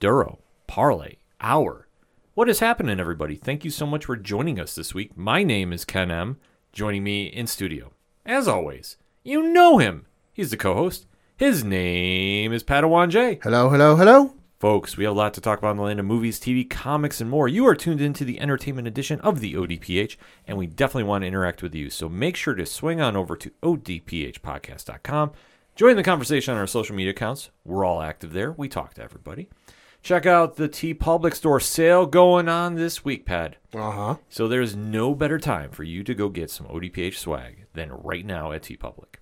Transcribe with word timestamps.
Duro 0.00 0.38
Parlay 0.66 1.16
Hour. 1.42 1.86
What 2.32 2.48
is 2.48 2.60
happening, 2.60 2.98
everybody? 2.98 3.36
Thank 3.36 3.66
you 3.66 3.70
so 3.70 3.84
much 3.84 4.06
for 4.06 4.16
joining 4.16 4.58
us 4.58 4.74
this 4.74 4.94
week. 4.94 5.14
My 5.14 5.42
name 5.42 5.74
is 5.74 5.84
Ken 5.84 6.10
M. 6.10 6.38
Joining 6.72 7.04
me 7.04 7.26
in 7.26 7.46
studio, 7.46 7.92
as 8.24 8.48
always, 8.48 8.96
you 9.22 9.42
know 9.52 9.76
him. 9.76 10.06
He's 10.32 10.50
the 10.50 10.56
co 10.56 10.72
host. 10.72 11.06
His 11.36 11.64
name 11.64 12.50
is 12.50 12.64
Padawan 12.64 13.10
J. 13.10 13.40
Hello, 13.42 13.68
hello, 13.68 13.94
hello. 13.94 14.32
Folks, 14.58 14.96
we 14.96 15.04
have 15.04 15.12
a 15.12 15.18
lot 15.18 15.34
to 15.34 15.40
talk 15.42 15.58
about 15.58 15.72
in 15.72 15.76
the 15.76 15.82
land 15.82 16.00
of 16.00 16.06
movies, 16.06 16.40
TV, 16.40 16.68
comics, 16.68 17.20
and 17.20 17.28
more. 17.28 17.46
You 17.46 17.66
are 17.66 17.74
tuned 17.74 18.00
into 18.00 18.24
the 18.24 18.40
entertainment 18.40 18.88
edition 18.88 19.20
of 19.20 19.40
the 19.40 19.52
ODPH, 19.52 20.16
and 20.46 20.56
we 20.56 20.66
definitely 20.66 21.04
want 21.10 21.24
to 21.24 21.28
interact 21.28 21.62
with 21.62 21.74
you. 21.74 21.90
So 21.90 22.08
make 22.08 22.36
sure 22.36 22.54
to 22.54 22.64
swing 22.64 23.02
on 23.02 23.16
over 23.16 23.36
to 23.36 23.50
odphpodcast.com. 23.62 25.32
Join 25.76 25.96
the 25.96 26.02
conversation 26.02 26.52
on 26.52 26.60
our 26.60 26.66
social 26.66 26.94
media 26.94 27.12
accounts. 27.12 27.50
We're 27.64 27.84
all 27.84 28.02
active 28.02 28.32
there. 28.32 28.52
We 28.52 28.68
talk 28.68 28.94
to 28.94 29.02
everybody. 29.02 29.48
Check 30.02 30.24
out 30.24 30.56
the 30.56 30.68
TeePublic 30.68 31.34
Store 31.34 31.60
sale 31.60 32.06
going 32.06 32.48
on 32.48 32.74
this 32.74 33.04
week, 33.04 33.26
Pad. 33.26 33.56
Uh 33.74 33.90
huh. 33.90 34.16
So 34.28 34.48
there's 34.48 34.74
no 34.74 35.14
better 35.14 35.38
time 35.38 35.70
for 35.70 35.84
you 35.84 36.02
to 36.04 36.14
go 36.14 36.28
get 36.28 36.50
some 36.50 36.66
ODPH 36.66 37.16
swag 37.16 37.66
than 37.74 37.92
right 37.92 38.24
now 38.24 38.52
at 38.52 38.62
TeePublic. 38.62 39.16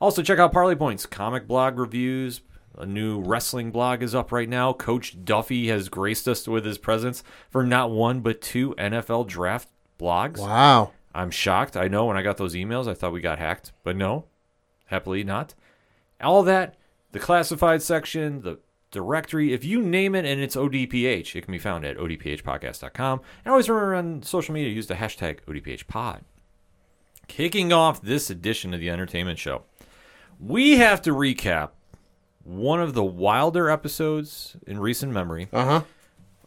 Also, 0.00 0.22
check 0.22 0.38
out 0.38 0.52
Parlay 0.52 0.74
Points 0.74 1.06
comic 1.06 1.46
blog 1.46 1.78
reviews. 1.78 2.40
A 2.78 2.86
new 2.86 3.20
wrestling 3.20 3.70
blog 3.70 4.02
is 4.02 4.14
up 4.14 4.32
right 4.32 4.48
now. 4.48 4.72
Coach 4.72 5.24
Duffy 5.24 5.68
has 5.68 5.88
graced 5.88 6.26
us 6.26 6.48
with 6.48 6.64
his 6.64 6.78
presence 6.78 7.22
for 7.50 7.64
not 7.64 7.90
one 7.90 8.20
but 8.20 8.40
two 8.40 8.74
NFL 8.78 9.26
draft 9.26 9.68
blogs. 10.00 10.38
Wow. 10.38 10.92
I'm 11.14 11.30
shocked. 11.30 11.76
I 11.76 11.88
know 11.88 12.06
when 12.06 12.16
I 12.16 12.22
got 12.22 12.38
those 12.38 12.54
emails, 12.54 12.88
I 12.88 12.94
thought 12.94 13.12
we 13.12 13.20
got 13.20 13.38
hacked, 13.38 13.72
but 13.82 13.96
no, 13.96 14.24
happily 14.86 15.22
not. 15.24 15.54
All 16.20 16.42
that, 16.44 16.76
the 17.10 17.18
classified 17.18 17.82
section, 17.82 18.40
the 18.40 18.58
directory, 18.92 19.52
if 19.52 19.64
you 19.64 19.82
name 19.82 20.14
it 20.14 20.24
and 20.24 20.40
it's 20.40 20.54
ODPH, 20.54 21.34
it 21.34 21.42
can 21.42 21.50
be 21.52 21.58
found 21.58 21.84
at 21.84 21.96
odphpodcast.com. 21.96 23.20
And 23.44 23.50
always 23.50 23.68
remember 23.68 23.94
on 23.96 24.22
social 24.22 24.54
media, 24.54 24.70
use 24.72 24.86
the 24.86 24.94
hashtag 24.94 25.40
ODPHpod. 25.48 26.20
Kicking 27.28 27.72
off 27.72 28.00
this 28.02 28.30
edition 28.30 28.72
of 28.74 28.80
the 28.80 28.90
entertainment 28.90 29.38
show, 29.38 29.62
we 30.38 30.76
have 30.76 31.02
to 31.02 31.10
recap 31.12 31.70
one 32.44 32.80
of 32.80 32.94
the 32.94 33.04
wilder 33.04 33.70
episodes 33.70 34.56
in 34.66 34.78
recent 34.78 35.12
memory 35.12 35.48
Uh 35.52 35.64
huh. 35.64 35.82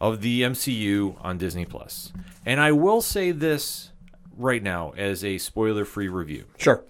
of 0.01 0.21
the 0.21 0.41
MCU 0.43 1.15
on 1.23 1.37
Disney 1.37 1.65
Plus. 1.65 2.11
And 2.45 2.59
I 2.59 2.71
will 2.73 3.01
say 3.01 3.31
this 3.31 3.91
right 4.37 4.61
now 4.61 4.91
as 4.97 5.23
a 5.23 5.37
spoiler-free 5.37 6.09
review. 6.09 6.45
Sure. 6.57 6.83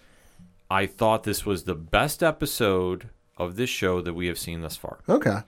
I 0.69 0.87
thought 0.87 1.23
this 1.23 1.45
was 1.45 1.63
the 1.65 1.75
best 1.75 2.23
episode 2.23 3.09
of 3.37 3.55
this 3.55 3.69
show 3.69 4.01
that 4.01 4.13
we 4.13 4.27
have 4.27 4.39
seen 4.39 4.61
thus 4.61 4.75
far. 4.75 4.99
Okay. 5.07 5.39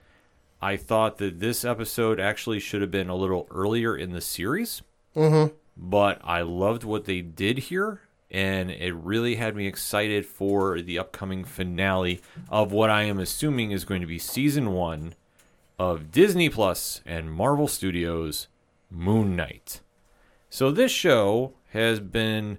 I 0.60 0.76
thought 0.76 1.18
that 1.18 1.40
this 1.40 1.64
episode 1.64 2.18
actually 2.18 2.60
should 2.60 2.80
have 2.80 2.90
been 2.90 3.08
a 3.08 3.16
little 3.16 3.46
earlier 3.50 3.96
in 3.96 4.12
the 4.12 4.20
series. 4.20 4.82
Mm-hmm. 5.14 5.54
But 5.76 6.20
I 6.24 6.42
loved 6.42 6.82
what 6.84 7.04
they 7.04 7.20
did 7.20 7.58
here 7.58 8.00
and 8.30 8.70
it 8.70 8.94
really 8.94 9.36
had 9.36 9.56
me 9.56 9.66
excited 9.66 10.26
for 10.26 10.80
the 10.80 10.98
upcoming 10.98 11.44
finale 11.44 12.20
of 12.50 12.72
what 12.72 12.90
I 12.90 13.04
am 13.04 13.18
assuming 13.18 13.70
is 13.70 13.84
going 13.84 14.00
to 14.02 14.06
be 14.06 14.18
season 14.18 14.72
1 14.72 15.14
of 15.78 16.10
Disney 16.10 16.48
Plus 16.48 17.00
and 17.06 17.32
Marvel 17.32 17.68
Studios 17.68 18.48
Moon 18.90 19.34
Knight. 19.34 19.80
So 20.50 20.70
this 20.70 20.92
show 20.92 21.54
has 21.70 22.00
been 22.00 22.58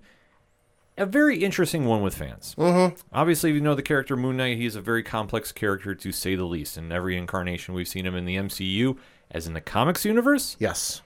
a 0.99 1.05
very 1.05 1.43
interesting 1.43 1.85
one 1.85 2.01
with 2.01 2.15
fans. 2.15 2.55
Mm-hmm. 2.57 2.95
Obviously, 3.13 3.49
if 3.49 3.55
you 3.55 3.61
know 3.61 3.75
the 3.75 3.81
character 3.81 4.15
Moon 4.15 4.37
Knight, 4.37 4.57
he's 4.57 4.75
a 4.75 4.81
very 4.81 5.01
complex 5.03 5.51
character 5.51 5.95
to 5.95 6.11
say 6.11 6.35
the 6.35 6.43
least. 6.45 6.77
In 6.77 6.91
every 6.91 7.17
incarnation 7.17 7.73
we've 7.73 7.87
seen 7.87 8.05
him 8.05 8.15
in 8.15 8.25
the 8.25 8.35
MCU, 8.35 8.97
as 9.31 9.47
in 9.47 9.53
the 9.53 9.61
comics 9.61 10.05
universe, 10.05 10.55
Yes. 10.59 11.01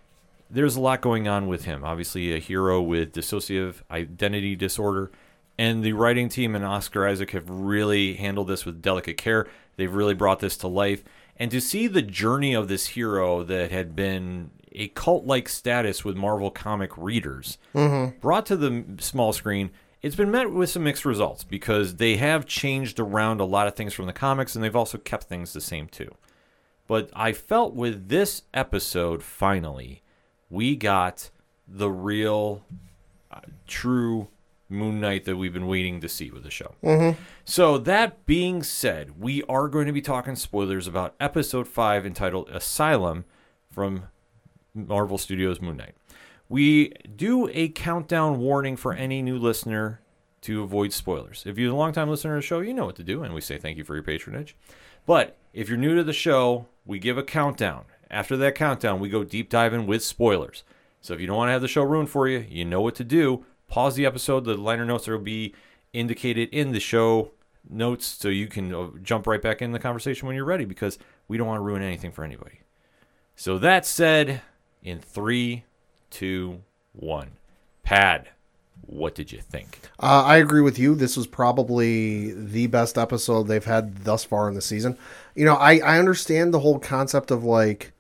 there's 0.50 0.76
a 0.76 0.82
lot 0.82 1.02
going 1.02 1.28
on 1.28 1.48
with 1.48 1.66
him. 1.66 1.84
Obviously, 1.84 2.34
a 2.34 2.40
hero 2.40 2.82
with 2.82 3.14
dissociative 3.14 3.76
identity 3.92 4.56
disorder. 4.56 5.12
And 5.58 5.84
the 5.84 5.94
writing 5.94 6.30
team 6.30 6.56
and 6.56 6.66
Oscar 6.66 7.08
Isaac 7.08 7.32
have 7.32 7.48
really 7.50 8.16
handled 8.16 8.48
this 8.48 8.66
with 8.66 8.82
delicate 8.82 9.18
care. 9.18 9.48
They've 9.78 9.94
really 9.94 10.16
brought 10.16 10.40
this 10.40 10.58
to 10.58 10.68
life. 10.68 11.04
And 11.38 11.52
to 11.52 11.62
see 11.62 11.86
the 11.88 12.02
journey 12.02 12.54
of 12.56 12.68
this 12.68 12.88
hero 12.88 13.44
that 13.44 13.70
had 13.72 13.96
been 13.96 14.50
a 14.72 14.88
cult 14.90 15.26
like 15.26 15.48
status 15.48 16.04
with 16.04 16.16
Marvel 16.18 16.50
comic 16.50 16.98
readers 16.98 17.60
brought 18.22 18.46
to 18.48 18.56
the 18.56 18.84
small 19.00 19.32
screen, 19.34 19.70
it's 20.04 20.18
been 20.18 20.30
met 20.30 20.52
with 20.52 20.70
some 20.70 20.84
mixed 20.84 21.06
results 21.06 21.46
because 21.46 21.96
they 21.96 22.18
have 22.18 22.46
changed 22.46 23.00
around 23.00 23.40
a 23.40 23.46
lot 23.46 23.68
of 23.68 23.76
things 23.76 23.94
from 23.94 24.06
the 24.06 24.14
comics 24.14 24.54
and 24.54 24.64
they've 24.64 24.76
also 24.76 24.98
kept 24.98 25.24
things 25.24 25.54
the 25.54 25.62
same 25.62 25.88
too. 25.88 26.14
But 26.88 27.10
I 27.16 27.32
felt 27.32 27.74
with 27.74 28.10
this 28.10 28.44
episode, 28.54 29.24
finally, 29.24 30.04
we 30.50 30.76
got 30.76 31.30
the 31.66 31.90
real, 31.90 32.66
uh, 33.32 33.40
true 33.66 34.28
Moon 34.68 35.00
Knight 35.00 35.24
that 35.24 35.38
we've 35.38 35.54
been 35.54 35.68
waiting 35.68 36.02
to 36.02 36.10
see 36.10 36.30
with 36.32 36.44
the 36.44 36.52
show. 36.52 36.76
So, 37.46 37.78
that 37.78 38.26
being 38.26 38.64
said, 38.64 39.20
we 39.20 39.44
are 39.44 39.68
going 39.70 39.86
to 39.88 39.94
be 39.94 40.02
talking 40.02 40.36
spoilers 40.36 40.88
about 40.88 41.16
episode 41.20 41.68
5 41.68 42.06
entitled 42.06 42.50
Asylum 42.50 43.24
from 43.72 44.08
Marvel 44.74 45.18
Studios 45.18 45.62
Moon 45.62 45.78
Knight. 45.78 45.96
We 46.54 46.92
do 47.16 47.50
a 47.52 47.70
countdown 47.70 48.38
warning 48.38 48.78
for 48.78 48.94
any 48.94 49.24
new 49.24 49.40
listener 49.40 50.02
to 50.42 50.62
avoid 50.62 50.94
spoilers. 50.94 51.46
If 51.48 51.58
you're 51.58 51.74
a 51.74 51.76
long 51.76 51.94
time 51.94 52.12
listener 52.12 52.36
to 52.36 52.42
the 52.42 52.46
show, 52.46 52.60
you 52.60 52.76
know 52.76 52.86
what 52.86 52.96
to 52.98 53.04
do, 53.04 53.24
and 53.24 53.34
we 53.34 53.42
say 53.42 53.58
thank 53.58 53.76
you 53.76 53.84
for 53.84 53.96
your 53.96 54.04
patronage. 54.04 54.56
But 55.08 55.36
if 55.52 55.68
you're 55.68 55.80
new 55.80 55.96
to 55.96 56.04
the 56.04 56.14
show, 56.14 56.68
we 56.86 57.00
give 57.00 57.18
a 57.18 57.24
countdown. 57.24 57.86
After 58.12 58.38
that 58.38 58.54
countdown, 58.54 59.00
we 59.00 59.10
go 59.10 59.24
deep 59.24 59.50
diving 59.50 59.88
with 59.88 60.04
spoilers. 60.04 60.64
So 61.02 61.16
if 61.16 61.20
you 61.20 61.26
don't 61.26 61.38
want 61.38 61.48
to 61.48 61.54
have 61.54 61.64
the 61.64 61.68
show 61.68 61.82
ruined 61.82 62.12
for 62.12 62.28
you, 62.28 62.46
you 62.48 62.66
know 62.66 62.82
what 62.82 62.94
to 62.98 63.04
do. 63.04 63.44
Pause 63.68 63.96
the 63.96 64.06
episode. 64.06 64.46
The 64.46 64.56
liner 64.56 64.86
notes 64.86 65.08
will 65.08 65.18
be 65.18 65.56
indicated 65.92 66.50
in 66.50 66.72
the 66.72 66.80
show 66.80 67.32
notes 67.68 68.06
so 68.06 68.28
you 68.28 68.46
can 68.46 68.76
uh, 68.76 68.90
jump 69.02 69.26
right 69.26 69.42
back 69.42 69.64
in 69.64 69.72
the 69.72 69.80
conversation 69.80 70.28
when 70.28 70.36
you're 70.36 70.46
ready 70.46 70.66
because 70.66 71.00
we 71.28 71.36
don't 71.36 71.48
want 71.48 71.62
to 71.62 71.64
ruin 71.64 71.82
anything 71.82 72.12
for 72.12 72.24
anybody. 72.24 72.62
So 73.36 73.58
that 73.58 73.88
said, 73.88 74.44
in 74.84 75.00
three, 75.00 75.64
two, 76.14 76.62
one, 76.94 77.32
Pad, 77.84 78.30
what 78.86 79.16
did 79.16 79.32
you 79.32 79.40
think? 79.40 79.80
Uh, 80.00 80.24
I 80.26 80.38
agree 80.38 80.62
with 80.62 80.78
you. 80.78 80.96
This 80.96 81.18
was 81.18 81.28
probably 81.28 82.32
the 82.34 82.68
best 82.68 82.98
episode 82.98 83.44
they've 83.44 83.64
had 83.64 84.04
thus 84.04 84.24
far 84.24 84.48
in 84.48 84.54
the 84.54 84.62
season. 84.62 84.98
You 85.36 85.46
know, 85.46 85.56
I, 85.56 85.80
I 85.80 86.00
understand 86.00 86.54
the 86.54 86.60
whole 86.60 86.80
concept 86.80 87.32
of 87.32 87.44
like 87.44 87.94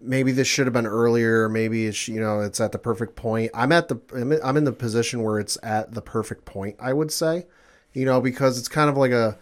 maybe 0.00 0.32
this 0.32 0.48
should 0.48 0.66
have 0.66 0.72
been 0.72 0.86
earlier. 0.86 1.48
Maybe 1.48 1.86
it's 1.86 2.08
you 2.08 2.20
know 2.20 2.40
it's 2.40 2.60
at 2.60 2.72
the 2.72 2.78
perfect 2.78 3.16
point. 3.16 3.50
I'm 3.54 3.72
at 3.72 3.88
the 3.88 4.00
I'm 4.42 4.56
in- 4.56 4.64
the 4.64 4.72
position 4.72 5.22
where 5.22 5.38
it's 5.38 5.58
at 5.62 5.92
the 5.92 6.02
perfect 6.02 6.44
point. 6.44 6.76
I 6.80 6.92
would 6.92 7.12
say, 7.12 7.46
you 7.92 8.04
know, 8.04 8.20
because 8.20 8.58
it's 8.58 8.68
kind 8.68 8.88
of 8.88 8.96
like 8.96 9.12
a. 9.12 9.36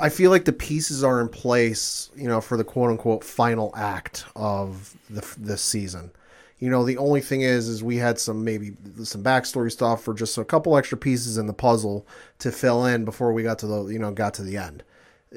I 0.00 0.08
feel 0.08 0.32
like 0.32 0.44
the 0.44 0.52
pieces 0.52 1.04
are 1.04 1.20
in 1.20 1.28
place, 1.28 2.10
you 2.16 2.26
know, 2.26 2.40
for 2.40 2.56
the 2.56 2.64
quote 2.64 2.90
unquote 2.90 3.22
final 3.22 3.72
act 3.76 4.24
of 4.34 4.96
the 5.08 5.24
this 5.38 5.62
season. 5.62 6.10
You 6.58 6.70
know, 6.70 6.84
the 6.84 6.96
only 6.96 7.20
thing 7.20 7.42
is, 7.42 7.68
is 7.68 7.84
we 7.84 7.96
had 7.96 8.18
some 8.18 8.44
maybe 8.44 8.76
some 9.02 9.22
backstory 9.22 9.70
stuff 9.70 10.08
or 10.08 10.14
just 10.14 10.38
a 10.38 10.44
couple 10.44 10.76
extra 10.76 10.96
pieces 10.96 11.36
in 11.36 11.46
the 11.46 11.52
puzzle 11.52 12.06
to 12.38 12.50
fill 12.50 12.86
in 12.86 13.04
before 13.04 13.32
we 13.32 13.42
got 13.42 13.58
to 13.60 13.66
the 13.66 13.86
you 13.86 13.98
know 13.98 14.10
got 14.10 14.34
to 14.34 14.42
the 14.42 14.56
end. 14.56 14.82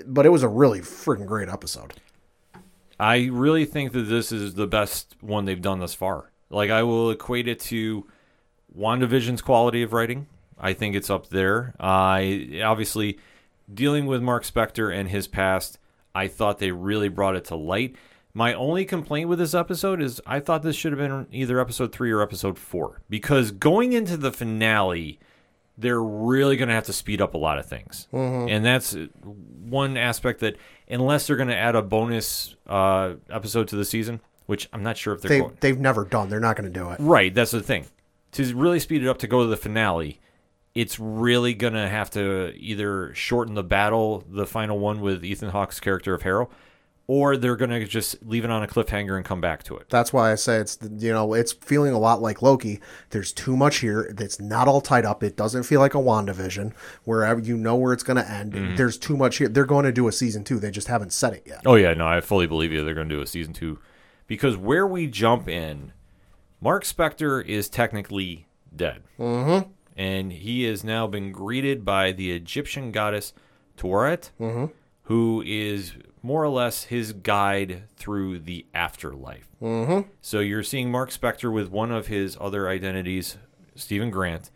But 0.05 0.25
it 0.25 0.29
was 0.29 0.43
a 0.43 0.47
really 0.47 0.79
freaking 0.79 1.25
great 1.25 1.49
episode. 1.49 1.93
I 2.99 3.29
really 3.31 3.65
think 3.65 3.91
that 3.93 4.03
this 4.03 4.31
is 4.31 4.55
the 4.55 4.67
best 4.67 5.15
one 5.21 5.45
they've 5.45 5.61
done 5.61 5.79
thus 5.79 5.93
far. 5.93 6.31
Like 6.49 6.69
I 6.69 6.83
will 6.83 7.11
equate 7.11 7.47
it 7.47 7.59
to 7.61 8.07
WandaVision's 8.77 9.41
quality 9.41 9.83
of 9.83 9.93
writing. 9.93 10.27
I 10.57 10.73
think 10.73 10.95
it's 10.95 11.09
up 11.09 11.29
there. 11.29 11.73
I 11.79 12.61
obviously 12.63 13.19
dealing 13.73 14.05
with 14.05 14.21
Mark 14.21 14.43
Spector 14.43 14.93
and 14.93 15.09
his 15.09 15.27
past, 15.27 15.79
I 16.13 16.27
thought 16.27 16.59
they 16.59 16.71
really 16.71 17.09
brought 17.09 17.35
it 17.35 17.45
to 17.45 17.55
light. 17.55 17.95
My 18.39 18.53
only 18.53 18.85
complaint 18.85 19.27
with 19.27 19.37
this 19.37 19.53
episode 19.53 20.01
is 20.01 20.21
I 20.25 20.39
thought 20.39 20.63
this 20.63 20.77
should 20.77 20.93
have 20.93 20.97
been 20.99 21.27
either 21.29 21.59
episode 21.59 21.91
3 21.91 22.09
or 22.09 22.21
episode 22.21 22.57
4 22.57 23.01
because 23.09 23.51
going 23.51 23.91
into 23.91 24.15
the 24.15 24.31
finale 24.31 25.19
they're 25.77 26.01
really 26.01 26.55
going 26.55 26.69
to 26.69 26.73
have 26.73 26.85
to 26.85 26.93
speed 26.93 27.19
up 27.21 27.33
a 27.33 27.37
lot 27.37 27.59
of 27.59 27.65
things. 27.65 28.07
And 28.13 28.63
that's 28.63 28.95
one 29.23 29.97
aspect 29.97 30.39
that 30.39 30.55
unless 30.87 31.27
they're 31.27 31.35
going 31.35 31.49
to 31.49 31.55
add 31.55 31.75
a 31.75 31.81
bonus 31.81 32.55
uh, 32.65 33.15
episode 33.29 33.67
to 33.69 33.75
the 33.75 33.83
season, 33.83 34.21
which 34.45 34.69
I'm 34.71 34.83
not 34.83 34.95
sure 34.95 35.13
if 35.13 35.21
they're 35.21 35.29
They 35.29 35.39
going. 35.41 35.57
they've 35.59 35.79
never 35.79 36.05
done. 36.05 36.29
They're 36.29 36.39
not 36.39 36.55
going 36.55 36.71
to 36.71 36.79
do 36.79 36.91
it. 36.91 36.97
Right, 37.01 37.35
that's 37.35 37.51
the 37.51 37.61
thing. 37.61 37.87
To 38.33 38.55
really 38.55 38.79
speed 38.79 39.03
it 39.03 39.09
up 39.09 39.17
to 39.17 39.27
go 39.27 39.43
to 39.43 39.49
the 39.49 39.57
finale, 39.57 40.21
it's 40.73 40.97
really 40.97 41.53
gonna 41.53 41.89
have 41.89 42.09
to 42.11 42.53
either 42.55 43.13
shorten 43.15 43.55
the 43.55 43.63
battle, 43.63 44.23
the 44.29 44.45
final 44.45 44.79
one 44.79 45.01
with 45.01 45.25
Ethan 45.25 45.49
Hawke's 45.49 45.81
character 45.81 46.13
of 46.13 46.21
Harrow, 46.21 46.49
or 47.09 47.35
they're 47.37 47.55
gonna 47.55 47.83
just 47.87 48.23
leave 48.23 48.45
it 48.45 48.51
on 48.51 48.61
a 48.61 48.67
cliffhanger 48.67 49.15
and 49.17 49.25
come 49.25 49.41
back 49.41 49.63
to 49.63 49.75
it. 49.75 49.89
That's 49.89 50.13
why 50.13 50.31
I 50.31 50.35
say 50.35 50.57
it's 50.57 50.77
you 50.99 51.11
know 51.11 51.33
it's 51.33 51.53
feeling 51.53 51.91
a 51.91 51.97
lot 51.97 52.21
like 52.21 52.43
Loki. 52.43 52.79
There's 53.09 53.33
too 53.33 53.57
much 53.57 53.77
here. 53.77 54.15
It's 54.19 54.39
not 54.39 54.67
all 54.67 54.79
tied 54.79 55.05
up. 55.05 55.23
It 55.23 55.35
doesn't 55.35 55.63
feel 55.63 55.79
like 55.79 55.95
a 55.95 55.97
Wandavision 55.97 56.71
where 57.05 57.39
you 57.39 57.57
know 57.57 57.75
where 57.75 57.93
it's 57.93 58.03
going 58.03 58.17
to 58.17 58.29
end. 58.29 58.53
Mm-hmm. 58.53 58.75
There's 58.75 58.95
too 58.95 59.17
much 59.17 59.37
here. 59.37 59.47
They're 59.47 59.65
going 59.65 59.85
to 59.85 59.91
do 59.91 60.07
a 60.07 60.11
season 60.11 60.43
two. 60.43 60.59
They 60.59 60.69
just 60.69 60.87
haven't 60.87 61.11
said 61.11 61.33
it 61.33 61.43
yet. 61.47 61.61
Oh 61.65 61.73
yeah, 61.73 61.95
no, 61.95 62.05
I 62.05 62.21
fully 62.21 62.45
believe 62.45 62.71
you. 62.71 62.85
They're 62.85 62.93
gonna 62.93 63.09
do 63.09 63.21
a 63.21 63.27
season 63.27 63.53
two, 63.53 63.79
because 64.27 64.55
where 64.55 64.85
we 64.85 65.07
jump 65.07 65.49
in, 65.49 65.93
Mark 66.61 66.83
Spector 66.83 67.43
is 67.43 67.69
technically 67.69 68.45
dead, 68.75 69.01
mm-hmm. 69.17 69.67
and 69.97 70.31
he 70.31 70.65
has 70.65 70.83
now 70.83 71.07
been 71.07 71.31
greeted 71.31 71.83
by 71.83 72.11
the 72.11 72.31
Egyptian 72.33 72.91
goddess 72.91 73.33
Toret, 73.77 74.29
who 75.05 75.43
is 75.43 75.95
more 76.21 76.43
or 76.43 76.49
less 76.49 76.83
his 76.85 77.13
guide 77.13 77.83
through 77.95 78.39
the 78.39 78.65
afterlife. 78.73 79.49
Mm-hmm. 79.61 80.09
So 80.21 80.39
you're 80.39 80.63
seeing 80.63 80.91
Mark 80.91 81.09
Spector 81.11 81.51
with 81.53 81.69
one 81.69 81.91
of 81.91 82.07
his 82.07 82.37
other 82.39 82.67
identities, 82.67 83.37
Stephen 83.75 84.09
Grant, 84.09 84.51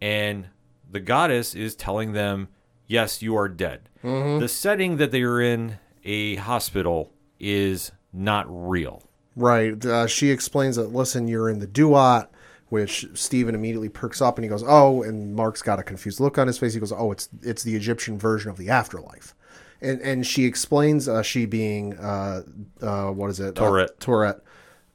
and 0.00 0.48
the 0.90 1.00
goddess 1.00 1.54
is 1.54 1.74
telling 1.74 2.12
them, 2.12 2.48
"Yes, 2.86 3.22
you 3.22 3.36
are 3.36 3.48
dead." 3.48 3.88
The 4.02 4.48
setting 4.48 4.98
that 4.98 5.12
they 5.12 5.22
are 5.22 5.40
in, 5.40 5.78
a 6.04 6.36
hospital, 6.36 7.12
is 7.40 7.92
not 8.12 8.46
real. 8.48 9.02
Right. 9.34 9.84
Uh, 9.84 10.06
she 10.06 10.30
explains 10.30 10.76
that. 10.76 10.92
Listen, 10.92 11.26
you're 11.26 11.48
in 11.48 11.58
the 11.58 11.66
duat. 11.66 12.30
Which 12.70 13.06
Stephen 13.14 13.54
immediately 13.54 13.90
perks 13.90 14.20
up 14.20 14.36
and 14.36 14.44
he 14.44 14.48
goes, 14.48 14.64
"Oh!" 14.66 15.02
And 15.02 15.36
Mark's 15.36 15.62
got 15.62 15.78
a 15.78 15.84
confused 15.84 16.18
look 16.18 16.38
on 16.38 16.48
his 16.48 16.58
face. 16.58 16.74
He 16.74 16.80
goes, 16.80 16.92
"Oh, 16.92 17.12
it's 17.12 17.28
it's 17.42 17.62
the 17.62 17.76
Egyptian 17.76 18.18
version 18.18 18.50
of 18.50 18.56
the 18.56 18.68
afterlife." 18.68 19.34
And 19.80 20.00
and 20.00 20.26
she 20.26 20.44
explains, 20.44 21.08
uh, 21.08 21.22
she 21.22 21.46
being 21.46 21.98
uh, 21.98 22.42
uh, 22.80 23.10
what 23.10 23.30
is 23.30 23.40
it? 23.40 23.54
Tourette. 23.54 23.90
Uh, 23.90 23.94
Tourette 24.00 24.40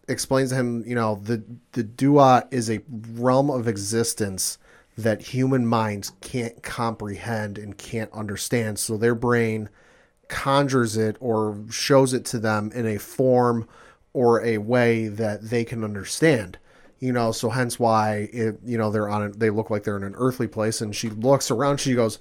explains 0.08 0.50
to 0.50 0.56
him, 0.56 0.84
you 0.86 0.96
know, 0.96 1.22
the 1.24 1.44
the 1.74 1.84
duat 1.84 2.48
is 2.52 2.70
a 2.70 2.81
realm 3.14 3.50
of 3.50 3.68
existence 3.68 4.58
that 4.98 5.22
human 5.22 5.66
minds 5.66 6.12
can't 6.22 6.62
comprehend 6.62 7.58
and 7.58 7.78
can't 7.78 8.12
understand. 8.12 8.80
So 8.80 8.98
their 8.98 9.16
brain 9.16 9.70
conjures 10.28 10.98
it 10.98 11.16
or 11.20 11.58
shows 11.70 12.14
it 12.14 12.26
to 12.26 12.40
them 12.40 12.72
in 12.74 12.86
a 12.86 12.98
form 12.98 13.68
or 14.14 14.44
a 14.44 14.58
way 14.58 15.08
that 15.08 15.50
they 15.50 15.64
can 15.64 15.84
understand. 15.84 16.58
You 17.00 17.14
know, 17.14 17.31
so 17.31 17.50
hence 17.50 17.80
why 17.80 18.30
it, 18.34 18.60
you 18.66 18.78
know, 18.78 18.92
they're 18.92 19.08
on 19.08 19.24
a, 19.24 19.30
they 19.30 19.50
look 19.50 19.70
like 19.70 19.84
they're 19.84 19.96
in 19.96 20.04
an 20.04 20.16
earthly 20.18 20.48
place 20.48 20.81
and 20.81 20.94
she 20.94 21.10
looks 21.10 21.50
around, 21.50 21.80
she 21.80 21.94
goes, 21.96 22.20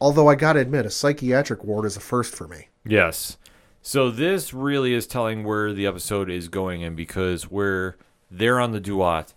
Although 0.00 0.28
I 0.28 0.34
gotta 0.34 0.60
admit, 0.60 0.86
a 0.86 0.90
psychiatric 0.90 1.64
ward 1.64 1.84
is 1.84 1.96
a 1.96 2.00
first 2.00 2.34
for 2.34 2.46
me. 2.46 2.68
Yes. 2.84 3.36
So 3.82 4.10
this 4.10 4.52
really 4.52 4.92
is 4.94 5.06
telling 5.06 5.44
where 5.44 5.72
the 5.72 5.86
episode 5.86 6.30
is 6.30 6.48
going 6.48 6.82
in 6.82 6.94
because 6.94 7.50
we're 7.50 7.96
there 8.30 8.60
on 8.60 8.72
the 8.72 8.80
duat, 8.80 9.32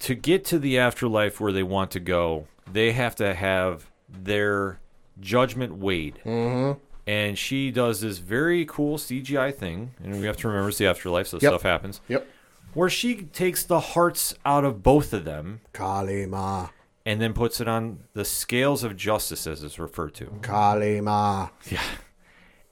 to 0.00 0.14
get 0.14 0.44
to 0.46 0.58
the 0.58 0.78
afterlife 0.78 1.40
where 1.40 1.52
they 1.52 1.62
want 1.62 1.90
to 1.92 2.00
go, 2.00 2.46
they 2.70 2.92
have 2.92 3.14
to 3.16 3.34
have 3.34 3.90
their 4.08 4.78
judgment 5.20 5.76
weighed. 5.76 6.20
Mm-hmm. 6.24 6.78
And 7.06 7.38
she 7.38 7.70
does 7.70 8.00
this 8.00 8.18
very 8.18 8.64
cool 8.64 8.96
CGI 8.96 9.54
thing, 9.54 9.92
and 10.02 10.20
we 10.20 10.26
have 10.26 10.36
to 10.38 10.48
remember 10.48 10.70
it's 10.70 10.78
the 10.78 10.86
afterlife, 10.86 11.26
so 11.28 11.38
Yep. 11.40 11.50
stuff 11.50 11.62
happens. 11.62 12.00
Yep. 12.08 12.26
Where 12.72 12.88
she 12.88 13.22
takes 13.24 13.62
the 13.62 13.80
hearts 13.80 14.34
out 14.44 14.64
of 14.64 14.82
both 14.82 15.12
of 15.12 15.24
them 15.24 15.60
Kalima. 15.72 16.70
And 17.06 17.20
then 17.20 17.34
puts 17.34 17.60
it 17.60 17.68
on 17.68 18.00
the 18.14 18.24
scales 18.24 18.82
of 18.82 18.96
justice, 18.96 19.46
as 19.46 19.62
it's 19.62 19.78
referred 19.78 20.14
to. 20.14 20.26
Kalima. 20.40 21.50
Yeah. 21.70 21.82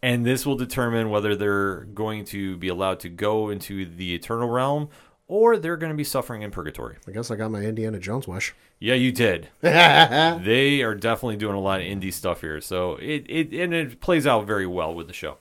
And 0.02 0.26
this 0.26 0.44
will 0.44 0.56
determine 0.56 1.10
whether 1.10 1.36
they're 1.36 1.84
going 1.84 2.24
to 2.26 2.56
be 2.56 2.68
allowed 2.68 3.00
to 3.00 3.08
go 3.08 3.50
into 3.50 3.84
the 3.84 4.14
eternal 4.14 4.48
realm 4.48 4.88
or 5.28 5.56
they're 5.56 5.76
going 5.76 5.92
to 5.92 5.96
be 5.96 6.04
suffering 6.04 6.42
in 6.42 6.50
purgatory. 6.50 6.96
I 7.08 7.10
guess 7.10 7.30
I 7.30 7.36
got 7.36 7.50
my 7.50 7.62
Indiana 7.62 7.98
Jones 7.98 8.28
wish. 8.28 8.54
Yeah, 8.80 8.94
you 8.94 9.12
did. 9.12 9.48
they 9.60 10.82
are 10.82 10.94
definitely 10.94 11.36
doing 11.36 11.54
a 11.54 11.60
lot 11.60 11.80
of 11.80 11.86
Indy 11.86 12.10
stuff 12.10 12.40
here, 12.40 12.60
so 12.60 12.96
it, 12.96 13.24
it 13.28 13.52
and 13.54 13.72
it 13.72 14.00
plays 14.00 14.26
out 14.26 14.46
very 14.46 14.66
well 14.66 14.94
with 14.94 15.06
the 15.06 15.12
show. 15.12 15.38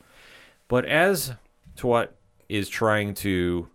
But 0.68 0.86
as 0.86 1.34
to 1.78 1.88
what 1.88 2.16
is 2.48 2.70
trying 2.70 3.16
to 3.16 3.68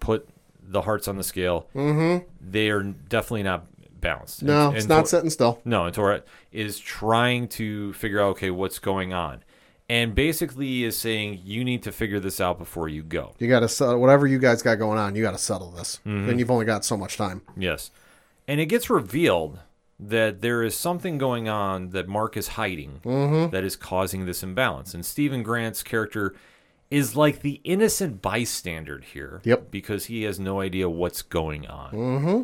put 0.00 0.28
the 0.62 0.82
hearts 0.82 1.06
on 1.06 1.16
the 1.16 1.24
scale, 1.24 1.68
mm-hmm. 1.74 2.24
they 2.40 2.70
are 2.70 2.82
definitely 2.82 3.42
not 3.42 3.66
balanced. 4.02 4.42
No, 4.42 4.68
And- 4.68 4.76
it's 4.76 4.84
and 4.84 4.90
not 4.90 4.96
Tor- 4.98 5.06
sitting 5.06 5.30
still. 5.30 5.60
no, 5.64 5.86
and 5.86 5.94
Tourette 5.94 6.26
is 6.52 6.78
trying 6.78 7.48
to 7.48 7.94
figure 7.94 8.20
out 8.20 8.32
okay 8.32 8.50
what's 8.50 8.78
going 8.78 9.14
on, 9.14 9.42
and 9.88 10.14
basically 10.14 10.84
is 10.84 10.98
saying 10.98 11.40
you 11.42 11.64
need 11.64 11.82
to 11.84 11.92
figure 11.92 12.20
this 12.20 12.38
out 12.40 12.58
before 12.58 12.88
you 12.88 13.02
go. 13.02 13.34
You 13.38 13.48
got 13.48 13.60
to 13.60 13.68
settle 13.68 13.98
whatever 13.98 14.26
you 14.26 14.38
guys 14.38 14.60
got 14.62 14.74
going 14.74 14.98
on. 14.98 15.16
You 15.16 15.22
got 15.22 15.32
to 15.32 15.38
settle 15.38 15.70
this, 15.70 16.00
Mm-hmm. 16.06 16.28
and 16.28 16.38
you've 16.38 16.50
only 16.50 16.66
got 16.66 16.84
so 16.84 16.98
much 16.98 17.16
time. 17.16 17.40
Yes, 17.56 17.90
and 18.46 18.60
it 18.60 18.66
gets 18.66 18.90
revealed 18.90 19.60
that 19.98 20.40
there 20.42 20.62
is 20.64 20.76
something 20.76 21.16
going 21.16 21.48
on 21.48 21.90
that 21.90 22.08
Mark 22.08 22.36
is 22.36 22.48
hiding 22.48 23.00
that 23.52 23.62
is 23.64 23.76
causing 23.76 24.26
this 24.26 24.42
imbalance, 24.42 24.94
and 24.94 25.06
Stephen 25.06 25.42
Grant's 25.44 25.82
character 25.84 26.34
is 26.90 27.14
like 27.16 27.40
the 27.40 27.60
innocent 27.64 28.20
bystander 28.20 28.98
here. 28.98 29.40
Yep. 29.44 29.70
because 29.70 30.06
he 30.06 30.24
has 30.24 30.38
no 30.40 30.60
idea 30.60 30.90
what's 30.90 31.22
going 31.22 31.66
on. 31.68 31.92
Mm-hmm. 31.92 32.42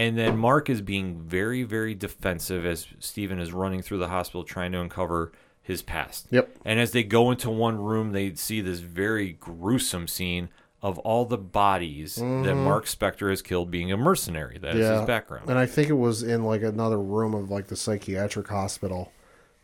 And 0.00 0.16
then 0.16 0.38
Mark 0.38 0.70
is 0.70 0.80
being 0.80 1.20
very, 1.20 1.62
very 1.62 1.94
defensive 1.94 2.64
as 2.64 2.86
Stephen 3.00 3.38
is 3.38 3.52
running 3.52 3.82
through 3.82 3.98
the 3.98 4.08
hospital 4.08 4.44
trying 4.44 4.72
to 4.72 4.80
uncover 4.80 5.30
his 5.60 5.82
past. 5.82 6.26
Yep. 6.30 6.56
And 6.64 6.80
as 6.80 6.92
they 6.92 7.02
go 7.02 7.30
into 7.30 7.50
one 7.50 7.78
room, 7.78 8.12
they 8.12 8.32
see 8.34 8.62
this 8.62 8.78
very 8.78 9.32
gruesome 9.32 10.08
scene 10.08 10.48
of 10.80 10.98
all 11.00 11.26
the 11.26 11.36
bodies 11.36 12.14
that 12.14 12.22
mm-hmm. 12.22 12.64
Mark 12.64 12.86
Spector 12.86 13.28
has 13.28 13.42
killed 13.42 13.70
being 13.70 13.92
a 13.92 13.96
mercenary. 13.98 14.56
That 14.56 14.74
is 14.74 14.88
his 14.88 15.06
background. 15.06 15.50
And 15.50 15.58
I 15.58 15.66
think 15.66 15.90
it 15.90 15.98
was 15.98 16.22
in 16.22 16.44
like 16.44 16.62
another 16.62 16.98
room 16.98 17.34
of 17.34 17.50
like 17.50 17.66
the 17.66 17.76
psychiatric 17.76 18.48
hospital. 18.48 19.12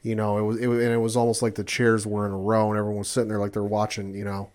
You 0.03 0.17
know, 0.17 0.37
it 0.37 0.43
was, 0.43 0.59
it 0.59 0.67
was 0.67 0.85
and 0.85 0.93
it 0.93 0.99
was 0.99 1.17
almost 1.17 1.41
like 1.41 1.55
the 1.55 1.65
chairs 1.65 2.06
were 2.06 2.26
in 2.26 2.33
a 2.33 2.38
row 2.38 2.69
and 2.69 2.78
everyone 2.78 2.99
was 2.99 3.09
sitting 3.09 3.31
there 3.31 3.38
like 3.38 3.55
they're 3.55 3.64
watching, 3.64 4.14
you 4.14 4.25
know, 4.26 4.50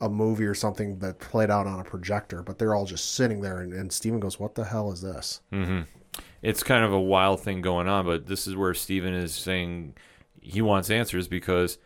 a 0.00 0.08
movie 0.08 0.44
or 0.44 0.54
something 0.54 0.98
that 0.98 1.18
played 1.18 1.50
out 1.50 1.66
on 1.66 1.80
a 1.80 1.84
projector, 1.84 2.42
but 2.42 2.58
they're 2.58 2.74
all 2.74 2.84
just 2.84 3.14
sitting 3.14 3.40
there 3.40 3.60
and, 3.60 3.72
and 3.72 3.90
Steven 3.92 4.20
goes, 4.20 4.38
What 4.38 4.54
the 4.54 4.64
hell 4.64 4.92
is 4.92 5.00
this? 5.00 5.40
it's 6.42 6.62
kind 6.62 6.84
of 6.84 6.92
a 6.92 7.00
wild 7.00 7.40
thing 7.40 7.60
going 7.62 7.88
on, 7.88 8.04
but 8.04 8.26
this 8.26 8.46
is 8.46 8.54
where 8.56 8.74
Steven 8.74 9.14
is 9.14 9.34
saying 9.34 9.94
he 10.40 10.60
wants 10.62 10.90
answers 10.90 11.28
because 11.28 11.78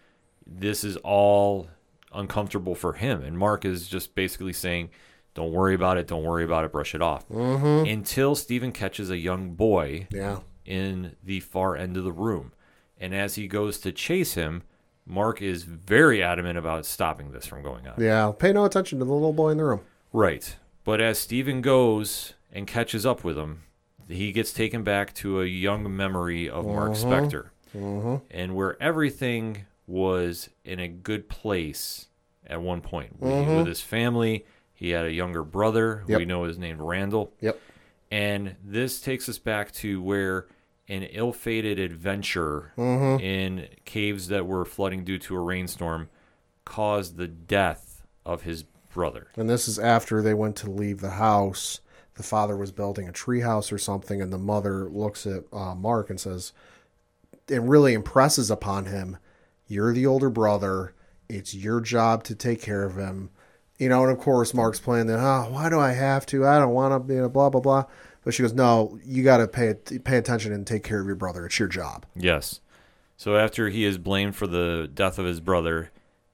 this 0.47 0.83
is 0.85 0.97
all 0.99 1.69
uncomfortable 2.13 2.75
for 2.75 2.93
him. 2.95 3.23
And 3.23 3.39
Mark 3.39 3.65
is 3.65 3.89
just 3.89 4.15
basically 4.15 4.53
saying, 4.53 4.91
don't 5.35 5.53
worry 5.53 5.75
about 5.75 5.97
it, 5.97 6.07
don't 6.09 6.25
worry 6.25 6.45
about 6.45 6.65
it, 6.65 6.73
brush 6.73 6.95
it 6.95 7.01
off. 7.03 7.29
Mm-hmm. 7.29 7.89
Until 7.89 8.35
Steven 8.35 8.73
catches 8.73 9.11
a 9.11 9.17
young 9.17 9.55
boy 9.55 10.09
Yeah. 10.11 10.41
in 10.67 11.15
the 11.23 11.41
far 11.41 11.77
end 11.77 11.97
of 11.97 12.05
the 12.05 12.13
room. 12.13 12.53
And 12.99 13.15
as 13.15 13.37
he 13.37 13.47
goes 13.49 13.79
to 13.79 13.93
chase 13.93 14.35
him, 14.35 14.63
Mark 15.11 15.43
is 15.43 15.65
very 15.65 16.23
adamant 16.23 16.57
about 16.57 16.87
stopping 16.87 17.33
this 17.33 17.47
from 17.47 17.63
going 17.63 17.87
on. 17.89 17.95
Yeah. 18.01 18.33
Pay 18.39 18.53
no 18.53 18.65
attention 18.65 18.99
to 19.01 19.05
the 19.05 19.13
little 19.13 19.33
boy 19.33 19.51
in 19.51 19.59
the 19.59 19.65
room. 19.65 19.81
Right. 20.13 20.57
But 20.85 21.01
as 21.01 21.19
Steven 21.19 21.61
goes 21.61 22.35
and 22.53 22.67
catches 22.67 23.05
up 23.05 23.25
with 23.25 23.37
him, 23.37 23.65
he 24.09 24.33
gets 24.33 24.53
taken 24.53 24.83
back 24.83 25.15
to 25.15 25.41
a 25.41 25.47
young 25.47 25.95
memory 25.95 26.49
of 26.49 26.65
Mark 26.65 26.93
mm-hmm. 26.93 27.09
Spector. 27.09 27.49
Mm-hmm. 27.77 28.25
And 28.31 28.55
where 28.55 28.81
everything 28.83 29.67
was 29.87 30.49
in 30.65 30.79
a 30.81 30.89
good 30.89 31.29
place 31.29 32.07
at 32.47 32.63
one 32.63 32.81
point 32.81 33.21
with, 33.21 33.31
mm-hmm. 33.31 33.57
with 33.57 33.67
his 33.67 33.81
family. 33.81 34.45
He 34.73 34.91
had 34.91 35.05
a 35.05 35.13
younger 35.13 35.45
brother 35.45 35.99
who 36.07 36.13
Yep. 36.13 36.19
we 36.19 36.25
know 36.25 36.45
is 36.45 36.59
named 36.59 36.81
Randall. 36.81 37.33
Yep. 37.41 37.61
And 38.11 38.57
this 38.65 39.01
takes 39.01 39.29
us 39.29 39.39
back 39.39 39.73
to 39.73 40.01
where 40.03 40.47
an 40.91 41.05
ill 41.05 41.33
fated 41.33 41.79
adventure 41.79 42.73
in 43.21 43.69
caves 43.85 44.29
that 44.29 44.47
were 44.47 44.65
flooding 44.65 45.05
due 45.05 45.19
to 45.19 45.37
a 45.37 45.41
rainstorm 45.41 46.11
caused 46.65 47.17
the 47.17 47.29
death 47.29 48.03
of 48.27 48.43
his 48.43 48.65
brother. 48.93 49.29
And 49.37 49.49
this 49.49 49.69
is 49.69 49.79
after 49.79 50.21
they 50.21 50.35
went 50.35 50.57
to 50.57 50.71
leave 50.71 51.01
the 51.01 51.11
house. 51.11 51.81
The 52.15 52.23
father 52.25 52.57
was 52.57 52.73
building 52.73 53.09
a 53.09 53.13
treehouse 53.13 53.73
or 53.73 53.79
something, 53.79 54.21
and 54.21 54.33
the 54.33 54.39
mother 54.39 54.89
looks 54.91 55.27
at 55.27 55.45
uh, 55.53 55.75
Mark 55.77 56.11
and 56.11 56.21
says, 56.21 56.53
and 57.49 57.71
really 57.71 57.95
impresses 57.95 58.51
upon 58.51 58.87
him, 58.87 59.17
You're 59.67 59.93
the 59.93 60.07
older 60.07 60.29
brother. 60.29 60.95
It's 61.29 61.55
your 61.55 61.81
job 61.81 62.25
to 62.25 62.35
take 62.35 62.61
care 62.61 62.85
of 62.85 62.97
him. 62.97 63.31
You 63.79 63.89
know, 63.89 64.03
and 64.03 64.13
of 64.13 64.19
course, 64.19 64.53
Mark's 64.53 64.81
playing 64.81 65.07
the, 65.07 65.19
oh, 65.19 65.49
why 65.51 65.71
do 65.71 65.79
I 65.79 65.93
have 65.93 66.27
to? 66.27 66.47
I 66.47 66.59
don't 66.59 66.75
want 66.75 67.07
to, 67.07 67.15
you 67.15 67.21
know, 67.23 67.29
blah, 67.29 67.49
blah, 67.49 67.61
blah. 67.61 67.85
But 68.25 68.35
she 68.35 68.43
goes, 68.43 68.53
No, 68.53 68.99
you 69.05 69.23
got 69.23 69.39
to 69.39 69.49
pay 69.49 69.75
pay 69.75 70.17
attention 70.17 70.53
and 70.53 70.67
take 70.67 70.85
care 70.85 71.01
of 71.01 71.07
your 71.07 71.17
brother. 71.17 71.47
It's 71.47 71.59
your 71.59 71.69
job. 71.69 72.07
Yes. 72.15 72.61
So 73.17 73.37
after 73.37 73.69
he 73.69 73.85
is 73.85 73.99
blamed 73.99 74.37
for 74.37 74.47
the 74.47 74.91
death 74.93 75.19
of 75.19 75.27
his 75.27 75.41
brother, 75.41 75.91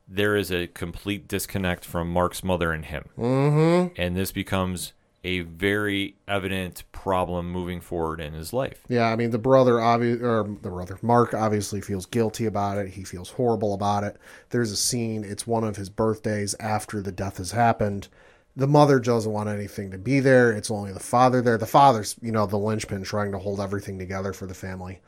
there 0.09 0.37
is 0.37 0.53
a 0.53 0.69
complete 0.69 1.27
disconnect 1.27 1.85
from 1.85 2.13
Mark's 2.13 2.45
mother 2.45 2.73
and 2.73 2.85
him. 2.85 3.09
Mm-hmm. 3.19 4.01
And 4.01 4.17
this 4.17 4.31
becomes 4.31 4.93
a 5.25 5.41
very 5.41 6.15
evident 6.29 6.85
problem 6.93 7.51
moving 7.51 7.81
forward 7.81 8.21
in 8.21 8.33
his 8.33 8.53
life. 8.53 8.85
Yeah, 8.89 9.07
I 9.07 9.17
mean 9.17 9.31
the 9.31 9.39
brother 9.39 9.73
obvi- 9.73 10.23
or 10.23 10.45
the 10.63 10.71
brother 10.71 10.99
Mark 11.03 11.35
obviously 11.35 11.81
feels 11.81 12.07
guilty 12.07 12.47
about 12.47 12.79
it. 12.79 12.91
He 12.91 13.03
feels 13.03 13.31
horrible 13.31 13.75
about 13.75 14.05
it. 14.05 14.17
There's 14.51 14.71
a 14.71 14.77
scene, 14.77 15.25
it's 15.25 15.45
one 15.45 15.65
of 15.65 15.75
his 15.75 15.91
birthdays 15.91 16.55
after 16.61 17.03
the 17.03 17.11
death 17.11 17.39
has 17.39 17.51
happened. 17.51 18.07
The 18.57 18.67
mother 18.67 18.99
doesn't 18.99 19.31
want 19.31 19.51
anything 19.51 19.91
to 19.91 19.99
be 19.99 20.21
there. 20.21 20.51
It's 20.51 20.71
only 20.71 20.93
the 20.93 20.99
father 21.01 21.43
there. 21.43 21.59
The 21.59 21.67
father's, 21.67 22.17
you 22.23 22.33
know, 22.33 22.47
the 22.47 22.57
linchpin 22.57 23.03
trying 23.03 23.33
to 23.33 23.39
hold 23.39 23.61
everything 23.61 23.99
together 23.99 24.33
for 24.33 24.47
the 24.47 24.55
family. 24.55 25.01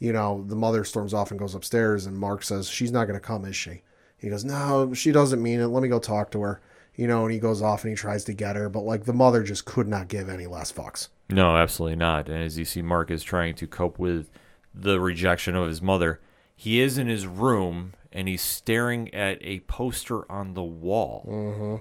You 0.00 0.12
know, 0.12 0.44
the 0.46 0.56
mother 0.56 0.84
storms 0.84 1.14
off 1.14 1.30
and 1.30 1.38
goes 1.38 1.54
upstairs 1.54 2.06
and 2.06 2.18
Mark 2.18 2.42
says, 2.42 2.68
"She's 2.68 2.92
not 2.92 3.06
going 3.06 3.18
to 3.18 3.24
come, 3.24 3.44
is 3.44 3.56
she?" 3.56 3.82
He 4.16 4.28
goes, 4.28 4.44
"No, 4.44 4.92
she 4.94 5.12
doesn't 5.12 5.42
mean 5.42 5.60
it. 5.60 5.66
Let 5.66 5.82
me 5.82 5.88
go 5.88 5.98
talk 5.98 6.30
to 6.32 6.40
her." 6.42 6.60
You 6.94 7.06
know, 7.06 7.22
and 7.22 7.32
he 7.32 7.38
goes 7.38 7.62
off 7.62 7.84
and 7.84 7.90
he 7.90 7.96
tries 7.96 8.24
to 8.24 8.32
get 8.32 8.56
her, 8.56 8.68
but 8.68 8.80
like 8.80 9.04
the 9.04 9.12
mother 9.12 9.44
just 9.44 9.64
could 9.64 9.86
not 9.86 10.08
give 10.08 10.28
any 10.28 10.48
less 10.48 10.72
fucks. 10.72 11.08
No, 11.30 11.56
absolutely 11.56 11.96
not. 11.96 12.28
And 12.28 12.42
as 12.42 12.58
you 12.58 12.64
see, 12.64 12.82
Mark 12.82 13.12
is 13.12 13.22
trying 13.22 13.54
to 13.56 13.68
cope 13.68 13.98
with 14.00 14.28
the 14.74 14.98
rejection 14.98 15.54
of 15.54 15.68
his 15.68 15.80
mother. 15.80 16.20
He 16.56 16.80
is 16.80 16.98
in 16.98 17.06
his 17.06 17.26
room 17.26 17.94
and 18.12 18.26
he's 18.26 18.42
staring 18.42 19.14
at 19.14 19.38
a 19.42 19.60
poster 19.60 20.30
on 20.30 20.54
the 20.54 20.62
wall. 20.64 21.24
Mm-hmm. 21.28 21.76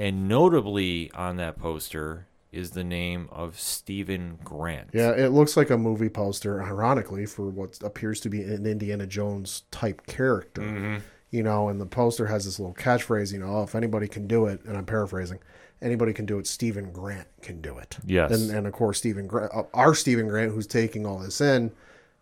And 0.00 0.26
notably 0.28 1.10
on 1.12 1.36
that 1.36 1.58
poster 1.58 2.26
is 2.52 2.70
the 2.70 2.82
name 2.82 3.28
of 3.30 3.60
Stephen 3.60 4.38
Grant. 4.42 4.88
Yeah, 4.94 5.10
it 5.10 5.28
looks 5.28 5.56
like 5.58 5.68
a 5.68 5.76
movie 5.76 6.08
poster, 6.08 6.62
ironically, 6.62 7.26
for 7.26 7.50
what 7.50 7.78
appears 7.82 8.18
to 8.20 8.30
be 8.30 8.42
an 8.42 8.66
Indiana 8.66 9.06
Jones 9.06 9.64
type 9.70 10.06
character. 10.06 11.02
You 11.30 11.42
know, 11.44 11.68
and 11.68 11.80
the 11.80 11.86
poster 11.86 12.26
has 12.26 12.46
this 12.46 12.58
little 12.58 12.74
catchphrase, 12.74 13.32
you 13.32 13.38
know, 13.38 13.58
oh, 13.58 13.62
if 13.62 13.74
anybody 13.76 14.08
can 14.08 14.26
do 14.26 14.46
it, 14.46 14.64
and 14.64 14.76
I'm 14.76 14.84
paraphrasing, 14.86 15.38
anybody 15.80 16.12
can 16.12 16.26
do 16.26 16.38
it, 16.40 16.46
Stephen 16.48 16.90
Grant 16.92 17.28
can 17.42 17.60
do 17.60 17.78
it. 17.78 17.98
Yes. 18.04 18.32
And, 18.32 18.50
and 18.50 18.66
of 18.66 18.72
course, 18.72 18.98
Stephen 18.98 19.28
Grant, 19.28 19.52
uh, 19.54 19.62
our 19.72 19.94
Stephen 19.94 20.26
Grant, 20.26 20.52
who's 20.52 20.66
taking 20.66 21.06
all 21.06 21.18
this 21.18 21.40
in, 21.40 21.70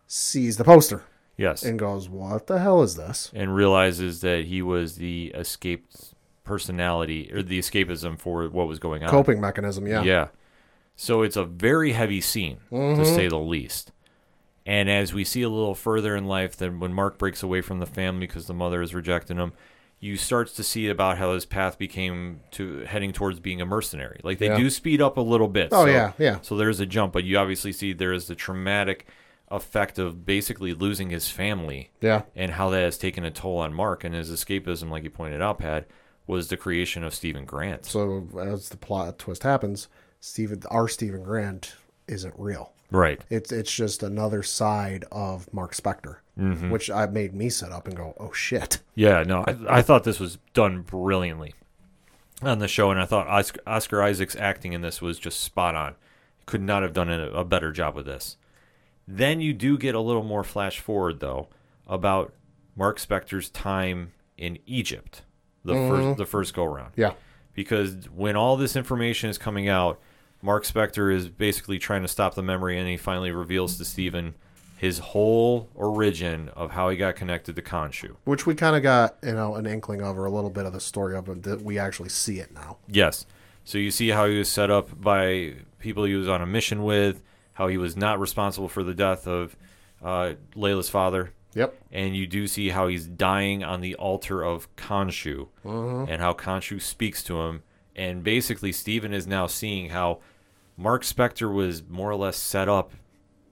sees 0.08 0.56
the 0.58 0.64
poster 0.64 1.04
Yes. 1.38 1.62
and 1.62 1.78
goes, 1.78 2.08
what 2.08 2.48
the 2.48 2.58
hell 2.58 2.82
is 2.82 2.96
this? 2.96 3.30
and 3.34 3.54
realizes 3.54 4.20
that 4.20 4.44
he 4.46 4.60
was 4.60 4.96
the 4.96 5.28
escaped 5.34 6.12
personality 6.48 7.30
or 7.32 7.42
the 7.42 7.58
escapism 7.58 8.18
for 8.18 8.48
what 8.48 8.66
was 8.66 8.78
going 8.78 9.04
on. 9.04 9.10
Coping 9.10 9.40
mechanism, 9.40 9.86
yeah. 9.86 10.02
Yeah. 10.02 10.28
So 10.96 11.22
it's 11.22 11.36
a 11.36 11.44
very 11.44 11.92
heavy 11.92 12.20
scene, 12.20 12.56
to 12.70 12.74
mm-hmm. 12.74 13.04
say 13.04 13.28
the 13.28 13.38
least. 13.38 13.92
And 14.66 14.90
as 14.90 15.14
we 15.14 15.22
see 15.24 15.42
a 15.42 15.48
little 15.48 15.76
further 15.76 16.16
in 16.16 16.26
life, 16.26 16.56
then 16.56 16.80
when 16.80 16.92
Mark 16.92 17.18
breaks 17.18 17.42
away 17.42 17.60
from 17.60 17.78
the 17.78 17.86
family 17.86 18.26
because 18.26 18.46
the 18.48 18.54
mother 18.54 18.82
is 18.82 18.94
rejecting 18.94 19.36
him, 19.36 19.52
you 20.00 20.16
start 20.16 20.48
to 20.48 20.62
see 20.62 20.88
about 20.88 21.18
how 21.18 21.34
his 21.34 21.44
path 21.44 21.78
became 21.78 22.40
to 22.52 22.80
heading 22.80 23.12
towards 23.12 23.40
being 23.40 23.60
a 23.60 23.66
mercenary. 23.66 24.20
Like 24.22 24.38
they 24.38 24.48
Yeah. 24.48 24.56
do 24.56 24.70
speed 24.70 25.00
up 25.00 25.16
a 25.16 25.20
little 25.20 25.48
bit. 25.48 25.68
Oh, 25.72 25.84
so- 25.84 25.90
yeah, 25.90 26.12
yeah. 26.18 26.38
So 26.42 26.56
there's 26.56 26.80
a 26.80 26.86
jump, 26.86 27.12
but 27.12 27.24
you 27.24 27.38
obviously 27.38 27.72
see 27.72 27.92
there 27.92 28.12
is 28.12 28.26
the 28.26 28.34
traumatic 28.34 29.06
effect 29.50 29.98
of 29.98 30.26
basically 30.26 30.74
losing 30.74 31.10
his 31.10 31.30
family 31.30 31.90
Yeah. 32.00 32.22
and 32.36 32.52
how 32.52 32.70
that 32.70 32.82
has 32.82 32.98
taken 32.98 33.24
a 33.24 33.30
toll 33.30 33.58
on 33.58 33.72
Mark 33.72 34.04
and 34.04 34.14
his 34.14 34.30
escapism, 34.30 34.90
like 34.90 35.04
you 35.04 35.10
pointed 35.10 35.40
out, 35.40 35.58
Pat, 35.58 35.86
was 36.28 36.46
the 36.48 36.56
creation 36.56 37.02
of 37.02 37.12
Stephen 37.14 37.44
Grant. 37.44 37.84
So 37.86 38.28
as 38.40 38.68
the 38.68 38.76
plot 38.76 39.18
twist 39.18 39.42
happens, 39.42 39.88
Stephen, 40.20 40.62
our 40.70 40.86
Stephen 40.86 41.22
Grant 41.24 41.74
isn't 42.06 42.34
real. 42.38 42.72
right. 42.90 43.20
It's 43.30 43.50
it's 43.50 43.74
just 43.74 44.02
another 44.04 44.42
side 44.44 45.04
of 45.10 45.52
Mark 45.52 45.74
Spector, 45.74 46.18
Mm-hmm. 46.38 46.70
which 46.70 46.88
I 46.88 47.06
made 47.06 47.34
me 47.34 47.48
sit 47.48 47.72
up 47.72 47.88
and 47.88 47.96
go, 47.96 48.14
"Oh 48.20 48.32
shit!" 48.32 48.78
Yeah, 48.94 49.24
no, 49.24 49.44
I, 49.46 49.78
I 49.78 49.82
thought 49.82 50.04
this 50.04 50.20
was 50.20 50.38
done 50.54 50.82
brilliantly 50.82 51.54
on 52.42 52.60
the 52.60 52.68
show, 52.68 52.90
and 52.92 53.00
I 53.00 53.04
thought 53.06 53.26
Oscar, 53.26 53.60
Oscar 53.66 54.02
Isaac's 54.02 54.36
acting 54.36 54.72
in 54.72 54.80
this 54.80 55.02
was 55.02 55.18
just 55.18 55.40
spot 55.40 55.74
on. 55.74 55.96
Could 56.46 56.62
not 56.62 56.82
have 56.82 56.92
done 56.92 57.10
a, 57.10 57.28
a 57.32 57.44
better 57.44 57.72
job 57.72 57.94
with 57.96 58.06
this. 58.06 58.36
Then 59.06 59.40
you 59.40 59.52
do 59.52 59.76
get 59.76 59.94
a 59.96 60.00
little 60.00 60.22
more 60.22 60.44
flash 60.44 60.78
forward 60.80 61.18
though 61.20 61.48
about 61.88 62.32
Mark 62.76 62.98
Spector's 63.00 63.50
time 63.50 64.12
in 64.36 64.58
Egypt, 64.66 65.22
the 65.68 65.88
first 65.88 66.18
the 66.18 66.26
first 66.26 66.54
go 66.54 66.64
round. 66.64 66.92
Yeah, 66.96 67.12
because 67.54 68.08
when 68.14 68.36
all 68.36 68.56
this 68.56 68.76
information 68.76 69.30
is 69.30 69.38
coming 69.38 69.68
out, 69.68 70.00
Mark 70.42 70.64
Spector 70.64 71.14
is 71.14 71.28
basically 71.28 71.78
trying 71.78 72.02
to 72.02 72.08
stop 72.08 72.34
the 72.34 72.42
memory, 72.42 72.78
and 72.78 72.88
he 72.88 72.96
finally 72.96 73.30
reveals 73.30 73.78
to 73.78 73.84
Steven 73.84 74.34
his 74.76 75.00
whole 75.00 75.68
origin 75.74 76.48
of 76.50 76.70
how 76.70 76.88
he 76.88 76.96
got 76.96 77.16
connected 77.16 77.56
to 77.56 77.62
Khonshu. 77.62 78.14
which 78.24 78.46
we 78.46 78.54
kind 78.54 78.76
of 78.76 78.82
got 78.82 79.16
you 79.22 79.32
know 79.32 79.56
an 79.56 79.66
inkling 79.66 80.02
of 80.02 80.16
or 80.16 80.24
a 80.24 80.30
little 80.30 80.50
bit 80.50 80.66
of 80.66 80.72
the 80.72 80.80
story 80.80 81.16
of 81.16 81.28
it 81.28 81.42
that 81.42 81.62
we 81.62 81.78
actually 81.78 82.08
see 82.08 82.38
it 82.38 82.52
now. 82.54 82.78
Yes. 82.86 83.26
So 83.64 83.76
you 83.76 83.90
see 83.90 84.08
how 84.10 84.26
he 84.26 84.38
was 84.38 84.48
set 84.48 84.70
up 84.70 84.98
by 84.98 85.54
people 85.78 86.04
he 86.04 86.14
was 86.14 86.28
on 86.28 86.40
a 86.40 86.46
mission 86.46 86.84
with, 86.84 87.22
how 87.54 87.68
he 87.68 87.76
was 87.76 87.96
not 87.96 88.18
responsible 88.20 88.68
for 88.68 88.82
the 88.82 88.94
death 88.94 89.26
of 89.26 89.56
uh, 90.02 90.34
Layla's 90.54 90.88
father. 90.88 91.32
Yep. 91.54 91.74
And 91.90 92.16
you 92.16 92.26
do 92.26 92.46
see 92.46 92.68
how 92.68 92.88
he's 92.88 93.06
dying 93.06 93.64
on 93.64 93.80
the 93.80 93.94
altar 93.96 94.42
of 94.42 94.74
Khonshu 94.76 95.48
and 96.08 96.20
how 96.20 96.32
Khonshu 96.32 96.80
speaks 96.80 97.22
to 97.24 97.40
him. 97.42 97.62
And 97.96 98.22
basically, 98.22 98.70
Stephen 98.70 99.12
is 99.12 99.26
now 99.26 99.46
seeing 99.46 99.90
how 99.90 100.20
Mark 100.76 101.02
Spector 101.02 101.52
was 101.52 101.82
more 101.88 102.10
or 102.10 102.16
less 102.16 102.36
set 102.36 102.68
up 102.68 102.92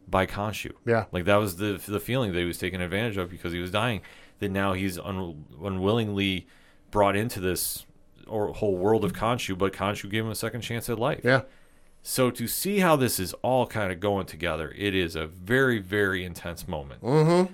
by 0.09 0.26
Khonshu. 0.26 0.73
Yeah. 0.85 1.07
Like 1.12 1.25
that 1.25 1.37
was 1.37 1.57
the 1.57 1.83
the 1.87 2.00
feeling 2.00 2.33
that 2.33 2.38
he 2.38 2.45
was 2.45 2.59
taken 2.59 2.81
advantage 2.81 3.17
of 3.17 3.31
because 3.31 3.53
he 3.53 3.59
was 3.59 3.71
dying. 3.71 4.03
That 4.38 4.50
now 4.50 4.75
he's 4.75 4.99
un, 4.99 5.45
unwillingly 5.62 6.47
brought 6.91 7.17
into 7.17 7.41
this 7.41 7.87
or 8.26 8.53
whole 8.53 8.76
world 8.76 9.05
of 9.05 9.12
Khonshu, 9.12 9.57
but 9.57 9.73
Khonshu 9.73 10.11
gave 10.11 10.25
him 10.25 10.31
a 10.31 10.37
second 10.37 10.61
chance 10.61 10.88
at 10.88 10.99
life. 10.99 11.21
Yeah. 11.25 11.43
So 12.03 12.31
to 12.31 12.47
see 12.47 12.79
how 12.79 12.95
this 12.95 13.19
is 13.19 13.33
all 13.43 13.67
kind 13.67 13.91
of 13.91 13.99
going 13.99 14.26
together, 14.26 14.73
it 14.76 14.95
is 14.95 15.17
a 15.17 15.26
very 15.26 15.81
very 15.81 16.25
intense 16.25 16.69
moment. 16.69 17.03
Mm-hmm. 17.03 17.53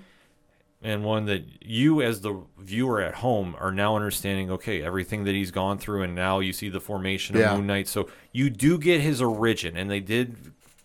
And 0.85 1.05
one 1.05 1.25
that 1.27 1.45
you, 1.65 2.01
as 2.01 2.19
the 2.21 2.43
viewer 2.59 2.99
at 3.01 3.15
home, 3.15 3.55
are 3.57 3.71
now 3.71 3.95
understanding. 3.95 4.51
Okay, 4.51 4.83
everything 4.83 5.23
that 5.23 5.33
he's 5.33 5.49
gone 5.49 5.77
through, 5.77 6.03
and 6.03 6.13
now 6.13 6.39
you 6.39 6.51
see 6.51 6.67
the 6.67 6.81
formation 6.81 7.35
of 7.35 7.41
Yeah. 7.41 7.55
Moon 7.55 7.67
Knight. 7.67 7.87
So 7.87 8.09
you 8.33 8.49
do 8.49 8.77
get 8.77 8.99
his 8.99 9.21
origin, 9.21 9.77
and 9.77 9.89
they 9.89 10.01
did 10.01 10.35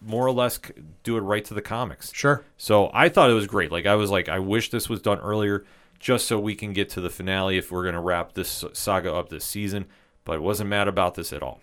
more 0.01 0.25
or 0.25 0.31
less 0.31 0.61
do 1.03 1.17
it 1.17 1.21
right 1.23 1.45
to 1.47 1.55
the 1.55 1.61
comics. 1.63 2.13
Sure. 2.15 2.45
So 2.57 2.91
I 2.95 3.09
thought 3.09 3.31
it 3.31 3.35
was 3.35 3.49
great. 3.49 3.73
Like 3.73 3.87
I 3.87 3.97
was 3.97 4.11
like, 4.11 4.29
I 4.29 4.39
wish 4.39 4.71
this 4.71 4.89
was 4.89 5.03
done 5.03 5.19
earlier, 5.19 5.65
just 5.99 6.29
so 6.29 6.39
we 6.39 6.55
can 6.55 6.73
get 6.73 6.89
to 6.91 7.01
the 7.01 7.11
finale 7.11 7.59
if 7.59 7.73
we're 7.73 7.85
gonna 7.85 8.01
wrap 8.01 8.35
this 8.35 8.65
saga 8.73 9.13
up 9.13 9.29
this 9.31 9.45
season. 9.45 9.87
But 10.25 10.37
I 10.37 10.39
wasn't 10.39 10.71
mad 10.71 10.87
about 10.87 11.17
this 11.17 11.33
at 11.33 11.43
all. 11.43 11.61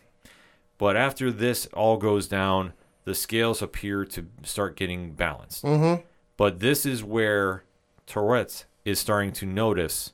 But 0.78 0.98
after 0.98 1.32
this 1.32 1.68
all 1.68 1.96
goes 1.96 2.28
down, 2.28 2.74
the 3.06 3.16
scales 3.16 3.62
appear 3.62 4.04
to 4.04 4.26
start 4.44 4.76
getting 4.76 5.14
balanced. 5.14 5.64
Mm-hmm. 5.64 6.02
But 6.36 6.60
this 6.60 6.86
is 6.86 7.02
where 7.02 7.64
Tourette's 8.06 8.66
is 8.84 9.00
starting 9.00 9.32
to 9.34 9.46
notice 9.46 10.14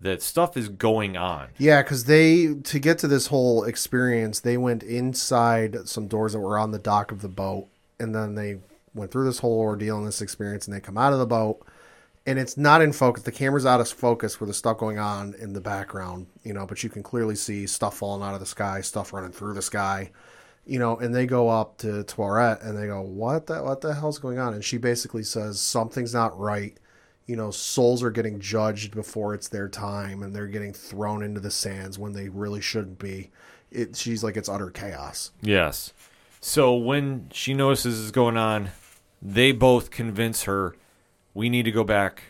that 0.00 0.22
stuff 0.22 0.56
is 0.56 0.68
going 0.68 1.16
on. 1.16 1.48
Yeah, 1.58 1.82
because 1.82 2.04
they 2.04 2.54
to 2.54 2.78
get 2.78 2.98
to 2.98 3.08
this 3.08 3.28
whole 3.28 3.64
experience, 3.64 4.40
they 4.40 4.56
went 4.56 4.82
inside 4.82 5.88
some 5.88 6.06
doors 6.06 6.32
that 6.32 6.40
were 6.40 6.58
on 6.58 6.70
the 6.70 6.78
dock 6.78 7.12
of 7.12 7.22
the 7.22 7.28
boat, 7.28 7.68
and 7.98 8.14
then 8.14 8.34
they 8.34 8.58
went 8.94 9.10
through 9.10 9.24
this 9.24 9.38
whole 9.38 9.58
ordeal 9.58 9.98
and 9.98 10.06
this 10.06 10.22
experience, 10.22 10.66
and 10.66 10.76
they 10.76 10.80
come 10.80 10.98
out 10.98 11.12
of 11.12 11.18
the 11.18 11.26
boat, 11.26 11.66
and 12.26 12.38
it's 12.38 12.56
not 12.56 12.82
in 12.82 12.92
focus. 12.92 13.22
The 13.22 13.32
camera's 13.32 13.66
out 13.66 13.80
of 13.80 13.88
focus 13.88 14.38
with 14.40 14.48
the 14.48 14.54
stuff 14.54 14.78
going 14.78 14.98
on 14.98 15.34
in 15.38 15.52
the 15.52 15.60
background, 15.60 16.26
you 16.42 16.52
know, 16.52 16.66
but 16.66 16.82
you 16.82 16.90
can 16.90 17.02
clearly 17.02 17.36
see 17.36 17.66
stuff 17.66 17.96
falling 17.96 18.26
out 18.26 18.34
of 18.34 18.40
the 18.40 18.46
sky, 18.46 18.80
stuff 18.80 19.12
running 19.12 19.32
through 19.32 19.54
the 19.54 19.62
sky, 19.62 20.10
you 20.66 20.78
know, 20.78 20.96
and 20.96 21.14
they 21.14 21.26
go 21.26 21.48
up 21.48 21.78
to 21.78 22.02
Tourette 22.04 22.62
and 22.62 22.76
they 22.76 22.86
go, 22.86 23.00
"What 23.00 23.46
the 23.46 23.62
what 23.62 23.80
the 23.80 23.94
hell's 23.94 24.18
going 24.18 24.38
on?" 24.38 24.52
And 24.52 24.64
she 24.64 24.76
basically 24.76 25.22
says 25.22 25.60
something's 25.60 26.12
not 26.12 26.38
right. 26.38 26.76
You 27.26 27.36
know, 27.36 27.50
souls 27.50 28.02
are 28.02 28.10
getting 28.10 28.38
judged 28.40 28.94
before 28.94 29.34
it's 29.34 29.48
their 29.48 29.68
time, 29.68 30.22
and 30.22 30.34
they're 30.34 30.46
getting 30.46 30.72
thrown 30.72 31.22
into 31.22 31.40
the 31.40 31.50
sands 31.50 31.98
when 31.98 32.12
they 32.12 32.28
really 32.28 32.60
shouldn't 32.60 32.98
be. 32.98 33.30
It, 33.72 33.96
she's 33.96 34.22
like, 34.22 34.36
it's 34.36 34.48
utter 34.48 34.70
chaos. 34.70 35.32
Yes. 35.42 35.92
So 36.40 36.74
when 36.76 37.28
she 37.32 37.52
notices 37.52 37.96
this 37.96 38.04
is 38.04 38.10
going 38.12 38.36
on, 38.36 38.70
they 39.20 39.50
both 39.50 39.90
convince 39.90 40.44
her 40.44 40.76
we 41.34 41.50
need 41.50 41.64
to 41.64 41.72
go 41.72 41.82
back 41.84 42.22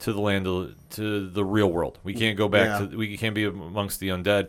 to 0.00 0.12
the 0.12 0.20
land 0.20 0.46
of, 0.46 0.74
to 0.90 1.28
the 1.28 1.44
real 1.44 1.70
world. 1.70 1.98
We 2.02 2.14
can't 2.14 2.36
go 2.36 2.48
back 2.48 2.80
Yeah. 2.80 2.86
to 2.88 2.96
we 2.96 3.16
can't 3.16 3.34
be 3.34 3.44
amongst 3.44 4.00
the 4.00 4.08
undead. 4.08 4.48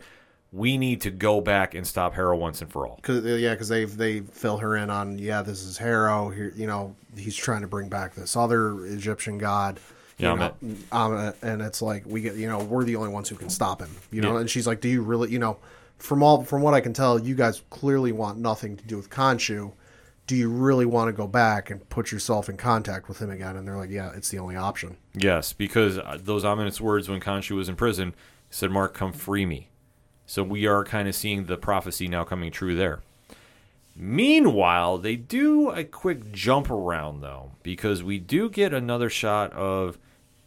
We 0.53 0.77
need 0.77 1.01
to 1.01 1.11
go 1.11 1.39
back 1.39 1.73
and 1.75 1.87
stop 1.87 2.13
Harrow 2.13 2.35
once 2.37 2.61
and 2.61 2.69
for 2.69 2.85
all. 2.85 2.99
Cause 3.03 3.23
yeah, 3.23 3.51
because 3.53 3.69
they 3.69 3.85
they 3.85 4.19
fill 4.19 4.57
her 4.57 4.75
in 4.75 4.89
on 4.89 5.17
yeah, 5.17 5.41
this 5.41 5.63
is 5.63 5.77
Harrow. 5.77 6.29
Here, 6.29 6.51
you 6.55 6.67
know, 6.67 6.95
he's 7.15 7.35
trying 7.35 7.61
to 7.61 7.67
bring 7.67 7.87
back 7.87 8.15
this 8.15 8.35
other 8.35 8.85
Egyptian 8.85 9.37
god. 9.37 9.79
you 10.17 10.27
Yeah, 10.27 10.35
know, 10.35 10.75
um, 10.91 11.33
and 11.41 11.61
it's 11.61 11.81
like 11.81 12.03
we 12.05 12.21
get 12.21 12.35
you 12.35 12.47
know 12.47 12.59
we're 12.63 12.83
the 12.83 12.97
only 12.97 13.09
ones 13.09 13.29
who 13.29 13.35
can 13.37 13.49
stop 13.49 13.81
him. 13.81 13.95
You 14.11 14.21
know, 14.21 14.33
Yeah. 14.33 14.41
and 14.41 14.49
she's 14.49 14.67
like, 14.67 14.81
do 14.81 14.89
you 14.89 15.01
really? 15.01 15.31
You 15.31 15.39
know, 15.39 15.57
from 15.97 16.21
all 16.21 16.43
from 16.43 16.61
what 16.61 16.73
I 16.73 16.81
can 16.81 16.91
tell, 16.93 17.17
you 17.17 17.33
guys 17.35 17.61
clearly 17.69 18.11
want 18.11 18.37
nothing 18.37 18.75
to 18.75 18.83
do 18.85 18.97
with 18.97 19.09
Khonshu. 19.09 19.71
do 20.27 20.35
you 20.35 20.49
really 20.49 20.85
want 20.85 21.07
to 21.09 21.13
go 21.13 21.27
back 21.27 21.69
and 21.71 21.87
put 21.89 22.11
yourself 22.11 22.47
in 22.49 22.55
contact 22.57 23.07
with 23.09 23.19
him 23.19 23.29
again? 23.29 23.55
And 23.57 23.65
they're 23.67 23.75
like, 23.77 23.89
yeah, 23.89 24.11
it's 24.15 24.29
the 24.29 24.39
only 24.39 24.55
option. 24.55 24.95
Yes, 25.13 25.51
because 25.51 25.97
uh, 25.97 26.17
those 26.21 26.45
ominous 26.45 26.79
words 26.79 27.07
when 27.09 27.19
Khonshu 27.21 27.55
was 27.55 27.67
in 27.69 27.75
prison 27.75 28.13
said, 28.49 28.69
"Mark, 28.69 28.93
come 28.93 29.11
free 29.13 29.45
me." 29.45 29.69
So 30.31 30.43
we 30.43 30.65
are 30.65 30.85
kind 30.85 31.09
of 31.09 31.15
seeing 31.15 31.47
the 31.47 31.57
prophecy 31.57 32.07
now 32.07 32.23
coming 32.23 32.53
true 32.53 32.73
there. 32.73 33.01
Meanwhile, 33.97 34.99
they 34.99 35.17
do 35.17 35.71
a 35.71 35.83
quick 35.83 36.31
jump 36.31 36.71
around 36.71 37.19
though, 37.19 37.51
because 37.63 38.01
we 38.01 38.17
do 38.17 38.49
get 38.49 38.73
another 38.73 39.09
shot 39.09 39.51
of 39.51 39.97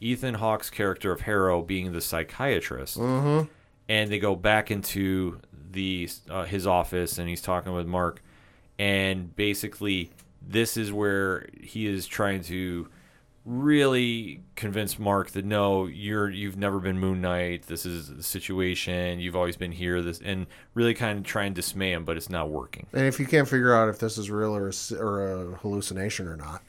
Ethan 0.01 0.37
Hawke's 0.37 0.71
character 0.71 1.13
of 1.13 1.21
Harrow 1.21 1.61
being 1.61 1.93
the 1.93 2.01
psychiatrist, 2.01 2.97
mm-hmm. 2.97 3.47
and 3.87 4.11
they 4.11 4.19
go 4.19 4.35
back 4.35 4.71
into 4.71 5.39
the 5.73 6.09
uh, 6.31 6.45
his 6.45 6.67
office, 6.67 7.19
and 7.19 7.29
he's 7.29 7.43
talking 7.43 7.75
with 7.75 7.87
Mark, 7.87 8.23
and 8.79 9.37
basically 9.37 10.11
this 10.41 10.79
is 10.79 10.95
where 10.95 11.47
he 11.61 11.87
is 11.87 12.07
trying 12.07 12.41
to 12.45 12.89
really 13.45 14.41
convince 14.57 14.99
Mark 14.99 15.31
that 15.33 15.45
no, 15.45 15.87
you're 15.87 16.31
you've 16.31 16.57
never 16.57 16.81
been 16.81 16.99
Moon 16.99 17.21
Knight. 17.21 17.67
This 17.67 17.85
is 17.85 18.09
the 18.09 18.23
situation. 18.23 19.21
You've 19.21 19.37
always 19.37 19.57
been 19.57 19.73
here. 19.73 20.01
This 20.01 20.21
and 20.25 20.47
really 20.73 20.95
kind 20.95 21.19
of 21.19 21.25
try 21.25 21.45
and 21.45 21.55
dismay 21.55 21.93
him, 21.93 22.05
but 22.05 22.17
it's 22.17 22.31
not 22.31 22.51
working. 22.51 22.87
And 22.93 23.07
if 23.07 23.21
you 23.21 23.27
can't 23.27 23.49
figure 23.49 23.75
out 23.75 23.89
if 23.89 23.99
this 23.99 24.17
is 24.17 24.31
real 24.31 24.57
or 24.57 24.69
a, 24.71 24.95
or 24.97 25.27
a 25.27 25.57
hallucination 25.57 26.27
or 26.27 26.37
not, 26.37 26.63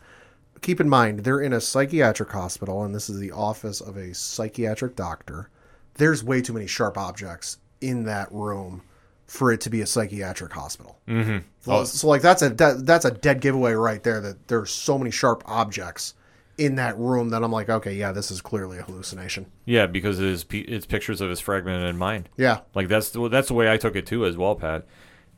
keep 0.61 0.81
in 0.81 0.89
mind 0.89 1.19
they're 1.19 1.41
in 1.41 1.53
a 1.53 1.61
psychiatric 1.61 2.31
hospital, 2.31 2.83
and 2.83 2.93
this 2.93 3.09
is 3.09 3.19
the 3.19 3.31
office 3.31 3.79
of 3.79 3.95
a 3.95 4.13
psychiatric 4.13 4.95
doctor. 4.95 5.49
There's 5.93 6.23
way 6.23 6.41
too 6.41 6.53
many 6.53 6.67
sharp 6.67 6.97
objects 6.97 7.57
in 7.79 8.03
that 8.03 8.29
room 8.31 8.81
for 9.27 9.51
it 9.51 9.61
to 9.61 9.69
be 9.69 9.81
a 9.81 9.85
psychiatric 9.85 10.51
hospital. 10.51 10.99
Mm-hmm. 11.07 11.37
Well, 11.65 11.85
so 11.85 12.07
like 12.07 12.21
that's 12.21 12.41
a 12.41 12.49
that, 12.49 12.85
that's 12.85 13.05
a 13.05 13.11
dead 13.11 13.39
giveaway 13.39 13.73
right 13.73 14.03
there. 14.03 14.19
That 14.19 14.49
there's 14.49 14.71
so 14.71 14.97
many 14.97 15.09
sharp 15.09 15.41
objects 15.45 16.15
in 16.57 16.75
that 16.75 16.97
room 16.97 17.29
that 17.29 17.43
I'm 17.43 17.51
like, 17.51 17.69
okay, 17.69 17.93
yeah, 17.93 18.11
this 18.11 18.31
is 18.31 18.41
clearly 18.41 18.77
a 18.77 18.83
hallucination. 18.83 19.47
Yeah, 19.65 19.87
because 19.87 20.19
it 20.19 20.27
is, 20.27 20.45
it's 20.51 20.85
pictures 20.85 21.21
of 21.21 21.29
his 21.29 21.39
fragmented 21.39 21.95
mind. 21.95 22.29
Yeah, 22.37 22.61
Like 22.73 22.87
that's 22.87 23.09
the, 23.09 23.27
that's 23.29 23.49
the 23.49 23.53
way 23.53 23.71
I 23.71 23.77
took 23.77 23.95
it 23.95 24.05
too 24.05 24.25
as 24.25 24.37
well, 24.37 24.55
Pat. 24.55 24.85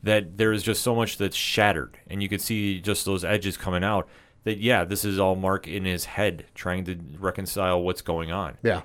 That 0.02 0.38
there 0.38 0.52
is 0.52 0.62
just 0.62 0.82
so 0.82 0.94
much 0.94 1.18
that's 1.18 1.36
shattered, 1.36 1.98
and 2.06 2.22
you 2.22 2.28
could 2.28 2.40
see 2.40 2.80
just 2.80 3.04
those 3.04 3.24
edges 3.24 3.56
coming 3.56 3.82
out. 3.82 4.08
That 4.44 4.58
yeah, 4.58 4.84
this 4.84 5.04
is 5.04 5.18
all 5.18 5.34
Mark 5.34 5.66
in 5.66 5.84
his 5.84 6.04
head 6.04 6.46
trying 6.54 6.84
to 6.84 6.96
reconcile 7.18 7.82
what's 7.82 8.02
going 8.02 8.30
on. 8.30 8.58
yeah, 8.62 8.82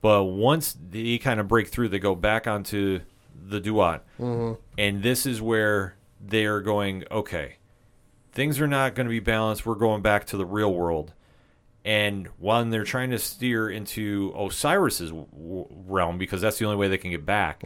But 0.00 0.24
once 0.24 0.76
they 0.90 1.18
kind 1.18 1.38
of 1.38 1.46
break 1.46 1.68
through, 1.68 1.90
they 1.90 2.00
go 2.00 2.16
back 2.16 2.48
onto 2.48 3.00
the 3.32 3.60
Duat, 3.60 4.04
mm-hmm. 4.18 4.60
and 4.76 5.04
this 5.04 5.24
is 5.24 5.40
where 5.40 5.94
they 6.20 6.46
are 6.46 6.60
going. 6.60 7.04
Okay, 7.12 7.58
things 8.32 8.60
are 8.60 8.66
not 8.66 8.96
going 8.96 9.06
to 9.06 9.10
be 9.10 9.20
balanced. 9.20 9.64
We're 9.64 9.76
going 9.76 10.02
back 10.02 10.26
to 10.26 10.36
the 10.36 10.44
real 10.44 10.74
world. 10.74 11.12
And 11.86 12.26
when 12.38 12.70
they're 12.70 12.82
trying 12.82 13.10
to 13.10 13.18
steer 13.18 13.70
into 13.70 14.32
Osiris's 14.34 15.12
w- 15.12 15.68
realm, 15.70 16.18
because 16.18 16.40
that's 16.40 16.58
the 16.58 16.64
only 16.64 16.76
way 16.76 16.88
they 16.88 16.98
can 16.98 17.12
get 17.12 17.24
back, 17.24 17.62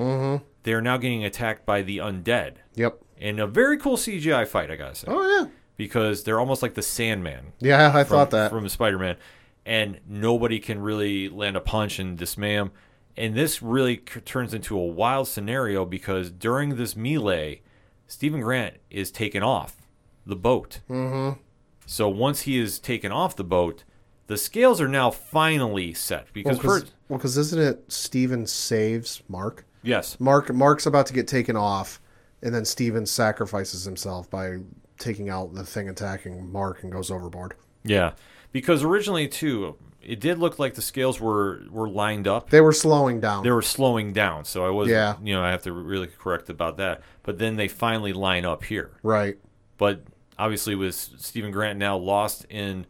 they're 0.63 0.83
now 0.83 0.99
getting 0.99 1.25
attacked 1.25 1.65
by 1.65 1.81
the 1.81 1.99
undead 1.99 2.57
yep. 2.75 3.01
in 3.17 3.41
a 3.41 3.47
very 3.47 3.79
cool 3.79 3.97
CGI 3.97 4.47
fight. 4.47 4.71
I 4.71 4.77
gotta 4.77 4.95
say, 4.95 5.07
Oh 5.11 5.27
yeah, 5.27 5.49
because 5.79 6.23
they're 6.25 6.39
almost 6.39 6.61
like 6.61 6.75
the 6.75 6.83
Sandman 6.83 7.55
yeah. 7.61 7.89
I 7.95 8.05
from, 8.05 8.17
thought 8.17 8.31
that. 8.33 8.51
from 8.51 8.69
Spider-Man, 8.69 9.17
and 9.65 10.01
nobody 10.07 10.59
can 10.61 10.83
really 10.83 11.31
land 11.31 11.57
a 11.57 11.61
punch 11.61 11.99
and 11.99 12.19
dismay 12.19 12.53
him. 12.53 12.73
And 13.17 13.35
this 13.35 13.63
really 13.63 14.03
c- 14.07 14.21
turns 14.21 14.53
into 14.53 14.79
a 14.79 14.87
wild 14.87 15.29
scenario 15.29 15.87
because 15.87 16.31
during 16.31 16.77
this 16.77 16.95
melee, 16.95 17.63
Stephen 18.07 18.43
Grant 18.43 18.77
is 18.91 19.11
taken 19.11 19.43
off 19.43 19.89
the 20.27 20.37
boat. 20.37 20.81
Mm-hmm. 20.91 21.41
So 21.87 22.07
once 22.11 22.43
he 22.43 22.59
is 22.59 22.79
taken 22.79 23.11
off 23.11 23.35
the 23.35 23.45
boat, 23.45 23.85
the 24.31 24.37
scales 24.39 24.81
are 24.81 24.87
now 24.89 25.11
finally 25.11 25.93
set 25.93 26.29
because 26.33 26.59
Well, 26.63 26.79
first, 26.79 26.93
well, 27.09 27.19
'cause 27.19 27.37
isn't 27.37 27.61
it 27.61 27.85
Steven 27.93 28.47
saves 28.47 29.23
Mark? 29.29 29.65
yes, 29.83 30.19
Mark 30.21 30.55
Mark's 30.55 30.87
about 30.87 31.07
to 31.07 31.13
get 31.13 31.27
taken 31.27 31.57
off, 31.57 32.01
and 32.43 32.55
then 32.55 32.65
Steven 32.65 33.05
sacrifices 33.07 33.85
himself 33.85 34.31
by 34.31 34.59
taking 34.99 35.29
out 35.29 35.55
the 35.55 35.65
thing 35.65 35.89
attacking 35.89 36.51
Mark 36.53 36.83
and 36.85 36.93
goes 36.93 37.11
overboard. 37.11 37.55
yeah, 37.83 38.13
because 38.53 38.85
originally 38.85 39.27
too, 39.27 39.75
it 40.03 40.21
did 40.21 40.39
look 40.39 40.59
like 40.61 40.75
the 40.75 40.83
scales 40.83 41.21
were 41.21 41.63
were 41.71 41.89
lined 41.89 42.29
up. 42.29 42.51
They 42.51 42.61
were 42.61 42.73
slowing 42.73 43.19
down. 43.21 43.43
they 43.43 43.51
were 43.51 43.63
slowing 43.63 44.13
down. 44.13 44.45
So 44.45 44.65
I 44.65 44.71
was, 44.71 44.89
Yeah. 44.89 45.17
you 45.23 45.35
know, 45.35 45.43
I 45.43 45.51
have 45.51 45.63
to 45.65 45.73
really 45.73 46.07
correct 46.07 46.49
about 46.49 46.77
that. 46.77 47.03
But 47.25 47.39
then 47.39 47.57
they 47.57 47.67
finally 47.69 48.13
line 48.13 48.45
up 48.45 48.63
here. 48.65 48.93
right. 49.03 49.39
But 49.77 50.05
obviously, 50.39 50.75
with 50.77 50.95
Stephen 50.95 51.51
Grant 51.51 51.79
now 51.79 51.97
lost 51.97 52.45
in 52.49 52.87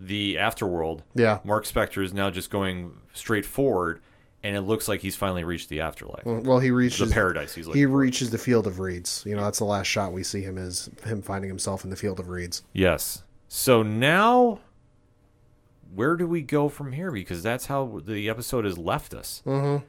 the 0.00 0.36
afterworld, 0.36 1.00
Yeah. 1.14 1.40
Mark 1.44 1.64
Spector 1.64 2.04
is 2.04 2.14
now 2.14 2.30
just 2.30 2.50
going 2.50 2.92
straight 3.14 3.44
forward, 3.44 4.00
and 4.44 4.54
it 4.56 4.60
looks 4.60 4.86
like 4.86 5.00
he's 5.00 5.16
finally 5.16 5.42
reached 5.42 5.68
the 5.68 5.80
afterlife, 5.80 6.24
Well, 6.24 6.60
he 6.60 6.70
reaches 6.70 7.08
the 7.08 7.12
paradise 7.12 7.54
he's 7.54 7.64
He 7.64 7.68
looking. 7.70 7.86
for. 7.88 7.96
reaches 7.96 8.30
the 8.30 8.38
field 8.38 8.66
of 8.68 8.78
reeds. 8.78 9.24
You 9.26 9.34
know, 9.34 9.42
that's 9.42 9.58
the 9.58 9.64
last 9.64 9.86
shot 9.88 10.12
we 10.12 10.22
see 10.22 10.42
him 10.42 10.56
is 10.56 10.88
him 11.04 11.20
finding 11.20 11.48
himself 11.50 11.82
in 11.82 11.90
the 11.90 11.96
field 11.96 12.20
of 12.20 12.28
reeds. 12.28 12.62
Yes. 12.72 13.24
So 13.48 13.82
now, 13.82 14.60
where 15.94 16.16
do 16.16 16.26
we 16.26 16.42
go 16.42 16.68
from 16.68 16.92
here? 16.92 17.10
Because 17.10 17.42
that's 17.42 17.66
how 17.66 18.00
the 18.04 18.28
episode 18.28 18.64
has 18.64 18.78
left 18.78 19.14
us. 19.14 19.42
Mm-hmm. 19.46 19.84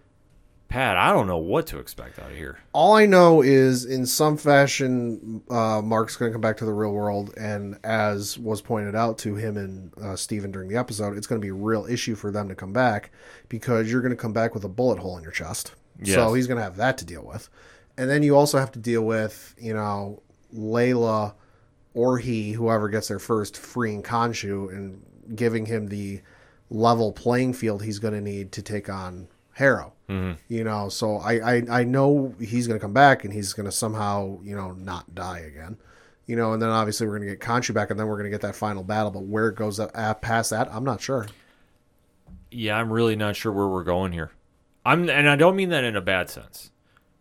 Pat, 0.69 0.97
I 0.97 1.11
don't 1.11 1.25
know 1.25 1.39
what 1.39 1.65
to 1.67 1.79
expect 1.79 2.19
out 2.19 2.29
of 2.29 2.37
here. 2.37 2.59
All 2.73 2.93
I 2.93 3.07
know 3.07 3.41
is, 3.41 3.85
in 3.85 4.05
some 4.05 4.37
fashion, 4.37 5.41
uh, 5.49 5.81
Mark's 5.83 6.15
going 6.15 6.31
to 6.31 6.33
come 6.33 6.41
back 6.41 6.57
to 6.57 6.65
the 6.65 6.73
real 6.73 6.91
world, 6.91 7.33
and 7.37 7.79
as 7.83 8.37
was 8.37 8.61
pointed 8.61 8.95
out 8.95 9.17
to 9.19 9.35
him 9.35 9.57
and 9.57 9.91
uh, 9.97 10.15
Steven 10.15 10.51
during 10.51 10.69
the 10.69 10.77
episode, 10.77 11.17
it's 11.17 11.25
going 11.25 11.41
to 11.41 11.45
be 11.45 11.49
a 11.49 11.55
real 11.55 11.87
issue 11.87 12.13
for 12.13 12.31
them 12.31 12.47
to 12.49 12.55
come 12.55 12.71
back 12.71 13.09
because 13.49 13.91
you're 13.91 14.01
going 14.01 14.15
to 14.15 14.21
come 14.21 14.31
back 14.31 14.53
with 14.53 14.63
a 14.63 14.69
bullet 14.69 14.99
hole 14.99 15.17
in 15.17 15.23
your 15.23 15.31
chest. 15.31 15.73
Yes. 16.03 16.13
So 16.13 16.35
he's 16.35 16.45
going 16.45 16.59
to 16.59 16.63
have 16.63 16.77
that 16.77 16.99
to 16.99 17.05
deal 17.05 17.25
with, 17.25 17.49
and 17.97 18.07
then 18.07 18.21
you 18.21 18.37
also 18.37 18.59
have 18.59 18.71
to 18.73 18.79
deal 18.79 19.01
with, 19.01 19.55
you 19.57 19.73
know, 19.73 20.21
Layla 20.55 21.33
or 21.95 22.19
he, 22.19 22.51
whoever 22.51 22.89
gets 22.89 23.07
there 23.07 23.17
first, 23.17 23.57
freeing 23.57 24.03
Khonshu 24.03 24.69
and 24.69 25.03
giving 25.35 25.65
him 25.65 25.87
the 25.87 26.21
level 26.69 27.11
playing 27.11 27.53
field 27.53 27.83
he's 27.83 27.97
going 27.97 28.13
to 28.13 28.21
need 28.21 28.51
to 28.51 28.61
take 28.61 28.87
on 28.87 29.27
Harrow. 29.53 29.93
Mm-hmm. 30.09 30.33
You 30.47 30.63
know, 30.63 30.89
so 30.89 31.17
I, 31.17 31.57
I 31.57 31.63
I 31.69 31.83
know 31.83 32.33
he's 32.39 32.67
going 32.67 32.79
to 32.79 32.83
come 32.83 32.93
back 32.93 33.23
and 33.23 33.31
he's 33.31 33.53
going 33.53 33.67
to 33.67 33.71
somehow 33.71 34.39
you 34.43 34.55
know 34.55 34.71
not 34.71 35.13
die 35.13 35.39
again. 35.39 35.77
You 36.25 36.35
know, 36.35 36.53
and 36.53 36.61
then 36.61 36.69
obviously 36.69 37.07
we're 37.07 37.17
going 37.17 37.29
to 37.29 37.35
get 37.35 37.45
Khonshu 37.45 37.73
back, 37.73 37.89
and 37.89 37.99
then 37.99 38.07
we're 38.07 38.17
going 38.17 38.25
to 38.25 38.29
get 38.29 38.41
that 38.41 38.55
final 38.55 38.83
battle. 38.83 39.11
But 39.11 39.23
where 39.23 39.47
it 39.49 39.55
goes 39.55 39.79
up, 39.79 39.91
uh, 39.95 40.13
past 40.15 40.49
that, 40.49 40.67
I'm 40.73 40.83
not 40.83 41.01
sure. 41.01 41.27
yeah, 42.51 42.77
I'm 42.77 42.91
really 42.91 43.15
not 43.15 43.35
sure 43.35 43.51
where 43.51 43.67
we're 43.67 43.83
going 43.83 44.11
here. 44.11 44.31
I'm, 44.85 45.09
and 45.09 45.29
I 45.29 45.35
don't 45.35 45.55
mean 45.55 45.69
that 45.69 45.83
in 45.83 45.95
a 45.95 46.01
bad 46.01 46.29
sense, 46.29 46.71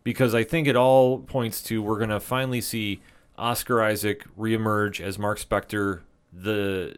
because 0.03 0.33
I 0.33 0.43
think 0.43 0.67
it 0.67 0.75
all 0.75 1.19
points 1.19 1.61
to 1.63 1.81
we're 1.83 1.99
gonna 1.99 2.19
finally 2.19 2.61
see 2.61 3.01
Oscar 3.37 3.81
Isaac 3.83 4.25
reemerge 4.37 4.99
as 5.01 5.19
Mark 5.19 5.39
Spector, 5.39 6.01
the 6.33 6.95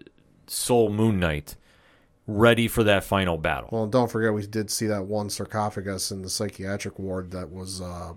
sole 0.47 0.89
Moon 0.89 1.19
Knight, 1.19 1.55
ready 2.37 2.67
for 2.67 2.83
that 2.83 3.03
final 3.03 3.37
battle. 3.37 3.69
Well, 3.71 3.87
don't 3.87 4.09
forget 4.09 4.33
we 4.33 4.45
did 4.45 4.69
see 4.71 4.87
that 4.87 5.05
one 5.05 5.29
sarcophagus 5.29 6.11
in 6.11 6.21
the 6.21 6.29
psychiatric 6.29 6.97
ward 6.99 7.31
that 7.31 7.51
was 7.51 7.81
uh, 7.81 8.13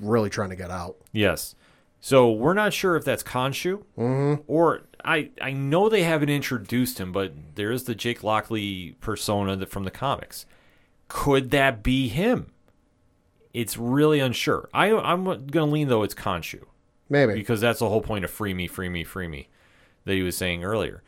really 0.00 0.30
trying 0.30 0.50
to 0.50 0.56
get 0.56 0.70
out. 0.70 0.96
Yes. 1.12 1.54
So 2.00 2.30
we're 2.30 2.54
not 2.54 2.72
sure 2.72 2.94
if 2.96 3.04
that's 3.04 3.22
Khonshu 3.22 3.82
or 4.46 4.82
I. 5.04 5.30
I 5.40 5.52
know 5.52 5.88
they 5.88 6.02
haven't 6.02 6.28
introduced 6.28 6.98
him, 6.98 7.10
but 7.10 7.32
there 7.54 7.72
is 7.72 7.84
the 7.84 7.94
Jake 7.94 8.22
Lockley 8.22 8.96
persona 9.00 9.56
that, 9.56 9.70
from 9.70 9.84
the 9.84 9.90
comics. 9.90 10.46
Could 11.08 11.50
that 11.50 11.82
be 11.82 12.08
him? 12.08 12.52
It's 13.54 13.78
really 13.78 14.20
unsure. 14.20 14.68
I, 14.74 14.92
I'm 14.92 15.24
going 15.24 15.50
to 15.50 15.64
lean 15.64 15.88
though 15.88 16.02
it's 16.02 16.14
Khonshu 16.14 16.64
Maybe. 17.08 17.32
because 17.32 17.60
that's 17.60 17.78
the 17.78 17.88
whole 17.88 18.02
point 18.02 18.24
of 18.24 18.30
free 18.30 18.52
me, 18.52 18.66
free 18.68 18.90
me, 18.90 19.02
free 19.02 19.28
me 19.28 19.48
that 20.04 20.14
he 20.14 20.22
was 20.22 20.36
saying 20.36 20.62
earlier. 20.62 21.02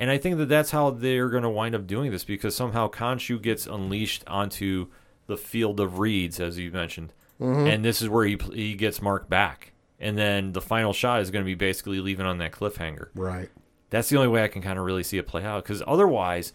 And 0.00 0.10
I 0.10 0.16
think 0.18 0.38
that 0.38 0.48
that's 0.48 0.70
how 0.70 0.90
they're 0.90 1.28
going 1.28 1.42
to 1.44 1.50
wind 1.50 1.74
up 1.74 1.86
doing 1.86 2.10
this 2.10 2.24
because 2.24 2.56
somehow 2.56 2.90
Khonshu 2.90 3.40
gets 3.40 3.66
unleashed 3.66 4.24
onto 4.26 4.86
the 5.26 5.36
field 5.36 5.78
of 5.78 5.98
reeds, 6.00 6.40
as 6.40 6.58
you 6.58 6.72
mentioned, 6.72 7.12
and 7.38 7.84
this 7.84 8.02
is 8.02 8.08
where 8.08 8.24
he 8.26 8.36
he 8.52 8.74
gets 8.74 9.00
Mark 9.00 9.28
back, 9.28 9.72
and 10.00 10.16
then 10.18 10.52
the 10.52 10.60
final 10.60 10.92
shot 10.92 11.20
is 11.20 11.30
going 11.30 11.44
to 11.44 11.46
be 11.46 11.54
basically 11.54 12.00
leaving 12.00 12.26
on 12.26 12.38
that 12.38 12.52
cliffhanger. 12.52 13.08
right. 13.14 13.48
That's 13.90 14.08
the 14.08 14.16
only 14.16 14.28
way 14.28 14.44
I 14.44 14.48
can 14.48 14.62
kind 14.62 14.78
of 14.78 14.84
really 14.84 15.02
see 15.02 15.18
it 15.18 15.26
play 15.26 15.42
out 15.44 15.64
because 15.64 15.82
otherwise, 15.86 16.52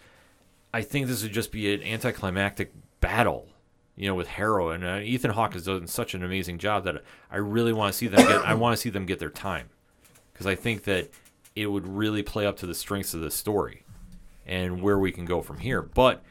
I 0.74 0.82
think 0.82 1.08
this 1.08 1.22
would 1.22 1.34
just 1.34 1.52
be 1.52 1.74
an 1.74 1.84
anticlimactic 1.84 2.74
battle. 3.00 3.48
You 3.98 4.08
know, 4.10 4.16
with 4.16 4.28
Harrow 4.28 4.70
and 4.72 4.84
uh, 4.84 5.00
Ethan 5.02 5.32
Hawke 5.32 5.54
has 5.54 5.66
done 5.66 5.88
such 5.88 6.14
an 6.14 6.24
amazing 6.24 6.58
job 6.58 6.84
that 6.84 7.04
I 7.32 7.38
really 7.38 7.72
want 7.74 7.94
to 7.94 7.98
see 7.98 8.08
them 8.08 8.26
get. 8.26 8.42
I 8.44 8.54
want 8.54 8.76
to 8.76 8.82
see 8.82 8.90
them 8.90 9.06
get 9.06 9.20
their 9.20 9.30
time 9.30 9.70
because 10.34 10.46
I 10.48 10.56
think 10.56 10.84
that 10.84 11.10
it 11.56 11.68
would 11.68 11.88
really 11.88 12.24
play 12.24 12.46
up 12.46 12.58
to 12.58 12.68
the 12.68 12.76
strengths 12.76 13.14
of 13.14 13.22
the 13.22 13.32
story 13.32 13.84
and 14.46 14.82
where 14.82 15.00
we 15.00 15.12
can 15.12 15.26
go 15.26 15.42
from 15.42 15.58
here. 15.60 15.82
But 15.82 16.24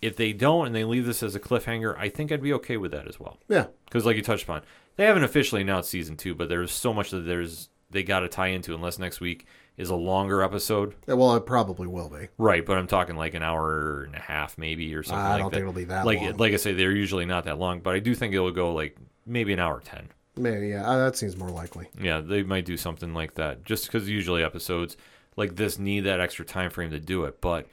if 0.00 0.16
they 0.16 0.32
don't 0.32 0.66
and 0.66 0.74
they 0.74 0.84
leave 0.84 1.06
this 1.06 1.22
as 1.22 1.34
a 1.34 1.40
cliffhanger, 1.40 1.96
I 1.98 2.08
think 2.08 2.32
I'd 2.32 2.42
be 2.42 2.52
okay 2.54 2.76
with 2.76 2.92
that 2.92 3.08
as 3.08 3.18
well. 3.20 3.38
Yeah. 3.48 3.66
Because, 3.84 4.06
like 4.06 4.16
you 4.16 4.22
touched 4.22 4.44
upon, 4.44 4.62
they 4.96 5.04
haven't 5.04 5.24
officially 5.24 5.62
announced 5.62 5.90
season 5.90 6.16
two, 6.16 6.34
but 6.34 6.48
there's 6.48 6.72
so 6.72 6.92
much 6.94 7.10
that 7.10 7.20
there's 7.20 7.68
they 7.90 8.02
got 8.02 8.20
to 8.20 8.28
tie 8.28 8.48
into 8.48 8.74
unless 8.74 8.98
next 8.98 9.20
week 9.20 9.46
is 9.76 9.90
a 9.90 9.94
longer 9.96 10.42
episode. 10.42 10.94
Yeah, 11.06 11.14
Well, 11.14 11.36
it 11.36 11.46
probably 11.46 11.86
will 11.86 12.10
be. 12.10 12.28
Right, 12.36 12.64
but 12.66 12.76
I'm 12.76 12.86
talking 12.86 13.16
like 13.16 13.34
an 13.34 13.42
hour 13.42 14.02
and 14.02 14.14
a 14.14 14.20
half, 14.20 14.58
maybe, 14.58 14.94
or 14.94 15.02
something. 15.02 15.18
I 15.24 15.30
like 15.30 15.38
don't 15.40 15.50
that. 15.50 15.56
think 15.56 15.62
it'll 15.62 15.72
be 15.72 15.84
that 15.84 16.04
like, 16.04 16.20
long. 16.20 16.36
Like 16.36 16.52
I 16.52 16.56
say, 16.56 16.72
they're 16.74 16.90
usually 16.92 17.24
not 17.24 17.44
that 17.44 17.58
long, 17.58 17.80
but 17.80 17.94
I 17.94 18.00
do 18.00 18.14
think 18.14 18.34
it 18.34 18.40
will 18.40 18.50
go 18.50 18.74
like 18.74 18.96
maybe 19.24 19.52
an 19.52 19.58
hour 19.60 19.80
ten. 19.80 20.08
Maybe, 20.38 20.68
yeah, 20.68 20.88
uh, 20.88 21.04
that 21.04 21.16
seems 21.16 21.36
more 21.36 21.50
likely. 21.50 21.88
Yeah, 22.00 22.20
they 22.20 22.42
might 22.42 22.64
do 22.64 22.76
something 22.76 23.12
like 23.12 23.34
that, 23.34 23.64
just 23.64 23.86
because 23.86 24.08
usually 24.08 24.42
episodes 24.42 24.96
like 25.36 25.56
this 25.56 25.78
need 25.78 26.00
that 26.00 26.20
extra 26.20 26.44
time 26.44 26.70
frame 26.70 26.90
to 26.90 27.00
do 27.00 27.24
it. 27.24 27.40
But 27.40 27.66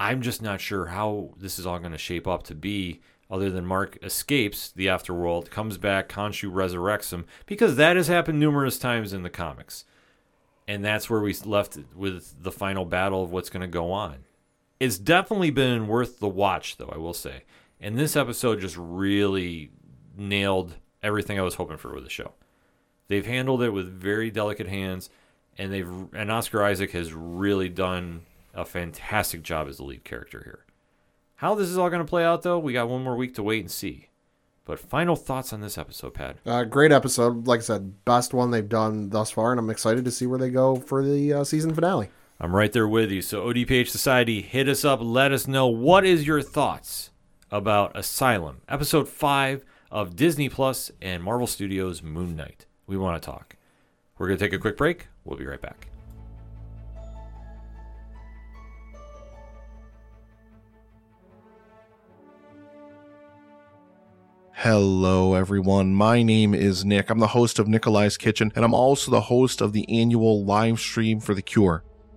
I'm 0.00 0.22
just 0.22 0.42
not 0.42 0.60
sure 0.60 0.86
how 0.86 1.30
this 1.36 1.58
is 1.58 1.66
all 1.66 1.78
going 1.78 1.92
to 1.92 1.98
shape 1.98 2.26
up 2.26 2.42
to 2.44 2.54
be. 2.54 3.00
Other 3.30 3.50
than 3.50 3.66
Mark 3.66 3.98
escapes 4.02 4.72
the 4.72 4.86
afterworld, 4.86 5.50
comes 5.50 5.76
back, 5.76 6.08
Khonshu 6.08 6.50
resurrects 6.50 7.12
him, 7.12 7.26
because 7.44 7.76
that 7.76 7.96
has 7.96 8.08
happened 8.08 8.40
numerous 8.40 8.78
times 8.78 9.12
in 9.12 9.22
the 9.22 9.28
comics, 9.28 9.84
and 10.66 10.82
that's 10.82 11.10
where 11.10 11.20
we 11.20 11.34
left 11.44 11.76
it 11.76 11.94
with 11.94 12.42
the 12.42 12.50
final 12.50 12.86
battle 12.86 13.22
of 13.22 13.30
what's 13.30 13.50
going 13.50 13.60
to 13.60 13.66
go 13.66 13.92
on. 13.92 14.20
It's 14.80 14.96
definitely 14.96 15.50
been 15.50 15.88
worth 15.88 16.20
the 16.20 16.28
watch, 16.28 16.78
though 16.78 16.90
I 16.90 16.96
will 16.96 17.12
say, 17.12 17.42
and 17.78 17.98
this 17.98 18.16
episode 18.16 18.60
just 18.60 18.76
really 18.78 19.72
nailed 20.16 20.76
everything 21.02 21.38
I 21.38 21.42
was 21.42 21.54
hoping 21.54 21.76
for 21.76 21.94
with 21.94 22.04
the 22.04 22.10
show. 22.10 22.32
They've 23.08 23.26
handled 23.26 23.62
it 23.62 23.70
with 23.70 23.88
very 23.88 24.30
delicate 24.30 24.68
hands, 24.68 25.10
and 25.56 25.72
they've 25.72 25.90
and 26.12 26.30
Oscar 26.30 26.62
Isaac 26.62 26.92
has 26.92 27.12
really 27.12 27.68
done 27.68 28.22
a 28.54 28.64
fantastic 28.64 29.42
job 29.42 29.68
as 29.68 29.78
the 29.78 29.84
lead 29.84 30.04
character 30.04 30.42
here. 30.44 30.64
How 31.36 31.54
this 31.54 31.68
is 31.68 31.78
all 31.78 31.88
going 31.88 32.04
to 32.04 32.08
play 32.08 32.24
out, 32.24 32.42
though, 32.42 32.58
we 32.58 32.72
got 32.72 32.88
one 32.88 33.04
more 33.04 33.16
week 33.16 33.34
to 33.36 33.42
wait 33.42 33.60
and 33.60 33.70
see. 33.70 34.08
But 34.64 34.78
final 34.78 35.16
thoughts 35.16 35.52
on 35.52 35.60
this 35.62 35.78
episode, 35.78 36.12
Pat? 36.12 36.36
Uh, 36.44 36.64
great 36.64 36.92
episode. 36.92 37.46
Like 37.46 37.60
I 37.60 37.62
said, 37.62 38.04
best 38.04 38.34
one 38.34 38.50
they've 38.50 38.68
done 38.68 39.08
thus 39.08 39.30
far, 39.30 39.52
and 39.52 39.58
I'm 39.58 39.70
excited 39.70 40.04
to 40.04 40.10
see 40.10 40.26
where 40.26 40.38
they 40.38 40.50
go 40.50 40.76
for 40.76 41.02
the 41.02 41.32
uh, 41.32 41.44
season 41.44 41.74
finale. 41.74 42.10
I'm 42.40 42.54
right 42.54 42.70
there 42.70 42.86
with 42.86 43.10
you. 43.10 43.22
So 43.22 43.46
ODPH 43.46 43.88
Society, 43.88 44.42
hit 44.42 44.68
us 44.68 44.84
up. 44.84 45.00
Let 45.02 45.32
us 45.32 45.48
know 45.48 45.66
what 45.68 46.04
is 46.04 46.26
your 46.26 46.42
thoughts 46.42 47.10
about 47.50 47.96
Asylum, 47.96 48.60
episode 48.68 49.08
five 49.08 49.64
of 49.90 50.16
Disney 50.16 50.48
Plus 50.48 50.90
and 51.00 51.22
Marvel 51.22 51.46
Studios 51.46 52.02
Moon 52.02 52.36
Knight. 52.36 52.66
We 52.86 52.96
want 52.96 53.22
to 53.22 53.26
talk. 53.26 53.56
We're 54.18 54.26
going 54.26 54.38
to 54.38 54.44
take 54.44 54.52
a 54.52 54.58
quick 54.58 54.76
break. 54.76 55.08
We'll 55.24 55.38
be 55.38 55.46
right 55.46 55.60
back. 55.60 55.88
Hello, 64.52 65.34
everyone. 65.34 65.94
My 65.94 66.24
name 66.24 66.52
is 66.52 66.84
Nick. 66.84 67.10
I'm 67.10 67.20
the 67.20 67.28
host 67.28 67.60
of 67.60 67.68
Nikolai's 67.68 68.16
Kitchen, 68.16 68.52
and 68.56 68.64
I'm 68.64 68.74
also 68.74 69.08
the 69.10 69.20
host 69.20 69.60
of 69.60 69.72
the 69.72 69.88
annual 69.88 70.44
live 70.44 70.80
stream 70.80 71.20
for 71.20 71.32
the 71.32 71.42
Cure. 71.42 71.84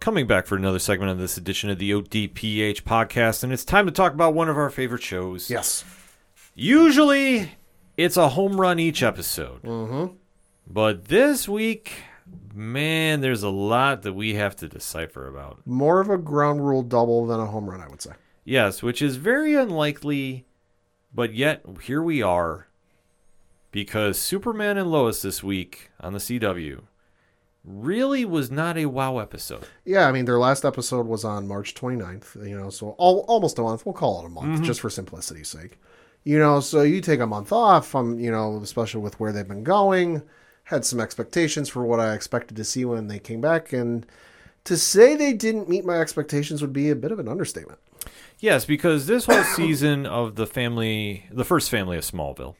Coming 0.00 0.26
back 0.26 0.46
for 0.46 0.56
another 0.56 0.78
segment 0.78 1.10
of 1.10 1.18
this 1.18 1.36
edition 1.36 1.68
of 1.68 1.78
the 1.78 1.90
ODPH 1.90 2.84
podcast, 2.84 3.44
and 3.44 3.52
it's 3.52 3.66
time 3.66 3.84
to 3.84 3.92
talk 3.92 4.14
about 4.14 4.32
one 4.32 4.48
of 4.48 4.56
our 4.56 4.70
favorite 4.70 5.02
shows. 5.02 5.50
Yes. 5.50 5.84
Usually, 6.54 7.52
it's 7.98 8.16
a 8.16 8.30
home 8.30 8.58
run 8.58 8.78
each 8.78 9.02
episode. 9.02 9.60
Mm-hmm. 9.60 10.14
But 10.66 11.08
this 11.08 11.46
week, 11.46 11.92
man, 12.54 13.20
there's 13.20 13.42
a 13.42 13.50
lot 13.50 14.00
that 14.00 14.14
we 14.14 14.36
have 14.36 14.56
to 14.56 14.68
decipher 14.68 15.28
about. 15.28 15.66
More 15.66 16.00
of 16.00 16.08
a 16.08 16.16
ground 16.16 16.66
rule 16.66 16.82
double 16.82 17.26
than 17.26 17.38
a 17.38 17.44
home 17.44 17.68
run, 17.68 17.82
I 17.82 17.88
would 17.88 18.00
say. 18.00 18.12
Yes, 18.42 18.82
which 18.82 19.02
is 19.02 19.16
very 19.16 19.54
unlikely, 19.54 20.46
but 21.14 21.34
yet 21.34 21.62
here 21.82 22.02
we 22.02 22.22
are. 22.22 22.68
Because 23.70 24.18
Superman 24.18 24.78
and 24.78 24.90
Lois 24.90 25.20
this 25.20 25.42
week 25.42 25.90
on 26.00 26.14
the 26.14 26.20
CW 26.20 26.84
really 27.70 28.24
was 28.24 28.50
not 28.50 28.76
a 28.76 28.86
wow 28.86 29.18
episode. 29.18 29.64
Yeah, 29.84 30.06
I 30.06 30.12
mean, 30.12 30.24
their 30.24 30.38
last 30.38 30.64
episode 30.64 31.06
was 31.06 31.24
on 31.24 31.48
March 31.48 31.74
29th, 31.74 32.46
you 32.48 32.56
know, 32.58 32.70
so 32.70 32.90
all, 32.98 33.24
almost 33.28 33.58
a 33.58 33.62
month. 33.62 33.86
We'll 33.86 33.92
call 33.92 34.20
it 34.20 34.26
a 34.26 34.28
month 34.28 34.62
just 34.62 34.80
for 34.80 34.90
simplicity's 34.90 35.48
sake. 35.48 35.78
You 36.24 36.38
know, 36.38 36.60
so 36.60 36.82
you 36.82 37.00
take 37.00 37.20
a 37.20 37.26
month 37.26 37.50
off, 37.52 37.94
um, 37.94 38.18
you 38.18 38.30
know, 38.30 38.60
especially 38.62 39.00
with 39.00 39.18
where 39.18 39.32
they've 39.32 39.48
been 39.48 39.64
going. 39.64 40.22
Had 40.64 40.84
some 40.84 41.00
expectations 41.00 41.68
for 41.68 41.84
what 41.84 41.98
I 41.98 42.12
expected 42.12 42.56
to 42.58 42.64
see 42.64 42.84
when 42.84 43.08
they 43.08 43.18
came 43.18 43.40
back, 43.40 43.72
and 43.72 44.06
to 44.64 44.76
say 44.76 45.16
they 45.16 45.32
didn't 45.32 45.68
meet 45.68 45.84
my 45.84 45.98
expectations 45.98 46.60
would 46.60 46.72
be 46.72 46.90
a 46.90 46.94
bit 46.94 47.10
of 47.10 47.18
an 47.18 47.26
understatement. 47.26 47.78
Yes, 48.38 48.66
because 48.66 49.06
this 49.06 49.24
whole 49.24 49.42
season 49.56 50.06
of 50.06 50.36
the 50.36 50.46
family, 50.46 51.26
the 51.30 51.44
first 51.44 51.70
family 51.70 51.96
of 51.96 52.04
Smallville, 52.04 52.54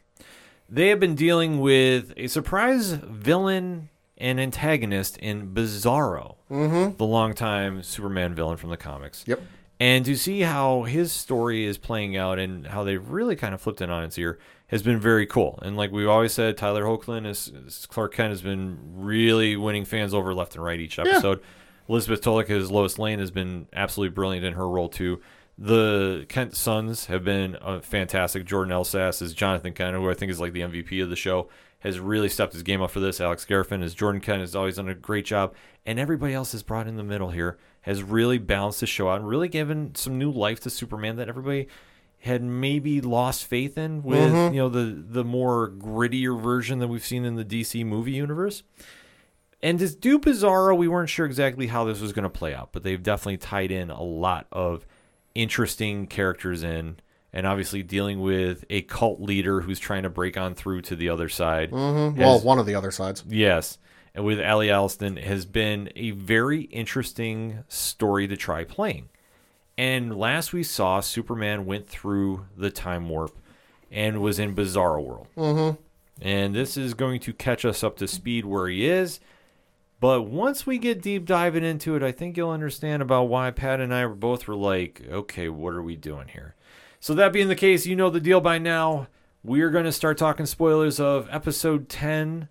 they 0.69 0.89
have 0.89 1.01
been 1.01 1.15
dealing 1.15 1.61
with 1.61 2.15
a 2.17 2.29
surprise 2.29 2.93
villain 2.93 3.90
and 4.21 4.39
antagonist 4.39 5.17
in 5.17 5.53
Bizarro, 5.53 6.37
mm-hmm. 6.51 6.97
the 6.97 7.07
longtime 7.07 7.83
Superman 7.83 8.35
villain 8.35 8.57
from 8.57 8.71
the 8.71 8.77
comics. 8.77 9.25
Yep. 9.27 9.41
And 9.81 10.05
to 10.05 10.15
see 10.15 10.43
how 10.43 10.83
his 10.83 11.11
story 11.11 11.65
is 11.65 11.79
playing 11.79 12.15
out 12.15 12.39
and 12.39 12.67
how 12.67 12.85
they've 12.85 13.09
really 13.09 13.35
kind 13.35 13.55
of 13.55 13.63
flipped 13.63 13.81
it 13.81 13.89
on 13.89 14.05
its 14.05 14.19
ear 14.19 14.39
has 14.67 14.83
been 14.83 15.01
very 15.01 15.27
cool. 15.27 15.59
And 15.63 15.75
like 15.77 15.91
we've 15.91 16.09
always 16.09 16.35
said, 16.35 16.59
Tyler 16.59 16.85
Hoechlin 16.85 17.27
as, 17.27 17.87
Clark 17.87 18.13
Kent 18.13 18.31
has 18.31 18.43
been 18.43 18.79
really 18.95 19.57
winning 19.57 19.87
fans 19.87 20.13
over 20.13 20.35
left 20.35 20.55
and 20.55 20.63
right 20.63 20.79
each 20.79 20.99
episode. 20.99 21.41
Elizabeth 21.89 22.21
Tulloch 22.21 22.51
as 22.51 22.71
Lois 22.71 22.99
Lane 22.99 23.19
has 23.19 23.31
been 23.31 23.67
absolutely 23.73 24.15
brilliant 24.15 24.45
in 24.45 24.53
her 24.53 24.69
role 24.69 24.91
too. 24.91 25.21
The 25.57 26.27
Kent 26.29 26.55
sons 26.55 27.07
have 27.07 27.25
been 27.25 27.57
uh, 27.57 27.81
fantastic. 27.81 28.45
Jordan 28.45 28.73
Elsass 28.73 29.23
as 29.23 29.35
Jonathan 29.35 29.73
Kent, 29.73 29.97
who 29.97 30.09
I 30.11 30.15
think 30.15 30.31
is 30.31 30.41
like 30.41 30.53
the 30.53 30.61
MVP 30.61 31.03
of 31.03 31.11
the 31.11 31.17
show, 31.17 31.49
has 31.81 31.99
really 31.99 32.29
stepped 32.29 32.53
his 32.53 32.63
game 32.63 32.81
up 32.81 32.91
for 32.91 33.01
this. 33.01 33.21
Alex 33.21 33.45
Garfin 33.45 33.83
as 33.83 33.95
Jordan 33.95 34.21
Kent 34.21 34.41
has 34.41 34.55
always 34.55 34.77
done 34.77 34.89
a 34.89 34.95
great 34.95 35.25
job, 35.25 35.55
and 35.85 35.99
everybody 35.99 36.33
else 36.33 36.53
has 36.53 36.63
brought 36.63 36.87
in 36.87 36.97
the 36.97 37.03
middle 37.03 37.31
here 37.31 37.59
has 37.83 38.03
really 38.03 38.39
balanced 38.39 38.81
the 38.81 38.87
show 38.87 39.09
out 39.09 39.21
and 39.21 39.29
really 39.29 39.49
given 39.49 39.95
some 39.95 40.19
new 40.19 40.31
life 40.31 40.61
to 40.61 40.71
Superman 40.71 41.17
that 41.17 41.29
everybody 41.29 41.67
had 42.21 42.43
maybe 42.43 43.01
lost 43.01 43.47
faith 43.47 43.79
in 43.79 44.03
with 44.03 44.31
mm-hmm. 44.31 44.55
you 44.55 44.61
know 44.61 44.69
the 44.69 45.03
the 45.09 45.25
more 45.25 45.71
grittier 45.71 46.39
version 46.39 46.79
that 46.79 46.89
we've 46.89 47.05
seen 47.05 47.25
in 47.25 47.37
the 47.37 47.45
DC 47.45 47.85
movie 47.85 48.13
universe. 48.13 48.63
And 49.63 49.79
to 49.79 49.95
do 49.95 50.19
Bizarro, 50.19 50.77
we 50.77 50.89
weren't 50.89 51.11
sure 51.11 51.27
exactly 51.27 51.67
how 51.67 51.85
this 51.85 52.01
was 52.01 52.13
going 52.13 52.23
to 52.23 52.31
play 52.31 52.55
out, 52.55 52.71
but 52.73 52.83
they've 52.83 53.03
definitely 53.03 53.37
tied 53.37 53.71
in 53.71 53.91
a 53.91 54.03
lot 54.03 54.47
of 54.51 54.87
interesting 55.35 56.07
characters 56.07 56.63
in, 56.63 56.97
and 57.33 57.47
obviously 57.47 57.83
dealing 57.83 58.21
with 58.21 58.65
a 58.71 58.83
cult 58.83 59.21
leader 59.21 59.61
who's 59.61 59.79
trying 59.79 60.03
to 60.03 60.11
break 60.11 60.37
on 60.37 60.55
through 60.55 60.83
to 60.83 60.97
the 60.97 61.09
other 61.09 61.29
side. 61.29 61.71
Well, 61.71 62.13
Has- 62.13 62.43
one 62.43 62.59
of 62.59 62.67
the 62.67 62.75
other 62.75 62.91
sides. 62.91 63.25
Yes. 63.29 63.79
And 64.15 64.25
with 64.25 64.41
Ally 64.41 64.69
Allston 64.69 65.17
has 65.17 65.45
been 65.45 65.91
a 65.95 66.11
very 66.11 66.63
interesting 66.63 67.65
story 67.69 68.27
to 68.27 68.37
try 68.37 68.65
playing. 68.65 69.09
And 69.79 70.19
last 70.19 70.53
we 70.53 70.63
saw, 70.63 71.01
Superman 71.01 71.65
went 71.65 71.89
through 71.89 72.47
the 72.57 72.71
time 72.71 73.09
warp 73.09 73.39
and 73.91 74.21
was 74.21 74.39
in 74.39 74.55
Bizarro 74.55 75.03
World. 75.03 75.29
Mm-hmm. 75.37 75.81
And 76.21 76.55
this 76.55 76.77
is 76.77 76.95
going 76.95 77.21
to 77.21 77.33
catch 77.33 77.65
us 77.65 77.83
up 77.83 77.97
to 77.99 78.09
speed 78.09 78.45
where 78.45 78.69
he 78.69 78.87
is. 78.87 79.21
But 80.01 80.23
once 80.23 80.67
we 80.67 80.79
get 80.79 81.03
deep 81.03 81.25
diving 81.27 81.65
into 81.65 81.95
it, 81.95 82.03
I 82.03 82.11
think 82.11 82.37
you'll 82.37 82.51
understand 82.51 83.03
about 83.03 83.25
why 83.25 83.51
Pat 83.51 83.81
and 83.81 83.93
I 83.95 84.05
were 84.07 84.15
both 84.15 84.49
were 84.49 84.57
like, 84.57 85.03
okay, 85.11 85.49
what 85.49 85.75
are 85.75 85.83
we 85.83 85.97
doing 85.97 86.29
here? 86.29 86.55
So 87.03 87.15
that 87.15 87.33
being 87.33 87.49
the 87.49 87.57
case, 87.57 87.87
you 87.87 87.97
know 87.97 88.11
the 88.11 88.21
deal 88.21 88.43
by 88.43 88.59
now. 88.59 89.09
We're 89.43 89.71
going 89.71 89.87
to 89.87 89.93
start 89.93 90.19
talking 90.19 90.45
spoilers 90.45 91.01
of 91.01 91.29
episode 91.31 91.89
10 91.89 92.49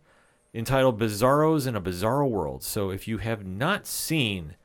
entitled 0.56 1.00
Bizarros 1.00 1.68
in 1.68 1.76
a 1.76 1.82
Bizarro 1.82 2.28
World. 2.28 2.64
So 2.64 2.90
if 2.90 3.08
you 3.08 3.20
have 3.20 3.46
not 3.46 3.86
seen 3.86 4.56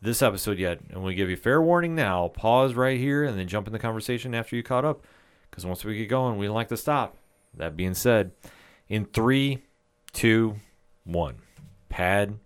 this 0.00 0.22
episode 0.22 0.60
yet, 0.60 0.78
and 0.90 1.02
we 1.02 1.16
give 1.16 1.28
you 1.28 1.36
fair 1.36 1.60
warning 1.60 1.96
now. 1.96 2.28
Pause 2.28 2.74
right 2.74 3.00
here 3.00 3.24
and 3.24 3.36
then 3.36 3.48
jump 3.48 3.66
in 3.66 3.72
the 3.72 3.80
conversation 3.80 4.32
after 4.32 4.54
you 4.54 4.62
caught 4.62 4.84
up, 4.84 5.04
because 5.50 5.66
once 5.66 5.84
we 5.84 5.96
get 5.96 6.08
going, 6.08 6.38
we 6.38 6.48
like 6.48 6.68
to 6.68 6.76
stop. 6.76 7.16
That 7.52 7.76
being 7.76 7.94
said, 7.94 8.30
in 8.88 9.06
three, 9.06 9.64
two, 10.12 10.54
one, 11.02 11.38
Pad, 11.88 12.38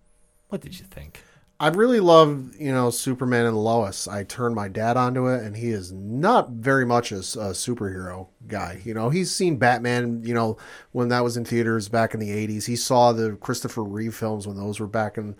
what 0.47 0.61
did 0.61 0.79
you 0.79 0.85
think? 0.85 1.21
I 1.61 1.67
really 1.67 1.99
love, 1.99 2.55
you 2.59 2.71
know, 2.71 2.89
Superman 2.89 3.45
and 3.45 3.55
Lois. 3.55 4.07
I 4.07 4.23
turned 4.23 4.55
my 4.55 4.67
dad 4.67 4.97
onto 4.97 5.27
it, 5.27 5.43
and 5.43 5.55
he 5.55 5.69
is 5.69 5.91
not 5.91 6.49
very 6.49 6.87
much 6.87 7.11
a 7.11 7.17
superhero 7.17 8.29
guy. 8.47 8.81
You 8.83 8.95
know, 8.95 9.11
he's 9.11 9.29
seen 9.29 9.57
Batman, 9.57 10.23
you 10.25 10.33
know, 10.33 10.57
when 10.91 11.09
that 11.09 11.23
was 11.23 11.37
in 11.37 11.45
theaters 11.45 11.87
back 11.87 12.15
in 12.15 12.19
the 12.19 12.31
80s. 12.31 12.65
He 12.65 12.75
saw 12.75 13.11
the 13.11 13.33
Christopher 13.35 13.83
Reeve 13.83 14.15
films 14.15 14.47
when 14.47 14.57
those 14.57 14.79
were 14.79 14.87
back 14.87 15.19
in 15.19 15.35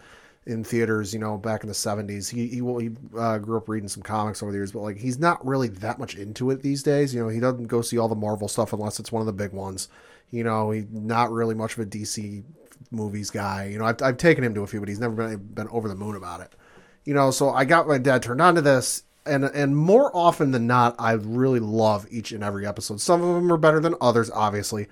in 0.46 0.64
theaters, 0.64 1.12
you 1.12 1.20
know, 1.20 1.40
back 1.40 1.64
in 1.64 1.68
the 1.68 1.74
70s. 1.74 2.30
He 2.30 2.48
he, 2.50 2.58
he 2.58 2.92
uh, 3.18 3.40
grew 3.40 3.58
up 3.58 3.68
reading 3.68 3.90
some 3.90 4.04
comics 4.04 4.44
over 4.44 4.52
the 4.52 4.60
years, 4.60 4.74
but 4.74 4.82
like 4.82 4.98
he's 4.98 5.18
not 5.18 5.44
really 5.44 5.70
that 5.70 5.98
much 5.98 6.14
into 6.14 6.52
it 6.52 6.62
these 6.62 6.84
days. 6.84 7.16
You 7.16 7.24
know, 7.24 7.30
he 7.30 7.40
doesn't 7.40 7.66
go 7.66 7.82
see 7.82 7.98
all 7.98 8.08
the 8.08 8.14
Marvel 8.14 8.48
stuff 8.48 8.74
unless 8.74 9.00
it's 9.00 9.12
one 9.12 9.22
of 9.22 9.26
the 9.26 9.34
big 9.34 9.54
ones. 9.54 9.90
You 10.30 10.44
know, 10.44 10.70
he's 10.70 10.86
not 10.92 11.32
really 11.32 11.56
much 11.56 11.74
of 11.74 11.80
a 11.80 11.86
DC 11.88 12.44
movies 12.90 13.30
guy. 13.30 13.66
You 13.66 13.80
know, 13.80 13.86
I've, 13.86 14.02
I've 14.02 14.18
taken 14.18 14.44
him 14.44 14.54
to 14.56 14.64
a 14.64 14.68
few, 14.68 14.80
but 14.80 14.90
he's 14.90 15.00
never 15.00 15.16
been 15.16 15.38
been 15.38 15.68
over 15.70 15.88
the 15.88 15.96
moon 15.96 16.16
about 16.16 16.42
it. 16.42 16.54
You 17.06 17.14
know, 17.14 17.32
so 17.32 17.50
I 17.50 17.66
got 17.66 17.88
my 17.88 17.98
dad 17.98 18.24
turned 18.24 18.42
on 18.42 18.56
to 18.56 18.62
this, 18.62 19.04
and 19.26 19.46
and 19.46 19.76
more 19.76 20.16
often 20.16 20.52
than 20.52 20.68
not, 20.68 20.96
I 21.00 21.14
really 21.14 21.60
love 21.60 22.08
each 22.10 22.32
and 22.32 22.44
every 22.44 22.66
episode. 22.66 23.02
Some 23.02 23.22
of 23.22 23.36
them 23.36 23.52
are 23.52 23.58
better 23.58 23.80
than 23.80 23.96
others, 24.02 24.30
obviously, 24.32 24.88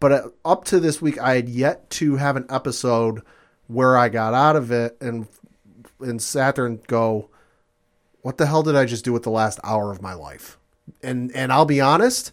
but 0.00 0.12
uh, 0.12 0.28
up 0.44 0.64
to 0.64 0.80
this 0.80 1.00
week, 1.00 1.18
I 1.18 1.36
had 1.36 1.48
yet 1.48 1.88
to 1.90 2.16
have 2.16 2.36
an 2.36 2.46
episode 2.48 3.22
where 3.66 3.96
I 3.96 4.08
got 4.08 4.34
out 4.34 4.56
of 4.56 4.70
it 4.70 4.96
and 5.00 5.26
and 6.00 6.20
sat 6.20 6.56
there 6.56 6.66
and 6.66 6.86
go, 6.86 7.30
"What 8.22 8.38
the 8.38 8.46
hell 8.46 8.62
did 8.62 8.76
I 8.76 8.84
just 8.84 9.04
do 9.04 9.12
with 9.12 9.22
the 9.22 9.30
last 9.30 9.58
hour 9.64 9.90
of 9.90 10.02
my 10.02 10.14
life?" 10.14 10.58
And 11.02 11.34
and 11.34 11.52
I'll 11.52 11.64
be 11.64 11.80
honest, 11.80 12.32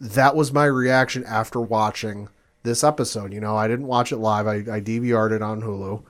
that 0.00 0.36
was 0.36 0.52
my 0.52 0.66
reaction 0.66 1.24
after 1.24 1.60
watching 1.60 2.28
this 2.62 2.84
episode. 2.84 3.32
You 3.32 3.40
know, 3.40 3.56
I 3.56 3.68
didn't 3.68 3.86
watch 3.86 4.12
it 4.12 4.18
live. 4.18 4.46
I, 4.46 4.56
I 4.56 4.80
DVR'd 4.80 5.32
it 5.32 5.42
on 5.42 5.62
Hulu. 5.62 6.02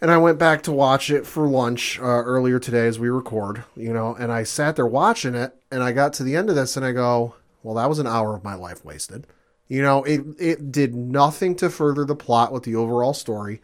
And 0.00 0.10
I 0.10 0.16
went 0.16 0.38
back 0.38 0.62
to 0.62 0.72
watch 0.72 1.10
it 1.10 1.26
for 1.26 1.46
lunch 1.46 1.98
uh, 1.98 2.04
earlier 2.04 2.58
today 2.58 2.86
as 2.86 2.98
we 2.98 3.10
record, 3.10 3.64
you 3.76 3.92
know, 3.92 4.14
and 4.14 4.32
I 4.32 4.44
sat 4.44 4.76
there 4.76 4.86
watching 4.86 5.34
it 5.34 5.54
and 5.70 5.82
I 5.82 5.92
got 5.92 6.14
to 6.14 6.22
the 6.22 6.36
end 6.36 6.48
of 6.48 6.56
this 6.56 6.76
and 6.76 6.86
I 6.86 6.92
go, 6.92 7.34
well, 7.62 7.74
that 7.74 7.88
was 7.88 7.98
an 7.98 8.06
hour 8.06 8.34
of 8.34 8.42
my 8.42 8.54
life 8.54 8.82
wasted. 8.82 9.26
You 9.68 9.82
know, 9.82 10.02
it, 10.04 10.22
it 10.38 10.72
did 10.72 10.94
nothing 10.94 11.54
to 11.56 11.68
further 11.68 12.06
the 12.06 12.16
plot 12.16 12.50
with 12.50 12.62
the 12.62 12.76
overall 12.76 13.12
story, 13.12 13.60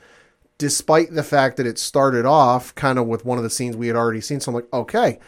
despite 0.58 1.14
the 1.14 1.22
fact 1.22 1.56
that 1.56 1.66
it 1.66 1.78
started 1.78 2.26
off 2.26 2.74
kind 2.74 2.98
of 2.98 3.06
with 3.06 3.24
one 3.24 3.38
of 3.38 3.44
the 3.44 3.50
scenes 3.50 3.76
we 3.76 3.86
had 3.86 3.96
already 3.96 4.20
seen. 4.20 4.38
So 4.38 4.50
I'm 4.50 4.54
like, 4.56 4.72
okay, 4.72 5.18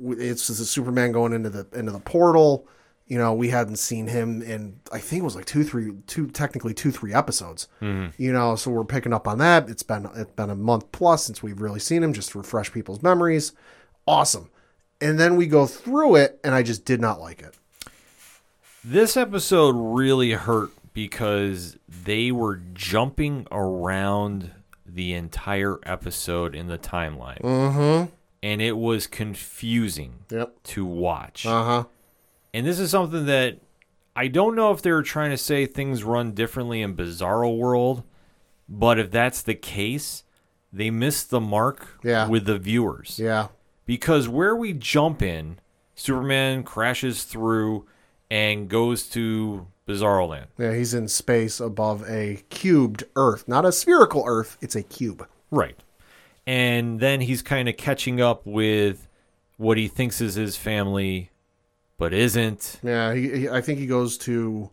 it's 0.00 0.48
a 0.48 0.54
Superman 0.64 1.12
going 1.12 1.32
into 1.32 1.50
the 1.50 1.66
into 1.74 1.92
the 1.92 2.00
portal. 2.00 2.66
You 3.12 3.18
know, 3.18 3.34
we 3.34 3.48
hadn't 3.50 3.76
seen 3.76 4.06
him 4.06 4.40
in 4.40 4.80
I 4.90 4.98
think 4.98 5.20
it 5.20 5.24
was 5.24 5.36
like 5.36 5.44
two, 5.44 5.64
three, 5.64 5.92
two 6.06 6.28
technically 6.28 6.72
two, 6.72 6.90
three 6.90 7.12
episodes. 7.12 7.68
You 7.80 8.32
know, 8.32 8.56
so 8.56 8.70
we're 8.70 8.84
picking 8.84 9.12
up 9.12 9.28
on 9.28 9.36
that. 9.38 9.68
It's 9.68 9.82
been 9.82 10.08
it's 10.16 10.32
been 10.32 10.48
a 10.48 10.54
month 10.56 10.90
plus 10.92 11.26
since 11.26 11.42
we've 11.42 11.60
really 11.60 11.78
seen 11.80 12.02
him, 12.02 12.14
just 12.14 12.30
to 12.30 12.38
refresh 12.38 12.72
people's 12.72 13.02
memories. 13.02 13.52
Awesome. 14.06 14.48
And 15.02 15.20
then 15.20 15.36
we 15.36 15.46
go 15.46 15.66
through 15.66 16.14
it, 16.16 16.40
and 16.42 16.54
I 16.54 16.62
just 16.62 16.86
did 16.86 17.00
not 17.02 17.20
like 17.20 17.42
it. 17.42 17.54
This 18.84 19.16
episode 19.16 19.72
really 19.76 20.30
hurt 20.32 20.70
because 20.94 21.76
they 21.88 22.32
were 22.32 22.60
jumping 22.72 23.46
around 23.50 24.52
the 24.86 25.12
entire 25.12 25.78
episode 25.84 26.54
in 26.54 26.66
the 26.66 26.78
timeline. 26.78 27.40
Mm-hmm. 27.42 28.10
And 28.42 28.60
it 28.62 28.76
was 28.76 29.06
confusing 29.06 30.20
Yep. 30.30 30.62
to 30.64 30.84
watch. 30.84 31.46
Uh 31.46 31.64
huh. 31.64 31.84
And 32.54 32.66
this 32.66 32.78
is 32.78 32.90
something 32.90 33.26
that 33.26 33.58
I 34.14 34.28
don't 34.28 34.54
know 34.54 34.72
if 34.72 34.82
they 34.82 34.92
were 34.92 35.02
trying 35.02 35.30
to 35.30 35.38
say 35.38 35.64
things 35.66 36.04
run 36.04 36.32
differently 36.32 36.82
in 36.82 36.94
Bizarro 36.94 37.56
World, 37.56 38.02
but 38.68 38.98
if 38.98 39.10
that's 39.10 39.42
the 39.42 39.54
case, 39.54 40.24
they 40.72 40.90
missed 40.90 41.30
the 41.30 41.40
mark 41.40 41.98
Yeah. 42.04 42.28
with 42.28 42.44
the 42.44 42.58
viewers. 42.58 43.18
Yeah. 43.18 43.48
Because 43.86 44.28
where 44.28 44.54
we 44.54 44.72
jump 44.74 45.22
in, 45.22 45.58
Superman 45.94 46.62
crashes 46.62 47.24
through 47.24 47.86
and 48.30 48.68
goes 48.68 49.08
to 49.10 49.66
Bizarro 49.88 50.28
Land. 50.28 50.48
Yeah. 50.58 50.74
He's 50.74 50.94
in 50.94 51.08
space 51.08 51.58
above 51.58 52.04
a 52.08 52.42
cubed 52.50 53.04
Earth, 53.16 53.48
not 53.48 53.64
a 53.64 53.72
spherical 53.72 54.24
Earth. 54.26 54.56
It's 54.60 54.76
a 54.76 54.82
cube. 54.82 55.26
Right. 55.50 55.76
And 56.46 57.00
then 57.00 57.22
he's 57.22 57.42
kind 57.42 57.68
of 57.68 57.76
catching 57.76 58.20
up 58.20 58.46
with 58.46 59.08
what 59.56 59.76
he 59.78 59.88
thinks 59.88 60.20
is 60.20 60.34
his 60.34 60.56
family, 60.56 61.30
but 62.02 62.12
isn't. 62.12 62.80
Yeah, 62.82 63.14
he, 63.14 63.30
he, 63.38 63.48
I 63.48 63.60
think 63.60 63.78
he 63.78 63.86
goes 63.86 64.18
to. 64.18 64.70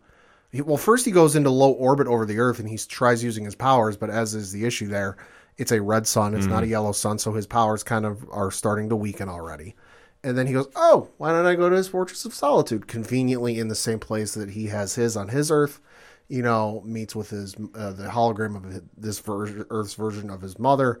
He, 0.50 0.62
well, 0.62 0.76
first 0.76 1.04
he 1.06 1.12
goes 1.12 1.36
into 1.36 1.48
low 1.48 1.70
orbit 1.70 2.08
over 2.08 2.26
the 2.26 2.40
Earth 2.40 2.58
and 2.58 2.68
he 2.68 2.76
tries 2.76 3.22
using 3.22 3.44
his 3.44 3.54
powers, 3.54 3.96
but 3.96 4.10
as 4.10 4.34
is 4.34 4.50
the 4.50 4.64
issue 4.64 4.88
there, 4.88 5.16
it's 5.56 5.70
a 5.70 5.80
red 5.80 6.08
sun. 6.08 6.34
It's 6.34 6.46
not 6.46 6.64
a 6.64 6.66
yellow 6.66 6.90
sun, 6.90 7.20
so 7.20 7.32
his 7.32 7.46
powers 7.46 7.84
kind 7.84 8.04
of 8.04 8.26
are 8.32 8.50
starting 8.50 8.88
to 8.88 8.96
weaken 8.96 9.28
already. 9.28 9.76
And 10.24 10.36
then 10.36 10.48
he 10.48 10.52
goes, 10.54 10.66
"Oh, 10.74 11.08
why 11.18 11.30
don't 11.30 11.46
I 11.46 11.54
go 11.54 11.70
to 11.70 11.76
his 11.76 11.86
Fortress 11.86 12.24
of 12.24 12.34
Solitude? 12.34 12.88
Conveniently 12.88 13.60
in 13.60 13.68
the 13.68 13.76
same 13.76 14.00
place 14.00 14.34
that 14.34 14.50
he 14.50 14.66
has 14.66 14.96
his 14.96 15.16
on 15.16 15.28
his 15.28 15.52
Earth." 15.52 15.80
You 16.26 16.42
know, 16.42 16.82
meets 16.84 17.14
with 17.14 17.30
his 17.30 17.54
uh, 17.76 17.92
the 17.92 18.08
hologram 18.08 18.56
of 18.56 18.64
his- 18.64 18.82
this 18.96 19.20
ver- 19.20 19.66
Earth's 19.70 19.94
version 19.94 20.30
of 20.30 20.42
his 20.42 20.58
mother 20.58 21.00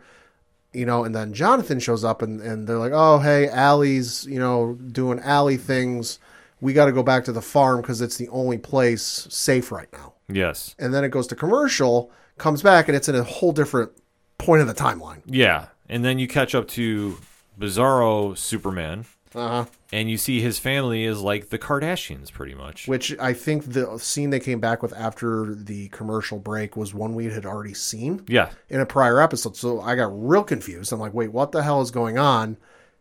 you 0.72 0.86
know, 0.86 1.04
and 1.04 1.14
then 1.14 1.32
Jonathan 1.32 1.80
shows 1.80 2.04
up 2.04 2.22
and, 2.22 2.40
and 2.40 2.66
they're 2.66 2.78
like, 2.78 2.92
oh, 2.94 3.18
hey, 3.18 3.48
Allie's, 3.48 4.26
you 4.26 4.38
know, 4.38 4.74
doing 4.74 5.18
Allie 5.20 5.56
things. 5.56 6.18
We 6.60 6.72
got 6.72 6.86
to 6.86 6.92
go 6.92 7.02
back 7.02 7.24
to 7.24 7.32
the 7.32 7.42
farm 7.42 7.80
because 7.80 8.00
it's 8.00 8.16
the 8.16 8.28
only 8.28 8.58
place 8.58 9.26
safe 9.30 9.72
right 9.72 9.92
now. 9.92 10.14
Yes. 10.28 10.74
And 10.78 10.94
then 10.94 11.04
it 11.04 11.08
goes 11.10 11.26
to 11.28 11.34
commercial, 11.34 12.10
comes 12.38 12.62
back, 12.62 12.88
and 12.88 12.96
it's 12.96 13.08
in 13.08 13.14
a 13.14 13.22
whole 13.22 13.52
different 13.52 13.92
point 14.38 14.60
of 14.62 14.68
the 14.68 14.74
timeline. 14.74 15.22
Yeah. 15.26 15.66
And 15.88 16.04
then 16.04 16.18
you 16.18 16.28
catch 16.28 16.54
up 16.54 16.68
to 16.68 17.18
Bizarro 17.58 18.36
Superman, 18.36 19.06
Uh 19.34 19.48
huh. 19.48 19.64
and 19.92 20.10
you 20.10 20.16
see 20.18 20.40
his 20.40 20.58
family 20.58 21.04
is 21.04 21.20
like 21.20 21.50
the 21.50 21.58
Kardashians, 21.58 22.32
pretty 22.32 22.54
much. 22.54 22.88
Which 22.88 23.16
I 23.18 23.32
think 23.32 23.64
the 23.72 23.96
scene 23.98 24.30
they 24.30 24.40
came 24.40 24.58
back 24.60 24.82
with 24.82 24.92
after 24.96 25.54
the 25.54 25.88
commercial 25.90 26.38
break 26.40 26.76
was 26.76 26.92
one 26.92 27.14
we 27.14 27.26
had 27.26 27.46
already 27.46 27.74
seen 27.74 28.24
Yeah. 28.28 28.50
in 28.68 28.80
a 28.80 28.86
prior 28.86 29.20
episode. 29.20 29.56
So 29.56 29.80
I 29.80 29.94
got 29.94 30.10
real 30.12 30.42
confused. 30.42 30.92
I'm 30.92 30.98
like, 30.98 31.14
wait, 31.14 31.32
what 31.32 31.52
the 31.52 31.62
hell 31.62 31.80
is 31.80 31.90
going 31.92 32.18
on? 32.18 32.56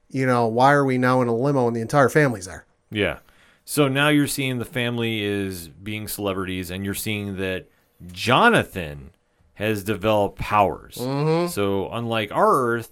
You 0.10 0.26
know, 0.28 0.46
why 0.48 0.72
are 0.74 0.86
we 0.86 0.98
now 1.00 1.22
in 1.22 1.28
a 1.28 1.36
limo 1.36 1.68
and 1.68 1.76
the 1.76 1.82
entire 1.82 2.10
family's 2.10 2.46
there? 2.46 2.66
Yeah. 2.92 3.20
So 3.66 3.88
now 3.88 4.10
you're 4.10 4.26
seeing 4.28 4.58
the 4.60 4.66
family 4.66 5.24
is 5.24 5.68
being 5.68 6.08
celebrities, 6.08 6.72
and 6.72 6.84
you're 6.86 6.94
seeing 6.96 7.38
that 7.38 7.68
Jonathan 8.12 9.12
has 9.54 9.84
developed 9.84 10.40
powers. 10.40 10.96
So 11.54 11.90
unlike 11.92 12.32
our 12.32 12.52
Earth, 12.52 12.92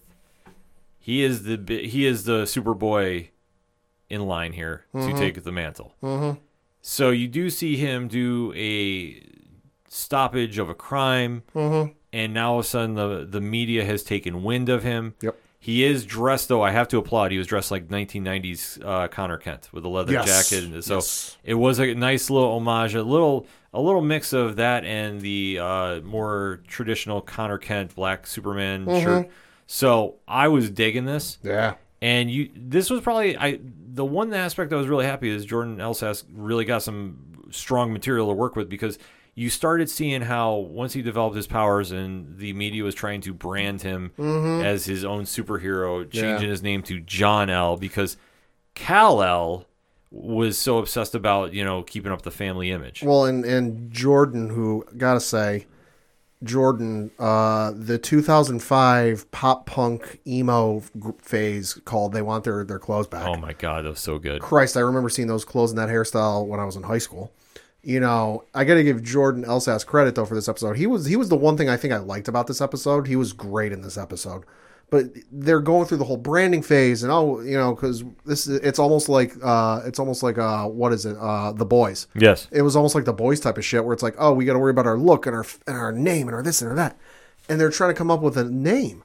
he 1.07 1.23
is 1.23 1.43
the 1.43 1.87
he 1.87 2.05
is 2.05 2.25
the 2.25 2.43
Superboy 2.43 3.29
in 4.09 4.21
line 4.27 4.51
here 4.51 4.83
to 4.93 5.13
take 5.13 5.41
the 5.43 5.51
mantle. 5.53 5.93
So 6.81 7.09
you 7.11 7.27
do 7.29 7.49
see 7.49 7.77
him 7.77 8.07
do 8.09 8.51
a 8.55 9.23
stoppage 9.87 10.57
of 10.57 10.69
a 10.69 10.75
crime, 10.75 11.43
and 11.55 12.33
now 12.33 12.51
all 12.53 12.59
of 12.59 12.65
a 12.65 12.67
sudden 12.67 12.95
the 12.95 13.25
the 13.29 13.41
media 13.41 13.85
has 13.85 14.03
taken 14.03 14.43
wind 14.43 14.67
of 14.69 14.83
him. 14.83 15.13
Yep. 15.21 15.35
He 15.59 15.83
is 15.83 16.05
dressed 16.05 16.49
though. 16.49 16.61
I 16.61 16.71
have 16.71 16.87
to 16.89 16.97
applaud. 16.97 17.31
He 17.31 17.37
was 17.37 17.47
dressed 17.47 17.71
like 17.71 17.87
1990s 17.87 18.85
uh, 18.85 19.07
Connor 19.07 19.37
Kent 19.37 19.69
with 19.73 19.83
a 19.85 19.89
leather 19.89 20.11
Yes. 20.13 20.49
jacket, 20.49 20.65
and 20.65 20.83
so 20.83 20.95
Yes. 20.95 21.37
it 21.43 21.55
was 21.55 21.79
a 21.79 21.93
nice 21.93 22.29
little 22.29 22.51
homage, 22.55 22.95
a 22.95 23.03
little 23.03 23.47
a 23.73 23.81
little 23.81 24.01
mix 24.01 24.33
of 24.33 24.57
that 24.57 24.83
and 24.85 25.21
the 25.21 25.59
uh, 25.59 25.99
more 26.01 26.61
traditional 26.67 27.21
Connor 27.21 27.57
Kent 27.57 27.95
black 27.95 28.27
Superman 28.27 28.85
shirt. 29.01 29.29
So 29.67 30.15
I 30.27 30.47
was 30.47 30.69
digging 30.69 31.05
this. 31.05 31.37
Yeah. 31.43 31.75
And 32.01 32.31
you, 32.31 32.49
this 32.55 32.89
was 32.89 33.01
probably 33.01 33.37
I. 33.37 33.59
The 33.93 34.05
one 34.05 34.33
aspect 34.33 34.71
I 34.71 34.75
was 34.75 34.87
really 34.87 35.05
happy 35.05 35.29
is 35.29 35.45
Jordan 35.45 35.77
Elsass 35.77 36.23
really 36.31 36.65
got 36.65 36.83
some 36.83 37.47
strong 37.51 37.91
material 37.91 38.27
to 38.27 38.33
work 38.33 38.55
with 38.55 38.69
because 38.69 38.99
you 39.33 39.49
started 39.49 39.89
seeing 39.89 40.21
how 40.21 40.55
once 40.55 40.93
he 40.93 41.01
developed 41.01 41.35
his 41.35 41.47
powers 41.47 41.91
and 41.91 42.37
the 42.37 42.53
media 42.53 42.83
was 42.83 42.93
trying 42.95 43.21
to 43.21 43.33
brand 43.33 43.81
him 43.81 44.11
mm-hmm. 44.17 44.63
as 44.65 44.85
his 44.85 45.03
own 45.03 45.23
superhero, 45.23 46.09
changing 46.09 46.43
Yeah. 46.43 46.49
his 46.49 46.61
name 46.63 46.81
to 46.83 46.99
Jon-El. 46.99 47.77
because 47.77 48.17
Kal-El 48.75 49.65
was 50.11 50.57
so 50.57 50.77
obsessed 50.77 51.15
about 51.15 51.53
you 51.53 51.63
know 51.63 51.83
keeping 51.83 52.11
up 52.11 52.21
the 52.21 52.31
family 52.31 52.71
image. 52.71 53.03
Well, 53.03 53.25
and 53.25 53.43
and 53.43 53.91
Jordan, 53.91 54.49
who 54.49 54.85
gotta 54.97 55.19
say, 55.19 55.65
Jordan, 56.43 57.11
uh, 57.17 57.71
the 57.75 57.97
2005 57.97 59.31
pop 59.31 59.65
punk 59.65 60.19
emo 60.27 60.81
phase 61.19 61.73
called 61.85 62.13
"They 62.13 62.21
Want 62.21 62.43
Their 62.43 62.63
Their 62.63 62.79
Clothes 62.79 63.07
Back." 63.07 63.27
oh 63.27 63.35
my 63.37 63.53
god, 63.53 63.85
that 63.85 63.89
was 63.89 63.99
so 63.99 64.19
good. 64.19 64.41
Christ, 64.41 64.77
I 64.77 64.81
remember 64.81 65.09
seeing 65.09 65.27
those 65.27 65.45
clothes 65.45 65.71
and 65.71 65.79
that 65.79 65.89
hairstyle 65.89 66.45
when 66.45 66.59
I 66.59 66.65
was 66.65 66.75
in 66.75 66.83
high 66.83 66.99
school. 66.99 67.31
You 67.81 67.99
know, 67.99 68.43
I 68.53 68.65
got 68.65 68.75
to 68.75 68.83
give 68.83 69.01
Jordan 69.01 69.45
Elsass 69.45 69.85
credit 69.85 70.15
though 70.15 70.25
for 70.25 70.35
this 70.35 70.49
episode. 70.49 70.77
He 70.77 70.87
was 70.87 71.05
he 71.05 71.15
was 71.15 71.29
the 71.29 71.37
one 71.37 71.57
thing 71.57 71.69
I 71.69 71.77
think 71.77 71.93
I 71.93 71.97
liked 71.97 72.27
about 72.27 72.47
this 72.47 72.61
episode. 72.61 73.07
He 73.07 73.15
was 73.15 73.33
great 73.33 73.71
in 73.71 73.81
this 73.81 73.97
episode. 73.97 74.43
But 74.89 75.05
they're 75.31 75.59
going 75.59 75.85
through 75.85 75.97
the 75.97 76.05
whole 76.05 76.17
branding 76.17 76.61
phase, 76.61 77.03
and 77.03 77.11
oh, 77.11 77.41
you 77.41 77.57
know, 77.57 77.75
because 77.75 78.03
this 78.25 78.47
is 78.47 78.59
it's 78.61 78.79
almost 78.79 79.09
like 79.09 79.33
uh, 79.43 79.81
it's 79.85 79.99
almost 79.99 80.23
like 80.23 80.37
uh, 80.37 80.65
what 80.65 80.93
is 80.93 81.05
it? 81.05 81.17
Uh, 81.19 81.51
the 81.51 81.65
boys. 81.65 82.07
Yes. 82.15 82.47
It 82.51 82.61
was 82.61 82.75
almost 82.75 82.95
like 82.95 83.05
the 83.05 83.13
boys 83.13 83.39
type 83.39 83.57
of 83.57 83.65
shit, 83.65 83.83
where 83.83 83.93
it's 83.93 84.03
like, 84.03 84.15
oh, 84.17 84.33
we 84.33 84.45
got 84.45 84.53
to 84.53 84.59
worry 84.59 84.71
about 84.71 84.85
our 84.87 84.97
look 84.97 85.25
and 85.25 85.35
our 85.35 85.45
and 85.67 85.75
our 85.77 85.91
name 85.91 86.27
and 86.27 86.35
our 86.35 86.41
this 86.43 86.61
and 86.61 86.69
our 86.69 86.75
that, 86.75 86.97
and 87.49 87.59
they're 87.59 87.69
trying 87.71 87.89
to 87.89 87.97
come 87.97 88.09
up 88.11 88.21
with 88.21 88.37
a 88.37 88.45
name, 88.45 89.03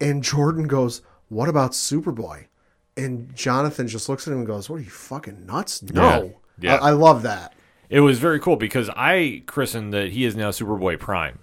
and 0.00 0.22
Jordan 0.22 0.66
goes, 0.68 1.00
"What 1.28 1.48
about 1.48 1.72
Superboy?" 1.72 2.46
And 2.94 3.34
Jonathan 3.34 3.88
just 3.88 4.10
looks 4.10 4.26
at 4.28 4.32
him 4.32 4.38
and 4.40 4.46
goes, 4.46 4.68
"What 4.68 4.76
are 4.76 4.84
you 4.84 4.90
fucking 4.90 5.46
nuts? 5.46 5.82
No." 5.82 6.34
Yeah. 6.60 6.74
I, 6.76 6.88
I 6.88 6.90
love 6.90 7.22
that. 7.22 7.54
It 7.88 8.00
was 8.00 8.18
very 8.18 8.38
cool 8.38 8.56
because 8.56 8.90
I 8.94 9.42
christened 9.46 9.92
that 9.94 10.10
he 10.12 10.24
is 10.26 10.36
now 10.36 10.50
Superboy 10.50 10.98
Prime. 10.98 11.38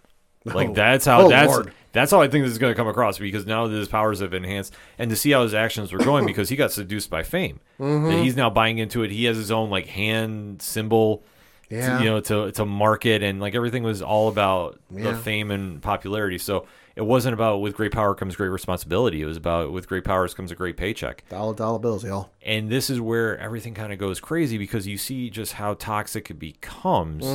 Like 0.46 0.70
Oh. 0.70 0.74
that's 0.74 1.06
how 1.06 1.22
Oh, 1.24 1.30
that's 1.30 1.52
Lord. 1.52 1.74
That's 1.92 2.12
how 2.12 2.22
I 2.22 2.28
think 2.28 2.46
this 2.46 2.52
is 2.52 2.58
going 2.60 2.72
to 2.72 2.78
come 2.78 2.88
across 2.88 3.18
because 3.18 3.46
now 3.46 3.68
that 3.68 3.76
his 3.76 3.88
powers 3.88 4.20
have 4.20 4.34
enhanced 4.34 4.74
and 4.98 5.10
to 5.10 5.16
see 5.16 5.32
how 5.32 5.42
his 5.44 5.54
actions 5.54 5.92
were 5.92 6.00
going 6.00 6.26
because 6.26 6.50
he 6.50 6.56
got 6.56 6.72
seduced 6.72 7.10
by 7.10 7.24
fame. 7.24 7.60
Mm-hmm. 7.80 8.10
That 8.10 8.20
he's 8.24 8.36
now 8.36 8.50
buying 8.50 8.78
into 8.78 9.04
it. 9.04 9.12
He 9.12 9.26
has 9.26 9.38
his 9.38 9.50
own 9.52 9.70
like 9.70 9.88
hand 9.88 10.62
symbol, 10.62 11.24
to- 11.70 11.76
Yeah. 11.76 12.00
you 12.00 12.06
know, 12.06 12.20
to 12.22 12.52
to 12.52 12.66
market 12.66 13.24
and 13.24 13.40
like 13.40 13.56
everything 13.56 13.84
was 13.84 14.02
all 14.02 14.28
about 14.30 14.80
the 14.92 15.16
fame 15.16 15.50
and 15.52 15.82
popularity. 15.82 16.38
So 16.38 16.68
it 16.96 17.06
wasn't 17.06 17.34
about 17.34 17.60
with 17.62 17.76
great 17.76 17.92
power 17.94 18.14
comes 18.14 18.36
great 18.36 18.50
responsibility. 18.50 19.22
It 19.22 19.26
was 19.26 19.38
about 19.38 19.72
with 19.72 19.88
great 19.88 20.04
powers 20.04 20.34
comes 20.34 20.52
a 20.52 20.56
great 20.56 20.76
paycheck. 20.78 21.24
Dollar 21.30 21.54
dollar 21.56 21.80
bills, 21.80 22.04
y'all. 22.04 22.30
And 22.42 22.70
this 22.70 22.90
is 22.90 23.00
where 23.00 23.38
everything 23.38 23.74
kind 23.74 23.94
of 23.94 24.00
goes 24.00 24.20
crazy 24.20 24.58
because 24.58 24.86
you 24.86 24.98
see 24.98 25.30
just 25.30 25.54
how 25.54 25.76
toxic 25.76 26.30
it 26.30 26.38
becomes, 26.40 27.26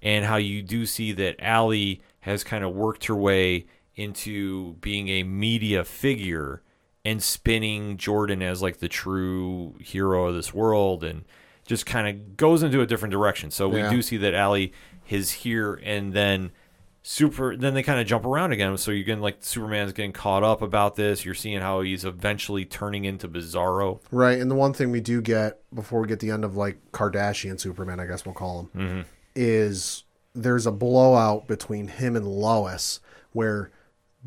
and 0.00 0.24
how 0.24 0.36
you 0.36 0.62
do 0.62 0.86
see 0.86 1.12
that 1.12 1.36
Ally 1.40 1.96
has 2.28 2.44
kind 2.44 2.62
of 2.64 2.74
worked 2.74 3.06
her 3.06 3.16
way 3.16 3.66
into 3.96 4.74
being 4.74 5.08
a 5.08 5.22
media 5.24 5.84
figure 5.84 6.62
and 7.04 7.22
spinning 7.22 7.96
Jordan 7.96 8.42
as 8.42 8.62
like 8.62 8.78
the 8.78 8.88
true 8.88 9.74
hero 9.80 10.26
of 10.28 10.34
this 10.34 10.52
world, 10.54 11.02
and 11.02 11.24
just 11.66 11.84
kind 11.86 12.06
of 12.08 12.36
goes 12.36 12.62
into 12.62 12.80
a 12.80 12.86
different 12.86 13.12
direction. 13.12 13.50
So 13.50 13.68
we 13.68 13.80
Yeah. 13.80 13.90
do 13.90 14.02
see 14.02 14.16
that 14.18 14.34
Ally 14.34 14.68
is 15.08 15.30
here, 15.32 15.74
and 15.82 16.12
then 16.12 16.50
super 17.02 17.56
then 17.56 17.72
they 17.72 17.82
kind 17.82 17.98
of 18.00 18.06
jump 18.06 18.26
around 18.26 18.52
again 18.52 18.76
so 18.76 18.90
you're 18.90 19.04
getting 19.04 19.22
like 19.22 19.36
superman's 19.40 19.92
getting 19.92 20.12
caught 20.12 20.42
up 20.42 20.60
about 20.60 20.94
this 20.96 21.24
you're 21.24 21.32
seeing 21.32 21.58
how 21.58 21.80
he's 21.80 22.04
eventually 22.04 22.66
turning 22.66 23.06
into 23.06 23.26
bizarro 23.26 24.00
Right, 24.10 24.38
and 24.38 24.50
the 24.50 24.54
one 24.56 24.74
thing 24.74 24.90
we 24.90 25.00
do 25.00 25.22
get 25.22 25.60
before 25.74 26.00
we 26.02 26.08
get 26.08 26.18
the 26.20 26.30
end 26.30 26.44
of 26.44 26.56
like 26.56 26.76
Kardashian 26.92 27.58
Superman, 27.58 27.98
I 27.98 28.04
guess 28.06 28.26
we'll 28.26 28.34
call 28.34 28.60
him, 28.60 28.68
Mm-hmm. 28.82 29.00
is 29.36 30.04
there's 30.42 30.66
a 30.66 30.72
blowout 30.72 31.48
between 31.48 31.88
him 31.88 32.16
and 32.16 32.26
Lois 32.26 33.00
where 33.32 33.70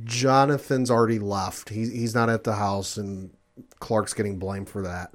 Jonathan's 0.04 0.92
already 0.92 1.20
left. 1.20 1.70
He's 1.70 1.92
he's 1.92 2.16
not 2.16 2.30
at 2.30 2.44
the 2.44 2.56
house, 2.56 2.98
and 2.98 3.32
Clark's 3.80 4.14
getting 4.14 4.38
blamed 4.38 4.70
for 4.70 4.82
that. 4.82 5.14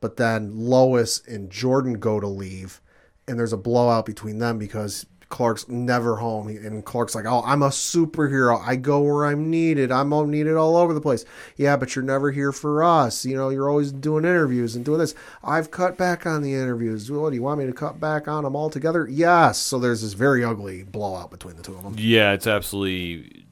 But 0.00 0.16
then 0.16 0.52
Lois 0.56 1.22
and 1.26 1.50
Jordan 1.50 1.94
go 1.94 2.20
to 2.20 2.26
leave, 2.26 2.80
and 3.26 3.38
there's 3.38 3.52
a 3.52 3.58
blowout 3.58 4.06
between 4.06 4.38
them 4.38 4.58
because 4.58 5.06
Clark's 5.28 5.68
never 5.68 6.16
home, 6.16 6.48
and 6.48 6.84
Clark's 6.84 7.14
like, 7.14 7.26
"Oh, 7.26 7.42
I'm 7.44 7.62
a 7.62 7.68
superhero. 7.68 8.60
I 8.66 8.76
go 8.76 9.00
where 9.00 9.26
I'm 9.26 9.50
needed. 9.50 9.92
I'm 9.92 10.10
needed 10.30 10.56
all 10.56 10.76
over 10.76 10.94
the 10.94 11.00
place." 11.00 11.24
Yeah, 11.56 11.76
but 11.76 11.94
you're 11.94 12.04
never 12.04 12.30
here 12.30 12.52
for 12.52 12.82
us. 12.82 13.26
You 13.26 13.36
know, 13.36 13.50
you're 13.50 13.68
always 13.68 13.92
doing 13.92 14.24
interviews 14.24 14.74
and 14.74 14.84
doing 14.84 15.00
this. 15.00 15.14
I've 15.44 15.70
cut 15.70 15.98
back 15.98 16.26
on 16.26 16.42
the 16.42 16.54
interviews. 16.54 17.10
What 17.10 17.30
do 17.30 17.36
you 17.36 17.42
want 17.42 17.60
me 17.60 17.66
to 17.66 17.72
cut 17.72 18.00
back 18.00 18.26
on 18.26 18.44
them 18.44 18.56
altogether? 18.56 19.06
Yes. 19.08 19.58
So 19.58 19.78
there's 19.78 20.02
this 20.02 20.14
very 20.14 20.44
ugly 20.44 20.82
blowout 20.82 21.30
between 21.30 21.56
the 21.56 21.62
two 21.62 21.74
of 21.74 21.82
them. 21.82 21.94
yeah 21.98 22.32
it's 22.32 22.46
absolutely 22.46 23.44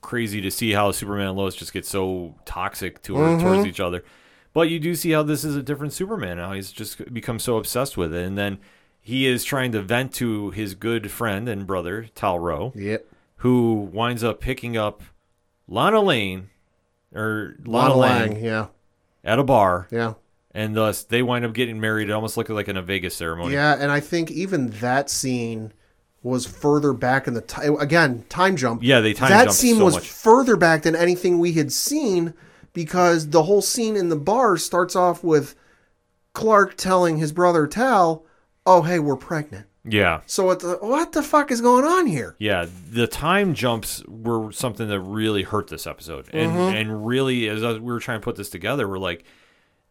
crazy 0.00 0.40
to 0.40 0.50
see 0.50 0.72
how 0.72 0.90
superman 0.90 1.28
and 1.28 1.36
lois 1.38 1.54
just 1.54 1.72
get 1.72 1.86
so 1.86 2.34
toxic 2.44 3.00
to 3.02 3.16
her 3.16 3.38
towards 3.38 3.58
mm-hmm. 3.60 3.66
each 3.66 3.80
other 3.80 4.04
but 4.52 4.68
you 4.68 4.78
do 4.78 4.94
see 4.94 5.12
how 5.12 5.22
this 5.22 5.44
is 5.44 5.56
a 5.56 5.62
different 5.62 5.92
superman 5.92 6.36
now 6.36 6.52
he's 6.52 6.72
just 6.72 7.12
become 7.12 7.38
so 7.38 7.56
obsessed 7.56 7.96
with 7.96 8.12
it 8.12 8.24
and 8.24 8.36
then 8.36 8.58
he 9.04 9.26
is 9.26 9.42
trying 9.44 9.72
to 9.72 9.82
vent 9.82 10.14
to 10.14 10.50
his 10.50 10.74
good 10.74 11.10
friend 11.10 11.48
and 11.48 11.66
brother 11.66 12.06
Tal-Rho 12.14 12.72
Yep. 12.76 13.04
who 13.38 13.74
winds 13.92 14.22
up 14.24 14.40
picking 14.40 14.76
up 14.76 15.02
lana 15.68 16.00
lane 16.00 16.48
or 17.14 17.56
Lana 17.64 17.94
lana, 17.94 17.96
lang, 17.96 18.32
Lang. 18.34 18.44
Yeah. 18.44 18.66
at 19.24 19.38
a 19.38 19.44
bar 19.44 19.88
Yeah. 19.90 20.14
and 20.52 20.74
thus 20.76 21.02
they 21.02 21.22
wind 21.22 21.44
up 21.44 21.52
getting 21.52 21.80
married. 21.80 22.08
It 22.08 22.12
almost 22.12 22.36
looked 22.36 22.48
like 22.50 22.68
in 22.68 22.76
a 22.76 22.82
Vegas 22.82 23.14
ceremony. 23.16 23.54
Yeah, 23.54 23.76
and 23.78 23.90
I 23.90 24.00
think 24.00 24.30
even 24.30 24.70
that 24.80 25.10
scene 25.10 25.72
was 26.22 26.46
further 26.46 26.92
back 26.92 27.26
in 27.26 27.34
the 27.34 27.40
time. 27.40 27.74
Again, 27.80 28.24
time 28.28 28.54
jump. 28.56 28.82
Yeah, 28.84 29.00
they 29.00 29.12
time 29.12 29.28
jumped. 29.30 29.46
That 29.46 29.52
scene 29.52 29.76
so 29.78 29.84
was 29.86 29.94
much. 29.94 30.08
further 30.08 30.56
back 30.56 30.82
than 30.82 30.94
anything 30.94 31.40
we 31.40 31.52
had 31.54 31.72
seen 31.72 32.32
because 32.72 33.30
the 33.30 33.42
whole 33.42 33.60
scene 33.60 33.96
in 33.96 34.08
the 34.08 34.16
bar 34.16 34.56
starts 34.56 34.94
off 34.94 35.24
with 35.24 35.56
Clark 36.32 36.76
telling 36.76 37.18
his 37.18 37.32
brother 37.32 37.66
Tal, 37.66 38.24
"Oh, 38.66 38.82
hey, 38.82 38.98
we're 38.98 39.16
pregnant." 39.16 39.66
yeah, 39.84 40.20
So 40.26 40.44
what 40.46 40.60
the, 40.60 40.76
what 40.80 41.10
the 41.10 41.24
fuck 41.24 41.50
is 41.50 41.60
going 41.60 41.84
on 41.84 42.06
here? 42.06 42.36
yeah. 42.38 42.66
The 42.90 43.08
time 43.08 43.52
jumps 43.54 44.00
were 44.06 44.52
something 44.52 44.86
that 44.88 45.00
really 45.00 45.42
hurt 45.42 45.66
this 45.68 45.86
episode, 45.88 46.28
and 46.32 46.52
Mm-hmm. 46.52 46.76
and 46.76 47.06
really, 47.06 47.48
as 47.48 47.60
we 47.62 47.80
were 47.80 47.98
trying 48.00 48.20
to 48.20 48.24
put 48.24 48.36
this 48.36 48.48
together, 48.48 48.86
we're 48.88 48.98
like, 48.98 49.24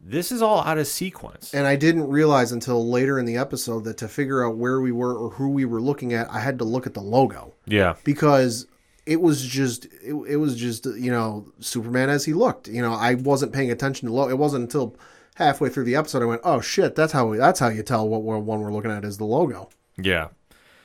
this 0.00 0.32
is 0.32 0.40
all 0.42 0.62
out 0.62 0.78
of 0.78 0.86
sequence. 0.86 1.52
And 1.54 1.66
I 1.66 1.76
didn't 1.76 2.08
realize 2.08 2.52
until 2.52 2.88
later 2.88 3.18
in 3.18 3.24
the 3.26 3.36
episode 3.36 3.84
that 3.84 3.98
to 3.98 4.08
figure 4.08 4.44
out 4.44 4.56
where 4.56 4.80
we 4.80 4.90
were 4.92 5.14
or 5.14 5.30
who 5.30 5.50
we 5.50 5.64
were 5.64 5.80
looking 5.80 6.12
at, 6.14 6.28
I 6.30 6.40
had 6.40 6.58
to 6.60 6.64
look 6.64 6.86
at 6.86 6.94
the 6.94 7.02
logo. 7.02 7.52
yeah, 7.66 7.94
because 8.02 8.66
it 9.04 9.20
was 9.20 9.44
just 9.44 9.84
it, 10.02 10.14
it 10.26 10.36
was 10.36 10.56
just 10.56 10.86
you 10.86 11.10
know 11.10 11.44
Superman 11.60 12.08
as 12.08 12.24
he 12.24 12.32
looked. 12.32 12.66
You 12.66 12.80
know, 12.80 12.94
I 12.94 13.14
wasn't 13.14 13.52
paying 13.52 13.70
attention 13.70 14.08
to 14.08 14.14
low. 14.14 14.28
It 14.30 14.38
wasn't 14.38 14.62
until 14.62 14.96
halfway 15.42 15.68
through 15.68 15.84
the 15.84 15.96
episode 15.96 16.22
I 16.22 16.26
went, 16.26 16.42
"Oh 16.44 16.60
shit, 16.60 16.94
that's 16.94 17.12
how 17.12 17.26
we, 17.26 17.38
that's 17.38 17.60
how 17.60 17.68
you 17.68 17.82
tell 17.82 18.08
what 18.08 18.22
we're, 18.22 18.38
one 18.38 18.60
we're 18.60 18.72
looking 18.72 18.90
at 18.90 19.04
is 19.04 19.18
the 19.18 19.24
logo." 19.24 19.68
yeah. 19.96 20.28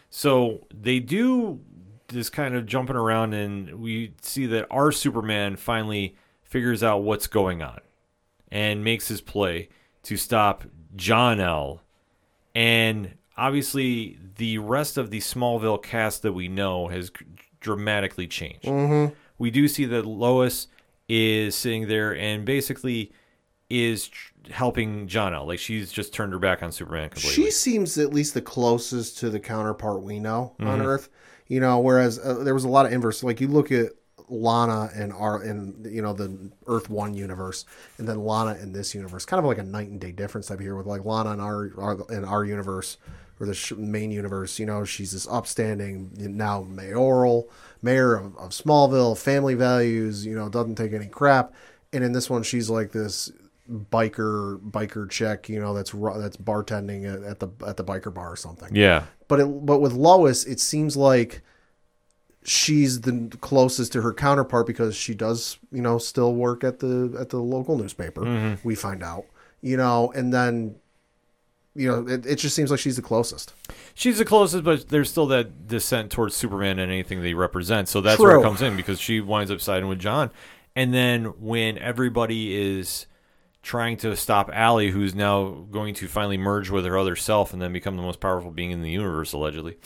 So 0.10 0.66
they 0.74 1.00
do 1.00 1.60
this 2.08 2.30
kind 2.30 2.56
of 2.56 2.66
jumping 2.66 2.96
around, 2.96 3.34
and 3.34 3.82
we 3.82 4.14
see 4.22 4.46
that 4.48 4.66
our 4.72 4.92
Superman 4.92 5.58
finally 5.58 6.16
figures 6.44 6.82
out 6.82 7.04
what's 7.04 7.28
going 7.28 7.62
on, 7.62 7.80
and 8.50 8.84
makes 8.84 9.10
his 9.10 9.20
play 9.22 9.70
to 10.04 10.16
stop 10.16 10.64
Jon-El. 10.96 11.82
and 12.56 13.14
obviously 13.38 14.18
the 14.38 14.58
rest 14.58 14.98
of 14.98 15.12
the 15.12 15.20
Smallville 15.20 15.84
cast 15.84 16.22
that 16.24 16.34
we 16.34 16.48
know 16.48 16.88
has 16.88 17.12
dramatically 17.60 18.28
changed. 18.28 18.64
Mm-hmm. 18.66 19.14
We 19.38 19.52
do 19.52 19.68
see 19.68 19.86
that 19.86 20.06
Lois 20.06 20.68
is 21.08 21.56
sitting 21.56 21.88
there 21.88 22.16
and 22.16 22.46
basically 22.46 23.12
is 23.70 24.08
tr- 24.08 24.34
helping 24.50 25.08
out. 25.34 25.48
Like 25.48 25.60
she's 25.60 25.92
just 25.92 26.14
turned 26.14 26.34
her 26.34 26.40
back 26.40 26.62
on 26.64 26.72
Superman 26.72 27.10
completely. 27.10 27.44
She 27.46 27.52
seems 27.52 27.98
at 27.98 28.14
least 28.14 28.34
the 28.34 28.42
closest 28.42 29.18
to 29.20 29.30
the 29.30 29.40
counterpart 29.40 30.02
we 30.02 30.20
know 30.20 30.54
Mm-hmm. 30.60 30.70
on 30.70 30.82
Earth. 30.82 31.10
You 31.48 31.60
know, 31.62 31.80
whereas 31.80 32.20
uh, 32.20 32.44
there 32.44 32.54
was 32.54 32.66
a 32.66 32.70
lot 32.70 32.86
of 32.86 32.92
inverse. 32.92 33.24
Like 33.24 33.40
you 33.40 33.48
look 33.48 33.72
at 33.72 33.92
Lana 34.30 34.90
and 34.94 35.14
our 35.14 35.42
in 35.44 35.86
you 35.90 36.02
know 36.02 36.12
the 36.12 36.52
Earth 36.68 36.90
One 36.90 37.14
universe, 37.14 37.64
and 37.98 38.08
then 38.08 38.20
Lana 38.26 38.60
in 38.62 38.74
this 38.74 38.94
universe, 38.94 39.24
kind 39.26 39.40
of 39.40 39.46
like 39.46 39.58
a 39.58 39.64
night 39.64 39.88
and 39.88 40.00
day 40.02 40.12
difference 40.12 40.48
type 40.48 40.60
here 40.60 40.76
with 40.76 40.86
like 40.86 41.06
Lana 41.06 41.32
in 41.32 41.40
our, 41.40 41.72
our 41.78 41.98
in 42.12 42.26
our 42.26 42.44
universe 42.44 42.98
or 43.40 43.46
the 43.48 43.54
sh- 43.54 43.72
main 43.78 44.12
universe. 44.12 44.60
You 44.60 44.66
know, 44.66 44.84
she's 44.84 45.14
this 45.14 45.26
upstanding 45.30 46.12
now 46.18 46.64
mayoral 46.64 47.50
mayor 47.82 48.16
of, 48.16 48.36
of 48.38 48.50
Smallville, 48.50 49.18
family 49.18 49.54
values. 49.54 50.26
You 50.26 50.36
know, 50.36 50.50
doesn't 50.50 50.76
take 50.76 50.92
any 50.92 51.08
crap. 51.08 51.54
And 51.94 52.04
in 52.04 52.12
this 52.12 52.30
one, 52.30 52.44
she's 52.44 52.70
like 52.70 52.92
this 52.92 53.32
biker 53.70 54.60
biker 54.60 55.10
chick. 55.10 55.50
You 55.50 55.60
know, 55.60 55.74
that's 55.74 55.92
that's 55.92 56.38
bartending 56.38 57.30
at, 57.30 57.40
the 57.40 57.50
at 57.66 57.78
the 57.78 57.84
biker 57.84 58.14
bar 58.14 58.32
or 58.32 58.36
something 58.36 58.76
yeah. 58.76 59.04
but 59.28 59.40
it, 59.40 59.46
but 59.66 59.80
with 59.80 59.94
Lois, 59.94 60.46
it 60.46 60.60
seems 60.60 60.96
like 60.98 61.42
she's 62.48 63.02
the 63.02 63.30
closest 63.42 63.92
to 63.92 64.02
her 64.02 64.14
counterpart 64.14 64.66
because 64.66 64.96
she 64.96 65.14
does, 65.14 65.60
you 65.72 65.82
know, 65.82 65.98
still 65.98 66.34
work 66.34 66.64
at 66.64 66.80
the 66.80 67.16
at 67.20 67.30
the 67.30 67.38
local 67.38 67.78
newspaper. 67.78 68.22
Mm-hmm. 68.22 68.68
We 68.68 68.74
find 68.74 69.04
out, 69.04 69.26
you 69.62 69.76
know, 69.76 70.12
and 70.16 70.34
then, 70.34 70.76
you 71.76 71.92
know, 71.92 72.08
it, 72.08 72.26
it 72.26 72.36
just 72.38 72.56
seems 72.56 72.72
like 72.72 72.80
she's 72.80 72.96
the 72.96 73.02
closest. 73.02 73.54
She's 73.94 74.18
the 74.18 74.26
closest, 74.26 74.64
but 74.64 74.88
there's 74.88 75.10
still 75.10 75.28
that 75.28 75.68
descent 75.68 76.12
towards 76.12 76.36
Superman 76.36 76.80
and 76.80 76.92
anything 76.92 77.22
they 77.22 77.34
represent. 77.34 77.90
So 77.90 78.00
that's 78.00 78.20
where 78.20 78.40
it 78.40 78.44
comes 78.44 78.62
in 78.62 78.78
because 78.78 79.00
she 79.00 79.20
winds 79.20 79.52
up 79.52 79.60
siding 79.60 79.90
with 79.90 80.00
John. 80.00 80.32
And 80.76 80.94
then 80.94 81.26
when 81.42 81.78
everybody 81.80 82.56
is 82.56 83.08
trying 83.68 83.98
to 83.98 84.16
stop 84.16 84.50
Ally, 84.54 84.92
who's 84.92 85.14
now 85.14 85.66
going 85.70 85.94
to 85.94 86.08
finally 86.08 86.38
merge 86.38 86.70
with 86.70 86.86
her 86.86 86.98
other 86.98 87.18
self 87.18 87.52
and 87.52 87.62
then 87.62 87.74
become 87.74 87.98
the 87.98 88.02
most 88.02 88.22
powerful 88.22 88.50
being 88.50 88.72
in 88.72 88.82
the 88.82 88.90
universe, 88.90 89.34
allegedly. 89.34 89.78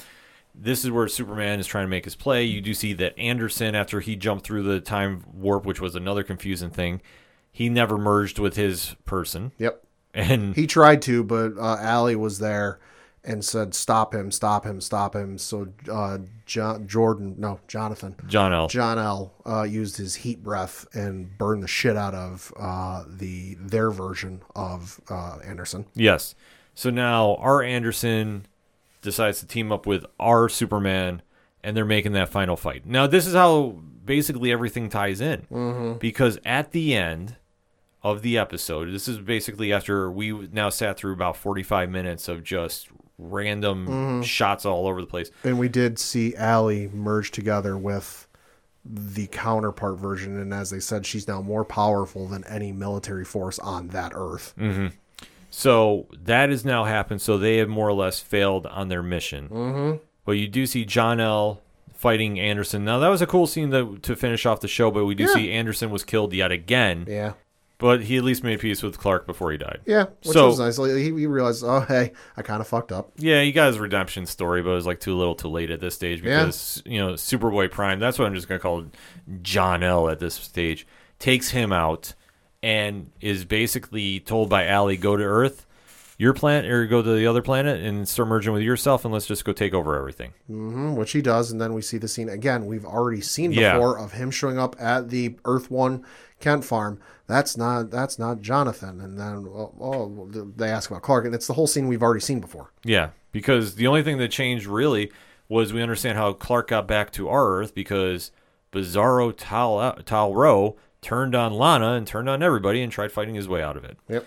This 0.54 0.86
is 0.86 0.92
where 0.92 1.08
Superman 1.08 1.60
is 1.60 1.66
trying 1.66 1.86
to 1.86 1.90
make 1.90 2.06
his 2.06 2.16
play. 2.16 2.44
You 2.44 2.62
do 2.62 2.76
see 2.76 2.94
that 2.94 3.18
Anderson, 3.18 3.74
after 3.74 4.00
he 4.00 4.16
jumped 4.16 4.46
through 4.46 4.62
the 4.64 4.82
time 4.82 5.24
warp, 5.34 5.66
which 5.66 5.82
was 5.82 5.96
another 5.96 6.22
confusing 6.22 6.70
thing, 6.70 7.02
he 7.52 7.70
never 7.70 7.98
merged 7.98 8.38
with 8.38 8.56
his 8.56 8.96
person. 9.06 9.52
Yep. 9.58 9.84
And 10.14 10.56
He 10.56 10.68
tried 10.68 11.02
to, 11.04 11.24
but 11.24 11.58
uh, 11.58 11.78
Allie 11.80 12.16
was 12.16 12.38
there, 12.38 12.80
and 13.24 13.46
said, 13.46 13.74
"Stop 13.74 14.16
him! 14.16 14.32
Stop 14.32 14.66
him! 14.66 14.82
Stop 14.82 15.16
him!" 15.16 15.38
So 15.38 15.68
uh, 15.92 16.20
John, 16.46 16.88
Jordan, 16.88 17.36
no, 17.38 17.60
Jonathan, 17.68 18.16
Jon-El. 18.28 18.68
John 18.68 18.98
L. 18.98 19.34
Uh, 19.46 19.64
used 19.64 19.98
his 19.98 20.16
heat 20.16 20.44
breath 20.44 20.88
and 20.94 21.38
burned 21.38 21.62
the 21.62 21.68
shit 21.68 21.96
out 21.96 22.16
of 22.16 22.54
uh, 22.60 23.04
the 23.08 23.56
their 23.60 23.92
version 23.92 24.42
of 24.56 25.00
uh, 25.10 25.38
Anderson. 25.46 25.86
Yes. 25.94 26.36
So 26.74 26.90
now 26.90 27.36
our 27.36 27.62
Anderson 27.62 28.48
decides 29.02 29.40
to 29.40 29.46
team 29.46 29.72
up 29.72 29.86
with 29.86 30.06
our 30.20 30.50
Superman, 30.50 31.22
and 31.64 31.78
they're 31.78 31.86
making 31.86 32.14
that 32.14 32.30
final 32.30 32.56
fight. 32.56 32.86
Now 32.86 33.08
this 33.08 33.28
is 33.28 33.34
how 33.34 33.78
basically 34.04 34.52
everything 34.52 34.90
ties 34.90 35.22
in, 35.22 35.46
mm-hmm. 35.52 36.00
because 36.00 36.40
at 36.44 36.72
the 36.72 36.96
end 36.96 37.36
of 38.04 38.24
the 38.24 38.36
episode, 38.36 38.92
this 38.92 39.08
is 39.08 39.20
basically 39.20 39.72
after 39.72 40.10
we 40.10 40.50
now 40.52 40.70
sat 40.70 40.98
through 40.98 41.14
about 41.14 41.38
forty-five 41.38 41.90
minutes 41.90 42.28
of 42.28 42.44
just 42.44 42.88
random 43.18 44.24
shots 44.24 44.66
all 44.66 44.88
over 44.88 45.02
the 45.02 45.08
place. 45.08 45.32
And 45.44 45.60
we 45.60 45.70
did 45.70 46.00
see 46.00 46.36
Ally 46.36 46.88
merge 46.94 47.32
together 47.32 47.78
with 47.78 48.28
the 48.84 49.28
counterpart 49.28 50.00
version, 50.00 50.40
and 50.40 50.54
as 50.54 50.72
they 50.72 50.80
said, 50.80 51.06
she's 51.06 51.28
now 51.28 51.42
more 51.42 51.64
powerful 51.64 52.28
than 52.28 52.44
any 52.46 52.72
military 52.72 53.24
force 53.26 53.60
on 53.60 53.90
that 53.90 54.12
Earth. 54.16 54.56
So 55.50 56.08
that 56.24 56.50
has 56.50 56.64
now 56.66 56.86
happened. 56.86 57.22
So 57.22 57.38
they 57.38 57.58
have 57.58 57.70
more 57.70 57.88
or 57.90 57.94
less 57.94 58.20
failed 58.20 58.66
on 58.68 58.88
their 58.88 59.04
mission. 59.04 59.50
Mm-hmm. 59.50 59.98
But 60.26 60.34
you 60.34 60.48
do 60.48 60.66
see 60.66 60.86
Jon-El. 60.86 61.62
fighting 61.94 62.40
Anderson. 62.40 62.84
Now 62.86 62.98
that 63.00 63.10
was 63.10 63.22
a 63.22 63.28
cool 63.28 63.46
scene 63.48 63.70
to, 63.72 63.98
to 64.00 64.16
finish 64.16 64.46
off 64.48 64.60
the 64.62 64.68
show. 64.68 64.90
But 64.90 65.06
we 65.06 65.14
do 65.14 65.26
Yeah. 65.26 65.34
see 65.34 65.52
Anderson 65.52 65.92
was 65.92 66.04
killed 66.04 66.34
yet 66.34 66.52
again. 66.52 67.06
Yeah. 67.08 67.34
But 67.82 68.04
he 68.04 68.16
at 68.18 68.24
least 68.24 68.44
made 68.44 68.60
peace 68.60 68.84
with 68.84 68.98
Clark 69.00 69.26
before 69.26 69.52
he 69.52 69.58
died. 69.58 69.80
Yeah, 69.88 70.04
which 70.24 70.28
So- 70.36 70.48
was 70.48 70.60
nice. 70.60 70.78
Like, 70.78 70.92
he, 70.92 71.06
he 71.06 71.26
realized, 71.26 71.64
oh, 71.66 71.80
hey, 71.82 72.12
I 72.38 72.44
kind 72.44 72.62
of 72.62 72.68
fucked 72.68 72.92
up. 72.92 73.12
Yeah, 73.18 73.42
he 73.42 73.52
got 73.52 73.68
his 73.68 73.80
redemption 73.80 74.28
story, 74.28 74.62
but 74.62 74.70
it 74.70 74.76
was 74.76 74.86
like 74.86 75.00
too 75.00 75.18
little, 75.18 75.34
too 75.36 75.48
late 75.50 75.72
at 75.72 75.80
this 75.82 75.96
stage 75.96 76.22
Yeah. 76.24 76.46
because 76.46 76.84
you 76.86 77.00
know 77.00 77.14
Superboy 77.14 77.72
Prime. 77.72 78.00
That's 78.00 78.18
what 78.20 78.28
I'm 78.28 78.36
just 78.36 78.48
gonna 78.48 78.60
call 78.60 78.86
Jon-El. 79.42 80.10
At 80.10 80.20
this 80.20 80.36
stage, 80.36 80.86
takes 81.20 81.50
him 81.50 81.72
out 81.72 82.14
and 82.64 83.10
is 83.20 83.46
basically 83.46 84.20
told 84.20 84.50
by 84.50 84.66
Ally, 84.68 84.96
"Go 84.96 85.18
to 85.18 85.24
Earth, 85.24 85.66
your 86.18 86.34
planet, 86.34 86.70
or 86.70 86.86
go 86.86 87.02
to 87.02 87.16
the 87.16 87.26
other 87.26 87.42
planet 87.42 87.82
and 87.84 88.08
start 88.08 88.30
merging 88.30 88.54
with 88.54 88.62
yourself, 88.62 89.04
and 89.06 89.14
let's 89.14 89.26
just 89.26 89.44
go 89.46 89.54
take 89.54 89.74
over 89.74 89.98
everything." 89.98 90.34
hmm 90.48 90.94
which 90.96 91.12
he 91.14 91.22
does, 91.22 91.52
and 91.52 91.60
then 91.60 91.74
we 91.74 91.82
see 91.82 91.98
the 91.98 92.08
scene 92.08 92.30
again. 92.30 92.66
We've 92.68 92.86
already 92.86 93.22
seen 93.22 93.52
Yeah. 93.52 93.74
before 93.74 93.98
of 93.98 94.14
him 94.14 94.30
showing 94.30 94.60
up 94.60 94.76
at 94.80 95.10
the 95.10 95.36
Earth 95.46 95.72
One 95.72 96.04
Kent 96.40 96.64
farm. 96.66 97.00
That's 97.32 97.56
not 97.56 97.90
that's 97.92 98.20
not 98.20 98.42
Jonathan. 98.42 99.00
And 99.00 99.18
then 99.18 99.48
oh, 99.48 99.74
oh, 99.80 100.30
they 100.58 100.68
ask 100.68 100.92
about 100.92 101.02
Clark, 101.02 101.24
and 101.24 101.34
it's 101.34 101.48
the 101.48 101.54
whole 101.54 101.66
scene 101.66 101.88
we've 101.88 102.04
already 102.04 102.20
seen 102.20 102.42
before. 102.42 102.74
Yeah, 102.84 103.12
because 103.32 103.76
the 103.76 103.88
only 103.88 104.04
thing 104.04 104.18
that 104.18 104.32
changed 104.32 104.66
really 104.66 105.14
was 105.48 105.72
we 105.72 105.82
understand 105.82 106.18
how 106.18 106.34
Clark 106.34 106.68
got 106.68 106.90
back 106.90 107.10
to 107.14 107.30
our 107.30 107.56
Earth 107.56 107.74
because 107.74 108.32
Bizarro 108.74 109.34
Tal 109.36 109.94
Tal-Rho 110.04 110.76
turned 111.02 111.34
on 111.34 111.54
Lana 111.54 111.94
and 111.94 112.06
turned 112.06 112.28
on 112.28 112.44
everybody 112.44 112.82
and 112.82 112.92
tried 112.92 113.14
fighting 113.14 113.36
his 113.36 113.48
way 113.48 113.64
out 113.64 113.78
of 113.78 113.86
it. 113.86 113.98
Yep. 114.10 114.26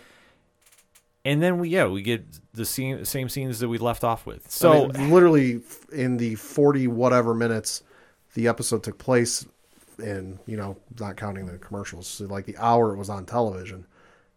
And 1.26 1.42
then 1.42 1.58
we 1.58 1.68
yeah 1.68 1.86
we 1.86 2.00
get 2.00 2.24
the 2.54 2.64
scene 2.64 3.04
same 3.04 3.28
scenes 3.28 3.58
that 3.58 3.68
we 3.68 3.76
left 3.76 4.02
off 4.02 4.24
with. 4.24 4.50
So 4.50 4.90
I 4.94 4.96
mean, 4.96 5.10
literally 5.10 5.60
in 5.92 6.16
the 6.16 6.36
forty 6.36 6.86
whatever 6.86 7.34
minutes 7.34 7.82
the 8.32 8.48
episode 8.48 8.82
took 8.82 8.96
place 8.96 9.44
in, 9.98 10.38
you 10.46 10.56
know, 10.56 10.76
not 10.98 11.16
counting 11.16 11.46
the 11.46 11.58
commercials, 11.58 12.06
so 12.06 12.24
like 12.26 12.46
the 12.46 12.56
hour 12.58 12.92
it 12.92 12.98
was 12.98 13.10
on 13.10 13.24
television. 13.26 13.86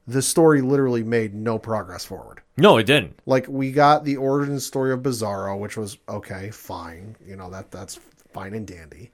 The 0.08 0.22
story 0.22 0.62
literally 0.62 1.04
made 1.04 1.34
no 1.34 1.60
progress 1.60 2.06
forward. 2.06 2.42
no, 2.56 2.78
it 2.78 2.86
didn't. 2.86 3.20
like 3.26 3.46
we 3.48 3.72
got 3.72 4.06
the 4.06 4.16
origin 4.18 4.60
story 4.60 4.94
of 4.94 5.02
Bizarro, 5.02 5.60
which 5.60 5.76
was 5.76 5.98
okay, 6.08 6.50
fine, 6.50 7.16
you 7.26 7.36
know 7.36 7.50
that 7.50 7.72
that's 7.72 8.00
fine 8.32 8.54
and 8.54 8.66
dandy. 8.66 9.12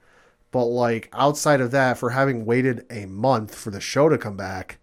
But 0.52 0.66
like 0.66 1.08
outside 1.12 1.60
of 1.60 1.72
that, 1.72 1.98
for 1.98 2.10
having 2.10 2.44
waited 2.46 2.86
a 2.90 3.06
month 3.06 3.54
for 3.54 3.70
the 3.70 3.80
show 3.80 4.08
to 4.08 4.16
come 4.16 4.36
back, 4.36 4.78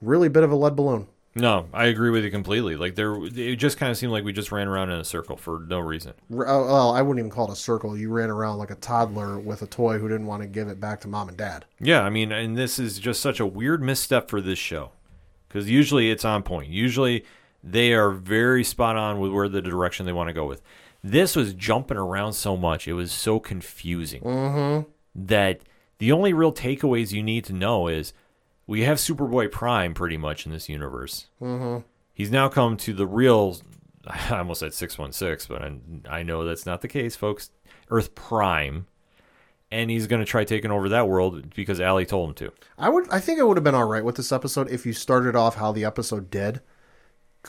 really 0.00 0.28
bit 0.30 0.42
of 0.42 0.50
a 0.50 0.56
lead 0.56 0.74
balloon. 0.74 1.06
No, 1.34 1.66
I 1.72 1.86
agree 1.86 2.10
with 2.10 2.24
you 2.24 2.30
completely. 2.30 2.76
Like 2.76 2.94
there, 2.94 3.16
it 3.24 3.56
just 3.56 3.78
kind 3.78 3.90
of 3.90 3.96
seemed 3.96 4.12
like 4.12 4.24
we 4.24 4.32
just 4.32 4.52
ran 4.52 4.68
around 4.68 4.90
in 4.90 5.00
a 5.00 5.04
circle 5.04 5.36
for 5.36 5.64
no 5.66 5.78
reason. 5.78 6.12
Oh, 6.30 6.36
Well, 6.36 6.90
I 6.92 7.00
wouldn't 7.00 7.20
even 7.20 7.30
call 7.30 7.48
it 7.48 7.52
a 7.52 7.56
circle. 7.56 7.96
You 7.96 8.10
ran 8.10 8.28
around 8.28 8.58
like 8.58 8.70
a 8.70 8.74
toddler 8.74 9.38
with 9.38 9.62
a 9.62 9.66
toy 9.66 9.98
who 9.98 10.08
didn't 10.08 10.26
want 10.26 10.42
to 10.42 10.48
give 10.48 10.68
it 10.68 10.78
back 10.78 11.00
to 11.00 11.08
mom 11.08 11.28
and 11.28 11.36
dad. 11.36 11.64
Yeah, 11.80 12.02
I 12.02 12.10
mean, 12.10 12.32
and 12.32 12.56
this 12.56 12.78
is 12.78 12.98
just 12.98 13.22
such 13.22 13.40
a 13.40 13.46
weird 13.46 13.82
misstep 13.82 14.28
for 14.28 14.42
this 14.42 14.58
show 14.58 14.90
because 15.48 15.70
usually 15.70 16.10
it's 16.10 16.24
on 16.24 16.42
point. 16.42 16.68
Usually 16.68 17.24
they 17.64 17.94
are 17.94 18.10
very 18.10 18.62
spot 18.62 18.96
on 18.96 19.18
with 19.18 19.32
where 19.32 19.48
the 19.48 19.62
direction 19.62 20.04
they 20.04 20.12
want 20.12 20.28
to 20.28 20.34
go 20.34 20.44
with. 20.44 20.60
This 21.02 21.34
was 21.34 21.54
jumping 21.54 21.96
around 21.96 22.34
so 22.34 22.56
much; 22.58 22.86
it 22.86 22.92
was 22.92 23.10
so 23.10 23.40
confusing 23.40 24.22
mm-hmm. 24.22 24.88
that 25.14 25.62
the 25.98 26.12
only 26.12 26.32
real 26.32 26.52
takeaways 26.52 27.12
you 27.12 27.22
need 27.22 27.44
to 27.44 27.52
know 27.52 27.88
is 27.88 28.12
we 28.72 28.84
have 28.84 28.96
Superboy 28.96 29.52
Prime 29.52 29.92
pretty 29.92 30.16
much 30.16 30.46
in 30.46 30.52
this 30.52 30.66
universe. 30.66 31.26
Mm-hmm. 31.42 31.82
He's 32.14 32.30
now 32.30 32.48
come 32.48 32.78
to 32.78 32.94
the 32.94 33.06
real. 33.06 33.58
I 34.06 34.38
almost 34.38 34.60
said 34.60 34.72
six 34.72 34.96
one 34.96 35.12
six, 35.12 35.46
but 35.46 35.60
I, 35.60 35.72
I 36.08 36.22
know 36.22 36.42
that's 36.46 36.64
not 36.64 36.80
the 36.80 36.88
case, 36.88 37.14
folks. 37.14 37.50
Earth 37.90 38.14
Prime. 38.14 38.86
And 39.70 39.90
he's 39.90 40.06
going 40.06 40.20
to 40.20 40.26
try 40.26 40.44
taking 40.44 40.70
over 40.70 40.88
that 40.88 41.06
world 41.06 41.54
because 41.54 41.80
Ally 41.82 42.04
told 42.04 42.30
him 42.30 42.34
to. 42.36 42.52
I 42.78 42.88
would, 42.88 43.10
I 43.10 43.20
think 43.20 43.38
it 43.38 43.46
would 43.46 43.58
have 43.58 43.64
been 43.64 43.74
all 43.74 43.86
right 43.86 44.04
with 44.04 44.16
this 44.16 44.32
episode 44.32 44.70
if 44.70 44.86
you 44.86 44.94
started 44.94 45.36
off 45.36 45.56
how 45.56 45.70
the 45.72 45.84
episode 45.84 46.30
did, 46.30 46.62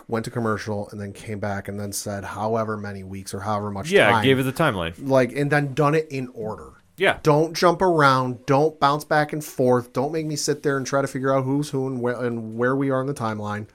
went 0.10 0.26
to 0.26 0.32
commercial, 0.32 0.90
and 0.90 1.00
then 1.00 1.14
came 1.14 1.40
back 1.40 1.70
and 1.70 1.80
then 1.80 1.94
said 1.94 2.26
however 2.26 2.76
many 2.76 3.04
weeks 3.04 3.34
or 3.34 3.40
however 3.42 3.72
much 3.72 3.90
Yeah, 3.92 4.10
time, 4.12 4.24
gave 4.26 4.40
it 4.40 4.44
the 4.44 4.52
timeline. 4.54 4.94
like, 5.08 5.32
and 5.34 5.50
then 5.52 5.74
done 5.74 5.96
it 5.96 6.08
in 6.12 6.28
order. 6.34 6.74
Yeah. 6.98 7.20
Don't 7.24 7.56
jump 7.56 7.82
around. 7.82 8.46
Don't 8.46 8.80
bounce 8.80 9.04
back 9.04 9.34
and 9.34 9.44
forth. 9.44 9.94
Don't 9.94 10.12
make 10.12 10.26
me 10.26 10.36
sit 10.36 10.64
there 10.64 10.78
and 10.78 10.86
try 10.86 11.02
to 11.02 11.08
figure 11.08 11.34
out 11.34 11.44
who's 11.44 11.70
who 11.70 11.88
and 11.88 12.02
where, 12.02 12.22
and 12.24 12.58
where 12.58 12.76
we 12.76 12.90
are 12.90 13.02
in 13.02 13.08
the 13.08 13.14
timeline. 13.14 13.68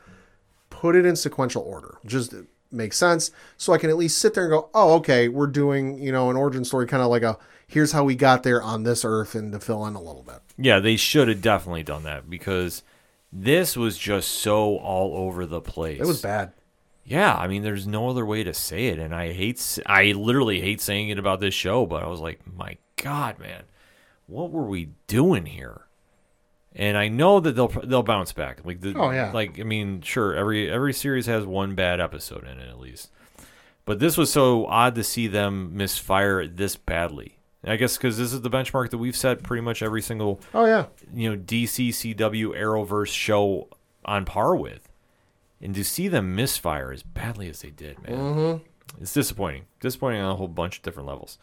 Put 0.71 0.95
it 0.95 1.05
in 1.05 1.16
sequential 1.16 1.62
order. 1.62 1.99
Just 2.07 2.35
makes 2.71 2.97
sense. 2.97 3.31
So 3.57 3.73
I 3.73 3.79
can 3.79 3.91
at 3.91 3.97
least 3.97 4.19
sit 4.19 4.35
there 4.35 4.45
and 4.45 4.53
go, 4.53 4.71
oh, 4.75 4.95
okay, 4.97 5.29
we're 5.29 5.47
doing, 5.49 5.99
you 5.99 6.12
know, 6.12 6.31
an 6.31 6.37
origin 6.37 6.64
story, 6.64 6.87
kind 6.87 7.03
of 7.03 7.09
like 7.09 7.23
a 7.23 7.39
here's 7.69 7.93
how 7.93 8.03
we 8.03 8.14
got 8.14 8.43
there 8.43 8.62
on 8.62 8.83
this 8.83 9.05
earth 9.05 9.35
and 9.35 9.53
to 9.53 9.61
fill 9.61 9.87
in 9.87 9.95
a 9.95 10.01
little 10.01 10.23
bit. 10.23 10.41
Yeah, 10.57 10.81
they 10.81 10.97
should 10.97 11.29
have 11.29 11.43
definitely 11.43 11.83
done 11.83 12.03
that 12.05 12.29
because 12.29 12.83
this 13.33 13.77
was 13.77 13.99
just 13.99 14.29
so 14.29 14.79
all 14.79 15.16
over 15.16 15.47
the 15.47 15.61
place. 15.61 16.01
It 16.01 16.07
was 16.07 16.23
bad. 16.23 16.53
Yeah, 17.05 17.35
I 17.35 17.47
mean, 17.47 17.62
there's 17.62 17.87
no 17.87 18.11
other 18.11 18.27
way 18.27 18.45
to 18.45 18.53
say 18.53 18.87
it, 18.87 18.99
and 18.99 19.14
I 19.14 19.33
hate, 19.33 19.79
I 19.87 20.12
literally 20.12 20.61
hate 20.61 20.81
saying 20.81 21.09
it 21.09 21.19
about 21.19 21.41
this 21.41 21.55
show, 21.55 21.87
but 21.87 22.03
I 22.03 22.07
was 22.07 22.21
like, 22.21 22.41
my 22.55 22.77
God, 23.03 23.38
man, 23.38 23.62
what 24.26 24.51
were 24.51 24.64
we 24.64 24.90
doing 25.07 25.46
here? 25.46 25.82
And 26.74 26.96
I 26.96 27.09
know 27.09 27.40
that 27.40 27.53
they'll 27.57 27.68
they'll 27.68 28.03
bounce 28.03 28.32
back. 28.32 28.61
Like, 28.64 28.80
the, 28.80 28.94
Oh, 28.96 29.11
yeah. 29.11 29.32
like 29.32 29.59
I 29.59 29.62
mean, 29.64 30.03
sure, 30.03 30.34
every 30.34 30.70
every 30.70 30.92
series 30.92 31.26
has 31.26 31.44
one 31.46 31.74
bad 31.74 32.01
episode 32.01 32.44
in 32.46 32.59
it 32.61 32.68
at 32.68 32.78
least, 32.78 33.11
but 33.84 33.99
this 33.99 34.16
was 34.16 34.30
so 34.30 34.66
odd 34.66 34.94
to 34.96 35.03
see 35.05 35.26
them 35.26 35.76
misfire 35.76 36.46
this 36.46 36.76
badly. 36.76 37.38
I 37.64 37.74
guess 37.76 37.96
because 37.96 38.16
this 38.18 38.32
is 38.32 38.42
the 38.42 38.51
benchmark 38.51 38.90
that 38.90 38.99
we've 38.99 39.16
set 39.16 39.42
pretty 39.42 39.62
much 39.62 39.82
every 39.82 40.01
single 40.03 40.40
Oh, 40.55 40.64
yeah. 40.66 40.86
you 41.12 41.30
know 41.30 41.36
DC 41.36 41.88
CW 41.88 42.57
Arrowverse 42.57 43.09
show 43.12 43.68
on 44.05 44.24
par 44.24 44.55
with, 44.55 44.88
and 45.61 45.74
to 45.74 45.82
see 45.84 46.07
them 46.07 46.36
misfire 46.36 46.92
as 46.92 47.03
badly 47.03 47.49
as 47.49 47.62
they 47.62 47.70
did, 47.70 48.01
man, 48.03 48.16
mm-hmm. 48.16 49.03
it's 49.03 49.12
disappointing. 49.12 49.64
Disappointing 49.80 50.20
on 50.20 50.30
a 50.30 50.36
whole 50.36 50.49
bunch 50.49 50.76
of 50.76 50.82
different 50.82 51.09
levels. 51.09 51.38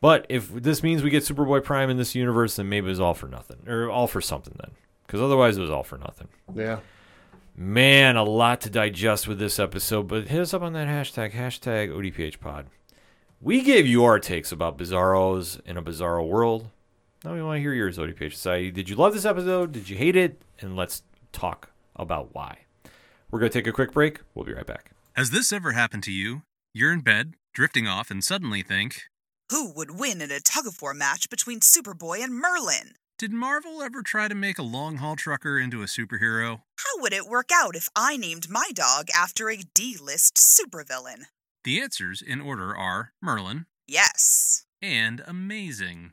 But 0.00 0.26
if 0.28 0.52
this 0.52 0.82
means 0.82 1.02
we 1.02 1.10
get 1.10 1.24
Superboy 1.24 1.64
Prime 1.64 1.90
in 1.90 1.96
this 1.96 2.14
universe, 2.14 2.56
then 2.56 2.68
maybe 2.68 2.86
it 2.86 2.90
was 2.90 3.00
all 3.00 3.14
for 3.14 3.26
nothing, 3.26 3.58
or 3.66 3.90
all 3.90 4.06
for 4.06 4.20
something 4.20 4.54
then, 4.60 4.72
because 5.06 5.20
otherwise 5.20 5.56
it 5.56 5.60
was 5.60 5.70
all 5.70 5.82
for 5.82 5.98
nothing. 5.98 6.28
Yeah. 6.54 6.80
Man, 7.56 8.16
a 8.16 8.22
lot 8.22 8.60
to 8.60 8.70
digest 8.70 9.26
with 9.26 9.40
this 9.40 9.58
episode, 9.58 10.06
but 10.06 10.28
hit 10.28 10.40
us 10.40 10.54
up 10.54 10.62
on 10.62 10.72
that 10.74 10.86
hashtag, 10.86 11.32
hashtag 11.32 11.90
ODPHpod. 11.90 12.66
We 13.40 13.62
gave 13.62 13.86
you 13.86 14.04
our 14.04 14.20
takes 14.20 14.52
about 14.52 14.78
Bizarros 14.78 15.60
in 15.66 15.76
a 15.76 15.82
Bizarro 15.82 16.28
world. 16.28 16.70
Now 17.24 17.34
we 17.34 17.42
want 17.42 17.56
to 17.56 17.60
hear 17.60 17.74
yours, 17.74 17.98
ODPH 17.98 18.34
Society. 18.34 18.70
Did 18.70 18.88
you 18.88 18.94
love 18.94 19.12
this 19.12 19.24
episode? 19.24 19.72
Did 19.72 19.88
you 19.88 19.96
hate 19.96 20.14
it? 20.14 20.40
And 20.60 20.76
let's 20.76 21.02
talk 21.32 21.70
about 21.96 22.32
why. 22.32 22.58
We're 23.30 23.40
going 23.40 23.50
to 23.50 23.58
take 23.58 23.66
a 23.66 23.72
quick 23.72 23.92
break. 23.92 24.20
We'll 24.34 24.44
be 24.44 24.54
right 24.54 24.66
back. 24.66 24.92
Has 25.14 25.30
this 25.30 25.52
ever 25.52 25.72
happened 25.72 26.04
to 26.04 26.12
you? 26.12 26.42
You're 26.72 26.92
in 26.92 27.00
bed, 27.00 27.34
drifting 27.52 27.88
off, 27.88 28.10
and 28.10 28.22
suddenly 28.22 28.62
think, 28.62 29.07
Who 29.50 29.70
would 29.72 29.98
win 29.98 30.20
in 30.20 30.30
a 30.30 30.40
tug 30.40 30.66
of 30.66 30.80
war 30.82 30.94
match 30.94 31.30
between 31.30 31.60
Superboy 31.60 32.22
and 32.22 32.34
Merlin? 32.34 32.94
did 33.18 33.32
Marvel 33.32 33.82
ever 33.82 34.00
try 34.00 34.28
to 34.28 34.34
make 34.36 34.58
a 34.60 34.62
long 34.62 34.98
haul 34.98 35.16
trucker 35.16 35.58
into 35.58 35.82
a 35.82 35.86
superhero? 35.86 36.60
How 36.78 37.00
would 37.02 37.12
it 37.12 37.26
work 37.26 37.48
out 37.52 37.74
if 37.74 37.88
I 37.96 38.16
named 38.16 38.48
my 38.48 38.70
dog 38.72 39.08
after 39.12 39.50
a 39.50 39.56
D 39.74 39.96
list 40.00 40.36
supervillain? 40.36 41.24
The 41.64 41.80
answers 41.80 42.22
in 42.22 42.40
order 42.40 42.76
are 42.76 43.12
Merlin 43.20 43.66
Yes. 43.88 44.66
and 44.80 45.20
Amazing. 45.26 46.12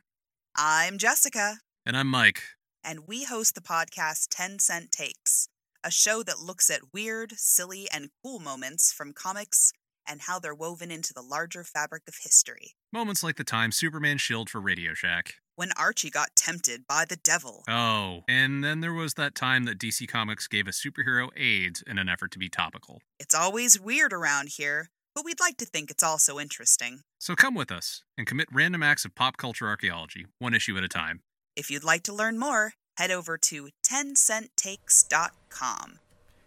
I'm 0.58 0.98
Jessica, 0.98 1.60
And 1.86 1.96
I'm 1.96 2.08
Mike. 2.08 2.42
and 2.84 3.02
we 3.08 3.26
host 3.26 3.54
the 3.54 3.62
podcast 3.62 4.30
10 4.32 4.58
Cent 4.58 4.92
Takes, 4.92 5.48
a 5.84 5.92
show 5.92 6.24
that 6.24 6.40
looks 6.40 6.72
at 6.72 6.92
weird, 6.92 7.34
silly, 7.38 7.88
and 7.94 8.10
cool 8.24 8.40
moments 8.40 8.92
from 8.92 9.14
comics, 9.14 9.74
and 10.08 10.22
how 10.22 10.40
they're 10.40 10.56
woven 10.56 10.92
into 10.92 11.14
the 11.14 11.22
larger 11.22 11.64
fabric 11.64 12.04
of 12.08 12.16
history. 12.22 12.74
Moments 12.92 13.24
like 13.24 13.38
the 13.38 13.44
time 13.44 13.72
Superman 13.72 14.18
shilled 14.18 14.50
for 14.50 14.62
Radio 14.62 14.94
Shack. 14.94 15.36
When 15.56 15.72
Archie 15.78 16.10
got 16.10 16.36
tempted 16.36 16.86
by 16.88 17.06
the 17.08 17.16
devil. 17.16 17.64
Oh, 17.70 18.22
and 18.28 18.64
then 18.64 18.82
there 18.82 18.94
was 18.94 19.14
that 19.14 19.36
time 19.36 19.64
that 19.66 19.80
DC 19.80 20.08
Comics 20.08 20.48
gave 20.48 20.68
a 20.68 20.72
superhero 20.72 21.30
AIDS 21.38 21.84
in 21.88 21.98
an 21.98 22.10
effort 22.10 22.32
to 22.32 22.40
be 22.40 22.50
topical. 22.50 23.02
It's 23.20 23.36
always 23.36 23.80
weird 23.80 24.12
around 24.12 24.50
here, 24.58 24.90
but 25.14 25.24
we'd 25.24 25.40
like 25.40 25.58
to 25.58 25.66
think 25.66 25.90
it's 25.90 26.04
also 26.04 26.40
interesting. 26.40 27.02
So 27.20 27.36
come 27.36 27.56
with 27.56 27.72
us 27.72 28.04
and 28.18 28.28
commit 28.28 28.50
random 28.52 28.84
acts 28.84 29.06
of 29.06 29.16
pop 29.16 29.38
culture 29.38 29.68
archaeology, 29.68 30.26
one 30.40 30.54
issue 30.54 30.78
at 30.78 30.84
a 30.84 30.90
time. 30.90 31.22
If 31.56 31.72
you'd 31.72 31.86
like 31.86 32.04
to 32.04 32.14
learn 32.14 32.38
more, 32.38 32.74
head 32.98 33.12
over 33.12 33.38
to 33.38 33.70
10centtakes.com. 33.88 36.00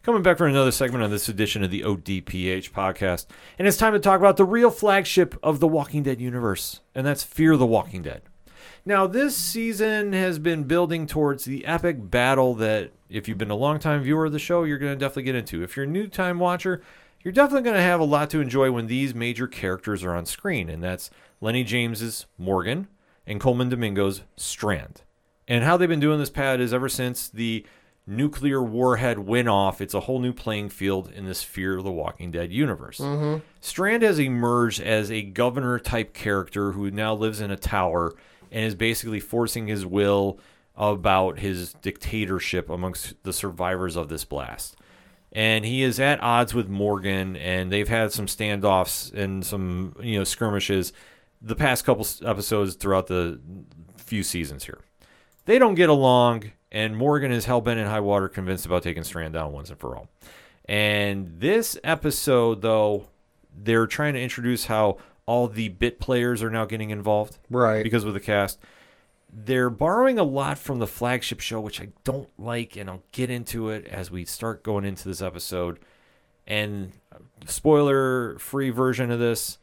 Coming 0.09 0.23
back 0.23 0.39
for 0.39 0.47
another 0.47 0.71
segment 0.71 1.05
on 1.05 1.11
this 1.11 1.29
edition 1.29 1.63
of 1.63 1.71
the 1.71 1.83
ODPH 1.83 2.71
podcast. 2.71 3.27
And 3.59 3.69
it's 3.69 3.77
time 3.77 3.93
to 3.93 3.99
talk 3.99 4.19
about 4.19 4.39
the 4.39 4.45
real 4.47 4.71
flagship 4.71 5.39
of 5.43 5.61
the 5.61 5.69
Walking 5.69 6.03
Dead 6.03 6.19
universe, 6.19 6.81
and 6.95 7.07
that's 7.07 7.23
Fear 7.23 7.59
the 7.59 7.67
Walking 7.67 8.01
Dead. 8.01 8.23
Now, 8.87 9.07
this 9.07 9.37
season 9.37 10.15
has 10.15 10.39
been 10.39 10.65
building 10.65 11.07
towards 11.07 11.45
the 11.45 11.67
epic 11.67 12.11
battle 12.11 12.55
that, 12.55 12.93
if 13.11 13.29
you've 13.29 13.37
been 13.37 13.51
a 13.51 13.55
longtime 13.55 14.03
viewer 14.03 14.25
of 14.25 14.33
the 14.33 14.39
show, 14.39 14.65
you're 14.65 14.79
going 14.79 14.95
to 14.95 14.99
definitely 14.99 15.25
get 15.25 15.35
into. 15.35 15.63
If 15.63 15.77
you're 15.77 15.85
a 15.85 15.87
new 15.87 16.07
time 16.07 16.39
watcher, 16.39 16.81
you're 17.23 17.33
definitely 17.33 17.65
going 17.65 17.77
to 17.77 17.83
have 17.83 18.01
a 18.01 18.05
lot 18.05 18.31
to 18.31 18.41
enjoy 18.41 18.71
when 18.71 18.87
these 18.87 19.15
major 19.15 19.47
characters 19.47 20.03
are 20.05 20.15
on 20.15 20.25
screen, 20.25 20.71
and 20.71 20.83
that's 20.83 21.11
Lenny 21.43 21.65
James's 21.65 22.25
Morgan 22.39 22.89
and 23.27 23.43
Colman 23.43 23.69
Domingo's 23.69 24.23
Strand. 24.39 25.03
And 25.47 25.65
how 25.65 25.77
they've 25.77 25.87
been 25.87 26.01
doing 26.01 26.19
this, 26.19 26.31
Pat, 26.31 26.61
is 26.61 26.73
ever 26.73 26.89
since 26.89 27.29
the 27.29 27.67
nuclear 28.09 28.63
warhead 28.63 29.19
went 29.19 29.49
off, 29.49 29.81
it's 29.81 29.95
a 29.95 30.01
whole 30.01 30.19
new 30.19 30.33
playing 30.33 30.71
field 30.71 31.13
in 31.13 31.27
this 31.27 31.43
Fear 31.43 31.79
of 31.79 31.85
the 31.85 31.93
Walking 31.93 32.31
Dead 32.31 32.53
universe. 32.53 32.99
Mm-hmm. 32.99 33.45
Strand 33.61 34.03
has 34.03 34.19
emerged 34.19 34.81
as 34.81 35.11
a 35.11 35.23
governor 35.23 35.79
type 35.79 36.15
character 36.15 36.73
who 36.73 36.91
now 36.91 37.15
lives 37.15 37.41
in 37.41 37.51
a 37.51 37.57
tower 37.57 38.15
and 38.51 38.65
is 38.65 38.75
basically 38.75 39.21
forcing 39.21 39.67
his 39.67 39.85
will 39.85 40.41
about 40.75 41.39
his 41.39 41.75
dictatorship 41.75 42.71
amongst 42.71 43.23
the 43.25 43.33
survivors 43.33 43.97
of 43.97 44.09
this 44.09 44.25
blast. 44.25 44.77
And 45.33 45.65
he 45.65 45.83
is 45.83 46.01
at 46.01 46.23
odds 46.23 46.55
with 46.55 46.69
Morgan, 46.69 47.37
and 47.37 47.71
they've 47.71 47.89
had 47.89 48.13
some 48.13 48.27
standoffs 48.27 49.13
and 49.13 49.45
some 49.45 49.95
you 50.01 50.19
know 50.19 50.25
skirmishes 50.25 50.93
the 51.43 51.55
past 51.55 51.85
couple 51.85 52.07
episodes 52.25 52.75
throughout 52.75 53.09
the 53.09 53.39
few 53.97 54.23
seasons 54.23 54.65
here. 54.65 54.79
They 55.45 55.59
don't 55.59 55.75
get 55.75 55.89
along, 55.89 56.53
and 56.71 56.97
Morgan 56.97 57.33
is 57.33 57.45
hell 57.47 57.61
bent 57.61 57.81
in 57.81 57.87
high 57.87 58.01
water, 58.01 58.29
convinced 58.29 58.67
about 58.67 58.83
taking 58.83 59.05
Strand 59.05 59.35
down 59.35 59.53
once 59.53 59.71
and 59.71 59.79
for 59.79 59.97
all. 59.97 60.09
And 60.67 61.41
this 61.41 61.79
episode, 61.83 62.61
though, 62.63 63.09
they're 63.57 63.87
trying 63.87 64.15
to 64.15 64.21
introduce 64.21 64.67
how 64.67 64.99
all 65.27 65.49
the 65.49 65.69
bit 65.69 65.99
players 66.01 66.43
are 66.43 66.51
now 66.51 66.65
getting 66.65 66.91
involved 66.91 67.39
Right. 67.51 67.83
because 67.83 68.05
of 68.05 68.15
the 68.15 68.21
cast. 68.21 68.59
They're 69.31 69.69
borrowing 69.71 70.19
a 70.19 70.23
lot 70.25 70.57
from 70.59 70.79
the 70.79 70.87
flagship 70.87 71.41
show, 71.41 71.61
which 71.61 71.81
I 71.83 71.89
don't 72.05 72.29
like, 72.39 72.77
and 72.77 72.89
I'll 72.89 73.03
get 73.13 73.29
into 73.31 73.69
it 73.69 73.87
as 73.87 74.11
we 74.11 74.25
start 74.25 74.63
going 74.63 74.85
into 74.87 75.07
this 75.07 75.21
episode. 75.21 75.79
And 76.47 76.93
spoiler 77.47 78.39
free 78.39 78.71
version 78.71 79.11
of 79.11 79.19
this, 79.19 79.59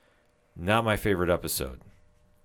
not 0.55 0.85
my 0.85 0.97
favorite 0.97 1.29
episode. 1.31 1.81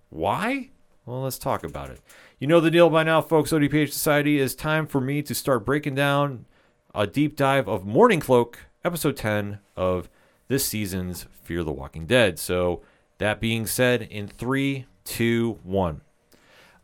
Why? 0.08 0.70
Well, 1.04 1.22
let's 1.22 1.38
talk 1.38 1.62
about 1.62 1.90
it. 1.90 2.00
You 2.40 2.46
know 2.46 2.60
the 2.60 2.70
deal 2.70 2.88
by 2.88 3.02
now, 3.02 3.20
folks. 3.20 3.52
ODPH 3.52 3.92
Society 3.92 4.38
is 4.38 4.54
time 4.54 4.86
for 4.86 4.98
me 4.98 5.20
to 5.20 5.34
start 5.34 5.66
breaking 5.66 5.94
down 5.94 6.46
a 6.94 7.06
deep 7.06 7.36
dive 7.36 7.68
of 7.68 7.84
Mourning 7.84 8.18
Cloak, 8.18 8.60
episode 8.82 9.18
10 9.18 9.58
of 9.76 10.08
this 10.48 10.64
season's 10.64 11.26
Fear 11.42 11.64
the 11.64 11.72
Walking 11.72 12.06
Dead. 12.06 12.38
So, 12.38 12.80
that 13.18 13.42
being 13.42 13.66
said, 13.66 14.00
in 14.00 14.26
three, 14.26 14.86
two, 15.04 15.58
one. 15.64 16.00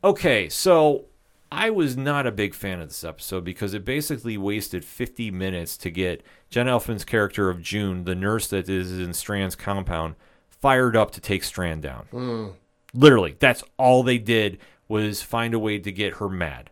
Okay, 0.05 0.51
so 0.51 1.07
I 1.51 1.71
was 1.71 1.97
not 1.97 2.27
a 2.27 2.33
big 2.33 2.53
fan 2.53 2.83
of 2.83 2.89
this 2.89 3.03
episode 3.03 3.43
because 3.43 3.73
it 3.73 3.83
basically 3.83 4.37
wasted 4.37 4.85
50 4.85 5.31
minutes 5.31 5.79
to 5.79 5.91
get 5.91 6.23
Jen 6.51 6.67
Elfman's 6.67 7.07
character 7.07 7.49
of 7.49 7.63
June, 7.63 8.05
the 8.05 8.15
nurse 8.15 8.47
that 8.49 8.69
is 8.69 8.93
in 8.93 9.15
Strand's 9.15 9.57
compound, 9.57 10.17
fired 10.51 10.99
up 10.99 11.13
to 11.13 11.21
take 11.23 11.45
Strand 11.45 11.81
down. 11.81 12.05
Hmm. 12.11 12.47
Literally, 12.93 13.37
that's 13.39 13.65
all 13.79 14.03
they 14.03 14.19
did 14.19 14.59
was 14.89 15.22
find 15.22 15.55
a 15.55 15.59
way 15.59 15.78
to 15.78 15.93
get 15.93 16.16
her 16.16 16.28
mad. 16.28 16.70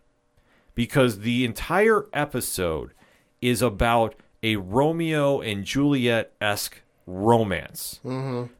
Because 0.73 1.19
the 1.19 1.45
entire 1.45 2.05
episode 2.13 2.91
is 3.41 3.61
about 3.61 4.15
a 4.43 4.57
Romeo 4.57 5.39
and 5.41 5.63
Juliet 5.63 6.33
esque 6.41 6.81
romance. 7.05 7.99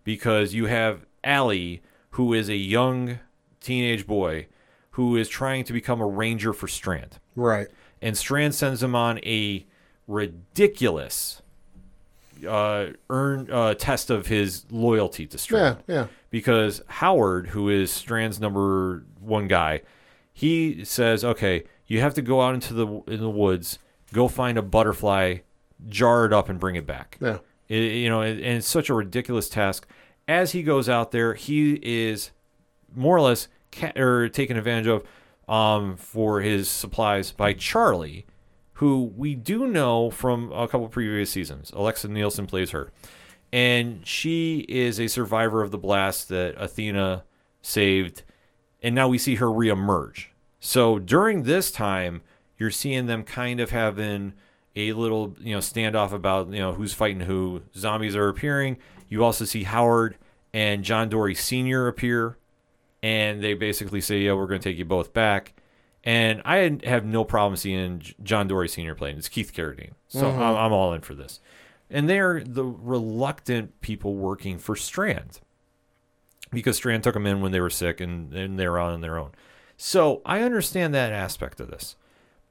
Because 0.04 0.54
you 0.54 0.68
have 0.68 1.06
Allie, 1.24 1.82
who 2.12 2.34
is 2.34 2.50
a 2.50 2.56
young 2.56 3.20
teenage 3.60 4.08
boy 4.08 4.48
who 4.92 5.18
is 5.18 5.28
trying 5.28 5.66
to 5.66 5.74
become 5.74 6.00
a 6.00 6.08
ranger 6.08 6.54
for 6.54 6.68
Strand. 6.70 7.20
Right. 7.36 7.68
And 8.02 8.18
Strand 8.18 8.56
sends 8.56 8.82
him 8.82 8.96
on 8.96 9.20
a 9.20 9.66
ridiculous 10.08 11.42
uh, 12.48 12.88
earn 13.10 13.50
uh, 13.52 13.74
test 13.74 14.10
of 14.10 14.28
his 14.28 14.66
loyalty 14.70 15.26
to 15.28 15.38
Strand 15.38 15.80
Yeah. 15.88 15.96
Yeah. 15.96 16.08
Because 16.36 16.82
Howard, 16.88 17.48
who 17.48 17.70
is 17.70 17.90
Strand's 17.90 18.42
number 18.42 19.06
one 19.22 19.48
guy, 19.48 19.84
he 20.34 20.84
says, 20.84 21.24
"Okay, 21.24 21.64
you 21.88 22.02
have 22.02 22.14
to 22.16 22.22
go 22.22 22.42
out 22.42 22.54
into 22.54 22.74
the 22.74 22.86
in 23.08 23.22
the 23.22 23.30
woods, 23.30 23.80
go 24.12 24.28
find 24.28 24.58
a 24.58 24.62
butterfly, 24.62 25.38
jar 25.88 26.26
it 26.26 26.34
up, 26.34 26.50
and 26.50 26.60
bring 26.60 26.76
it 26.76 26.86
back." 26.86 27.18
Yeah. 27.22 27.38
It- 27.70 27.94
you 27.94 28.10
know, 28.10 28.20
and 28.22 28.38
it's 28.42 28.68
such 28.68 28.90
a 28.90 28.94
ridiculous 28.94 29.48
task. 29.48 29.88
As 30.28 30.52
he 30.52 30.62
goes 30.62 30.90
out 30.90 31.12
there, 31.12 31.36
he 31.36 31.80
is 31.82 32.32
more 32.94 33.16
or 33.16 33.22
less 33.22 33.48
ca- 33.72 33.94
or 33.96 34.28
taken 34.28 34.58
advantage 34.58 34.88
of 34.88 35.04
um, 35.48 35.96
for 35.96 36.42
his 36.42 36.68
supplies 36.70 37.32
by 37.32 37.54
Charlie, 37.54 38.26
who 38.74 39.14
we 39.16 39.36
do 39.36 39.68
know 39.68 40.10
from 40.10 40.52
a 40.52 40.68
couple 40.68 40.90
previous 40.90 41.30
seasons. 41.30 41.72
Alexa 41.74 42.10
Nisenson 42.10 42.46
plays 42.46 42.72
her, 42.72 42.92
and 43.56 44.06
she 44.06 44.66
is 44.68 45.00
a 45.00 45.08
survivor 45.08 45.62
of 45.62 45.72
the 45.72 45.78
blast 45.78 46.28
that 46.28 46.56
Athena 46.58 47.24
saved, 47.62 48.24
and 48.84 48.94
now 48.94 49.08
we 49.08 49.18
see 49.18 49.36
her 49.36 49.46
reemerge. 49.48 50.26
So 50.60 51.00
during 51.00 51.44
this 51.44 51.72
time, 51.72 52.22
you're 52.58 52.72
seeing 52.72 53.06
them 53.06 53.24
kind 53.24 53.62
of 53.62 53.70
having 53.70 54.34
a 54.76 54.92
little, 54.92 55.36
you 55.40 55.54
know, 55.54 55.60
standoff 55.60 56.12
about 56.12 56.50
you 56.50 56.60
know 56.60 56.74
who's 56.74 56.94
fighting 56.94 57.22
who. 57.22 57.62
Zombies 57.74 58.16
are 58.16 58.28
appearing. 58.28 58.78
You 59.08 59.24
also 59.24 59.46
see 59.46 59.64
Howard 59.64 60.18
and 60.54 60.84
John 60.84 61.08
Dorie 61.08 61.36
Sr. 61.36 61.88
appear 61.88 62.38
and 63.06 63.44
they 63.44 63.54
basically 63.54 64.02
say, 64.02 64.22
"Yeah, 64.22 64.34
we're 64.34 64.48
going 64.48 64.60
to 64.60 64.68
take 64.68 64.80
you 64.80 64.86
both 64.86 65.14
back." 65.14 65.54
And 66.04 66.42
I 66.44 66.80
have 66.84 67.06
no 67.06 67.24
problem 67.24 67.56
seeing 67.56 68.02
John 68.24 68.48
Dorie 68.48 68.68
Sr. 68.68 68.96
playing. 68.96 69.18
It's 69.18 69.30
Keith 69.30 69.54
Carradine, 69.54 69.94
so 70.08 70.24
mm-hmm. 70.24 70.42
I'm, 70.42 70.56
I'm 70.56 70.74
all 70.74 70.92
in 70.92 71.02
for 71.02 71.14
this. 71.14 71.40
And 71.90 72.10
they're 72.10 72.44
the 72.44 72.66
reluctant 72.66 73.80
people 73.82 74.16
working 74.16 74.58
for 74.58 74.76
Strand 74.76 75.40
because 76.52 76.78
Strand 76.78 77.04
took 77.04 77.14
them 77.14 77.28
in 77.28 77.42
when 77.42 77.52
they 77.52 77.60
were 77.60 77.70
sick 77.70 78.02
and, 78.02 78.34
and 78.34 78.58
they 78.58 78.68
were 78.68 78.80
on 78.80 79.02
their 79.02 79.18
own. 79.18 79.32
So 79.78 80.22
I 80.26 80.42
understand 80.42 80.94
that 80.94 81.12
aspect 81.12 81.60
of 81.60 81.70
this. 81.70 81.96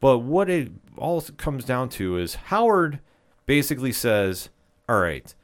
But 0.00 0.18
what 0.18 0.50
it 0.50 0.70
all 0.96 1.20
comes 1.22 1.64
down 1.64 1.88
to 1.90 2.18
is 2.18 2.34
Howard 2.34 3.00
basically 3.46 3.92
says, 3.92 4.50
All 4.88 5.00
right, 5.00 5.34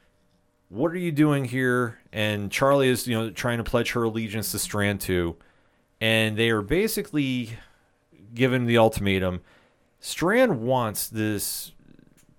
what 0.69 0.93
are 0.93 0.99
you 0.99 1.13
doing 1.13 1.47
here? 1.47 1.99
And 2.13 2.51
Charlie 2.51 2.89
is, 2.89 3.07
you 3.07 3.19
know, 3.19 3.31
trying 3.31 3.59
to 3.59 3.65
pledge 3.65 3.93
her 3.93 4.05
allegiance 4.05 4.53
to 4.53 4.59
Strand 4.59 5.01
2. 5.01 5.37
And 6.01 6.37
they 6.37 6.51
are 6.51 6.63
basically 6.63 7.51
given 8.35 8.67
the 8.67 8.79
ultimatum. 8.79 9.41
Strand 9.99 10.61
wants 10.61 11.09
this 11.09 11.73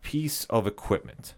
piece 0.02 0.46
of 0.46 0.66
equipment 0.66 1.36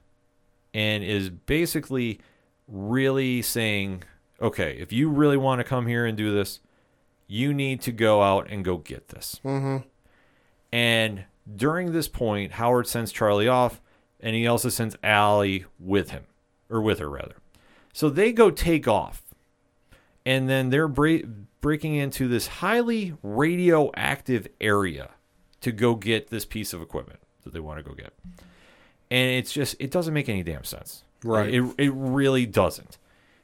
and 0.73 1.03
is 1.03 1.29
basically 1.29 2.19
really 2.67 3.41
saying, 3.41 4.03
okay, 4.41 4.77
if 4.79 4.91
you 4.91 5.09
really 5.09 5.37
want 5.37 5.59
to 5.59 5.63
come 5.63 5.87
here 5.87 6.05
and 6.05 6.17
do 6.17 6.33
this, 6.33 6.59
you 7.27 7.53
need 7.53 7.81
to 7.81 7.91
go 7.91 8.21
out 8.21 8.49
and 8.49 8.65
go 8.65 8.77
get 8.77 9.09
this. 9.09 9.39
Mm-hmm. 9.43 9.87
And 10.71 11.25
during 11.55 11.91
this 11.91 12.07
point, 12.07 12.53
Howard 12.53 12.87
sends 12.87 13.11
Charlie 13.11 13.47
off, 13.47 13.81
and 14.19 14.35
he 14.35 14.47
also 14.47 14.69
sends 14.69 14.95
Allie 15.03 15.65
with 15.79 16.11
him, 16.11 16.23
or 16.69 16.81
with 16.81 16.99
her 16.99 17.09
rather. 17.09 17.35
So 17.93 18.09
they 18.09 18.31
go 18.31 18.49
take 18.49 18.87
off, 18.87 19.23
and 20.25 20.49
then 20.49 20.69
they're 20.69 20.87
bra- 20.87 21.19
breaking 21.61 21.95
into 21.95 22.27
this 22.27 22.47
highly 22.47 23.13
radioactive 23.21 24.47
area 24.59 25.11
to 25.61 25.71
go 25.71 25.95
get 25.95 26.27
this 26.27 26.45
piece 26.45 26.73
of 26.73 26.81
equipment 26.81 27.19
that 27.43 27.53
they 27.53 27.59
want 27.59 27.77
to 27.77 27.83
go 27.83 27.93
get. 27.93 28.13
And 29.13 29.29
it's 29.29 29.53
just 29.53 29.75
it 29.79 29.91
doesn't 29.91 30.13
make 30.13 30.27
any 30.27 30.41
damn 30.41 30.63
sense. 30.63 31.03
Right. 31.23 31.53
It 31.53 31.63
it 31.77 31.93
really 31.93 32.47
doesn't. 32.47 32.97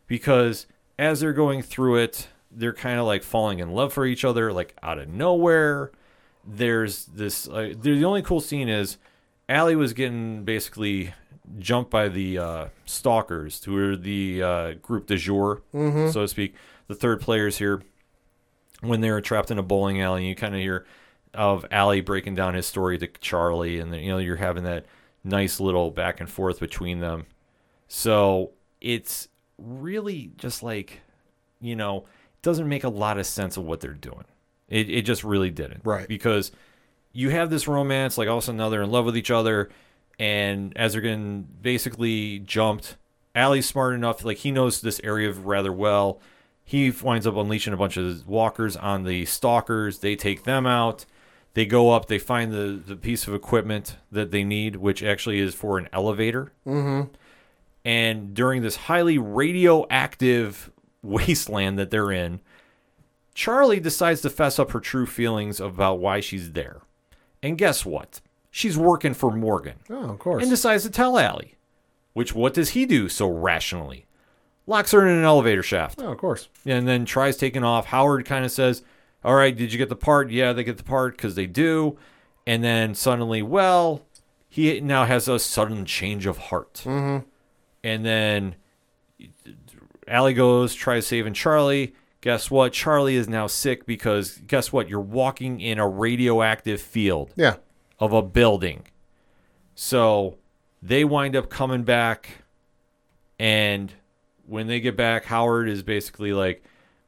Because 0.07 0.65
as 0.97 1.20
they're 1.20 1.32
going 1.32 1.61
through 1.61 1.97
it, 1.97 2.28
they're 2.49 2.74
kind 2.74 2.99
of 2.99 3.05
like 3.05 3.22
falling 3.22 3.59
in 3.59 3.70
love 3.72 3.93
for 3.93 4.03
each 4.07 4.26
other 4.26 4.51
like 4.51 4.76
out 4.82 4.97
of 4.97 5.07
nowhere. 5.09 5.91
There's 6.43 7.05
this 7.05 7.47
uh, 7.47 7.74
the 7.80 8.03
only 8.03 8.24
cool 8.24 8.41
scene 8.41 8.67
is 8.67 8.97
Allie 9.47 9.76
was 9.76 9.93
getting 9.93 10.43
basically 10.43 11.13
jumped 11.59 11.91
by 11.91 12.09
the 12.09 12.39
uh, 12.39 12.65
stalkers, 12.86 13.63
who 13.63 13.78
are 13.78 13.95
the 13.95 14.41
uh, 14.41 14.74
group 14.74 15.05
de 15.05 15.17
jour, 15.17 15.61
so 16.11 16.22
to 16.22 16.28
speak, 16.28 16.55
the 16.88 16.95
third 16.95 17.22
players 17.22 17.59
here. 17.59 17.84
When 18.82 19.01
they 19.01 19.11
were 19.11 19.22
trapped 19.22 19.51
in 19.51 19.59
a 19.59 19.63
bowling 19.63 20.01
alley, 20.01 20.26
you 20.28 20.36
kind 20.36 20.55
of 20.55 20.61
hear 20.61 20.86
of 21.34 21.65
Allie 21.70 22.01
breaking 22.01 22.34
down 22.34 22.55
his 22.55 22.65
story 22.65 22.97
to 22.97 23.07
Charlie, 23.07 23.80
and 23.80 23.93
then, 23.93 23.99
you 23.99 24.09
know 24.09 24.17
you're 24.17 24.38
having 24.38 24.63
that 24.63 24.86
nice 25.24 25.59
little 25.59 25.91
back 25.91 26.20
and 26.20 26.30
forth 26.30 26.59
between 26.59 26.99
them. 26.99 27.26
So 27.88 28.51
it's 28.82 29.28
really 29.57 30.32
just 30.38 30.63
like, 30.63 31.01
you 31.59 31.76
know, 31.76 31.99
it 31.99 32.41
doesn't 32.41 32.70
make 32.70 32.84
a 32.84 32.89
lot 32.89 33.17
of 33.17 33.26
sense 33.26 33.57
of 33.57 33.65
what 33.65 33.82
they're 33.82 33.93
doing. 33.93 34.26
It 34.67 34.89
it 34.89 35.01
just 35.01 35.24
really 35.24 35.49
didn't. 35.51 35.82
Right. 35.84 36.07
Because 36.07 36.51
you 37.11 37.30
have 37.30 37.49
this 37.49 37.67
romance, 37.67 38.17
like 38.17 38.30
all 38.30 38.38
of 38.38 38.43
a 38.43 38.45
sudden 38.45 38.57
now 38.57 38.70
they're 38.70 38.84
in 38.84 38.91
love 38.91 39.05
with 39.05 39.17
each 39.17 39.32
other, 39.32 39.70
and 40.20 40.76
as 40.78 40.93
they're 40.93 41.01
getting 41.01 41.47
basically 41.61 42.39
jumped, 42.39 42.97
Allie's 43.36 43.67
smart 43.67 43.93
enough, 43.93 44.24
like 44.24 44.38
he 44.38 44.51
knows 44.51 44.82
this 44.82 45.01
area 45.03 45.32
rather 45.32 45.74
well. 45.74 46.20
He 46.63 46.91
winds 46.91 47.26
up 47.26 47.36
unleashing 47.36 47.74
a 47.74 47.78
bunch 47.78 47.97
of 47.97 48.28
walkers 48.28 48.76
on 48.78 49.03
the 49.03 49.26
stalkers. 49.26 49.99
They 49.99 50.15
take 50.15 50.43
them 50.43 50.67
out. 50.67 51.05
They 51.55 51.65
go 51.65 51.91
up. 51.91 52.07
They 52.07 52.19
find 52.19 52.51
the, 52.51 52.81
the 52.85 52.95
piece 52.95 53.27
of 53.27 53.33
equipment 53.33 53.97
that 54.11 54.31
they 54.31 54.43
need, 54.43 54.75
which 54.77 55.01
actually 55.03 55.39
is 55.39 55.53
for 55.55 55.77
an 55.77 55.89
elevator. 55.91 56.51
Mm-hmm. 56.65 57.11
And 57.85 58.33
during 58.33 58.61
this 58.61 58.75
highly 58.75 59.17
radioactive 59.17 60.71
wasteland 61.01 61.79
that 61.79 61.91
they're 61.91 62.11
in, 62.11 62.39
Charlie 63.33 63.79
decides 63.79 64.21
to 64.21 64.29
fess 64.29 64.59
up 64.59 64.71
her 64.71 64.79
true 64.79 65.05
feelings 65.05 65.59
about 65.59 65.99
why 65.99 66.19
she's 66.19 66.51
there. 66.51 66.81
And 67.41 67.57
guess 67.57 67.85
what? 67.85 68.21
She's 68.51 68.77
working 68.77 69.13
for 69.13 69.31
Morgan 69.31 69.75
Oh, 69.89 70.09
of 70.09 70.19
course. 70.19 70.41
and 70.41 70.49
decides 70.49 70.83
to 70.83 70.89
tell 70.89 71.17
Allie. 71.17 71.55
Which 72.13 72.33
what 72.35 72.53
does 72.53 72.69
he 72.71 72.85
do 72.85 73.07
so 73.07 73.29
rationally? 73.29 74.05
Locks 74.67 74.91
her 74.91 75.07
in 75.07 75.17
an 75.17 75.23
elevator 75.23 75.63
shaft 75.63 75.99
oh, 76.01 76.11
of 76.11 76.17
course. 76.17 76.49
and 76.65 76.87
then 76.87 77.05
tries 77.05 77.37
taking 77.37 77.63
off. 77.63 77.85
Howard 77.87 78.25
kind 78.25 78.43
of 78.43 78.51
says, 78.51 78.83
"All 79.24 79.36
right, 79.36 79.55
did 79.55 79.72
you 79.72 79.78
get 79.78 79.89
the 79.89 79.95
part? 79.95 80.32
Yeah, 80.32 80.53
they 80.53 80.63
get 80.63 80.78
the 80.78 80.84
part 80.84 81.17
because 81.17 81.36
they 81.36 81.45
do." 81.47 81.97
And 82.47 82.63
then 82.63 82.95
suddenly, 82.95 83.41
well, 83.41 84.05
he 84.47 84.80
now 84.82 85.05
has 85.05 85.28
a 85.28 85.38
sudden 85.39 85.86
change 85.86 86.26
of 86.26 86.38
heart. 86.38 86.82
Mm-hmm. 86.86 87.28
And 87.84 88.05
then 88.05 88.55
Allie 90.07 90.34
goes, 90.34 90.74
tries 90.74 91.05
saving 91.05 91.34
Charlie. 91.34 91.93
Guess 92.22 92.49
what? 92.49 92.74
Charlie 92.74 93.15
is 93.15 93.30
now 93.30 93.45
sick 93.47 93.86
because 93.86 94.39
guess 94.47 94.74
what? 94.74 94.89
You're 94.89 94.99
walking 94.99 95.61
in 95.61 95.78
a 95.78 95.88
radioactive 95.88 96.82
field 96.82 97.32
Yeah. 97.36 97.57
of 97.99 98.11
a 98.11 98.22
building. 98.24 98.88
So 99.76 100.38
they 100.82 101.05
wind 101.05 101.36
up 101.36 101.49
coming 101.49 101.84
back, 101.84 102.43
and 103.38 103.93
when 104.45 104.67
they 104.67 104.80
get 104.82 104.97
back, 104.97 105.26
Howard 105.26 105.70
is 105.70 105.84
basically 105.84 106.34
like, 106.34 106.63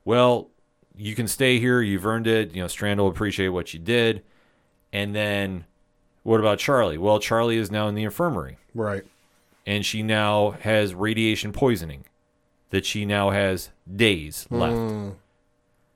"Well, 0.05 0.50
you 0.95 1.15
can 1.15 1.27
stay 1.27 1.59
here. 1.59 1.81
You've 1.81 2.05
earned 2.05 2.27
it. 2.27 2.53
You 2.53 2.61
know, 2.61 2.67
Strand 2.67 2.99
will 2.99 3.07
appreciate 3.07 3.49
what 3.49 3.73
you 3.73 3.79
did." 3.79 4.23
And 4.93 5.15
then, 5.15 5.65
what 6.23 6.39
about 6.39 6.59
Charlie? 6.59 6.97
Well, 6.97 7.19
Charlie 7.19 7.57
is 7.57 7.71
now 7.71 7.87
in 7.87 7.95
the 7.95 8.03
infirmary, 8.03 8.57
Right. 8.73 9.03
and 9.65 9.85
she 9.85 10.03
now 10.03 10.51
has 10.51 10.93
radiation 10.93 11.53
poisoning 11.53 12.05
that 12.71 12.85
she 12.85 13.05
now 13.05 13.29
has 13.29 13.69
days 13.93 14.45
hmm. 14.49 14.55
left. 14.59 15.17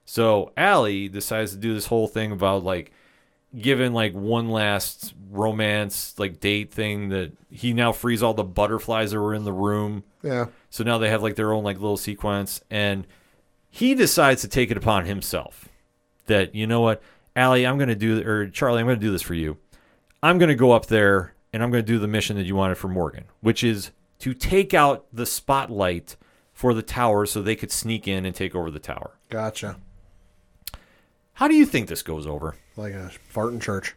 So 0.06 0.52
Allie 0.56 1.10
decides 1.10 1.52
to 1.52 1.58
do 1.58 1.74
this 1.74 1.88
whole 1.88 2.08
thing 2.08 2.32
about 2.32 2.64
like 2.64 2.92
giving 3.58 3.94
like 3.94 4.14
one 4.14 4.50
last 4.50 5.14
romance 5.32 6.18
like 6.18 6.40
date 6.40 6.72
thing 6.72 7.10
that 7.10 7.32
he 7.50 7.74
now 7.74 7.92
frees 7.92 8.22
all 8.22 8.34
the 8.34 8.44
butterflies 8.44 9.12
that 9.12 9.20
were 9.20 9.34
in 9.34 9.46
the 9.46 9.54
room. 9.54 10.04
Yeah. 10.22 10.48
So 10.70 10.84
now 10.84 10.98
they 10.98 11.10
have 11.10 11.24
like 11.24 11.36
their 11.36 11.54
own 11.54 11.64
like 11.64 11.80
little 11.80 11.98
sequence 11.98 12.62
and 12.70 13.08
he 13.76 13.94
decides 13.94 14.40
to 14.42 14.48
take 14.48 14.72
it 14.72 14.78
upon 14.78 15.04
himself 15.04 15.68
that 16.28 16.56
you 16.56 16.66
know 16.66 16.80
what, 16.80 17.04
Allie, 17.36 17.68
I'm 17.68 17.78
gonna 17.78 17.94
do 17.94 18.26
or 18.26 18.48
Charlie, 18.48 18.80
I'm 18.80 18.88
gonna 18.88 18.98
do 18.98 19.12
this 19.12 19.22
for 19.22 19.34
you. 19.34 19.58
I'm 20.24 20.38
gonna 20.38 20.56
go 20.56 20.72
up 20.72 20.86
there 20.86 21.34
and 21.52 21.62
I'm 21.62 21.72
gonna 21.72 21.84
do 21.84 22.00
the 22.00 22.08
mission 22.08 22.38
that 22.38 22.46
you 22.46 22.56
wanted 22.56 22.78
for 22.78 22.88
Morgan, 22.88 23.26
which 23.42 23.66
is 23.66 23.92
to 24.20 24.34
take 24.34 24.74
out 24.74 25.08
the 25.12 25.26
spotlight 25.26 26.16
for 26.54 26.74
the 26.74 26.82
tower 26.82 27.26
so 27.26 27.42
they 27.42 27.58
could 27.58 27.70
sneak 27.70 28.08
in 28.08 28.26
and 28.26 28.34
take 28.34 28.56
over 28.56 28.72
the 28.72 28.80
tower. 28.80 29.18
Gotcha. 29.30 29.76
How 31.34 31.50
do 31.50 31.56
you 31.56 31.66
think 31.66 31.90
this 31.90 32.02
goes 32.02 32.26
over? 32.26 32.56
Like 32.78 32.94
a 32.94 33.12
fart 33.28 33.52
in 33.52 33.60
church. 33.60 33.94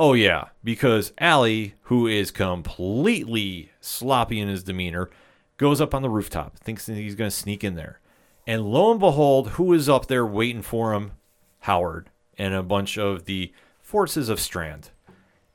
Oh 0.00 0.14
yeah, 0.14 0.46
because 0.64 1.12
Allie, 1.18 1.74
who 1.82 2.08
is 2.08 2.32
completely 2.32 3.70
sloppy 3.80 4.40
in 4.40 4.48
his 4.48 4.64
demeanor, 4.64 5.10
goes 5.58 5.80
up 5.80 5.94
on 5.94 6.02
the 6.02 6.10
rooftop, 6.10 6.58
thinks 6.58 6.86
that 6.86 6.96
he's 6.96 7.14
going 7.14 7.30
to 7.30 7.36
sneak 7.36 7.62
in 7.62 7.76
there, 7.76 8.00
and 8.46 8.64
lo 8.64 8.90
and 8.90 9.00
behold, 9.00 9.50
who 9.50 9.72
is 9.72 9.88
up 9.88 10.06
there 10.06 10.26
waiting 10.26 10.62
for 10.62 10.92
him? 10.92 11.12
Howard 11.60 12.10
and 12.38 12.54
a 12.54 12.62
bunch 12.62 12.98
of 12.98 13.24
the 13.24 13.52
forces 13.80 14.28
of 14.28 14.40
Strand. 14.40 14.90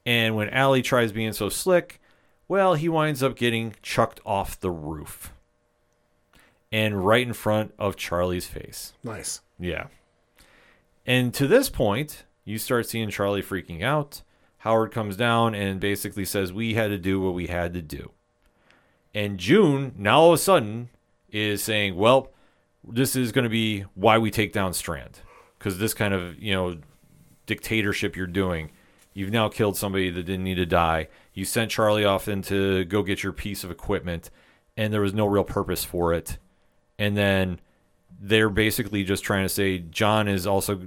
And 0.05 0.35
when 0.35 0.49
Allie 0.49 0.81
tries 0.81 1.11
being 1.11 1.33
so 1.33 1.49
slick, 1.49 1.99
well, 2.47 2.75
he 2.75 2.87
winds 2.87 3.21
up 3.21 3.35
getting 3.35 3.75
chucked 3.81 4.21
off 4.25 4.59
the 4.59 4.71
roof, 4.71 5.33
and 6.71 7.05
right 7.05 7.27
in 7.27 7.33
front 7.33 7.73
of 7.77 7.97
Charlie's 7.97 8.47
face. 8.47 8.93
Nice. 9.03 9.41
Yeah. 9.59 9.87
And 11.05 11.33
to 11.33 11.47
this 11.47 11.69
point, 11.69 12.23
you 12.45 12.57
start 12.57 12.87
seeing 12.87 13.09
Charlie 13.09 13.41
freaking 13.41 13.83
out. 13.83 14.21
Howard 14.59 14.91
comes 14.91 15.17
down 15.17 15.55
and 15.55 15.79
basically 15.79 16.25
says, 16.25 16.53
We 16.53 16.75
had 16.75 16.87
to 16.89 16.97
do 16.97 17.19
what 17.19 17.33
we 17.33 17.47
had 17.47 17.73
to 17.73 17.81
do. 17.81 18.11
And 19.13 19.37
June, 19.37 19.93
now 19.97 20.19
all 20.21 20.29
of 20.29 20.35
a 20.35 20.37
sudden, 20.37 20.89
is 21.29 21.63
saying, 21.63 21.95
Well, 21.95 22.31
this 22.89 23.15
is 23.15 23.31
going 23.31 23.43
to 23.43 23.49
be 23.49 23.81
why 23.95 24.17
we 24.17 24.31
take 24.31 24.53
down 24.53 24.73
Strand. 24.73 25.19
Because 25.57 25.79
this 25.79 25.93
kind 25.93 26.13
of, 26.13 26.37
you 26.41 26.53
know, 26.53 26.77
dictatorship 27.45 28.15
you're 28.15 28.27
doing, 28.27 28.71
you've 29.13 29.31
now 29.31 29.49
killed 29.49 29.75
somebody 29.75 30.09
that 30.09 30.23
didn't 30.23 30.43
need 30.43 30.55
to 30.55 30.65
die. 30.65 31.07
You 31.33 31.45
sent 31.45 31.71
Charlie 31.71 32.05
off 32.05 32.27
in 32.27 32.41
to 32.43 32.85
go 32.85 33.01
get 33.03 33.23
your 33.23 33.33
piece 33.33 33.63
of 33.63 33.71
equipment, 33.71 34.29
and 34.75 34.93
there 34.93 35.01
was 35.01 35.13
no 35.13 35.25
real 35.25 35.43
purpose 35.43 35.83
for 35.83 36.13
it. 36.13 36.37
And 36.99 37.17
then 37.17 37.59
they're 38.19 38.49
basically 38.49 39.03
just 39.03 39.23
trying 39.23 39.43
to 39.43 39.49
say 39.49 39.79
John 39.79 40.27
is 40.27 40.47
also 40.47 40.81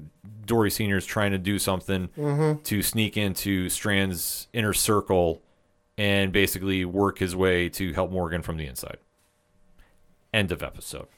Dorie 0.47 0.71
Senior 0.71 0.97
is 0.97 1.07
trying 1.07 1.33
to 1.33 1.39
do 1.39 1.59
something 1.59 2.09
mm-hmm. 2.17 2.63
to 2.63 2.83
sneak 2.83 3.17
into 3.17 3.69
Strand's 3.69 4.49
inner 4.53 4.73
circle 4.73 5.43
and 5.97 6.33
basically 6.33 6.85
work 6.85 7.19
his 7.19 7.37
way 7.37 7.69
to 7.69 7.93
help 7.93 8.11
Morgan 8.11 8.43
from 8.43 8.57
the 8.57 8.67
inside. 8.67 8.99
End 10.33 10.51
of 10.51 10.63
episode. 10.63 11.09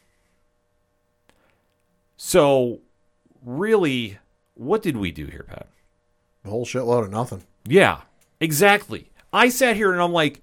So, 2.25 2.79
really, 3.45 4.19
what 4.55 4.81
did 4.81 4.97
we 4.97 5.11
do 5.11 5.27
here, 5.27 5.45
Pat? 5.49 5.67
A 6.45 6.51
whole 6.51 6.65
shitload 6.65 7.03
of 7.03 7.11
nothing. 7.11 7.43
Yeah, 7.65 8.03
exactly. 8.39 9.11
I 9.33 9.49
sat 9.49 9.75
here 9.75 9.93
and 9.93 10.01
I'm 10.01 10.13
like, 10.13 10.41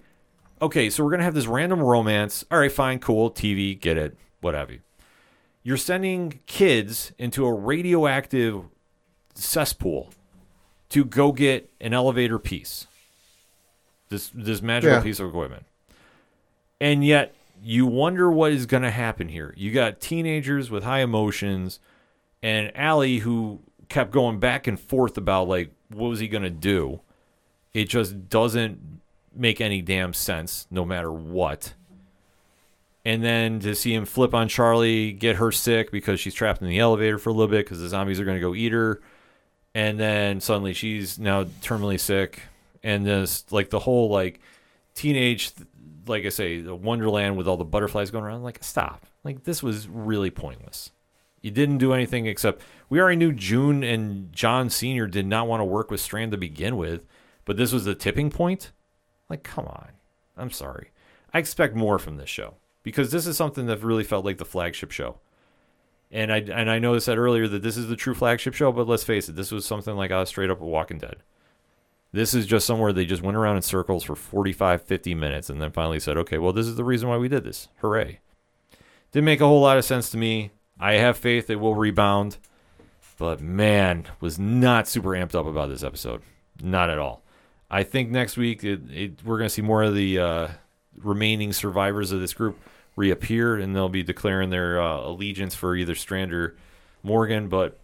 okay, 0.62 0.90
so 0.90 1.06
we're 1.06 1.12
gonna 1.12 1.24
have 1.24 1.34
this 1.36 1.48
random 1.48 1.80
romance. 1.80 2.44
All 2.52 2.60
right, 2.60 2.70
fine, 2.70 3.00
cool, 3.00 3.32
TV, 3.32 3.80
get 3.80 3.96
it, 3.96 4.18
what 4.42 4.56
have 4.56 4.70
you. 4.70 4.82
You're 5.64 5.78
sending 5.78 6.42
kids 6.48 7.14
into 7.18 7.46
a 7.46 7.54
radioactive 7.54 8.66
cesspool 9.34 10.10
to 10.90 11.06
go 11.06 11.32
get 11.32 11.72
an 11.80 11.94
elevator 11.94 12.40
piece. 12.40 12.88
This 14.10 14.30
this 14.34 14.62
magical 14.62 14.98
Yeah. 14.98 15.02
piece 15.04 15.22
of 15.22 15.30
equipment. 15.30 15.64
And 16.82 17.06
yet 17.06 17.34
you 17.62 17.86
wonder 17.86 18.32
what 18.32 18.52
is 18.52 18.66
gonna 18.66 18.92
happen 18.92 19.30
here. 19.30 19.54
You 19.58 19.72
got 19.72 20.00
teenagers 20.00 20.70
with 20.70 20.84
high 20.84 21.02
emotions 21.02 21.80
and 22.42 22.72
Allie 22.76 23.20
who 23.20 23.60
kept 23.90 24.12
going 24.12 24.40
back 24.40 24.68
and 24.68 24.80
forth 24.80 25.18
about 25.18 25.48
like 25.48 25.72
what 25.90 26.10
was 26.10 26.20
he 26.20 26.28
gonna 26.28 26.50
do. 26.50 27.02
It 27.74 27.86
just 27.90 28.30
doesn't 28.30 29.02
make 29.36 29.62
any 29.62 29.82
damn 29.82 30.14
sense, 30.14 30.68
no 30.72 30.86
matter 30.86 31.12
what. 31.12 31.74
And 33.06 33.24
then 33.24 33.60
to 33.62 33.76
see 33.76 33.94
him 33.94 34.06
flip 34.06 34.34
on 34.34 34.48
Charlie, 34.48 35.14
get 35.14 35.38
her 35.38 35.52
sick 35.52 35.92
because 35.92 36.20
she's 36.20 36.34
trapped 36.34 36.62
in 36.62 36.68
the 36.68 36.80
elevator 36.80 37.18
for 37.18 37.30
a 37.30 37.34
little 37.34 37.50
bit 37.50 37.66
because 37.66 37.80
the 37.80 37.88
zombies 37.88 38.20
are 38.20 38.26
gonna 38.26 38.40
go 38.40 38.54
eat 38.54 38.72
her, 38.72 39.02
and 39.74 40.00
then 40.00 40.42
suddenly 40.42 40.74
she's 40.74 41.18
now 41.18 41.46
terminally 41.62 42.00
sick, 42.00 42.42
and 42.84 43.06
this 43.06 43.46
like 43.52 43.70
the 43.70 43.80
whole 43.80 44.10
like 44.10 44.42
teenage, 44.96 45.52
like 46.10 46.26
I 46.26 46.30
say, 46.30 46.60
the 46.60 46.76
Wonderland 46.76 47.38
with 47.38 47.48
all 47.48 47.58
the 47.58 47.64
butterflies 47.64 48.12
going 48.12 48.24
around. 48.24 48.44
Like 48.44 48.64
stop, 48.64 49.06
like 49.24 49.44
this 49.44 49.64
was 49.64 49.88
really 49.88 50.32
pointless. 50.32 50.92
You 51.42 51.52
didn't 51.52 51.78
do 51.78 51.94
anything 51.94 52.26
except 52.26 52.62
we 52.90 53.00
already 53.00 53.16
knew 53.16 53.32
June 53.32 53.84
and 53.84 54.34
John 54.34 54.70
Senior 54.70 55.08
did 55.08 55.26
not 55.26 55.48
want 55.48 55.62
to 55.62 55.66
work 55.66 55.90
with 55.90 56.02
Strand 56.02 56.32
to 56.32 56.38
begin 56.38 56.76
with, 56.76 57.06
but 57.46 57.56
this 57.56 57.72
was 57.72 57.86
the 57.86 57.96
tipping 57.96 58.30
point. 58.30 58.72
Like, 59.30 59.44
come 59.44 59.66
on, 59.66 59.90
I'm 60.36 60.52
sorry. 60.52 60.92
I 61.34 61.40
expect 61.40 61.76
more 61.76 62.00
from 62.00 62.18
this 62.18 62.30
show 62.30 62.56
because 62.84 63.12
this 63.12 63.28
is 63.28 63.38
something 63.38 63.68
that 63.68 63.84
really 63.84 64.04
felt 64.04 64.26
like 64.26 64.38
the 64.38 64.46
flagship 64.46 64.92
show. 64.92 65.20
And 66.12 66.34
I 66.34 66.38
and 66.40 66.72
I 66.72 66.80
know 66.80 66.96
I 66.96 67.00
said 67.00 67.20
earlier 67.20 67.48
that 67.48 67.62
this 67.62 67.78
is 67.78 67.88
the 67.88 67.96
true 67.96 68.16
flagship 68.16 68.56
show, 68.56 68.72
but 68.72 68.88
let's 68.88 69.04
face 69.04 69.30
it, 69.30 69.36
this 69.36 69.52
was 69.52 69.66
something 69.66 69.96
like 69.96 70.12
uh, 70.12 70.26
straight 70.26 70.50
up 70.50 70.60
Walking 70.60 70.98
Dead. 70.98 71.18
This 72.12 72.34
is 72.34 72.46
just 72.48 72.66
somewhere 72.66 72.92
they 72.92 73.06
just 73.06 73.22
went 73.22 73.38
around 73.38 73.58
in 73.58 73.62
circles 73.62 74.04
for 74.04 74.16
45, 74.16 74.82
50 74.82 75.16
minutes 75.16 75.50
and 75.50 75.62
then 75.62 75.72
finally 75.72 76.00
said, 76.00 76.18
okay, 76.18 76.38
well, 76.40 76.54
this 76.54 76.66
is 76.66 76.76
the 76.76 76.84
reason 76.84 77.08
why 77.08 77.18
we 77.18 77.28
did 77.28 77.44
this. 77.44 77.68
Hooray. 77.78 78.20
Didn't 79.12 79.26
make 79.26 79.42
a 79.42 79.48
whole 79.48 79.62
lot 79.62 79.78
of 79.78 79.86
sense 79.86 80.10
to 80.12 80.18
me. 80.18 80.52
I 80.80 80.94
have 80.94 81.18
faith 81.18 81.50
it 81.50 81.60
will 81.60 81.76
rebound, 81.76 82.38
but 83.18 83.42
man, 83.42 84.06
was 84.20 84.40
not 84.40 84.88
super 84.88 85.10
amped 85.10 85.36
up 85.36 85.46
about 85.46 85.70
this 85.70 85.84
episode. 85.84 86.22
Not 86.62 86.90
at 86.90 87.00
all. 87.00 87.22
I 87.70 87.84
think 87.84 88.10
next 88.10 88.38
week 88.38 88.64
it, 88.64 88.82
it, 88.90 89.24
we're 89.24 89.38
going 89.38 89.48
to 89.48 89.54
see 89.54 89.62
more 89.62 89.84
of 89.84 89.94
the 89.94 90.20
uh, 90.20 90.48
remaining 90.98 91.54
survivors 91.54 92.12
of 92.12 92.20
this 92.20 92.34
group 92.34 92.60
reappear, 92.96 93.56
and 93.58 93.76
they'll 93.76 93.90
be 93.90 94.04
declaring 94.04 94.50
their 94.50 94.82
uh, 94.82 95.02
allegiance 95.02 95.54
for 95.54 95.76
either 95.76 95.96
Strand 95.96 96.34
or 96.34 96.56
Morgan. 97.04 97.50
But 97.50 97.80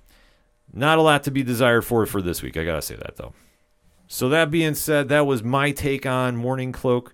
not 0.73 0.97
a 0.97 1.01
lot 1.01 1.23
to 1.23 1.31
be 1.31 1.43
desired 1.43 1.83
for 1.83 2.05
for 2.05 2.21
this 2.21 2.41
week. 2.41 2.57
I 2.57 2.65
gotta 2.65 2.81
say 2.81 2.95
that 2.95 3.17
though. 3.17 3.33
So 4.07 4.29
that 4.29 4.51
being 4.51 4.75
said, 4.75 5.09
that 5.09 5.25
was 5.25 5.43
my 5.43 5.71
take 5.71 6.05
on 6.05 6.35
Mourning 6.35 6.71
Cloak 6.71 7.13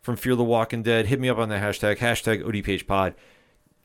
from 0.00 0.16
Fear 0.16 0.34
the 0.36 0.44
Walking 0.44 0.82
Dead. 0.82 1.06
Hit 1.06 1.20
me 1.20 1.28
up 1.28 1.38
on 1.38 1.48
the 1.48 1.56
hashtag 1.56 1.98
hashtag 1.98 2.42
ODPHPod. 2.42 3.14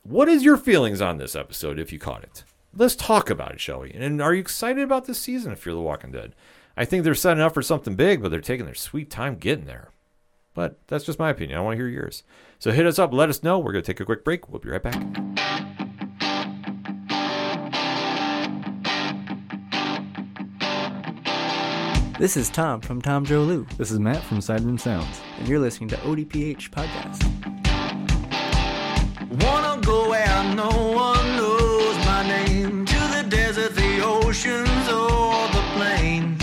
What 0.02 0.28
is 0.28 0.42
your 0.42 0.56
feelings 0.56 1.00
on 1.00 1.18
this 1.18 1.36
episode 1.36 1.78
if 1.78 1.92
you 1.92 1.98
caught 1.98 2.24
it? 2.24 2.44
Let's 2.74 2.96
talk 2.96 3.30
about 3.30 3.52
it, 3.52 3.60
shall 3.60 3.80
we? 3.80 3.92
And 3.92 4.20
are 4.20 4.34
you 4.34 4.40
excited 4.40 4.82
about 4.82 5.04
this 5.04 5.18
season 5.18 5.52
of 5.52 5.60
Fear 5.60 5.74
the 5.74 5.80
Walking 5.80 6.10
Dead? 6.10 6.34
I 6.76 6.84
think 6.84 7.04
they're 7.04 7.14
setting 7.14 7.42
up 7.42 7.54
for 7.54 7.62
something 7.62 7.94
big, 7.94 8.22
but 8.22 8.30
they're 8.30 8.40
taking 8.40 8.66
their 8.66 8.74
sweet 8.74 9.10
time 9.10 9.36
getting 9.36 9.66
there. 9.66 9.90
But 10.54 10.78
that's 10.88 11.04
just 11.04 11.18
my 11.18 11.30
opinion. 11.30 11.58
I 11.58 11.62
want 11.62 11.74
to 11.74 11.78
hear 11.78 11.88
yours. 11.88 12.24
So 12.58 12.72
hit 12.72 12.86
us 12.86 12.98
up, 12.98 13.12
let 13.12 13.28
us 13.28 13.42
know. 13.42 13.58
We're 13.58 13.72
going 13.72 13.84
to 13.84 13.92
take 13.92 14.00
a 14.00 14.04
quick 14.04 14.24
break. 14.24 14.48
We'll 14.48 14.60
be 14.60 14.70
right 14.70 14.82
back. 14.82 15.87
This 22.18 22.36
is 22.36 22.50
Tom 22.50 22.80
from 22.80 23.00
Tom 23.00 23.24
Joe 23.24 23.42
Lou, 23.42 23.64
This 23.76 23.90
is 23.92 23.98
Matt 24.00 24.22
from 24.24 24.38
Sideroom 24.38 24.78
Sounds. 24.80 25.20
and 25.38 25.46
you're 25.48 25.58
listening 25.60 25.88
to 25.90 25.96
ODPH 25.98 26.70
Podcast. 26.70 27.22
Wanna 29.44 29.80
go 29.82 30.08
where 30.10 30.54
no 30.54 30.68
one 30.68 31.36
knows 31.36 31.96
my 32.06 32.26
name 32.26 32.84
To 32.86 32.94
the 32.94 33.26
desert, 33.28 33.74
the 33.76 34.00
oceans, 34.02 34.88
or 34.88 35.46
the 35.48 35.62
plains 35.76 36.42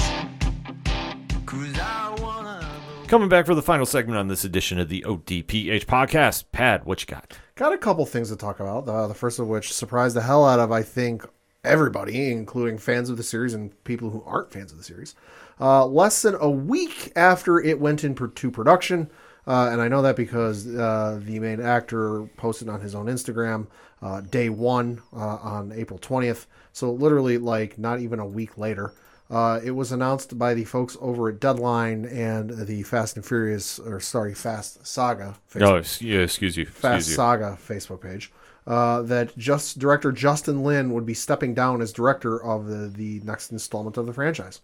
Cause 1.45 1.77
I 1.79 2.15
wanna 2.21 2.61
go 3.03 3.07
Coming 3.07 3.27
back 3.29 3.45
for 3.45 3.55
the 3.55 3.61
final 3.61 3.85
segment 3.85 4.17
on 4.17 4.27
this 4.29 4.45
edition 4.45 4.79
of 4.79 4.87
the 4.89 5.03
ODPH 5.05 5.85
podcast. 5.85 6.45
Pat, 6.53 6.85
what 6.85 7.01
you 7.01 7.07
got? 7.07 7.37
Got 7.55 7.73
a 7.73 7.77
couple 7.77 8.05
things 8.05 8.29
to 8.29 8.35
talk 8.37 8.59
about. 8.61 8.87
Uh, 8.87 9.07
the 9.07 9.13
first 9.13 9.39
of 9.39 9.47
which 9.47 9.73
surprised 9.73 10.15
the 10.15 10.21
hell 10.21 10.45
out 10.45 10.59
of, 10.59 10.71
I 10.71 10.83
think, 10.83 11.25
everybody, 11.63 12.31
including 12.31 12.77
fans 12.77 13.09
of 13.09 13.17
the 13.17 13.23
series 13.23 13.53
and 13.53 13.71
people 13.83 14.09
who 14.11 14.23
aren't 14.25 14.51
fans 14.53 14.71
of 14.71 14.77
the 14.77 14.83
series. 14.83 15.15
Uh, 15.59 15.85
less 15.85 16.21
than 16.21 16.35
a 16.39 16.49
week 16.49 17.11
after 17.15 17.59
it 17.59 17.79
went 17.79 18.03
into 18.03 18.27
production, 18.51 19.09
uh, 19.47 19.69
and 19.71 19.81
I 19.81 19.87
know 19.87 20.01
that 20.01 20.15
because 20.15 20.67
uh, 20.67 21.19
the 21.23 21.39
main 21.39 21.61
actor 21.61 22.27
posted 22.37 22.67
on 22.67 22.81
his 22.81 22.95
own 22.95 23.05
Instagram 23.05 23.67
uh, 24.01 24.21
day 24.21 24.49
one 24.49 25.01
uh, 25.13 25.37
on 25.37 25.71
April 25.71 25.99
20th. 25.99 26.45
So 26.73 26.91
literally, 26.91 27.37
like, 27.37 27.77
not 27.77 27.99
even 27.99 28.19
a 28.19 28.25
week 28.25 28.57
later. 28.57 28.93
Uh, 29.29 29.59
it 29.63 29.71
was 29.71 29.91
announced 29.91 30.37
by 30.37 30.53
the 30.53 30.65
folks 30.65 30.97
over 31.01 31.29
at 31.29 31.39
Deadline 31.39 32.05
and 32.05 32.49
the 32.67 32.83
Fast 32.83 33.15
and 33.15 33.25
Furious, 33.25 33.79
or 33.79 33.99
sorry, 33.99 34.35
Fast 34.35 34.85
Saga. 34.85 35.35
Facebook 35.51 36.01
Oh, 36.01 36.05
yeah, 36.05 36.19
excuse 36.19 36.57
you. 36.57 36.65
Fast 36.65 37.07
you. 37.07 37.15
Saga 37.15 37.57
Facebook 37.59 38.01
page 38.01 38.31
uh, 38.67 39.01
that 39.03 39.37
just 39.37 39.77
director 39.77 40.11
Justin 40.11 40.63
Lin 40.63 40.91
would 40.91 41.05
be 41.05 41.13
stepping 41.13 41.53
down 41.53 41.81
as 41.81 41.93
director 41.93 42.41
of 42.41 42.65
the, 42.65 42.87
the 42.87 43.19
next 43.23 43.51
installment 43.51 43.97
of 43.97 44.05
the 44.05 44.13
franchise. 44.13 44.61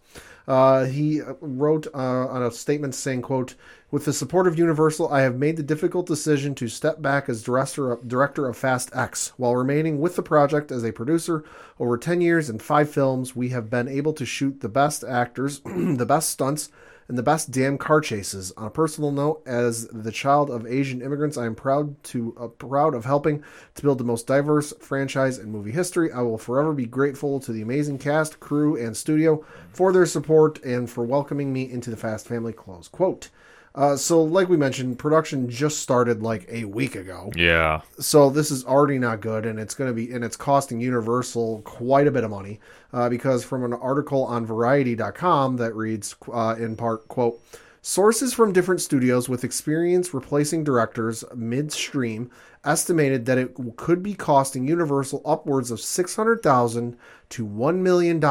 Uh, 0.48 0.84
he 0.86 1.20
wrote 1.40 1.86
uh, 1.94 2.26
on 2.26 2.42
a 2.42 2.50
statement 2.50 2.94
saying, 2.96 3.22
"quote 3.22 3.54
With 3.92 4.04
the 4.04 4.12
support 4.12 4.48
of 4.48 4.58
Universal, 4.58 5.12
I 5.12 5.20
have 5.20 5.36
made 5.36 5.56
the 5.56 5.62
difficult 5.62 6.06
decision 6.06 6.54
to 6.56 6.66
step 6.66 7.00
back 7.00 7.28
as 7.28 7.44
director 7.44 7.92
of, 7.92 8.08
director 8.08 8.48
of 8.48 8.56
Fast 8.56 8.90
X 8.92 9.32
while 9.36 9.54
remaining 9.54 10.00
with 10.00 10.16
the 10.16 10.22
project 10.22 10.72
as 10.72 10.84
a 10.84 10.92
producer. 10.92 11.44
Over 11.78 11.96
ten 11.96 12.20
years 12.20 12.48
and 12.48 12.60
five 12.60 12.90
films, 12.90 13.36
we 13.36 13.50
have 13.50 13.70
been 13.70 13.86
able 13.86 14.12
to 14.14 14.26
shoot 14.26 14.60
the 14.60 14.68
best 14.68 15.04
actors, 15.04 15.60
the 15.64 16.06
best 16.06 16.30
stunts." 16.30 16.70
And 17.12 17.18
the 17.18 17.22
best 17.22 17.50
damn 17.50 17.76
car 17.76 18.00
chases. 18.00 18.52
On 18.56 18.66
a 18.66 18.70
personal 18.70 19.12
note, 19.12 19.42
as 19.44 19.86
the 19.88 20.10
child 20.10 20.48
of 20.48 20.66
Asian 20.66 21.02
immigrants, 21.02 21.36
I 21.36 21.44
am 21.44 21.54
proud 21.54 22.02
to 22.04 22.34
uh, 22.40 22.46
proud 22.48 22.94
of 22.94 23.04
helping 23.04 23.44
to 23.74 23.82
build 23.82 23.98
the 23.98 24.04
most 24.04 24.26
diverse 24.26 24.72
franchise 24.80 25.36
in 25.36 25.52
movie 25.52 25.72
history. 25.72 26.10
I 26.10 26.22
will 26.22 26.38
forever 26.38 26.72
be 26.72 26.86
grateful 26.86 27.38
to 27.40 27.52
the 27.52 27.60
amazing 27.60 27.98
cast, 27.98 28.40
crew, 28.40 28.82
and 28.82 28.96
studio 28.96 29.44
for 29.74 29.92
their 29.92 30.06
support 30.06 30.64
and 30.64 30.88
for 30.88 31.04
welcoming 31.04 31.52
me 31.52 31.70
into 31.70 31.90
the 31.90 31.98
Fast 31.98 32.26
family. 32.26 32.54
Close 32.54 32.88
quote. 32.88 33.28
Uh, 33.74 33.96
so, 33.96 34.22
like 34.22 34.48
we 34.48 34.56
mentioned, 34.56 34.98
production 34.98 35.48
just 35.48 35.80
started 35.80 36.22
like 36.22 36.46
a 36.50 36.64
week 36.64 36.94
ago. 36.94 37.30
Yeah. 37.34 37.80
so 37.98 38.30
this 38.30 38.50
is 38.50 38.64
already 38.64 38.98
not 38.98 39.20
good 39.20 39.46
and 39.46 39.58
it's 39.58 39.74
going 39.74 39.88
to 39.88 39.94
be 39.94 40.12
and 40.12 40.24
it's 40.24 40.36
costing 40.36 40.80
universal 40.80 41.62
quite 41.62 42.06
a 42.06 42.10
bit 42.10 42.24
of 42.24 42.30
money 42.30 42.60
uh, 42.92 43.08
because 43.08 43.44
from 43.44 43.64
an 43.64 43.72
article 43.72 44.24
on 44.24 44.44
variety.com 44.44 45.56
that 45.56 45.74
reads 45.74 46.14
uh, 46.32 46.54
in 46.58 46.76
part 46.76 47.06
quote 47.08 47.40
sources 47.80 48.32
from 48.32 48.52
different 48.52 48.80
studios 48.80 49.28
with 49.28 49.44
experience 49.44 50.14
replacing 50.14 50.62
directors 50.62 51.24
midstream 51.34 52.30
estimated 52.64 53.26
that 53.26 53.38
it 53.38 53.56
could 53.76 54.02
be 54.02 54.14
costing 54.14 54.68
universal 54.68 55.20
upwards 55.24 55.70
of 55.70 55.80
600000 55.80 56.96
to 57.28 57.46
$1 57.46 57.76
million 57.78 58.22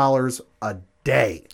a 0.61 0.77
day 1.03 1.45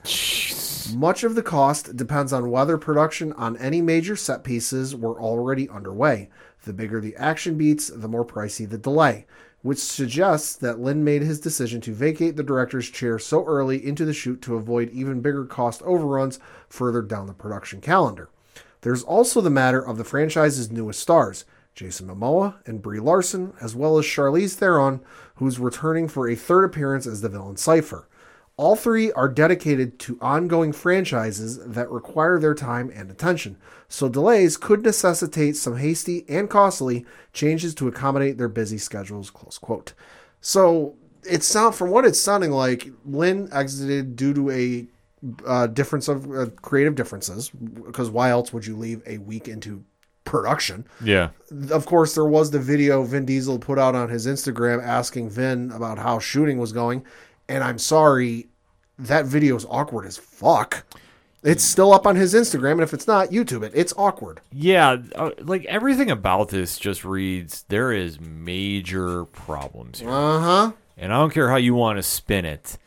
much 0.95 1.23
of 1.23 1.35
the 1.35 1.43
cost 1.43 1.95
depends 1.95 2.31
on 2.31 2.51
whether 2.51 2.77
production 2.77 3.33
on 3.33 3.57
any 3.57 3.81
major 3.81 4.15
set 4.15 4.43
pieces 4.43 4.95
were 4.95 5.19
already 5.19 5.69
underway. 5.69 6.29
The 6.63 6.73
bigger 6.73 6.99
the 6.99 7.15
action 7.15 7.57
beats, 7.57 7.87
the 7.87 8.07
more 8.07 8.25
pricey 8.25 8.69
the 8.69 8.77
delay, 8.77 9.25
which 9.61 9.79
suggests 9.79 10.55
that 10.57 10.79
Lin 10.79 11.03
made 11.03 11.21
his 11.21 11.39
decision 11.39 11.81
to 11.81 11.93
vacate 11.93 12.35
the 12.35 12.43
director's 12.43 12.89
chair 12.89 13.17
so 13.19 13.45
early 13.45 13.85
into 13.85 14.05
the 14.05 14.13
shoot 14.13 14.41
to 14.43 14.55
avoid 14.55 14.89
even 14.91 15.21
bigger 15.21 15.45
cost 15.45 15.81
overruns 15.83 16.39
further 16.69 17.01
down 17.01 17.27
the 17.27 17.33
production 17.33 17.81
calendar. 17.81 18.29
There's 18.81 19.03
also 19.03 19.41
the 19.41 19.49
matter 19.49 19.81
of 19.81 19.97
the 19.97 20.03
franchise's 20.03 20.71
newest 20.71 20.99
stars, 20.99 21.45
Jason 21.73 22.07
Momoa 22.07 22.55
and 22.65 22.81
Brie 22.81 22.99
Larson, 22.99 23.53
as 23.61 23.75
well 23.75 23.97
as 23.97 24.05
Charlize 24.05 24.55
Theron, 24.55 25.01
who's 25.35 25.59
returning 25.59 26.07
for 26.07 26.27
a 26.27 26.35
third 26.35 26.63
appearance 26.63 27.05
as 27.05 27.21
the 27.21 27.29
villain 27.29 27.57
Cypher. 27.57 28.07
All 28.57 28.75
three 28.75 29.11
are 29.11 29.29
dedicated 29.29 29.99
to 29.99 30.17
ongoing 30.19 30.73
franchises 30.73 31.59
that 31.63 31.91
require 31.91 32.39
their 32.39 32.55
time 32.55 32.91
and 32.93 33.11
attention, 33.11 33.57
so 33.87 34.09
delays 34.09 34.57
could 34.57 34.83
necessitate 34.83 35.55
some 35.55 35.77
hasty 35.77 36.25
and 36.27 36.49
costly 36.49 37.05
changes 37.33 37.75
to 37.75 37.87
accommodate 37.87 38.39
their 38.39 38.49
busy 38.49 38.79
schedules. 38.79 39.29
Close 39.29 39.59
quote. 39.59 39.93
So 40.41 40.95
it 41.23 41.43
sound 41.43 41.75
from 41.75 41.91
what 41.91 42.05
it's 42.05 42.19
sounding 42.19 42.51
like, 42.51 42.89
Lin 43.05 43.47
exited 43.51 44.15
due 44.15 44.33
to 44.33 44.49
a 44.49 44.87
uh, 45.45 45.67
difference 45.67 46.07
of 46.07 46.31
uh, 46.31 46.47
creative 46.61 46.95
differences. 46.95 47.49
Because 47.49 48.09
why 48.09 48.29
else 48.29 48.53
would 48.53 48.65
you 48.65 48.75
leave 48.75 49.01
a 49.05 49.17
week 49.19 49.47
into 49.47 49.83
production? 50.23 50.85
Yeah. 51.03 51.29
of 51.71 51.85
course, 51.85 52.15
there 52.15 52.25
was 52.25 52.51
the 52.51 52.59
video 52.59 53.03
Vin 53.03 53.25
Diesel 53.25 53.59
put 53.59 53.79
out 53.79 53.95
on 53.95 54.09
his 54.09 54.27
Instagram 54.27 54.83
asking 54.83 55.29
Vin 55.29 55.71
about 55.71 55.97
how 55.97 56.19
shooting 56.19 56.57
was 56.57 56.71
going. 56.71 57.05
And 57.49 57.63
I'm 57.63 57.77
sorry, 57.77 58.47
that 58.99 59.25
video 59.25 59.55
is 59.55 59.65
awkward 59.69 60.05
as 60.05 60.17
fuck. 60.17 60.85
It's 61.43 61.63
still 61.63 61.93
up 61.93 62.05
on 62.07 62.15
his 62.15 62.33
Instagram, 62.33 62.73
and 62.73 62.81
if 62.81 62.93
it's 62.93 63.07
not, 63.07 63.29
YouTube 63.29 63.63
it. 63.63 63.71
It's 63.75 63.93
awkward. 63.95 64.41
Yeah, 64.51 64.97
uh, 65.15 65.31
like 65.39 65.63
everything 65.65 66.11
about 66.11 66.49
this 66.49 66.77
just 66.77 67.05
reads 67.05 67.63
there 67.69 67.91
is 67.91 68.19
major 68.19 69.23
problems 69.25 69.99
here. 69.99 70.09
Uh 70.09 70.39
huh. 70.39 70.71
And 70.97 71.13
I 71.13 71.17
don't 71.17 71.33
care 71.33 71.49
how 71.49 71.57
you 71.57 71.75
want 71.75 71.97
to 71.97 72.03
spin 72.03 72.43
it. 72.43 72.77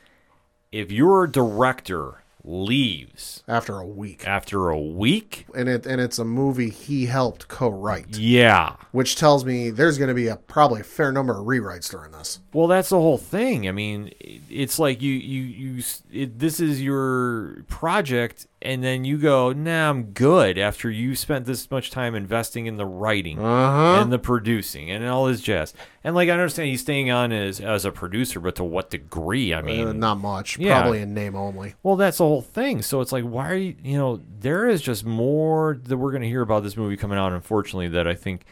If 0.72 0.90
you're 0.90 1.24
a 1.24 1.30
director 1.30 2.19
leaves 2.44 3.42
After 3.46 3.78
a 3.78 3.86
week, 3.86 4.26
after 4.26 4.68
a 4.68 4.80
week, 4.80 5.46
and 5.54 5.68
it 5.68 5.86
and 5.86 6.00
it's 6.00 6.18
a 6.18 6.24
movie 6.24 6.70
he 6.70 7.06
helped 7.06 7.48
co-write, 7.48 8.16
yeah. 8.16 8.76
which 8.92 9.16
tells 9.16 9.44
me 9.44 9.70
there's 9.70 9.98
going 9.98 10.08
to 10.08 10.14
be 10.14 10.28
a 10.28 10.36
probably 10.36 10.80
a 10.80 10.84
fair 10.84 11.12
number 11.12 11.38
of 11.38 11.46
rewrites 11.46 11.90
during 11.90 12.12
this. 12.12 12.40
Well, 12.52 12.66
that's 12.66 12.88
the 12.88 13.00
whole 13.00 13.18
thing. 13.18 13.68
I 13.68 13.72
mean, 13.72 14.12
it's 14.20 14.78
like 14.78 15.02
you 15.02 15.12
you 15.12 15.42
you 15.42 15.84
it, 16.12 16.38
this 16.38 16.60
is 16.60 16.82
your 16.82 17.62
project 17.68 18.46
and 18.62 18.82
then 18.84 19.04
you 19.04 19.16
go, 19.18 19.52
"Nah, 19.52 19.90
I'm 19.90 20.04
good." 20.12 20.58
After 20.58 20.90
you 20.90 21.14
spent 21.16 21.46
this 21.46 21.70
much 21.70 21.90
time 21.90 22.14
investing 22.14 22.66
in 22.66 22.76
the 22.76 22.84
writing 22.86 23.38
Uh-huh. 23.38 24.00
and 24.02 24.12
the 24.12 24.18
producing 24.18 24.90
and 24.90 25.06
all 25.06 25.26
this 25.26 25.40
jazz. 25.40 25.72
And 26.04 26.14
like 26.14 26.28
I 26.28 26.32
understand 26.32 26.68
he's 26.68 26.80
staying 26.80 27.10
on 27.10 27.32
as 27.32 27.60
as 27.60 27.84
a 27.84 27.90
producer, 27.92 28.40
but 28.40 28.56
to 28.56 28.64
what 28.64 28.90
degree? 28.90 29.52
I 29.54 29.62
mean, 29.62 29.86
Uh, 29.88 29.92
not 29.92 30.18
much, 30.18 30.58
yeah. 30.58 30.80
probably 30.80 31.00
in 31.02 31.14
name 31.14 31.34
only. 31.36 31.74
Well, 31.82 31.96
that's 31.96 32.18
the 32.18 32.24
whole 32.24 32.42
thing. 32.42 32.82
So 32.82 33.00
it's 33.00 33.12
like, 33.12 33.24
why 33.24 33.50
are 33.50 33.56
you, 33.56 33.74
you 33.82 33.96
know, 33.98 34.20
there 34.40 34.68
is 34.68 34.80
just 34.82 35.04
more 35.04 35.78
that 35.84 35.96
we're 35.96 36.10
going 36.10 36.22
to 36.22 36.28
hear 36.28 36.42
about 36.42 36.62
this 36.62 36.76
movie 36.76 36.96
coming 36.96 37.18
out, 37.18 37.32
unfortunately, 37.32 37.88
that 37.88 38.06
I 38.06 38.14
think 38.14 38.44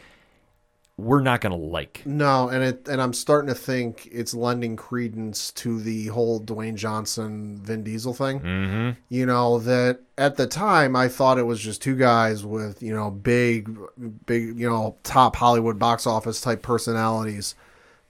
we're 0.99 1.21
not 1.21 1.41
going 1.41 1.51
to 1.51 1.65
like. 1.65 2.03
No, 2.05 2.49
and 2.49 2.63
it 2.63 2.87
and 2.87 3.01
I'm 3.01 3.13
starting 3.13 3.47
to 3.49 3.55
think 3.55 4.07
it's 4.11 4.33
lending 4.33 4.75
credence 4.75 5.51
to 5.53 5.79
the 5.79 6.07
whole 6.07 6.41
Dwayne 6.41 6.75
Johnson 6.75 7.59
Vin 7.63 7.83
Diesel 7.83 8.13
thing. 8.13 8.39
Mm-hmm. 8.39 8.99
You 9.09 9.25
know 9.25 9.59
that 9.59 10.01
at 10.17 10.35
the 10.35 10.47
time 10.47 10.95
I 10.95 11.07
thought 11.07 11.37
it 11.37 11.43
was 11.43 11.59
just 11.59 11.81
two 11.81 11.95
guys 11.95 12.45
with 12.45 12.83
you 12.83 12.93
know 12.93 13.11
big, 13.11 13.75
big 14.25 14.59
you 14.59 14.69
know 14.69 14.97
top 15.03 15.35
Hollywood 15.35 15.79
box 15.79 16.05
office 16.05 16.41
type 16.41 16.61
personalities. 16.61 17.55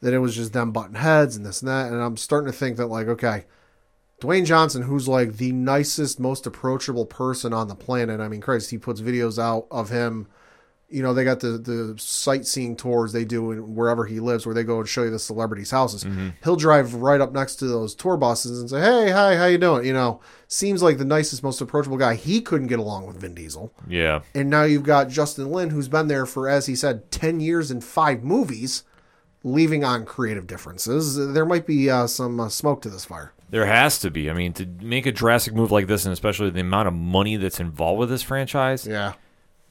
That 0.01 0.13
it 0.13 0.19
was 0.19 0.35
just 0.35 0.53
them 0.53 0.71
button 0.71 0.95
heads 0.95 1.35
and 1.35 1.45
this 1.45 1.61
and 1.61 1.69
that, 1.69 1.91
and 1.91 2.01
I'm 2.01 2.15
starting 2.15 2.49
to 2.49 2.57
think 2.57 2.77
that 2.77 2.87
like 2.87 3.07
okay, 3.07 3.45
Dwayne 4.21 4.45
Johnson, 4.45 4.83
who's 4.83 5.07
like 5.07 5.37
the 5.37 5.51
nicest, 5.51 6.19
most 6.19 6.45
approachable 6.45 7.05
person 7.05 7.53
on 7.53 7.67
the 7.67 7.75
planet. 7.75 8.19
I 8.19 8.27
mean, 8.27 8.41
Christ, 8.41 8.69
he 8.69 8.77
puts 8.77 9.01
videos 9.01 9.41
out 9.41 9.67
of 9.71 9.89
him. 9.89 10.27
You 10.91 11.03
know, 11.03 11.13
they 11.13 11.23
got 11.23 11.39
the 11.39 11.57
the 11.59 11.95
sightseeing 11.99 12.75
tours 12.75 13.13
they 13.13 13.23
do 13.23 13.51
in 13.51 13.75
wherever 13.75 14.05
he 14.05 14.19
lives, 14.19 14.45
where 14.45 14.55
they 14.55 14.63
go 14.63 14.79
and 14.79 14.89
show 14.89 15.03
you 15.03 15.11
the 15.11 15.19
celebrities' 15.19 15.69
houses. 15.71 16.05
He'll 16.43 16.55
drive 16.55 16.95
right 16.95 17.21
up 17.21 17.31
next 17.31 17.57
to 17.57 17.67
those 17.67 17.93
tour 17.93 18.17
buses 18.17 18.59
and 18.59 18.69
say, 18.69 18.81
"Hey, 18.81 19.11
hi, 19.11 19.35
how 19.35 19.45
you 19.45 19.59
doing?" 19.59 19.85
You 19.85 19.93
know, 19.93 20.19
seems 20.47 20.81
like 20.81 20.97
the 20.97 21.05
nicest, 21.05 21.43
most 21.43 21.61
approachable 21.61 21.97
guy. 21.97 22.15
He 22.15 22.41
couldn't 22.41 22.67
get 22.67 22.79
along 22.79 23.05
with 23.05 23.17
Vin 23.17 23.35
Diesel, 23.35 23.71
Yeah. 23.87 24.21
and 24.33 24.49
now 24.49 24.63
you've 24.63 24.81
got 24.83 25.09
Justin 25.09 25.51
Lin, 25.51 25.69
who's 25.69 25.87
been 25.87 26.07
there 26.07 26.25
for, 26.25 26.49
as 26.49 26.65
he 26.65 26.75
said, 26.75 27.11
ten 27.11 27.39
years 27.39 27.69
and 27.69 27.83
five 27.83 28.23
movies, 28.23 28.83
leaving 29.43 29.83
on 29.83 30.05
creative 30.05 30.47
differences. 30.47 31.15
There 31.33 31.45
might 31.45 31.67
be 31.67 31.89
uh, 31.89 32.07
some 32.07 32.39
uh, 32.39 32.49
smoke 32.49 32.81
to 32.81 32.89
this 32.89 33.05
fire. 33.05 33.31
There 33.51 33.65
has 33.67 33.99
to 33.99 34.09
be. 34.11 34.29
I 34.29 34.33
mean, 34.33 34.53
to 34.53 34.65
make 34.81 35.05
a 35.05 35.11
drastic 35.11 35.53
move 35.53 35.71
like 35.71 35.85
this, 35.87 36.05
and 36.05 36.13
especially 36.13 36.49
the 36.49 36.59
amount 36.61 36.87
of 36.87 36.93
money 36.95 37.35
that's 37.35 37.59
involved 37.59 37.99
with 37.99 38.09
this 38.09 38.21
franchise, 38.23 38.87
Yeah. 38.87 39.13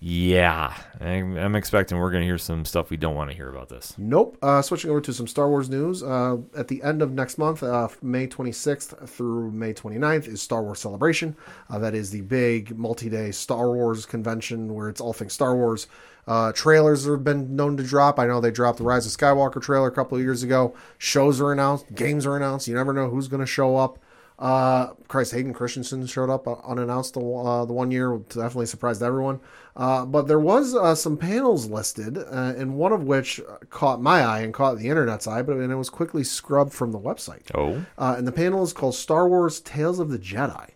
Yeah, 0.01 0.77
I'm, 1.01 1.57
expecting 1.57 1.99
we're 1.99 2.13
going 2.13 2.23
to 2.23 2.27
hear 2.27 2.39
some 2.39 2.65
stuff 2.65 2.89
we 2.89 2.97
don't 2.97 3.17
want 3.17 3.31
to 3.31 3.37
hear 3.37 3.49
about 3.49 3.69
this. 3.69 3.95
Nope. 3.99 4.39
Uh, 4.41 4.63
switching 4.63 4.91
over 4.91 5.01
to 5.01 5.13
some 5.13 5.27
Star 5.27 5.49
Wars 5.49 5.69
news. 5.69 6.05
Uh, 6.05 6.37
at 6.57 6.69
the 6.69 6.81
end 6.85 7.03
of 7.03 7.11
next 7.13 7.37
month, 7.37 7.65
uh, 7.65 7.89
May 8.01 8.29
26th 8.29 9.09
through 9.09 9.51
May 9.51 9.75
29th, 9.75 10.29
is 10.29 10.41
Star 10.41 10.63
Wars 10.63 10.79
Celebration. 10.79 11.37
Uh, 11.69 11.81
that 11.81 11.97
is 11.97 12.11
the 12.11 12.21
big 12.21 12.79
multi 12.79 13.09
day 13.09 13.33
Star 13.33 13.73
Wars 13.73 14.07
convention 14.07 14.73
where 14.73 14.89
it's 14.89 15.01
all 15.01 15.13
things 15.13 15.33
Star 15.33 15.57
Wars. 15.57 15.89
Uh, 16.29 16.53
trailers 16.53 17.07
have 17.07 17.25
been 17.25 17.57
known 17.57 17.77
to 17.77 17.83
drop. 17.83 18.21
I 18.21 18.27
know 18.27 18.41
they 18.41 18.51
dropped 18.53 18.79
the 18.79 18.85
Rise 18.85 19.07
of 19.07 19.13
Skywalker 19.13 19.61
trailer 19.61 19.89
a 19.89 19.93
couple 19.93 20.17
of 20.17 20.23
years 20.23 20.45
ago. 20.45 20.75
Shows 20.99 21.41
are 21.41 21.51
announced, 21.51 21.93
games 21.95 22.25
are 22.25 22.37
announced. 22.37 22.69
You 22.69 22.75
never 22.75 22.93
know 22.93 23.09
who's 23.09 23.29
going 23.29 23.41
to 23.41 23.47
show 23.47 23.77
up. 23.77 23.99
Uh, 24.39 24.89
Christ, 25.09 25.33
Hayden 25.33 25.53
Christensen 25.53 26.07
showed 26.07 26.31
up 26.31 26.47
uh, 26.47 26.55
unannounced 26.65 27.15
the, 27.15 27.21
uh, 27.21 27.65
the 27.65 27.73
one 27.73 27.91
year. 27.91 28.19
Definitely 28.29 28.67
surprised 28.67 29.03
everyone. 29.03 29.41
Uh, 29.75 30.05
but 30.05 30.29
there 30.29 30.39
was 30.39 30.75
uh, 30.75 30.95
some 30.95 31.17
panels 31.17 31.69
listed, 31.69 32.19
uh, 32.19 32.55
and 32.57 32.77
one 32.77 32.93
of 32.93 33.03
which 33.05 33.41
caught 33.71 34.01
my 34.01 34.23
eye 34.23 34.41
and 34.41 34.55
caught 34.55 34.79
the 34.79 34.89
internet's 34.89 35.27
eye, 35.27 35.43
but 35.43 35.57
and 35.57 35.73
it 35.73 35.77
was 35.77 35.91
quickly 35.91 36.23
scrubbed 36.25 36.73
from 36.73 36.93
the 36.93 36.99
website. 36.99 37.43
Oh, 37.55 37.85
Uh, 37.97 38.15
and 38.19 38.27
the 38.27 38.33
panel 38.33 38.63
is 38.63 38.73
called 38.73 38.95
Star 38.95 39.29
Wars 39.29 39.61
Tales 39.61 39.99
of 39.99 40.11
the 40.11 40.19
Jedi. 40.19 40.71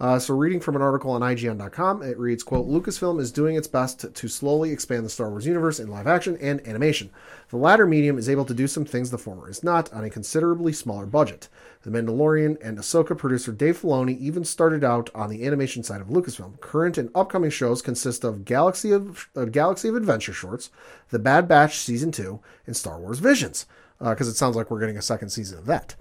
Uh, 0.00 0.18
so, 0.18 0.34
reading 0.36 0.60
from 0.60 0.76
an 0.76 0.82
article 0.82 1.10
on 1.12 1.20
IGN.com, 1.20 2.02
it 2.02 2.18
reads, 2.18 2.42
quote, 2.42 2.68
Lucasfilm 2.68 3.20
is 3.20 3.32
doing 3.32 3.56
its 3.56 3.66
best 3.68 4.00
to, 4.00 4.10
to 4.10 4.28
slowly 4.28 4.70
expand 4.70 5.04
the 5.04 5.10
Star 5.10 5.30
Wars 5.30 5.46
universe 5.46 5.78
in 5.80 5.88
live 5.88 6.06
action 6.06 6.36
and 6.40 6.66
animation. 6.66 7.10
The 7.50 7.56
latter 7.56 7.86
medium 7.86 8.18
is 8.18 8.28
able 8.28 8.44
to 8.44 8.54
do 8.54 8.66
some 8.66 8.84
things 8.84 9.10
the 9.10 9.18
former 9.18 9.48
is 9.48 9.62
not 9.62 9.92
on 9.92 10.04
a 10.04 10.10
considerably 10.10 10.72
smaller 10.72 11.06
budget. 11.06 11.48
The 11.84 11.90
Mandalorian 11.90 12.56
and 12.62 12.78
Ahsoka 12.78 13.16
producer 13.16 13.52
Dave 13.52 13.82
Filoni 13.82 14.18
even 14.18 14.44
started 14.44 14.82
out 14.82 15.10
on 15.14 15.28
the 15.28 15.46
animation 15.46 15.82
side 15.82 16.00
of 16.00 16.08
Lucasfilm. 16.08 16.58
Current 16.60 16.96
and 16.96 17.10
upcoming 17.14 17.50
shows 17.50 17.82
consist 17.82 18.24
of 18.24 18.44
Galaxy 18.46 18.90
of 18.90 19.28
uh, 19.36 19.44
Galaxy 19.44 19.88
of 19.88 19.96
Adventure 19.96 20.32
shorts, 20.32 20.70
The 21.10 21.18
Bad 21.18 21.46
Batch 21.46 21.76
Season 21.76 22.10
2, 22.10 22.40
and 22.66 22.76
Star 22.76 22.98
Wars 22.98 23.18
Visions 23.18 23.66
because 23.98 24.28
it 24.28 24.34
sounds 24.34 24.56
like 24.56 24.70
we're 24.70 24.80
getting 24.80 24.96
a 24.98 25.02
second 25.02 25.30
season 25.30 25.58
of 25.58 25.66
that. 25.66 25.94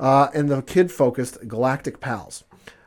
Uh, 0.00 0.28
and 0.34 0.48
the 0.48 0.62
kid 0.62 0.90
focused 0.90 1.46
Galactic 1.46 2.00
Pals. 2.00 2.44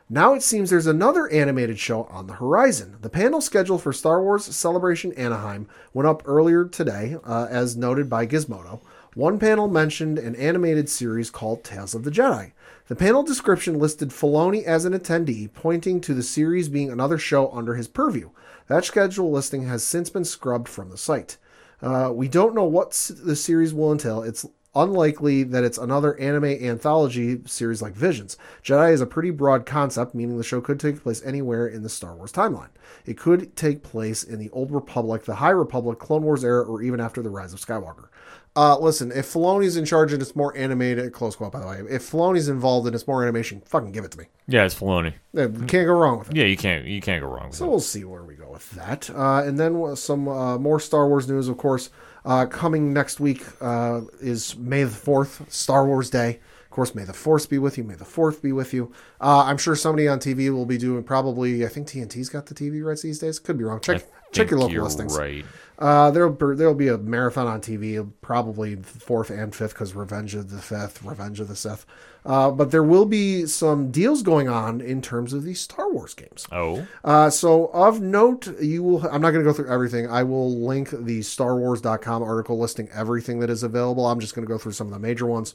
Now 0.08 0.34
it 0.34 0.42
seems 0.42 0.70
there's 0.70 0.88
another 0.88 1.28
animated 1.28 1.78
show 1.78 2.04
on 2.04 2.26
the 2.26 2.34
horizon. 2.34 2.96
The 3.00 3.08
panel 3.08 3.40
scheduled 3.40 3.82
for 3.82 3.92
Star 3.92 4.22
Wars 4.22 4.44
Celebration 4.44 5.12
Anaheim 5.12 5.68
went 5.94 6.08
up 6.08 6.22
earlier 6.26 6.64
today, 6.64 7.16
uh, 7.24 7.46
as 7.48 7.76
noted 7.76 8.10
by 8.10 8.26
Gizmodo. 8.26 8.80
One 9.14 9.40
panel 9.40 9.66
mentioned 9.66 10.20
an 10.20 10.36
animated 10.36 10.88
series 10.88 11.30
called 11.30 11.64
Tales 11.64 11.96
of 11.96 12.04
the 12.04 12.12
Jedi. 12.12 12.52
The 12.86 12.94
panel 12.94 13.24
description 13.24 13.76
listed 13.76 14.10
Filoni 14.10 14.62
as 14.62 14.84
an 14.84 14.92
attendee, 14.92 15.52
pointing 15.52 16.00
to 16.02 16.14
the 16.14 16.22
series 16.22 16.68
being 16.68 16.90
another 16.90 17.18
show 17.18 17.50
under 17.50 17.74
his 17.74 17.88
purview. 17.88 18.30
That 18.68 18.84
schedule 18.84 19.32
listing 19.32 19.66
has 19.66 19.82
since 19.82 20.10
been 20.10 20.24
scrubbed 20.24 20.68
from 20.68 20.90
the 20.90 20.96
site. 20.96 21.38
Uh, 21.82 22.12
we 22.14 22.28
don't 22.28 22.54
know 22.54 22.64
what 22.64 22.92
the 23.24 23.34
series 23.34 23.74
will 23.74 23.90
entail. 23.90 24.22
It's 24.22 24.46
unlikely 24.76 25.42
that 25.42 25.64
it's 25.64 25.78
another 25.78 26.16
anime 26.20 26.44
anthology 26.44 27.40
series 27.46 27.82
like 27.82 27.94
Visions. 27.94 28.36
Jedi 28.62 28.92
is 28.92 29.00
a 29.00 29.06
pretty 29.06 29.30
broad 29.30 29.66
concept, 29.66 30.14
meaning 30.14 30.38
the 30.38 30.44
show 30.44 30.60
could 30.60 30.78
take 30.78 31.02
place 31.02 31.20
anywhere 31.24 31.66
in 31.66 31.82
the 31.82 31.88
Star 31.88 32.14
Wars 32.14 32.30
timeline. 32.30 32.68
It 33.06 33.18
could 33.18 33.56
take 33.56 33.82
place 33.82 34.22
in 34.22 34.38
the 34.38 34.50
Old 34.50 34.70
Republic, 34.70 35.24
the 35.24 35.36
High 35.36 35.50
Republic, 35.50 35.98
Clone 35.98 36.22
Wars 36.22 36.44
era, 36.44 36.62
or 36.62 36.82
even 36.82 37.00
after 37.00 37.22
the 37.22 37.30
Rise 37.30 37.52
of 37.52 37.60
Skywalker. 37.60 38.08
Uh, 38.56 38.76
listen, 38.78 39.12
if 39.12 39.32
Filoni's 39.32 39.76
in 39.76 39.84
charge 39.84 40.12
and 40.12 40.20
it's 40.20 40.34
more 40.34 40.56
animated, 40.56 41.12
close 41.12 41.36
quote 41.36 41.52
by 41.52 41.60
the 41.60 41.66
way, 41.66 41.82
if 41.88 42.10
Filoni's 42.10 42.48
involved 42.48 42.86
and 42.86 42.94
it's 42.94 43.06
more 43.06 43.22
animation, 43.22 43.62
fucking 43.64 43.92
give 43.92 44.04
it 44.04 44.10
to 44.10 44.18
me. 44.18 44.24
yeah, 44.48 44.64
it's 44.64 44.74
Filoni. 44.74 45.14
Can't 45.34 45.68
go 45.68 45.92
wrong 45.94 46.18
with 46.18 46.30
it. 46.30 46.36
Yeah, 46.36 46.44
you 46.44 46.56
can't 46.56 46.84
you 46.84 47.00
can't 47.00 47.22
go 47.22 47.28
wrong 47.28 47.48
with 47.48 47.54
So 47.56 47.64
it. 47.64 47.66
So 47.66 47.70
we'll 47.70 47.80
see 47.80 48.04
where 48.04 48.24
we 48.24 48.34
go 48.34 48.50
with 48.50 48.68
that. 48.72 49.08
Uh, 49.10 49.42
and 49.44 49.58
then 49.58 49.94
some 49.94 50.26
uh, 50.28 50.58
more 50.58 50.80
Star 50.80 51.06
Wars 51.08 51.28
news, 51.28 51.46
of 51.48 51.56
course. 51.58 51.90
Uh, 52.24 52.44
coming 52.46 52.92
next 52.92 53.20
week 53.20 53.44
uh, 53.62 54.00
is 54.20 54.56
May 54.56 54.84
the 54.84 54.90
4th, 54.90 55.50
Star 55.50 55.86
Wars 55.86 56.10
Day. 56.10 56.40
Of 56.80 56.86
course, 56.86 56.94
may 56.94 57.04
the 57.04 57.12
Force 57.12 57.44
be 57.44 57.58
with 57.58 57.76
you. 57.76 57.84
May 57.84 57.96
the 57.96 58.06
Fourth 58.06 58.40
be 58.40 58.52
with 58.52 58.72
you. 58.72 58.90
Uh, 59.20 59.44
I'm 59.44 59.58
sure 59.58 59.76
somebody 59.76 60.08
on 60.08 60.18
TV 60.18 60.50
will 60.50 60.64
be 60.64 60.78
doing 60.78 61.02
probably. 61.04 61.62
I 61.62 61.68
think 61.68 61.88
TNT's 61.88 62.30
got 62.30 62.46
the 62.46 62.54
TV 62.54 62.82
rights 62.82 63.02
these 63.02 63.18
days. 63.18 63.38
Could 63.38 63.58
be 63.58 63.64
wrong. 63.64 63.80
Check 63.80 63.98
check 64.32 64.48
Think 64.48 64.50
your 64.52 64.60
local 64.60 64.82
listings. 64.84 65.18
Right. 65.18 65.44
Uh, 65.78 66.10
there'll 66.10 66.32
be, 66.32 66.54
there'll 66.56 66.74
be 66.74 66.88
a 66.88 66.96
marathon 66.96 67.46
on 67.46 67.60
TV, 67.60 68.10
probably 68.22 68.76
fourth 68.76 69.28
and 69.28 69.54
fifth, 69.54 69.74
because 69.74 69.94
Revenge 69.94 70.34
of 70.34 70.48
the 70.48 70.62
Fifth, 70.62 71.02
Revenge 71.02 71.40
of 71.40 71.48
the 71.48 71.56
Sith. 71.56 71.84
Uh, 72.24 72.50
but 72.50 72.70
there 72.70 72.82
will 72.82 73.06
be 73.06 73.44
some 73.44 73.90
deals 73.90 74.22
going 74.22 74.48
on 74.48 74.80
in 74.80 75.02
terms 75.02 75.34
of 75.34 75.42
these 75.42 75.60
Star 75.60 75.92
Wars 75.92 76.14
games. 76.14 76.46
Oh, 76.50 76.86
Uh, 77.04 77.28
so 77.28 77.66
of 77.74 78.00
note, 78.00 78.58
you 78.58 78.82
will. 78.82 79.06
I'm 79.06 79.20
not 79.20 79.32
going 79.32 79.44
to 79.44 79.50
go 79.50 79.52
through 79.52 79.70
everything. 79.70 80.06
I 80.06 80.22
will 80.22 80.64
link 80.64 80.90
the 80.90 81.20
StarWars.com 81.20 82.22
article 82.22 82.58
listing 82.58 82.88
everything 82.94 83.40
that 83.40 83.50
is 83.50 83.62
available. 83.62 84.06
I'm 84.06 84.20
just 84.20 84.34
going 84.34 84.46
to 84.46 84.50
go 84.50 84.56
through 84.56 84.72
some 84.72 84.86
of 84.86 84.94
the 84.94 84.98
major 84.98 85.26
ones. 85.26 85.54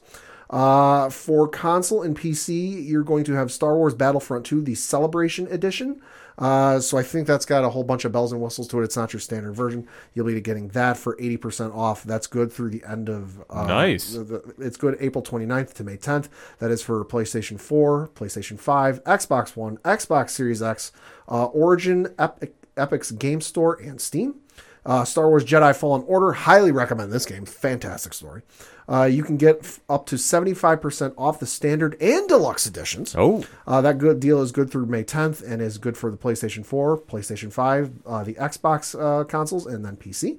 Uh, 0.49 1.09
for 1.09 1.47
console 1.47 2.03
and 2.03 2.17
PC, 2.17 2.87
you're 2.87 3.03
going 3.03 3.23
to 3.23 3.33
have 3.33 3.51
Star 3.51 3.75
Wars 3.75 3.93
Battlefront 3.95 4.45
2, 4.45 4.61
the 4.61 4.75
Celebration 4.75 5.47
Edition. 5.47 6.01
Uh, 6.37 6.79
so 6.81 6.97
I 6.97 7.03
think 7.03 7.27
that's 7.27 7.45
got 7.45 7.63
a 7.63 7.69
whole 7.69 7.83
bunch 7.85 8.03
of 8.03 8.11
bells 8.11 8.33
and 8.33 8.41
whistles 8.41 8.67
to 8.67 8.81
it. 8.81 8.83
It's 8.83 8.97
not 8.97 9.13
your 9.13 9.21
standard 9.21 9.53
version. 9.53 9.87
You'll 10.13 10.25
be 10.25 10.39
getting 10.41 10.67
that 10.69 10.97
for 10.97 11.15
80% 11.15 11.73
off. 11.73 12.03
That's 12.03 12.27
good 12.27 12.51
through 12.51 12.71
the 12.71 12.83
end 12.85 13.07
of. 13.09 13.41
Uh, 13.49 13.65
Nice. 13.65 14.13
the- 14.13 14.23
the- 14.25 14.53
it's 14.59 14.75
good 14.75 14.97
April 14.99 15.23
29th 15.23 15.73
to 15.75 15.83
May 15.85 15.95
10th. 15.95 16.27
That 16.59 16.71
is 16.71 16.81
for 16.81 17.03
PlayStation 17.05 17.57
4, 17.59 18.09
PlayStation 18.15 18.59
5, 18.59 19.01
Xbox 19.05 19.55
One, 19.55 19.77
Xbox 19.77 20.31
Series 20.31 20.61
X, 20.61 20.91
uh, 21.29 21.45
Origin, 21.45 22.09
Epic, 22.19 22.53
Epic's 22.75 23.11
Game 23.11 23.39
Store, 23.39 23.79
and 23.81 24.01
Steam. 24.01 24.35
Uh, 24.85 25.03
Star 25.05 25.29
Wars 25.29 25.43
Jedi 25.45 25.73
Fallen 25.75 26.03
Order. 26.05 26.33
Highly 26.33 26.71
recommend 26.71 27.11
this 27.13 27.25
game. 27.25 27.45
Fantastic 27.45 28.13
story. 28.13 28.41
Uh, 28.87 29.03
you 29.05 29.23
can 29.23 29.35
get 29.37 29.57
f- 29.61 29.79
up 29.89 30.05
to 30.05 30.15
75% 30.15 31.13
off 31.17 31.39
the 31.39 31.45
standard 31.45 31.95
and 32.01 32.27
deluxe 32.29 32.67
editions. 32.67 33.15
oh, 33.17 33.43
Uh, 33.65 33.81
that 33.81 33.97
good 33.97 34.19
deal 34.19 34.41
is 34.41 34.51
good 34.51 34.69
through 34.69 34.85
May 34.85 35.03
10th 35.03 35.41
and 35.47 35.61
is 35.61 35.77
good 35.77 35.97
for 35.97 36.11
the 36.11 36.17
PlayStation 36.17 36.63
4, 36.65 36.97
PlayStation 36.99 37.51
5, 37.51 37.91
uh, 38.05 38.23
the 38.23 38.35
Xbox 38.35 38.93
uh, 38.99 39.23
consoles, 39.23 39.65
and 39.65 39.83
then 39.83 39.95
PC. 39.97 40.37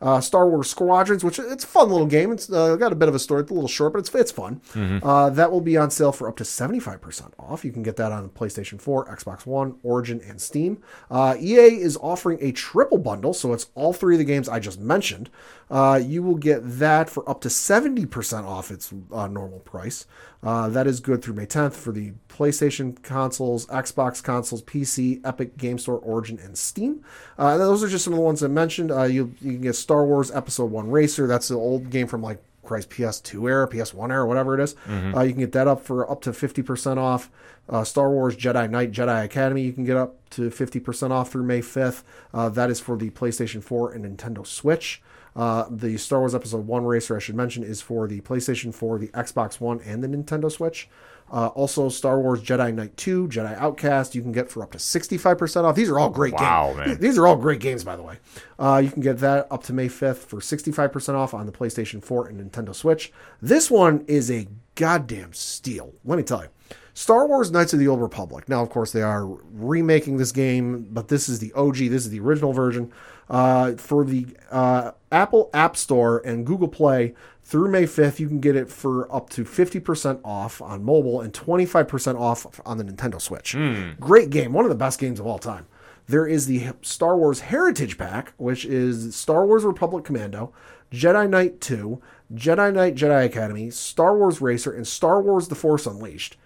Uh, 0.00 0.20
Star 0.20 0.48
Wars 0.48 0.68
Squadrons, 0.70 1.24
which 1.24 1.38
it's 1.38 1.64
a 1.64 1.66
fun 1.66 1.90
little 1.90 2.06
game. 2.06 2.32
It's 2.32 2.50
uh, 2.50 2.76
got 2.76 2.92
a 2.92 2.96
bit 2.96 3.08
of 3.08 3.14
a 3.14 3.18
story. 3.18 3.42
It's 3.42 3.50
a 3.50 3.54
little 3.54 3.68
short, 3.68 3.92
but 3.92 4.00
it's 4.00 4.14
it's 4.14 4.32
fun. 4.32 4.60
Uh, 5.02 5.30
that 5.30 5.50
will 5.52 5.60
be 5.60 5.76
on 5.76 5.90
sale 5.90 6.12
for 6.12 6.28
up 6.28 6.36
to 6.36 6.44
75% 6.44 7.32
off. 7.38 7.64
You 7.64 7.72
can 7.72 7.82
get 7.82 7.96
that 7.96 8.12
on 8.12 8.28
PlayStation 8.30 8.80
4, 8.80 9.06
Xbox 9.16 9.46
One, 9.46 9.76
Origin, 9.82 10.20
and 10.26 10.40
Steam. 10.40 10.82
Uh, 11.10 11.36
EA 11.38 11.80
is 11.80 11.96
offering 12.00 12.38
a 12.40 12.52
triple 12.52 12.98
bundle, 12.98 13.32
so 13.34 13.52
it's 13.52 13.66
all 13.74 13.92
three 13.92 14.14
of 14.14 14.18
the 14.18 14.24
games 14.24 14.48
I 14.48 14.58
just 14.58 14.80
mentioned. 14.80 15.30
Uh, 15.70 16.00
you 16.02 16.22
will 16.22 16.36
get 16.36 16.60
that 16.62 17.10
for 17.10 17.28
up 17.28 17.40
to 17.42 17.48
70% 17.48 18.44
off 18.44 18.70
its 18.70 18.92
uh, 19.12 19.26
normal 19.26 19.60
price. 19.60 20.06
Uh, 20.42 20.68
that 20.68 20.86
is 20.86 21.00
good 21.00 21.22
through 21.22 21.34
May 21.34 21.46
10th 21.46 21.72
for 21.72 21.92
the 21.92 22.12
PlayStation 22.36 23.02
consoles, 23.02 23.66
Xbox 23.66 24.22
consoles, 24.22 24.62
PC, 24.62 25.20
Epic 25.24 25.56
Game 25.56 25.78
Store, 25.78 25.98
Origin, 25.98 26.38
and 26.42 26.56
Steam. 26.58 27.02
Uh, 27.38 27.48
and 27.48 27.60
those 27.60 27.82
are 27.82 27.88
just 27.88 28.04
some 28.04 28.12
of 28.12 28.18
the 28.18 28.24
ones 28.24 28.42
I 28.42 28.48
mentioned. 28.48 28.90
Uh, 28.90 29.04
you, 29.04 29.34
you 29.40 29.52
can 29.52 29.62
get 29.62 29.74
Star 29.74 30.04
Wars 30.04 30.30
Episode 30.30 30.70
1 30.70 30.90
Racer. 30.90 31.26
That's 31.26 31.48
the 31.48 31.54
old 31.54 31.90
game 31.90 32.06
from 32.06 32.22
like 32.22 32.42
Christ 32.62 32.90
PS2 32.90 33.48
era, 33.48 33.68
PS1 33.68 34.10
era, 34.10 34.26
whatever 34.26 34.58
it 34.58 34.62
is. 34.62 34.74
Uh, 34.88 35.22
you 35.22 35.32
can 35.32 35.40
get 35.40 35.52
that 35.52 35.68
up 35.68 35.80
for 35.82 36.10
up 36.10 36.20
to 36.22 36.30
50% 36.30 36.98
off. 36.98 37.30
Uh, 37.68 37.82
Star 37.84 38.10
Wars 38.10 38.36
Jedi 38.36 38.68
Knight 38.70 38.92
Jedi 38.92 39.24
Academy, 39.24 39.62
you 39.62 39.72
can 39.72 39.84
get 39.84 39.96
up 39.96 40.16
to 40.30 40.50
50% 40.50 41.10
off 41.10 41.32
through 41.32 41.44
May 41.44 41.60
5th. 41.60 42.02
Uh, 42.34 42.48
that 42.50 42.70
is 42.70 42.80
for 42.80 42.96
the 42.96 43.10
PlayStation 43.10 43.62
4 43.62 43.92
and 43.92 44.04
Nintendo 44.04 44.46
Switch. 44.46 45.00
Uh, 45.34 45.66
the 45.70 45.96
Star 45.98 46.20
Wars 46.20 46.34
Episode 46.34 46.66
1 46.66 46.84
racer, 46.84 47.16
I 47.16 47.18
should 47.18 47.34
mention, 47.34 47.62
is 47.62 47.82
for 47.82 48.06
the 48.08 48.20
PlayStation 48.22 48.72
4, 48.72 48.98
the 48.98 49.08
Xbox 49.08 49.60
One, 49.60 49.80
and 49.80 50.02
the 50.02 50.08
Nintendo 50.08 50.50
Switch. 50.50 50.88
Uh, 51.30 51.48
also, 51.48 51.88
Star 51.88 52.20
Wars 52.20 52.40
Jedi 52.40 52.72
Knight 52.72 52.96
2, 52.96 53.28
Jedi 53.28 53.56
Outcast, 53.58 54.14
you 54.14 54.22
can 54.22 54.30
get 54.32 54.50
for 54.50 54.62
up 54.62 54.70
to 54.72 54.78
65% 54.78 55.64
off. 55.64 55.74
These 55.74 55.88
are 55.90 55.98
all 55.98 56.08
great 56.10 56.34
Wow, 56.34 56.74
games. 56.74 56.86
man. 56.86 57.00
These 57.00 57.18
are 57.18 57.26
all 57.26 57.36
great 57.36 57.60
games, 57.60 57.82
by 57.82 57.96
the 57.96 58.02
way. 58.02 58.18
Uh, 58.58 58.80
you 58.84 58.90
can 58.90 59.02
get 59.02 59.18
that 59.18 59.48
up 59.50 59.64
to 59.64 59.72
May 59.72 59.88
5th 59.88 60.18
for 60.18 60.38
65% 60.40 61.14
off 61.14 61.34
on 61.34 61.46
the 61.46 61.52
PlayStation 61.52 62.02
4 62.02 62.28
and 62.28 62.40
Nintendo 62.52 62.74
Switch. 62.74 63.12
This 63.42 63.70
one 63.70 64.04
is 64.06 64.30
a 64.30 64.46
goddamn 64.76 65.32
steal, 65.32 65.92
let 66.04 66.16
me 66.16 66.22
tell 66.22 66.42
you. 66.42 66.48
Star 66.94 67.26
Wars 67.26 67.50
Knights 67.50 67.74
of 67.74 67.78
the 67.78 67.88
Old 67.88 68.00
Republic. 68.00 68.48
Now, 68.48 68.62
of 68.62 68.70
course, 68.70 68.92
they 68.92 69.02
are 69.02 69.26
remaking 69.26 70.16
this 70.16 70.32
game, 70.32 70.86
but 70.90 71.08
this 71.08 71.28
is 71.28 71.40
the 71.40 71.52
OG, 71.52 71.76
this 71.76 72.04
is 72.06 72.10
the 72.10 72.20
original 72.20 72.52
version. 72.52 72.92
Uh, 73.28 73.72
for 73.72 74.04
the 74.04 74.24
uh, 74.52 74.92
Apple 75.10 75.50
App 75.52 75.76
Store 75.76 76.22
and 76.24 76.46
Google 76.46 76.68
Play 76.68 77.12
through 77.46 77.70
May 77.70 77.84
5th, 77.84 78.18
you 78.18 78.26
can 78.26 78.40
get 78.40 78.56
it 78.56 78.68
for 78.68 79.10
up 79.14 79.30
to 79.30 79.44
50% 79.44 80.20
off 80.24 80.60
on 80.60 80.82
mobile 80.82 81.20
and 81.20 81.32
25% 81.32 82.18
off 82.18 82.60
on 82.66 82.76
the 82.76 82.82
Nintendo 82.82 83.20
Switch. 83.20 83.52
Hmm. 83.52 83.92
Great 84.00 84.30
game, 84.30 84.52
one 84.52 84.64
of 84.64 84.68
the 84.68 84.74
best 84.74 84.98
games 84.98 85.20
of 85.20 85.28
all 85.28 85.38
time. 85.38 85.68
There 86.08 86.26
is 86.26 86.46
the 86.46 86.70
Star 86.82 87.16
Wars 87.16 87.40
Heritage 87.40 87.98
Pack, 87.98 88.32
which 88.36 88.64
is 88.64 89.14
Star 89.14 89.46
Wars 89.46 89.62
Republic 89.62 90.04
Commando, 90.04 90.52
Jedi 90.90 91.30
Knight 91.30 91.60
2, 91.60 92.02
Jedi 92.34 92.74
Knight 92.74 92.96
Jedi 92.96 93.24
Academy, 93.24 93.70
Star 93.70 94.16
Wars 94.18 94.40
Racer, 94.40 94.72
and 94.72 94.86
Star 94.86 95.22
Wars 95.22 95.46
The 95.46 95.54
Force 95.54 95.86
Unleashed. 95.86 96.36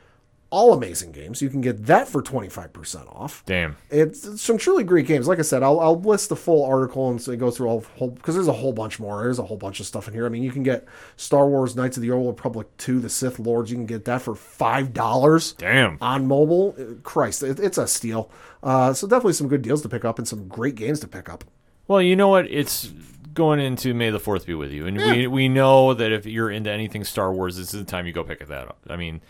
All 0.50 0.72
amazing 0.72 1.12
games. 1.12 1.40
You 1.40 1.48
can 1.48 1.60
get 1.60 1.86
that 1.86 2.08
for 2.08 2.22
25% 2.22 3.06
off. 3.14 3.44
Damn. 3.46 3.76
It's, 3.88 4.26
it's 4.26 4.42
some 4.42 4.58
truly 4.58 4.82
great 4.82 5.06
games. 5.06 5.28
Like 5.28 5.38
I 5.38 5.42
said, 5.42 5.62
I'll, 5.62 5.78
I'll 5.78 6.00
list 6.00 6.28
the 6.28 6.34
full 6.34 6.64
article 6.64 7.08
and 7.08 7.22
so 7.22 7.36
go 7.36 7.52
through 7.52 7.68
all 7.68 7.84
whole 7.96 8.10
because 8.10 8.34
there's 8.34 8.48
a 8.48 8.52
whole 8.52 8.72
bunch 8.72 8.98
more. 8.98 9.22
There's 9.22 9.38
a 9.38 9.44
whole 9.44 9.56
bunch 9.56 9.78
of 9.78 9.86
stuff 9.86 10.08
in 10.08 10.14
here. 10.14 10.26
I 10.26 10.28
mean, 10.28 10.42
you 10.42 10.50
can 10.50 10.64
get 10.64 10.86
Star 11.16 11.46
Wars 11.46 11.76
Knights 11.76 11.96
of 11.96 12.02
the 12.02 12.10
Old 12.10 12.26
Republic 12.26 12.66
2, 12.78 12.98
The 12.98 13.08
Sith 13.08 13.38
Lords. 13.38 13.70
You 13.70 13.76
can 13.76 13.86
get 13.86 14.04
that 14.06 14.22
for 14.22 14.34
five 14.34 14.92
dollars 14.92 15.52
Damn. 15.52 15.98
on 16.00 16.26
mobile. 16.26 16.74
Uh, 16.76 16.94
Christ, 17.04 17.44
it, 17.44 17.60
it's 17.60 17.78
a 17.78 17.86
steal. 17.86 18.28
Uh, 18.62 18.92
so 18.92 19.06
definitely 19.06 19.34
some 19.34 19.46
good 19.48 19.62
deals 19.62 19.82
to 19.82 19.88
pick 19.88 20.04
up 20.04 20.18
and 20.18 20.26
some 20.26 20.48
great 20.48 20.74
games 20.74 20.98
to 21.00 21.06
pick 21.08 21.28
up. 21.28 21.44
Well, 21.86 22.02
you 22.02 22.16
know 22.16 22.28
what? 22.28 22.46
It's 22.50 22.92
going 23.34 23.60
into 23.60 23.94
May 23.94 24.10
the 24.10 24.18
Fourth 24.18 24.46
be 24.46 24.54
with 24.54 24.72
you, 24.72 24.86
and 24.86 24.96
we 24.96 25.26
we 25.26 25.48
know 25.48 25.94
that 25.94 26.10
if 26.12 26.26
you're 26.26 26.50
into 26.50 26.70
anything 26.70 27.04
Star 27.04 27.32
Wars, 27.32 27.56
this 27.56 27.72
is 27.72 27.80
the 27.80 27.90
time 27.90 28.06
you 28.06 28.12
go 28.12 28.24
pick 28.24 28.44
that 28.46 28.68
up. 28.68 28.78
I 28.88 28.96
mean, 28.96 29.20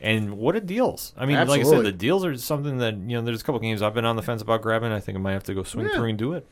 and 0.00 0.38
what 0.38 0.56
a 0.56 0.60
deals! 0.60 1.12
I 1.16 1.26
mean, 1.26 1.36
like 1.48 1.60
I 1.60 1.64
said, 1.64 1.84
the 1.84 1.92
deals 1.92 2.24
are 2.24 2.36
something 2.36 2.78
that 2.78 2.94
you 2.94 3.16
know. 3.16 3.22
There's 3.22 3.40
a 3.40 3.44
couple 3.44 3.60
games 3.60 3.82
I've 3.82 3.94
been 3.94 4.04
on 4.04 4.16
the 4.16 4.22
fence 4.22 4.42
about 4.42 4.62
grabbing. 4.62 4.92
I 4.92 5.00
think 5.00 5.16
I 5.16 5.20
might 5.20 5.32
have 5.32 5.44
to 5.44 5.54
go 5.54 5.62
swing 5.62 5.88
through 5.94 6.08
and 6.08 6.18
do 6.18 6.32
it. 6.34 6.46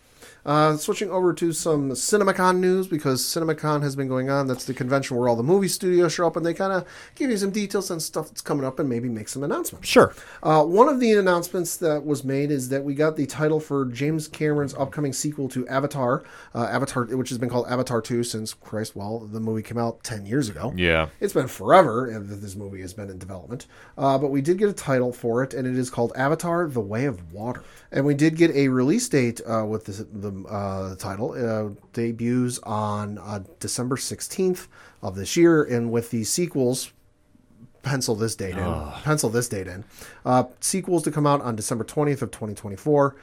Uh, 0.47 0.77
switching 0.77 1.11
over 1.11 1.33
to 1.33 1.53
some 1.53 1.91
CinemaCon 1.91 2.59
news 2.59 2.87
because 2.87 3.23
CinemaCon 3.23 3.83
has 3.83 3.97
been 3.97 4.09
going 4.09 4.31
on. 4.31 4.47
That's 4.47 4.65
the 4.65 4.75
convention 4.75 5.17
where 5.17 5.29
all 5.29 5.37
the 5.37 5.43
movie 5.43 5.69
studios 5.69 6.15
show 6.15 6.27
up 6.27 6.37
and 6.37 6.47
they 6.47 6.55
kind 6.55 6.73
of 6.73 6.87
give 7.15 7.31
you 7.31 7.37
some 7.37 7.51
details 7.51 7.91
on 7.91 8.01
stuff 8.01 8.29
that's 8.29 8.41
coming 8.41 8.65
up 8.65 8.79
and 8.79 8.89
maybe 8.89 9.09
make 9.09 9.29
some 9.29 9.43
announcements. 9.43 9.89
Sure. 9.89 10.15
Uh, 10.43 10.65
one 10.65 10.89
of 10.89 11.01
the 11.01 11.13
announcements 11.13 11.77
that 11.79 12.05
was 12.05 12.25
made 12.25 12.51
is 12.51 12.69
that 12.71 12.85
we 12.85 12.95
got 12.95 13.17
the 13.17 13.27
title 13.27 13.61
for 13.61 13.85
James 13.87 14.29
Cameron's 14.29 14.75
upcoming 14.75 15.13
sequel 15.13 15.49
to 15.51 15.67
Avatar, 15.69 16.25
uh, 16.55 16.65
Avatar, 16.65 17.05
which 17.05 17.29
has 17.29 17.39
been 17.39 17.49
called 17.49 17.67
Avatar 17.69 18.01
2 18.01 18.25
since 18.25 18.55
Christ, 18.55 18.97
well, 18.97 19.21
the 19.21 19.41
movie 19.41 19.63
came 19.63 19.79
out 19.79 20.03
10 20.03 20.27
years 20.27 20.49
ago. 20.49 20.73
Yeah. 20.77 21.09
It's 21.21 21.33
been 21.33 21.49
forever 21.49 22.11
uh, 22.15 22.19
that 22.19 22.37
this 22.37 22.57
movie 22.57 22.81
has 22.81 22.95
been 22.95 23.11
in 23.11 23.19
development, 23.19 23.67
uh, 23.97 24.19
but 24.19 24.31
we 24.31 24.41
did 24.41 24.59
get 24.59 24.69
a 24.69 24.73
title 24.73 25.13
for 25.13 25.43
it, 25.43 25.55
and 25.55 25.67
it 25.67 25.77
is 25.77 25.91
called 25.91 26.13
Avatar: 26.17 26.67
The 26.69 26.81
Way 26.81 27.05
of 27.07 27.33
Water. 27.33 27.63
And 27.91 28.05
we 28.05 28.15
did 28.15 28.37
get 28.37 28.55
a 28.55 28.69
release 28.69 29.09
date 29.09 29.41
uh, 29.47 29.65
with 29.65 29.87
this, 29.87 29.99
the 30.13 30.28
uh, 30.49 30.95
title. 30.97 31.33
Uh, 31.33 31.75
debuts 31.93 32.59
on 32.61 33.19
uh, 33.19 33.41
December 33.61 33.97
sixteenth 33.97 34.69
of 35.03 35.15
this 35.15 35.37
year, 35.37 35.65
and 35.65 35.91
with 35.91 36.11
the 36.11 36.25
sequels 36.25 36.93
pencil 37.83 38.15
this 38.15 38.35
date 38.35 38.57
in. 38.57 38.91
Pencil 39.03 39.31
this 39.31 39.49
date 39.49 39.67
in. 39.67 39.85
Uh, 40.25 40.45
sequels 40.61 41.03
to 41.05 41.11
come 41.11 41.27
out 41.27 41.41
on 41.41 41.57
December 41.57 41.85
20th 41.85 42.23
of 42.23 42.31
2024, 42.31 43.17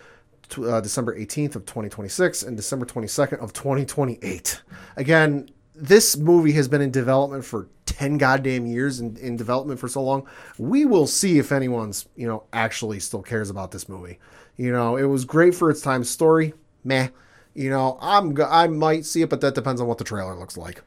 tw- 0.49 0.59
uh, 0.59 0.81
December 0.81 1.17
18th 1.17 1.55
of 1.55 1.65
2026, 1.65 2.43
and 2.43 2.57
December 2.57 2.85
22nd 2.85 3.39
of 3.39 3.53
2028. 3.53 4.61
Again, 4.95 5.49
this 5.75 6.17
movie 6.17 6.53
has 6.53 6.67
been 6.67 6.81
in 6.81 6.89
development 6.89 7.43
for 7.43 7.67
10 7.85 8.17
goddamn 8.17 8.65
years 8.65 8.99
and 8.99 9.17
in 9.17 9.35
development 9.35 9.79
for 9.79 9.87
so 9.87 10.01
long. 10.01 10.27
We 10.57 10.85
will 10.85 11.07
see 11.07 11.37
if 11.37 11.51
anyone's, 11.51 12.07
you 12.15 12.27
know, 12.27 12.43
actually 12.53 12.99
still 12.99 13.21
cares 13.21 13.49
about 13.49 13.71
this 13.71 13.87
movie. 13.89 14.19
You 14.57 14.71
know, 14.71 14.95
it 14.95 15.03
was 15.03 15.25
great 15.25 15.53
for 15.53 15.69
its 15.69 15.81
time 15.81 16.03
story. 16.03 16.53
Meh. 16.85 17.09
You 17.53 17.69
know, 17.69 17.97
I'm 18.01 18.37
I 18.41 18.67
might 18.67 19.05
see 19.05 19.21
it, 19.21 19.29
but 19.29 19.41
that 19.41 19.55
depends 19.55 19.81
on 19.81 19.87
what 19.87 19.97
the 19.97 20.03
trailer 20.05 20.35
looks 20.35 20.55
like. 20.57 20.81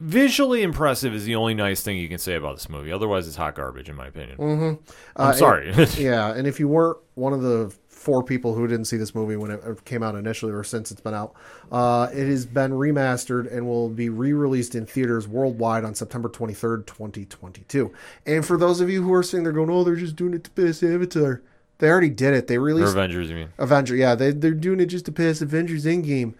Visually 0.00 0.62
impressive 0.62 1.14
is 1.14 1.24
the 1.26 1.36
only 1.36 1.54
nice 1.54 1.80
thing 1.82 1.96
you 1.96 2.08
can 2.08 2.18
say 2.18 2.34
about 2.34 2.56
this 2.56 2.68
movie. 2.68 2.90
Otherwise, 2.90 3.28
it's 3.28 3.36
hot 3.36 3.54
garbage, 3.54 3.88
in 3.88 3.94
my 3.94 4.08
opinion. 4.08 4.36
I'm 4.40 5.28
Uh, 5.30 5.32
sorry. 5.32 5.70
and- 5.70 5.94
yeah, 5.98 6.34
and 6.34 6.46
if 6.48 6.58
you 6.58 6.66
weren't 6.66 6.98
one 7.14 7.32
of 7.32 7.42
the 7.42 7.72
four 7.88 8.20
people 8.24 8.52
who 8.52 8.66
didn't 8.66 8.86
see 8.86 8.96
this 8.96 9.14
movie 9.14 9.36
when 9.36 9.52
it 9.52 9.84
came 9.84 10.02
out 10.02 10.16
initially 10.16 10.50
or 10.50 10.64
since 10.64 10.90
it's 10.90 11.00
been 11.00 11.14
out, 11.14 11.34
uh, 11.70 12.08
it 12.12 12.26
has 12.26 12.44
been 12.44 12.72
remastered 12.72 13.54
and 13.54 13.64
will 13.64 13.88
be 13.88 14.08
re-released 14.08 14.74
in 14.74 14.84
theaters 14.86 15.28
worldwide 15.28 15.84
on 15.84 15.94
September 15.94 16.28
23rd, 16.28 16.84
2022. 16.84 17.92
And 18.26 18.44
for 18.44 18.56
those 18.56 18.80
of 18.80 18.90
you 18.90 19.02
who 19.04 19.12
are 19.12 19.22
sitting 19.22 19.44
there 19.44 19.52
going, 19.52 19.70
"Oh, 19.70 19.84
they're 19.84 19.94
just 19.94 20.16
doing 20.16 20.34
it 20.34 20.42
to 20.42 20.50
piss 20.50 20.82
Avatar," 20.82 21.42
they 21.82 21.90
already 21.90 22.10
did 22.10 22.32
it. 22.32 22.46
They 22.46 22.58
Or 22.58 22.60
released 22.60 22.92
Avengers, 22.92 23.28
you 23.28 23.34
mean? 23.34 23.48
Avenger. 23.58 23.96
Yeah, 23.96 24.14
they 24.14 24.30
they're 24.30 24.52
doing 24.54 24.78
it 24.78 24.86
just 24.86 25.04
to 25.06 25.12
pass 25.12 25.40
Avengers 25.42 25.84
Endgame. 25.84 26.34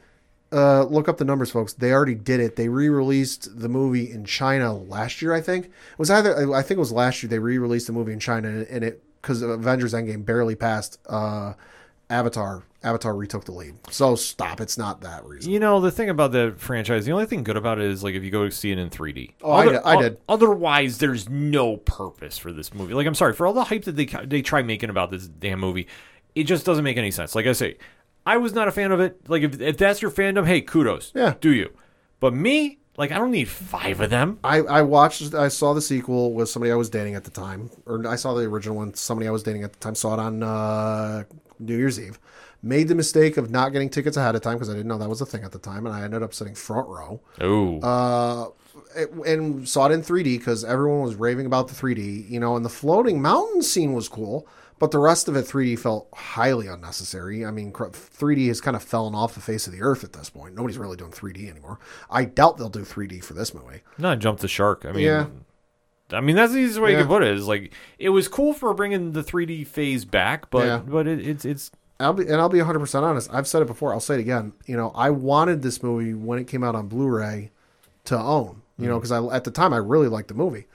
Uh, 0.52 0.84
look 0.84 1.08
up 1.08 1.16
the 1.18 1.24
numbers, 1.24 1.50
folks. 1.50 1.72
They 1.72 1.90
already 1.92 2.14
did 2.14 2.38
it. 2.38 2.54
They 2.54 2.68
re-released 2.68 3.58
the 3.58 3.68
movie 3.68 4.08
in 4.08 4.24
China 4.24 4.72
last 4.72 5.20
year. 5.20 5.32
I 5.32 5.40
think 5.40 5.64
it 5.66 5.98
was 5.98 6.10
either. 6.10 6.54
I 6.54 6.62
think 6.62 6.76
it 6.76 6.80
was 6.80 6.92
last 6.92 7.24
year. 7.24 7.30
They 7.30 7.40
re-released 7.40 7.88
the 7.88 7.92
movie 7.92 8.12
in 8.12 8.20
China, 8.20 8.48
and, 8.48 8.66
and 8.68 8.84
it 8.84 9.02
because 9.20 9.42
Avengers 9.42 9.94
Endgame 9.94 10.24
barely 10.24 10.54
passed 10.54 11.00
uh, 11.08 11.54
Avatar. 12.12 12.62
Avatar 12.84 13.14
retook 13.14 13.44
the 13.44 13.52
lead. 13.52 13.74
So 13.90 14.16
stop. 14.16 14.60
It's 14.60 14.76
not 14.76 15.00
that 15.02 15.24
reason. 15.24 15.50
You 15.52 15.60
know, 15.60 15.80
the 15.80 15.90
thing 15.90 16.10
about 16.10 16.32
the 16.32 16.54
franchise, 16.58 17.04
the 17.06 17.12
only 17.12 17.26
thing 17.26 17.44
good 17.44 17.56
about 17.56 17.78
it 17.78 17.84
is 17.86 18.02
like 18.04 18.14
if 18.14 18.22
you 18.24 18.30
go 18.30 18.48
see 18.48 18.70
it 18.72 18.78
in 18.78 18.90
3D. 18.90 19.32
Oh, 19.42 19.52
I 19.52 19.64
did- 19.68 19.80
I 19.84 20.00
did. 20.02 20.18
Otherwise, 20.28 20.98
there's 20.98 21.28
no 21.28 21.76
purpose 21.76 22.38
for 22.38 22.52
this 22.52 22.74
movie. 22.74 22.94
Like, 22.94 23.06
I'm 23.06 23.14
sorry 23.14 23.32
for 23.34 23.46
all 23.46 23.52
the 23.52 23.64
hype 23.64 23.84
that 23.84 23.92
they 23.96 24.06
they 24.24 24.42
try 24.42 24.62
making 24.62 24.90
about 24.90 25.10
this 25.10 25.26
damn 25.28 25.60
movie. 25.60 25.86
It 26.34 26.44
just 26.44 26.66
doesn't 26.66 26.84
make 26.84 26.96
any 26.96 27.10
sense. 27.10 27.34
Like 27.34 27.46
I 27.46 27.52
say, 27.52 27.76
I 28.26 28.36
was 28.36 28.52
not 28.52 28.66
a 28.68 28.72
fan 28.72 28.90
of 28.92 29.00
it. 29.00 29.28
Like 29.28 29.42
if 29.42 29.60
if 29.60 29.76
that's 29.78 30.02
your 30.02 30.10
fandom, 30.10 30.46
hey, 30.46 30.60
kudos. 30.60 31.12
Yeah. 31.14 31.34
do 31.40 31.52
you? 31.52 31.70
But 32.20 32.34
me, 32.34 32.78
like, 32.96 33.10
I 33.12 33.18
don't 33.18 33.30
need 33.30 33.48
five 33.48 34.00
of 34.00 34.10
them. 34.10 34.38
I, 34.44 34.58
I 34.58 34.82
watched 34.82 35.34
I 35.34 35.48
saw 35.48 35.72
the 35.74 35.80
sequel 35.82 36.32
with 36.34 36.48
somebody 36.48 36.70
I 36.72 36.76
was 36.76 36.90
dating 36.90 37.14
at 37.14 37.24
the 37.24 37.30
time, 37.30 37.70
or 37.86 38.06
I 38.06 38.16
saw 38.16 38.34
the 38.34 38.44
original 38.44 38.76
one. 38.76 38.94
Somebody 38.94 39.28
I 39.28 39.30
was 39.30 39.42
dating 39.42 39.64
at 39.64 39.72
the 39.72 39.78
time 39.78 39.94
saw 39.94 40.14
it 40.14 40.20
on 40.20 40.42
uh, 40.42 41.24
New 41.58 41.76
Year's 41.76 41.98
Eve. 42.00 42.18
Made 42.62 42.86
the 42.88 42.94
mistake 42.94 43.36
of 43.38 43.50
not 43.50 43.72
getting 43.72 43.88
tickets 43.90 44.16
ahead 44.16 44.36
of 44.36 44.42
time 44.42 44.54
because 44.54 44.68
I 44.70 44.74
didn't 44.74 44.86
know 44.86 44.98
that 44.98 45.08
was 45.08 45.20
a 45.20 45.26
thing 45.26 45.42
at 45.42 45.50
the 45.52 45.58
time, 45.58 45.84
and 45.86 45.94
I 45.94 46.02
ended 46.02 46.22
up 46.22 46.32
sitting 46.32 46.54
front 46.54 46.86
row. 46.88 47.20
Oh, 47.40 47.80
Uh, 47.80 48.48
it- 48.94 49.10
and 49.26 49.68
saw 49.68 49.86
it 49.86 49.92
in 49.92 50.02
3D 50.02 50.38
because 50.38 50.64
everyone 50.64 51.00
was 51.02 51.16
raving 51.16 51.46
about 51.46 51.68
the 51.68 51.74
3D, 51.74 52.30
you 52.30 52.38
know, 52.38 52.54
and 52.56 52.64
the 52.64 52.68
floating 52.68 53.20
mountain 53.20 53.62
scene 53.62 53.94
was 53.94 54.08
cool, 54.08 54.46
but 54.82 54.90
the 54.90 54.98
rest 54.98 55.28
of 55.28 55.36
it 55.36 55.44
3D 55.44 55.78
felt 55.78 56.08
highly 56.12 56.66
unnecessary. 56.66 57.46
I 57.46 57.52
mean, 57.52 57.70
3D 57.70 58.48
has 58.48 58.60
kind 58.60 58.74
of 58.74 58.82
fallen 58.82 59.14
off 59.14 59.32
the 59.32 59.40
face 59.40 59.68
of 59.68 59.72
the 59.72 59.80
earth 59.80 60.02
at 60.02 60.12
this 60.12 60.28
point. 60.28 60.56
Nobody's 60.56 60.76
really 60.76 60.96
doing 60.96 61.12
3D 61.12 61.48
anymore. 61.48 61.78
I 62.10 62.24
doubt 62.24 62.58
they'll 62.58 62.68
do 62.68 62.80
3D 62.80 63.22
for 63.22 63.34
this 63.34 63.54
movie. 63.54 63.82
not 63.96 64.18
jump 64.18 64.40
the 64.40 64.48
shark. 64.48 64.84
I 64.84 64.90
mean, 64.90 65.04
Yeah. 65.04 65.26
I 66.10 66.20
mean 66.20 66.34
that's 66.34 66.52
the 66.52 66.58
easiest 66.58 66.80
way 66.80 66.90
you 66.90 66.98
can 66.98 67.06
put 67.06 67.22
it. 67.22 67.32
Is 67.32 67.46
like 67.46 67.72
it 68.00 68.08
was 68.08 68.26
cool 68.26 68.54
for 68.54 68.74
bringing 68.74 69.12
the 69.12 69.22
3D 69.22 69.68
phase 69.68 70.04
back, 70.04 70.50
but 70.50 70.66
Yeah. 70.66 70.78
but 70.78 71.06
it, 71.06 71.24
it's 71.24 71.44
it's 71.44 71.70
I'll 72.00 72.12
be 72.12 72.24
and 72.24 72.40
I'll 72.40 72.48
be 72.48 72.58
100 72.58 72.80
percent 72.80 73.04
honest. 73.04 73.32
I've 73.32 73.46
said 73.46 73.62
it 73.62 73.66
before. 73.66 73.92
I'll 73.92 74.00
say 74.00 74.14
it 74.14 74.20
again. 74.20 74.52
You 74.66 74.76
know, 74.76 74.90
I 74.96 75.10
wanted 75.10 75.62
this 75.62 75.80
movie 75.80 76.12
when 76.12 76.40
it 76.40 76.48
came 76.48 76.64
out 76.64 76.74
on 76.74 76.88
Blu-ray 76.88 77.52
to 78.06 78.18
own. 78.18 78.62
You 78.78 78.82
mm-hmm. 78.82 78.86
know, 78.90 78.98
because 78.98 79.12
I 79.12 79.24
at 79.26 79.44
the 79.44 79.52
time 79.52 79.72
I 79.72 79.76
really 79.76 80.08
liked 80.08 80.26
the 80.26 80.34
movie, 80.34 80.66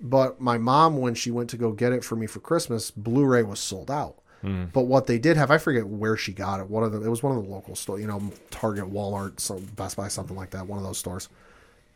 but 0.00 0.40
my 0.40 0.58
mom 0.58 0.98
when 0.98 1.14
she 1.14 1.30
went 1.30 1.50
to 1.50 1.56
go 1.56 1.72
get 1.72 1.92
it 1.92 2.04
for 2.04 2.16
me 2.16 2.26
for 2.26 2.40
Christmas, 2.40 2.90
Blu-ray 2.90 3.42
was 3.42 3.60
sold 3.60 3.90
out. 3.90 4.16
Hmm. 4.42 4.66
But 4.72 4.82
what 4.82 5.06
they 5.06 5.18
did 5.18 5.36
have, 5.36 5.50
I 5.50 5.58
forget 5.58 5.86
where 5.86 6.16
she 6.16 6.32
got 6.32 6.60
it. 6.60 6.68
One 6.68 6.84
of 6.84 6.92
the 6.92 7.02
it 7.02 7.08
was 7.08 7.22
one 7.22 7.36
of 7.36 7.42
the 7.42 7.50
local 7.50 7.74
stores. 7.74 8.00
You 8.00 8.06
know, 8.06 8.22
Target, 8.50 8.92
Walmart, 8.92 9.40
so 9.40 9.58
Best 9.76 9.96
Buy, 9.96 10.08
something 10.08 10.36
like 10.36 10.50
that. 10.50 10.66
One 10.66 10.78
of 10.78 10.84
those 10.84 10.98
stores. 10.98 11.28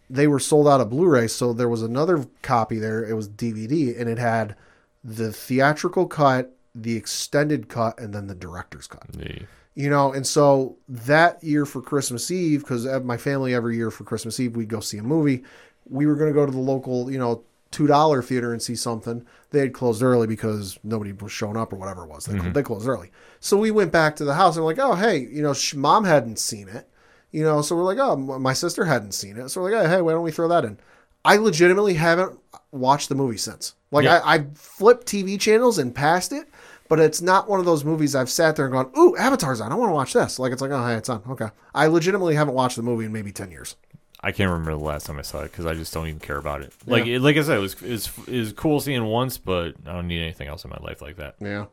They 0.08 0.26
were 0.26 0.40
sold 0.40 0.66
out 0.66 0.80
of 0.80 0.90
Blu-ray, 0.90 1.28
so 1.28 1.52
there 1.52 1.68
was 1.68 1.82
another 1.82 2.26
copy 2.42 2.78
there. 2.78 3.04
It 3.04 3.14
was 3.14 3.28
DVD, 3.28 3.98
and 4.00 4.08
it 4.08 4.18
had 4.18 4.56
the 5.04 5.32
theatrical 5.32 6.06
cut, 6.06 6.56
the 6.74 6.96
extended 6.96 7.68
cut, 7.68 7.98
and 8.00 8.12
then 8.14 8.26
the 8.26 8.34
director's 8.34 8.86
cut 8.86 9.06
the- 9.12 9.42
you 9.74 9.88
know 9.88 10.12
and 10.12 10.26
so 10.26 10.76
that 10.88 11.42
year 11.44 11.64
for 11.64 11.80
christmas 11.80 12.28
eve 12.32 12.60
because 12.62 12.84
my 13.04 13.16
family 13.16 13.54
every 13.54 13.76
year 13.76 13.88
for 13.88 14.02
christmas 14.02 14.40
eve 14.40 14.56
we'd 14.56 14.68
go 14.68 14.80
see 14.80 14.98
a 14.98 15.02
movie 15.02 15.44
we 15.88 16.06
were 16.06 16.16
going 16.16 16.28
to 16.28 16.34
go 16.34 16.44
to 16.44 16.50
the 16.50 16.58
local 16.58 17.08
you 17.08 17.16
know 17.18 17.42
two 17.70 17.86
dollar 17.86 18.22
theater 18.22 18.52
and 18.52 18.62
see 18.62 18.74
something 18.74 19.24
they 19.50 19.60
had 19.60 19.72
closed 19.72 20.02
early 20.02 20.26
because 20.26 20.78
nobody 20.82 21.12
was 21.12 21.32
showing 21.32 21.56
up 21.56 21.72
or 21.72 21.76
whatever 21.76 22.04
it 22.04 22.08
was 22.08 22.24
they, 22.26 22.36
mm-hmm. 22.36 22.52
they 22.52 22.62
closed 22.62 22.88
early 22.88 23.10
so 23.38 23.56
we 23.56 23.70
went 23.70 23.92
back 23.92 24.16
to 24.16 24.24
the 24.24 24.34
house 24.34 24.56
and 24.56 24.64
we're 24.64 24.72
like 24.72 24.84
oh 24.84 24.94
hey 24.94 25.18
you 25.18 25.42
know 25.42 25.54
sh- 25.54 25.74
mom 25.74 26.04
hadn't 26.04 26.38
seen 26.38 26.68
it 26.68 26.88
You 27.32 27.44
know, 27.44 27.62
so 27.62 27.76
we're 27.76 27.84
like, 27.84 27.98
oh, 27.98 28.16
my 28.16 28.52
sister 28.52 28.84
hadn't 28.84 29.12
seen 29.12 29.36
it, 29.36 29.50
so 29.50 29.60
we're 29.60 29.70
like, 29.70 29.86
oh, 29.86 29.88
hey, 29.88 30.02
why 30.02 30.12
don't 30.12 30.24
we 30.24 30.32
throw 30.32 30.48
that 30.48 30.64
in? 30.64 30.78
I 31.24 31.36
legitimately 31.36 31.94
haven't 31.94 32.38
watched 32.72 33.08
the 33.08 33.14
movie 33.14 33.36
since. 33.36 33.74
Like, 33.92 34.04
Yeah. 34.04 34.20
I, 34.24 34.34
I 34.34 34.46
flipped 34.54 35.06
TV 35.06 35.38
channels 35.38 35.78
and 35.78 35.94
passed 35.94 36.32
it, 36.32 36.48
but 36.88 36.98
it's 36.98 37.22
not 37.22 37.48
one 37.48 37.60
of 37.60 37.66
those 37.66 37.84
movies 37.84 38.16
I've 38.16 38.30
sat 38.30 38.56
there 38.56 38.64
and 38.64 38.72
gone, 38.72 38.90
ooh, 38.98 39.16
Avatar's 39.16 39.60
on. 39.60 39.70
I 39.70 39.76
want 39.76 39.90
to 39.90 39.94
watch 39.94 40.12
this. 40.12 40.40
Like, 40.40 40.52
it's 40.52 40.60
like, 40.60 40.72
oh, 40.72 40.84
hey, 40.84 40.94
it's 40.96 41.08
on. 41.08 41.22
Okay. 41.30 41.50
I 41.72 41.86
legitimately 41.86 42.34
haven't 42.34 42.54
watched 42.54 42.74
the 42.74 42.82
movie 42.82 43.04
in 43.04 43.12
maybe 43.12 43.30
10 43.30 43.52
years. 43.52 43.76
I 44.22 44.32
can't 44.32 44.50
remember 44.50 44.72
the 44.72 44.84
last 44.84 45.06
time 45.06 45.18
I 45.18 45.22
saw 45.22 45.40
it 45.40 45.50
because 45.50 45.66
I 45.66 45.74
just 45.74 45.92
don't 45.94 46.06
even 46.06 46.20
care 46.20 46.36
about 46.36 46.60
it. 46.62 46.72
Like 46.86 47.06
Yeah. 47.06 47.16
it, 47.16 47.20
like 47.22 47.36
I 47.36 47.42
said, 47.42 47.56
it 47.56 47.60
was 47.60 47.82
is 47.82 48.10
is 48.28 48.52
cool 48.52 48.80
seeing 48.80 49.04
once, 49.04 49.38
but 49.38 49.74
I 49.86 49.92
don't 49.92 50.08
need 50.08 50.20
anything 50.22 50.48
else 50.48 50.64
in 50.64 50.70
my 50.70 50.78
life 50.80 51.00
like 51.00 51.16
that. 51.16 51.36
Yeah. 51.40 51.66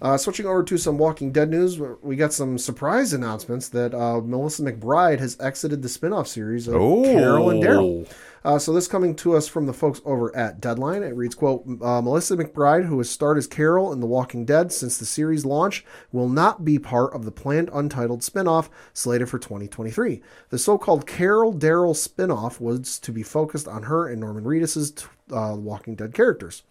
Uh, 0.00 0.16
switching 0.16 0.46
over 0.46 0.62
to 0.62 0.78
some 0.78 0.98
Walking 0.98 1.32
Dead 1.32 1.50
news, 1.50 1.78
we 2.02 2.14
got 2.16 2.32
some 2.32 2.58
surprise 2.58 3.12
announcements 3.12 3.68
that 3.70 3.92
uh, 3.92 4.20
Melissa 4.20 4.62
McBride 4.62 5.18
has 5.18 5.36
exited 5.40 5.82
the 5.82 5.88
spin-off 5.88 6.28
series 6.28 6.68
of 6.68 6.74
Carol 6.74 7.50
and 7.50 7.62
Daryl. 7.62 8.08
Uh, 8.44 8.58
so 8.58 8.74
this 8.74 8.86
coming 8.86 9.16
to 9.16 9.34
us 9.34 9.48
from 9.48 9.64
the 9.64 9.72
folks 9.72 10.02
over 10.04 10.34
at 10.36 10.60
Deadline. 10.60 11.02
It 11.02 11.16
reads, 11.16 11.34
quote, 11.34 11.64
uh, 11.80 12.02
Melissa 12.02 12.36
McBride, 12.36 12.86
who 12.86 12.98
has 12.98 13.08
starred 13.08 13.38
as 13.38 13.46
Carol 13.46 13.92
in 13.92 14.00
The 14.00 14.06
Walking 14.06 14.44
Dead 14.44 14.70
since 14.70 14.98
the 14.98 15.06
series 15.06 15.46
launch, 15.46 15.84
will 16.12 16.28
not 16.28 16.62
be 16.62 16.78
part 16.78 17.14
of 17.14 17.24
the 17.24 17.32
planned 17.32 17.70
untitled 17.72 18.22
spin-off 18.22 18.68
slated 18.92 19.30
for 19.30 19.38
2023. 19.38 20.20
The 20.50 20.58
so-called 20.58 21.06
Carol 21.06 21.54
Daryl 21.54 21.96
spin-off 21.96 22.60
was 22.60 22.98
to 22.98 23.12
be 23.12 23.22
focused 23.22 23.66
on 23.66 23.84
her 23.84 24.08
and 24.08 24.20
Norman 24.20 24.44
Reedus' 24.44 25.06
uh, 25.32 25.56
Walking 25.56 25.94
Dead 25.94 26.12
characters 26.12 26.64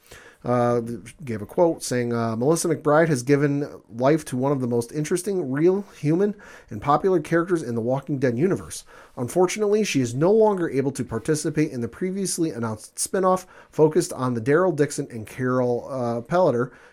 uh, 0.44 0.82
gave 1.24 1.42
a 1.42 1.46
quote 1.46 1.82
saying, 1.84 2.14
uh, 2.14 2.36
Melissa 2.36 2.68
McBride 2.68 3.08
has 3.08 3.24
given 3.24 3.82
life 3.90 4.26
to 4.26 4.38
one 4.38 4.52
of 4.52 4.60
the 4.60 4.68
most 4.68 4.92
interesting, 4.92 5.52
real, 5.52 5.86
human, 6.00 6.36
and 6.70 6.82
popular 6.82 7.20
characters 7.20 7.64
in 7.64 7.76
the 7.76 7.82
Walking 7.82 8.20
Dead 8.20 8.38
universe. 8.38 8.84
Unfortunately, 9.16 9.84
she 9.84 10.02
is 10.02 10.14
no 10.14 10.32
longer 10.32 10.70
able 10.70 10.92
to 10.92 11.06
participate 11.06 11.72
in 11.72 11.82
the 11.82 11.88
previously 11.88 12.52
announced 12.52 13.00
spin-off 13.00 13.48
focused 13.72 14.12
on 14.14 14.34
the 14.34 14.42
Daryl 14.42 14.76
Dixon 14.76 15.08
and 15.12 15.26
Carol 15.26 15.88
uh, 15.90 16.22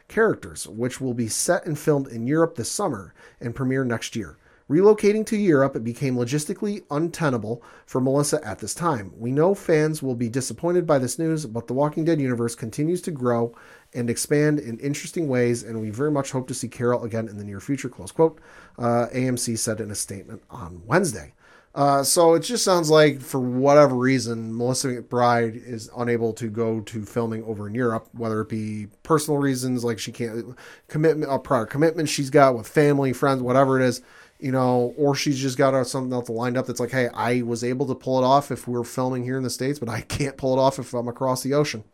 characters, 0.09 0.67
which 0.67 1.01
will 1.01 1.15
be 1.15 1.29
set 1.29 1.67
and 1.67 1.79
filmed 1.79 2.09
in 2.09 2.27
Europe 2.27 2.57
this 2.57 2.71
summer 2.71 3.15
and 3.41 3.55
premiere 3.55 3.85
next 3.85 4.15
year. 4.15 4.37
Relocating 4.71 5.27
to 5.27 5.37
Europe, 5.37 5.75
it 5.75 5.83
became 5.83 6.15
logistically 6.15 6.85
untenable 6.93 7.61
for 7.87 8.01
Melissa 8.01 8.41
at 8.47 8.61
this 8.61 8.73
time. 8.73 9.13
We 9.19 9.33
know 9.33 9.53
fans 9.53 10.01
will 10.01 10.15
be 10.15 10.29
disappointed 10.29 10.87
by 10.87 11.01
this 11.01 11.19
news, 11.19 11.45
but 11.45 11.67
the 11.67 11.73
Walking 11.75 12.05
Dead 12.05 12.21
universe 12.21 12.55
continues 12.55 13.03
to 13.03 13.11
grow 13.11 13.53
and 13.95 14.09
expand 14.09 14.61
in 14.61 14.79
interesting 14.79 15.27
ways, 15.27 15.65
and 15.65 15.81
we 15.81 15.91
very 15.91 16.13
much 16.13 16.31
hope 16.31 16.47
to 16.47 16.55
see 16.55 16.69
Carol 16.69 17.03
again 17.03 17.27
in 17.27 17.37
the 17.37 17.43
near 17.43 17.59
future. 17.59 17.89
Close 17.89 18.13
quote. 18.13 18.41
Uh, 18.79 19.09
AMC 19.13 19.59
said 19.59 19.81
in 19.81 19.91
a 19.91 19.97
statement 19.97 20.41
on 20.49 20.83
Wednesday. 20.87 21.35
Uh, 21.75 22.03
so 22.03 22.35
it 22.35 22.41
just 22.41 22.65
sounds 22.65 22.91
like, 22.91 23.21
for 23.21 23.41
whatever 23.41 23.97
reason, 23.97 24.57
Melissa 24.57 24.89
McBride 24.89 25.57
is 25.67 25.89
unable 25.97 26.33
to 26.35 26.49
go 26.49 26.81
to 26.81 27.05
filming 27.05 27.43
over 27.45 27.69
in 27.69 27.75
Europe, 27.75 28.09
whether 28.13 28.41
it 28.41 28.49
be 28.49 28.87
personal 29.03 29.39
reasons, 29.39 29.83
like 29.85 29.99
she 29.99 30.11
can't 30.11 30.57
commitment, 30.89 31.33
a 31.33 31.39
prior 31.39 31.67
commitment 31.67 32.09
she's 32.09 32.31
got 32.31 32.57
with 32.57 32.69
family, 32.69 33.13
friends, 33.13 33.43
whatever 33.43 33.81
it 33.81 33.85
is, 33.85 34.03
you 34.43 34.53
know, 34.53 34.95
or 34.97 35.15
she's 35.15 35.39
just 35.39 35.57
got 35.59 35.75
uh, 35.75 35.85
something 35.85 36.13
else 36.13 36.29
lined 36.29 36.57
up 36.57 36.67
that's 36.67 36.81
like, 36.81 36.91
hey, 36.91 37.09
I 37.15 37.43
was 37.43 37.63
able 37.65 37.87
to 37.87 37.95
pull 37.95 38.19
it 38.23 38.25
off 38.27 38.51
if 38.51 38.67
we're 38.69 38.85
filming 38.85 39.25
here 39.25 39.37
in 39.37 39.43
the 39.43 39.51
states, 39.51 39.79
but 39.79 39.89
I 39.89 40.01
can't 40.03 40.37
pull 40.37 40.57
it 40.57 40.61
off 40.61 40.79
if 40.79 40.93
I'm 40.95 41.09
across 41.09 41.43
the 41.43 41.55
ocean. 41.55 41.85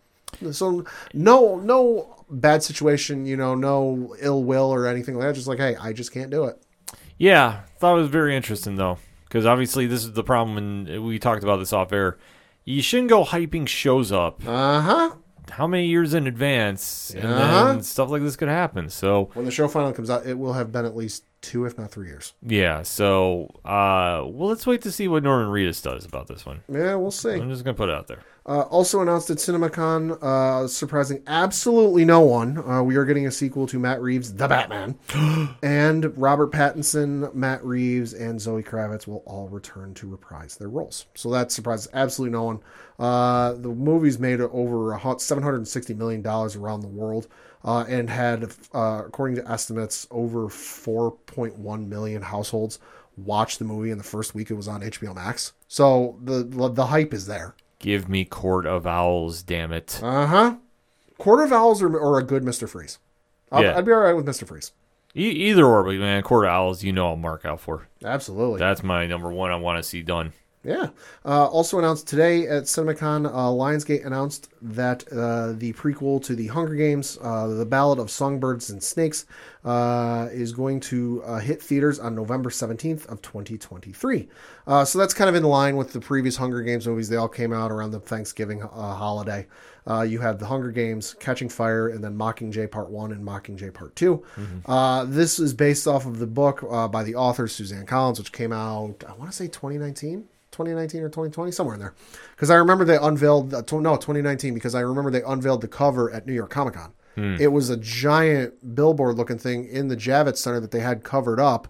So 0.53 0.85
no, 1.15 1.57
no 1.59 2.25
bad 2.29 2.63
situation, 2.63 3.27
you 3.27 3.37
know, 3.37 3.55
no 3.55 4.15
ill 4.21 4.43
will 4.45 4.71
or 4.73 4.87
anything 4.87 5.15
like 5.17 5.29
that. 5.29 5.35
Just 5.35 5.47
like, 5.47 5.59
hey, 5.59 5.77
I 5.77 5.93
just 5.93 6.13
can't 6.13 6.31
do 6.31 6.45
it. 6.45 6.61
Yeah, 7.19 7.61
thought 7.79 7.97
it 7.97 8.01
was 8.03 8.09
very 8.11 8.37
interesting 8.37 8.77
though, 8.77 8.99
because 9.25 9.47
obviously 9.47 9.87
this 9.87 10.05
is 10.05 10.13
the 10.13 10.25
problem, 10.25 10.59
and 10.59 11.05
we 11.07 11.19
talked 11.19 11.43
about 11.43 11.57
this 11.59 11.73
off 11.73 11.93
air. 11.93 12.19
You 12.65 12.83
shouldn't 12.83 13.09
go 13.09 13.25
hyping 13.25 13.67
shows 13.69 14.11
up 14.13 14.47
Uh 14.47 14.81
huh. 14.81 15.11
how 15.53 15.67
many 15.67 15.87
years 15.87 16.13
in 16.15 16.27
advance, 16.27 17.11
and 17.15 17.25
Uh-huh. 17.25 17.73
then 17.73 17.83
stuff 17.83 18.11
like 18.11 18.23
this 18.23 18.37
could 18.37 18.49
happen. 18.49 18.91
So 18.91 19.31
When 19.35 19.47
the 19.47 19.51
show 19.53 19.69
finally 19.69 19.95
comes 19.95 20.11
out, 20.11 20.27
it 20.27 20.37
will 20.39 20.53
have 20.55 20.73
been 20.73 20.85
at 20.85 20.97
least 20.97 21.25
two, 21.47 21.65
if 21.65 21.79
not 21.79 21.91
three 21.91 22.09
years. 22.09 22.35
yeah, 22.43 22.83
so 22.83 23.49
uh, 23.65 24.23
well, 24.27 24.49
let's 24.49 24.67
wait 24.67 24.83
to 24.83 24.91
see 24.91 25.09
what 25.09 25.23
Norman 25.23 25.49
Reedus 25.49 25.83
does 25.83 26.05
about 26.05 26.27
this 26.27 26.45
one. 26.45 26.61
Yeah, 26.69 26.97
we'll 26.97 27.11
see. 27.11 27.31
I'm 27.31 27.49
just 27.51 27.65
gonna 27.65 27.75
put 27.75 27.89
it 27.89 27.95
out 27.95 28.09
there. 28.09 28.21
Uh, 28.49 28.61
also 28.63 29.01
announced 29.01 29.29
at 29.29 29.39
CinemaCon, 29.39 30.23
uh, 30.23 30.69
surprising 30.69 31.21
absolutely 31.27 32.05
no 32.05 32.21
one, 32.21 32.59
uh, 32.59 32.81
we 32.81 32.95
are 32.95 33.05
getting 33.05 33.27
a 33.27 33.31
sequel 33.31 33.67
to 33.67 33.77
Matt 33.77 34.01
Reeves' 34.01 34.35
The 34.35 34.47
Batman. 34.47 34.97
and 35.65 36.17
Robert 36.17 36.53
Pattinson, 36.53 37.35
Matt 37.35 37.65
Reeves, 37.65 38.13
and 38.13 38.41
Zoe 38.41 38.63
Kravitz 38.63 39.09
will 39.09 39.25
all 39.27 39.49
return 39.49 39.95
to 39.95 40.09
reprise 40.09 40.57
their 40.57 40.69
roles. 40.69 41.07
So 41.17 41.29
that 41.33 41.51
surprises 41.51 41.89
absolutely 41.93 42.35
no 42.35 42.45
one. 42.45 42.61
Uh, 43.01 43.55
the 43.55 43.69
movie's 43.69 44.21
made 44.21 44.41
over 44.41 44.93
a 44.93 44.99
hun- 44.99 45.17
$760 45.17 45.97
million 45.97 46.25
around 46.25 46.83
the 46.83 46.87
world 46.87 47.27
uh, 47.65 47.85
and 47.89 48.09
had, 48.11 48.53
uh, 48.75 49.03
according 49.07 49.37
to 49.37 49.51
estimates, 49.51 50.07
over 50.11 50.49
4.1 50.49 51.89
million 51.89 52.23
households 52.23 52.79
watch 53.17 53.57
the 53.59 53.65
movie 53.65 53.91
in 53.91 53.99
the 53.99 54.05
first 54.05 54.35
week 54.35 54.51
it 54.51 54.55
was 54.55 54.69
on 54.69 54.83
HBO 54.83 55.15
Max. 55.15 55.53
So 55.69 56.19
the 56.23 56.43
the 56.45 56.87
hype 56.87 57.15
is 57.15 57.27
there. 57.27 57.55
Give 57.79 58.09
me 58.09 58.25
Court 58.25 58.67
of 58.67 58.87
Owls, 58.87 59.43
damn 59.43 59.73
it. 59.73 60.01
Uh 60.03 60.27
huh. 60.27 60.57
Quarter 61.19 61.47
vowels 61.47 61.81
or, 61.83 61.97
or 61.97 62.19
a 62.19 62.23
good 62.23 62.43
Mr. 62.43 62.69
Freeze. 62.69 62.99
I'll, 63.51 63.63
Yeah. 63.63 63.77
I'd 63.79 63.87
be 63.87 63.93
all 63.93 64.01
right 64.01 64.13
with 64.15 64.27
Mr. 64.27 64.47
Freeze. 64.47 64.73
E- 65.15 65.31
either 65.31 65.65
or, 65.65 65.83
but 65.83 65.95
man, 65.95 66.23
Court 66.23 66.45
of 66.45 66.51
Owls, 66.51 66.83
you 66.85 66.93
know 66.93 67.09
I'll 67.09 67.17
mark 67.17 67.47
out 67.47 67.61
for. 67.61 67.89
Absolutely. 68.05 68.59
That's 68.59 68.83
my 68.83 69.07
number 69.07 69.31
one. 69.31 69.51
I 69.51 69.57
want 69.57 69.79
to 69.79 69.83
see 69.83 70.03
done. 70.03 70.33
Yeah. 70.67 70.89
Uh, 71.25 71.47
also 71.47 71.79
announced 71.79 72.09
today 72.09 72.49
at 72.49 72.65
CinemaCon, 72.65 73.27
uh, 73.27 73.31
Lionsgate 73.31 74.05
announced 74.05 74.49
that 74.61 75.07
uh, 75.13 75.53
the 75.53 75.73
prequel 75.75 76.23
to 76.25 76.35
the 76.35 76.49
Hunger 76.49 76.75
Games, 76.75 77.17
uh, 77.23 77.47
The 77.47 77.65
Ballad 77.65 78.01
of 78.01 78.11
Songbirds 78.11 78.69
and 78.71 78.83
Snakes, 78.83 79.27
uh, 79.65 80.29
is 80.33 80.53
going 80.53 80.81
to 80.81 81.23
uh, 81.25 81.39
hit 81.39 81.63
theaters 81.63 82.01
on 82.01 82.17
November 82.17 82.51
17th 82.51 83.07
of 83.07 83.23
2023. 83.23 84.29
Uh, 84.67 84.85
so 84.85 84.99
that's 84.99 85.15
kind 85.15 85.29
of 85.29 85.37
in 85.37 85.45
line 85.45 85.77
with 85.77 85.93
the 85.93 86.01
previous 86.01 86.37
Hunger 86.37 86.63
Games 86.63 86.89
movies. 86.89 87.09
They 87.09 87.17
all 87.17 87.29
came 87.29 87.53
out 87.53 87.71
around 87.71 87.93
the 87.93 88.01
Thanksgiving 88.01 88.63
uh, 88.65 88.67
holiday. 88.67 89.47
Uh, 89.89 90.03
you 90.03 90.19
had 90.19 90.41
The 90.41 90.47
Hunger 90.47 90.73
Games, 90.73 91.15
Catching 91.21 91.49
Fire, 91.49 91.91
and 91.91 92.03
then 92.03 92.19
Mockingjay 92.19 92.69
Part 92.69 92.91
1 92.91 93.13
and 93.13 93.25
Mockingjay 93.25 93.73
Part 93.73 93.95
2. 93.95 94.25
Uh, 94.67 95.05
this 95.05 95.39
is 95.39 95.55
based 95.55 95.87
off 95.87 96.07
of 96.07 96.19
the 96.19 96.27
book 96.27 96.65
uh, 96.69 96.89
by 96.89 97.05
the 97.05 97.15
author 97.15 97.47
Suzanne 97.47 97.87
Collins, 97.87 98.19
which 98.19 98.33
came 98.33 98.53
out, 98.53 99.05
I 99.07 99.13
want 99.13 99.31
to 99.31 99.37
say 99.37 99.47
2019. 99.47 100.27
2019 100.57 101.03
or 101.03 101.09
2020, 101.09 101.53
somewhere 101.53 101.75
in 101.75 101.81
there. 101.81 101.95
Because 102.35 102.51
I 102.51 102.55
remember 102.55 102.85
they 102.85 102.97
unveiled, 102.97 103.53
uh, 103.53 103.63
no, 103.73 103.97
2019, 103.97 104.55
because 104.55 104.75
I 104.75 104.81
remember 104.81 105.11
they 105.11 105.23
unveiled 105.23 105.61
the 105.61 105.69
cover 105.69 106.11
at 106.11 106.27
New 106.27 106.33
York 106.33 106.51
Comic 106.51 106.75
Con. 106.75 106.93
It 107.41 107.49
was 107.49 107.71
a 107.71 107.77
giant 107.79 108.75
billboard 108.75 109.17
looking 109.17 109.39
thing 109.39 109.67
in 109.69 109.89
the 109.89 109.97
Javits 109.97 110.37
Center 110.37 110.61
that 110.61 110.71
they 110.71 110.81
had 110.81 111.03
covered 111.03 111.41
up. 111.41 111.69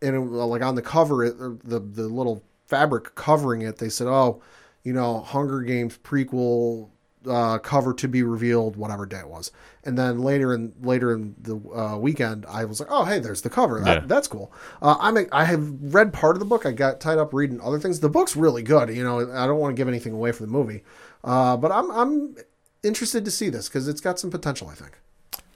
And 0.00 0.16
it, 0.16 0.20
like 0.20 0.62
on 0.62 0.74
the 0.74 0.82
cover, 0.82 1.24
it, 1.24 1.38
the, 1.38 1.80
the 1.80 2.08
little 2.08 2.42
fabric 2.66 3.14
covering 3.14 3.60
it, 3.62 3.76
they 3.76 3.90
said, 3.90 4.06
oh, 4.06 4.42
you 4.82 4.94
know, 4.94 5.20
Hunger 5.20 5.60
Games 5.60 5.98
prequel 5.98 6.88
uh, 7.28 7.58
cover 7.58 7.92
to 7.94 8.08
be 8.08 8.22
revealed, 8.22 8.76
whatever 8.76 9.06
day 9.06 9.18
it 9.18 9.28
was. 9.28 9.52
And 9.84 9.96
then 9.96 10.20
later 10.20 10.54
in 10.54 10.74
later 10.80 11.12
in 11.12 11.34
the 11.40 11.56
uh, 11.56 11.96
weekend, 11.96 12.46
I 12.46 12.64
was 12.64 12.80
like, 12.80 12.88
oh, 12.90 13.04
hey, 13.04 13.18
there's 13.18 13.42
the 13.42 13.50
cover. 13.50 13.80
That, 13.80 14.02
Yeah. 14.02 14.06
That's 14.06 14.28
cool. 14.28 14.52
Uh, 14.82 14.96
I'm 15.00 15.16
a, 15.16 15.26
I 15.32 15.44
have 15.44 15.94
read 15.94 16.12
part 16.12 16.36
of 16.36 16.40
the 16.40 16.46
book. 16.46 16.66
I 16.66 16.72
got 16.72 17.00
tied 17.00 17.18
up 17.18 17.32
reading 17.32 17.60
other 17.60 17.78
things. 17.78 18.00
The 18.00 18.10
book's 18.10 18.36
really 18.36 18.62
good. 18.62 18.94
You 18.94 19.04
know, 19.04 19.20
I 19.32 19.46
don't 19.46 19.58
want 19.58 19.74
to 19.74 19.80
give 19.80 19.88
anything 19.88 20.12
away 20.12 20.32
for 20.32 20.42
the 20.42 20.52
movie, 20.52 20.82
uh, 21.24 21.56
but 21.56 21.72
I'm 21.72 21.90
I'm 21.90 22.36
interested 22.82 23.24
to 23.24 23.30
see 23.30 23.48
this 23.48 23.68
because 23.68 23.88
it's 23.88 24.00
got 24.00 24.18
some 24.18 24.30
potential. 24.30 24.68
I 24.68 24.74
think. 24.74 24.98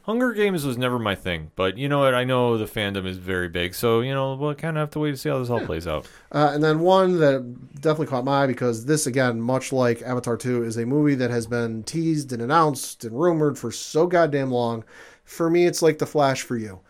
Hunger 0.05 0.35
Games 0.35 0.67
was 0.67 0.77
never 0.77 0.99
my 0.99 1.15
thing, 1.15 1.51
but 1.57 1.79
you 1.79 1.89
know 1.89 2.01
what? 2.01 2.15
I 2.15 2.25
know 2.25 2.59
the 2.59 2.67
fandom 2.67 3.07
is 3.07 3.17
very 3.17 3.49
big, 3.49 3.75
so 3.75 4.03
you 4.03 4.13
know 4.13 4.35
we'll 4.35 4.55
kind 4.55 4.77
of 4.77 4.83
have 4.83 4.91
to 4.91 4.99
wait 4.99 5.13
to 5.13 5.17
see 5.17 5.31
how 5.31 5.39
this 5.39 5.49
all 5.49 5.65
plays 5.65 5.87
out. 5.87 6.07
Uh, 6.31 6.51
and 6.53 6.63
then 6.63 6.81
one 6.81 7.21
that 7.21 7.81
definitely 7.81 8.09
caught 8.09 8.27
my 8.27 8.43
eye 8.43 8.47
because 8.47 8.85
this, 8.85 9.07
again, 9.07 9.41
much 9.41 9.73
like 9.73 10.03
Avatar 10.03 10.37
2, 10.37 10.63
is 10.63 10.77
a 10.77 10.85
movie 10.85 11.15
that 11.15 11.31
has 11.31 11.47
been 11.47 11.85
teased 11.85 12.35
and 12.35 12.43
announced 12.43 13.05
and 13.05 13.19
rumored 13.19 13.59
for 13.59 13.73
so 13.73 14.07
goddamn 14.07 14.51
long. 14.51 14.85
For 15.25 15.49
me, 15.49 15.65
it's 15.65 15.81
like 15.81 15.97
The 15.97 16.07
Flash 16.07 16.43
for 16.43 16.59
you. 16.59 16.81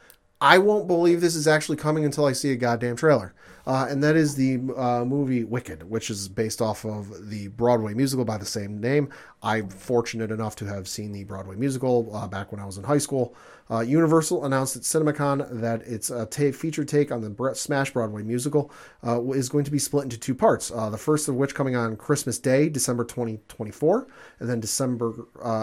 I 0.41 0.59
won't 0.59 0.89
believe 0.89 1.21
this 1.21 1.37
is 1.37 1.47
actually 1.47 1.77
coming 1.77 2.05
until 2.05 2.25
I 2.25 2.33
see 2.33 2.51
a 2.51 2.57
goddamn 2.57 2.97
trailer. 2.97 3.33
Uh, 3.67 3.87
and 3.89 4.03
that 4.03 4.17
is 4.17 4.35
the 4.35 4.61
uh, 4.77 5.05
movie 5.05 5.45
Wicked, 5.45 5.89
which 5.89 6.11
is 6.11 6.29
based 6.29 6.61
off 6.61 6.85
of 6.85 7.31
the 7.31 7.49
Broadway 7.49 7.95
musical 7.95 8.25
by 8.25 8.37
the 8.37 8.45
same 8.45 8.81
name. 8.81 9.09
I'm 9.43 9.69
fortunate 9.69 10.31
enough 10.31 10.57
to 10.57 10.67
have 10.67 10.89
seen 10.89 11.13
the 11.13 11.25
Broadway 11.25 11.57
musical 11.57 12.15
uh, 12.15 12.27
back 12.27 12.53
when 12.53 12.61
I 12.61 12.67
was 12.67 12.79
in 12.79 12.85
high 12.85 12.99
school. 12.99 13.35
Uh, 13.71 13.81
Universal 13.81 14.45
announced 14.45 14.77
at 14.77 14.83
CinemaCon 14.83 15.61
that 15.61 15.83
its 15.83 16.11
uh, 16.11 16.27
feature 16.27 16.85
take 16.85 17.11
on 17.11 17.23
the 17.23 17.55
Smash 17.55 17.93
Broadway 17.93 18.23
musical 18.23 18.71
uh, 19.07 19.23
is 19.31 19.49
going 19.49 19.65
to 19.65 19.71
be 19.71 19.79
split 19.79 20.05
into 20.05 20.19
two 20.19 20.35
parts. 20.35 20.69
The 20.69 20.99
first 20.99 21.29
of 21.29 21.35
which 21.37 21.55
coming 21.55 21.75
on 21.75 21.97
Christmas 21.97 22.39
Day, 22.39 22.69
December 22.69 23.05
2024, 23.05 24.07
and 24.41 24.49
then 24.49 24.61
December 24.61 25.13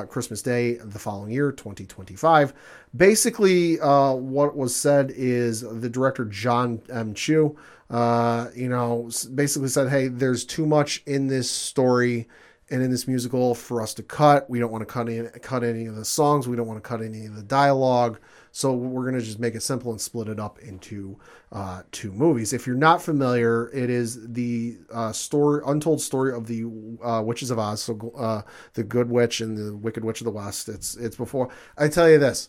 Christmas 0.10 0.42
Day 0.42 0.76
the 0.76 0.98
following 0.98 1.32
year, 1.32 1.52
2025. 1.52 2.54
Basically, 2.96 3.76
what 3.78 4.58
was 4.58 4.76
said 4.76 5.12
is 5.16 5.62
the 5.62 5.90
director 5.90 6.26
John 6.26 6.82
M. 6.90 7.14
Chu 7.14 7.56
uh, 7.92 8.48
you 8.56 8.70
know, 8.70 9.10
basically 9.36 9.68
said, 9.68 9.90
"Hey, 9.90 10.08
there's 10.08 10.46
too 10.46 10.66
much 10.66 11.04
in 11.06 11.28
this 11.28 11.52
story 11.52 12.28
and 12.72 12.82
in 12.82 12.90
this 12.90 13.06
musical 13.06 13.54
for 13.54 13.82
us 13.82 13.94
to 13.94 14.02
cut. 14.02 14.50
We 14.50 14.58
don't 14.58 14.72
want 14.72 14.82
to 14.82 14.86
cut 14.86 15.10
in, 15.10 15.28
cut 15.42 15.62
any 15.64 15.88
of 15.88 15.96
the 15.96 16.06
songs. 16.06 16.48
We 16.48 16.56
don't 16.56 16.68
want 16.68 16.82
to 16.82 16.88
cut 16.88 17.02
any 17.02 17.26
of 17.26 17.36
the 17.36 17.44
dialogue. 17.44 18.18
So 18.54 18.74
we're 18.74 19.06
gonna 19.06 19.22
just 19.22 19.40
make 19.40 19.56
it 19.56 19.62
simple 19.62 19.92
and 19.92 20.00
split 20.00 20.30
it 20.30 20.40
up 20.40 20.60
into 20.60 21.20
uh, 21.52 21.84
two 21.92 22.14
movies. 22.14 22.54
If 22.54 22.66
you're 22.66 22.76
not 22.78 23.02
familiar, 23.02 23.70
it 23.74 23.90
is 23.90 24.26
the 24.34 24.78
uh, 24.92 25.12
story, 25.12 25.62
untold 25.66 26.02
story 26.02 26.34
of 26.34 26.48
the 26.48 26.64
uh, 27.04 27.22
Witches 27.24 27.52
of 27.52 27.60
Oz. 27.60 27.82
So 27.82 28.14
uh, 28.18 28.42
the 28.74 28.84
Good 28.84 29.10
Witch 29.10 29.42
and 29.42 29.58
the 29.58 29.76
Wicked 29.76 30.06
Witch 30.06 30.22
of 30.22 30.26
the 30.26 30.32
West. 30.32 30.70
It's 30.70 30.96
it's 30.96 31.18
before. 31.18 31.50
I 31.78 31.90
tell 31.90 32.10
you 32.10 32.20
this 32.20 32.48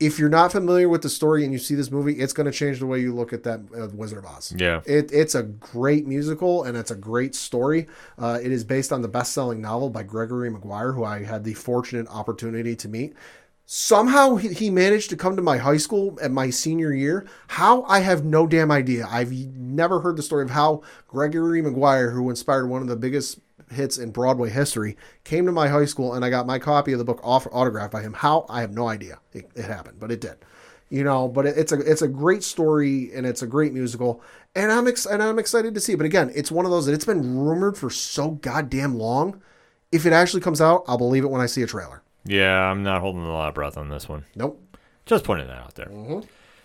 if 0.00 0.18
you're 0.18 0.28
not 0.28 0.52
familiar 0.52 0.88
with 0.88 1.02
the 1.02 1.08
story 1.08 1.42
and 1.42 1.52
you 1.52 1.58
see 1.58 1.74
this 1.74 1.90
movie, 1.90 2.14
it's 2.14 2.32
going 2.32 2.46
to 2.46 2.52
change 2.52 2.78
the 2.78 2.86
way 2.86 3.00
you 3.00 3.12
look 3.12 3.32
at 3.32 3.42
that 3.42 3.60
uh, 3.76 3.88
Wizard 3.92 4.18
of 4.18 4.26
Oz. 4.26 4.54
Yeah. 4.56 4.80
It, 4.86 5.10
it's 5.12 5.34
a 5.34 5.42
great 5.42 6.06
musical 6.06 6.62
and 6.62 6.76
it's 6.76 6.92
a 6.92 6.96
great 6.96 7.34
story. 7.34 7.88
Uh, 8.16 8.38
it 8.40 8.52
is 8.52 8.62
based 8.62 8.92
on 8.92 9.02
the 9.02 9.08
best 9.08 9.32
selling 9.32 9.60
novel 9.60 9.90
by 9.90 10.04
Gregory 10.04 10.50
Maguire, 10.50 10.92
who 10.92 11.04
I 11.04 11.24
had 11.24 11.42
the 11.42 11.54
fortunate 11.54 12.06
opportunity 12.08 12.76
to 12.76 12.88
meet. 12.88 13.14
Somehow 13.66 14.36
he, 14.36 14.54
he 14.54 14.70
managed 14.70 15.10
to 15.10 15.16
come 15.16 15.34
to 15.34 15.42
my 15.42 15.58
high 15.58 15.76
school 15.76 16.16
at 16.22 16.30
my 16.30 16.48
senior 16.48 16.92
year. 16.92 17.26
How? 17.48 17.82
I 17.82 18.00
have 18.00 18.24
no 18.24 18.46
damn 18.46 18.70
idea. 18.70 19.06
I've 19.10 19.32
never 19.32 20.00
heard 20.00 20.16
the 20.16 20.22
story 20.22 20.44
of 20.44 20.50
how 20.50 20.82
Gregory 21.08 21.60
Maguire, 21.60 22.12
who 22.12 22.30
inspired 22.30 22.68
one 22.68 22.82
of 22.82 22.88
the 22.88 22.96
biggest 22.96 23.40
hits 23.70 23.98
in 23.98 24.10
Broadway 24.10 24.50
history, 24.50 24.96
came 25.24 25.46
to 25.46 25.52
my 25.52 25.68
high 25.68 25.84
school 25.84 26.14
and 26.14 26.24
I 26.24 26.30
got 26.30 26.46
my 26.46 26.58
copy 26.58 26.92
of 26.92 26.98
the 26.98 27.04
book 27.04 27.20
off 27.22 27.46
autographed 27.52 27.92
by 27.92 28.02
him. 28.02 28.14
How? 28.14 28.46
I 28.48 28.60
have 28.60 28.72
no 28.72 28.88
idea. 28.88 29.18
It, 29.32 29.50
it 29.54 29.64
happened, 29.64 29.98
but 30.00 30.10
it 30.10 30.20
did. 30.20 30.36
You 30.90 31.04
know, 31.04 31.28
but 31.28 31.44
it, 31.46 31.58
it's 31.58 31.72
a 31.72 31.80
it's 31.80 32.00
a 32.00 32.08
great 32.08 32.42
story 32.42 33.10
and 33.14 33.26
it's 33.26 33.42
a 33.42 33.46
great 33.46 33.74
musical, 33.74 34.22
and 34.54 34.72
I'm 34.72 34.88
ex- 34.88 35.04
and 35.04 35.22
I'm 35.22 35.38
excited 35.38 35.74
to 35.74 35.80
see. 35.80 35.92
it. 35.92 35.96
But 35.96 36.06
again, 36.06 36.32
it's 36.34 36.50
one 36.50 36.64
of 36.64 36.70
those 36.70 36.86
that 36.86 36.94
it's 36.94 37.04
been 37.04 37.38
rumored 37.38 37.76
for 37.76 37.90
so 37.90 38.30
goddamn 38.30 38.94
long. 38.94 39.42
If 39.92 40.06
it 40.06 40.14
actually 40.14 40.40
comes 40.40 40.62
out, 40.62 40.84
I'll 40.88 40.96
believe 40.96 41.24
it 41.24 41.30
when 41.30 41.42
I 41.42 41.46
see 41.46 41.60
a 41.62 41.66
trailer. 41.66 42.02
Yeah, 42.24 42.58
I'm 42.58 42.82
not 42.82 43.02
holding 43.02 43.22
a 43.22 43.32
lot 43.32 43.48
of 43.48 43.54
breath 43.54 43.76
on 43.76 43.90
this 43.90 44.08
one. 44.08 44.24
Nope. 44.34 44.62
Just 45.04 45.24
putting 45.24 45.46
that 45.46 45.58
out 45.58 45.74
there. 45.74 45.86
Mm-hmm. 45.86 46.20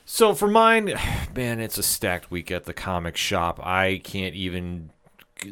So 0.05 0.34
for 0.34 0.47
mine, 0.47 0.93
man, 1.35 1.59
it's 1.59 1.77
a 1.77 1.84
stacked 1.84 2.31
week 2.31 2.49
at 2.49 2.63
the 2.63 2.73
comic 2.73 3.17
shop. 3.17 3.59
I 3.61 3.99
can't 4.03 4.35
even 4.35 4.91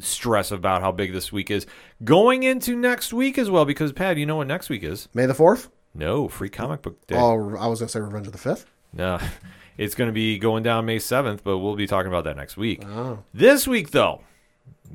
stress 0.02 0.52
about 0.52 0.82
how 0.82 0.92
big 0.92 1.14
this 1.14 1.32
week 1.32 1.52
is. 1.52 1.66
Going 2.04 2.44
into 2.44 2.76
next 2.76 3.14
week 3.14 3.38
as 3.38 3.50
well, 3.50 3.66
because 3.66 3.92
Pat, 3.92 4.18
you 4.18 4.26
know 4.26 4.38
what 4.38 4.48
next 4.48 4.70
week 4.70 4.84
is? 4.84 5.10
May 5.14 5.26
the 5.26 5.34
fourth. 5.34 5.70
No, 5.94 6.28
free 6.28 6.50
comic 6.50 6.82
book 6.82 7.06
day. 7.08 7.16
Oh, 7.16 7.56
I 7.58 7.68
was 7.68 7.80
gonna 7.80 7.90
say 7.90 8.00
Revenge 8.00 8.28
of 8.28 8.34
the 8.34 8.40
Fifth. 8.40 8.66
No, 8.94 9.20
it's 9.78 9.96
going 9.96 10.10
to 10.10 10.14
be 10.14 10.38
going 10.38 10.64
down 10.64 10.86
May 10.86 10.98
7th, 10.98 11.40
but 11.44 11.58
we'll 11.58 11.76
be 11.76 11.88
talking 11.88 12.10
about 12.10 12.26
that 12.26 12.38
next 12.38 12.58
week. 12.58 12.84
Oh. 12.86 13.20
This 13.34 13.68
week, 13.68 13.92
though, 13.92 14.22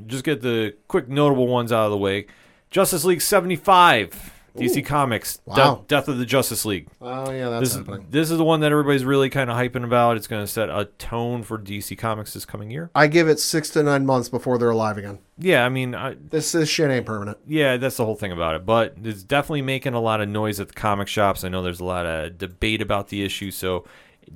just 0.06 0.24
get 0.24 0.42
the 0.42 0.74
quick 0.88 1.08
notable 1.08 1.46
ones 1.46 1.72
out 1.72 1.86
of 1.86 1.90
the 1.90 1.96
way. 1.96 2.26
Justice 2.70 3.04
League 3.04 3.22
75, 3.22 4.32
DC 4.56 4.84
Comics, 4.84 5.38
De- 5.54 5.78
Death 5.88 6.08
of 6.08 6.18
the 6.18 6.26
Justice 6.26 6.64
League. 6.64 6.88
Oh 7.00 7.30
yeah, 7.30 7.48
that's 7.48 7.74
This 7.74 7.76
is, 7.76 7.86
this 8.10 8.30
is 8.30 8.38
the 8.38 8.44
one 8.44 8.60
that 8.60 8.72
everybody's 8.72 9.04
really 9.04 9.30
kind 9.30 9.50
of 9.50 9.56
hyping 9.56 9.84
about. 9.84 10.16
It's 10.16 10.26
going 10.26 10.42
to 10.42 10.50
set 10.50 10.68
a 10.68 10.86
tone 10.98 11.42
for 11.42 11.58
DC 11.58 11.96
Comics 11.98 12.32
this 12.34 12.44
coming 12.44 12.70
year. 12.70 12.90
I 12.94 13.06
give 13.06 13.28
it 13.28 13.38
six 13.40 13.70
to 13.70 13.82
nine 13.82 14.06
months 14.06 14.28
before 14.28 14.58
they're 14.58 14.70
alive 14.70 14.98
again. 14.98 15.18
Yeah, 15.38 15.64
I 15.64 15.68
mean, 15.68 15.94
I, 15.94 16.16
This 16.30 16.52
this 16.52 16.68
shit 16.68 16.90
ain't 16.90 17.06
permanent. 17.06 17.38
yeah, 17.46 17.76
that's 17.76 17.96
the 17.96 18.04
whole 18.04 18.16
thing 18.16 18.32
about 18.32 18.54
it. 18.54 18.64
But 18.66 18.94
it's 19.02 19.22
definitely 19.22 19.62
making 19.62 19.94
a 19.94 20.00
lot 20.00 20.20
of 20.20 20.28
noise 20.28 20.58
at 20.60 20.68
the 20.68 20.74
comic 20.74 21.08
shops. 21.08 21.44
I 21.44 21.48
know 21.48 21.62
there's 21.62 21.80
a 21.80 21.84
lot 21.84 22.06
of 22.06 22.38
debate 22.38 22.80
about 22.82 23.08
the 23.08 23.22
issue, 23.24 23.50
so 23.50 23.84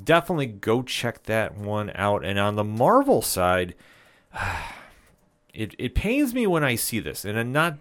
definitely 0.04 0.46
go 0.46 0.82
check 0.82 1.22
that 1.24 1.56
one 1.56 1.90
out. 1.94 2.24
And 2.24 2.38
on 2.38 2.56
the 2.56 2.64
Marvel 2.64 3.22
side, 3.22 3.74
it 5.54 5.74
it 5.78 5.94
pains 5.94 6.34
me 6.34 6.46
when 6.46 6.62
I 6.64 6.74
see 6.76 7.00
this, 7.00 7.24
and 7.24 7.38
I'm 7.38 7.52
not 7.52 7.78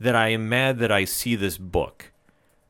that 0.00 0.14
I 0.14 0.28
am 0.28 0.48
mad 0.48 0.78
that 0.78 0.92
I 0.92 1.04
see 1.04 1.34
this 1.36 1.58
book, 1.58 2.12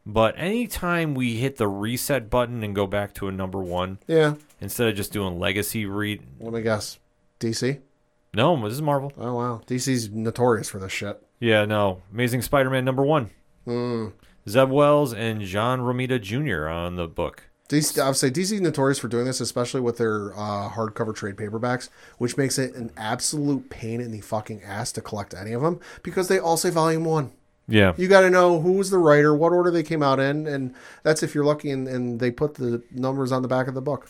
but 0.07 0.35
anytime 0.39 1.15
we 1.15 1.37
hit 1.37 1.57
the 1.57 1.69
reset 1.69 2.31
button 2.31 2.63
and 2.65 2.75
go 2.75 2.87
back 2.87 3.15
to 3.15 3.29
a 3.29 3.33
number 3.33 3.59
one 3.61 3.99
Yeah. 4.07 4.35
instead 4.61 4.89
of 4.89 4.97
just 4.97 5.13
doing 5.13 5.39
legacy 5.39 5.85
read, 5.87 6.23
Let 6.41 6.53
me 6.53 6.63
guess. 6.63 6.99
DC. 7.41 7.81
no, 8.35 8.57
this 8.65 8.73
is 8.75 8.83
Marvel. 8.83 9.13
Oh 9.19 9.35
wow, 9.37 9.61
DC's 9.67 10.11
notorious 10.11 10.69
for 10.69 10.79
this 10.79 10.93
shit. 10.93 11.23
Yeah, 11.41 11.65
no. 11.67 12.03
Amazing 12.13 12.43
Spider-Man 12.43 12.85
number 12.85 13.05
one. 13.05 13.31
Hmm. 13.65 14.09
Zeb 14.49 14.71
Wells 14.71 15.13
and 15.13 15.43
John 15.43 15.81
Romita 15.81 16.21
Jr. 16.21 16.69
on 16.69 16.97
the 16.97 17.07
book. 17.07 17.45
DC, 17.69 18.01
I 18.03 18.07
would 18.07 18.17
say 18.17 18.31
DC's 18.31 18.61
notorious 18.63 18.99
for 18.99 19.09
doing 19.09 19.27
this, 19.27 19.41
especially 19.43 19.81
with 19.83 19.99
their 19.99 20.33
uh, 20.33 20.71
hardcover 20.71 21.15
trade 21.15 21.37
paperbacks, 21.37 21.91
which 22.17 22.37
makes 22.39 22.59
it 22.59 22.75
an 22.75 22.91
absolute 22.97 23.69
pain 23.69 24.01
in 24.01 24.11
the 24.11 24.21
fucking 24.23 24.63
ass 24.63 24.91
to 24.93 25.03
collect 25.03 25.35
any 25.35 25.53
of 25.53 25.61
them 25.63 25.79
because 26.03 26.29
they 26.29 26.39
all 26.39 26.57
say 26.57 26.71
Volume 26.71 27.05
One. 27.05 27.33
Yeah. 27.71 27.93
You 27.99 28.09
got 28.09 28.23
to 28.23 28.31
know 28.31 28.61
who 28.63 28.73
was 28.73 28.89
the 28.89 28.97
writer, 28.97 29.35
what 29.35 29.53
order 29.53 29.71
they 29.71 29.83
came 29.83 30.03
out 30.03 30.19
in, 30.19 30.47
and 30.47 30.75
that's 31.03 31.23
if 31.23 31.35
you're 31.35 31.45
lucky. 31.45 31.71
And, 31.71 31.87
and 31.87 32.19
they 32.19 32.31
put 32.31 32.55
the 32.55 32.83
numbers 32.91 33.31
on 33.33 33.43
the 33.43 33.49
back 33.49 33.69
of 33.69 33.75
the 33.75 33.83
book. 33.83 34.09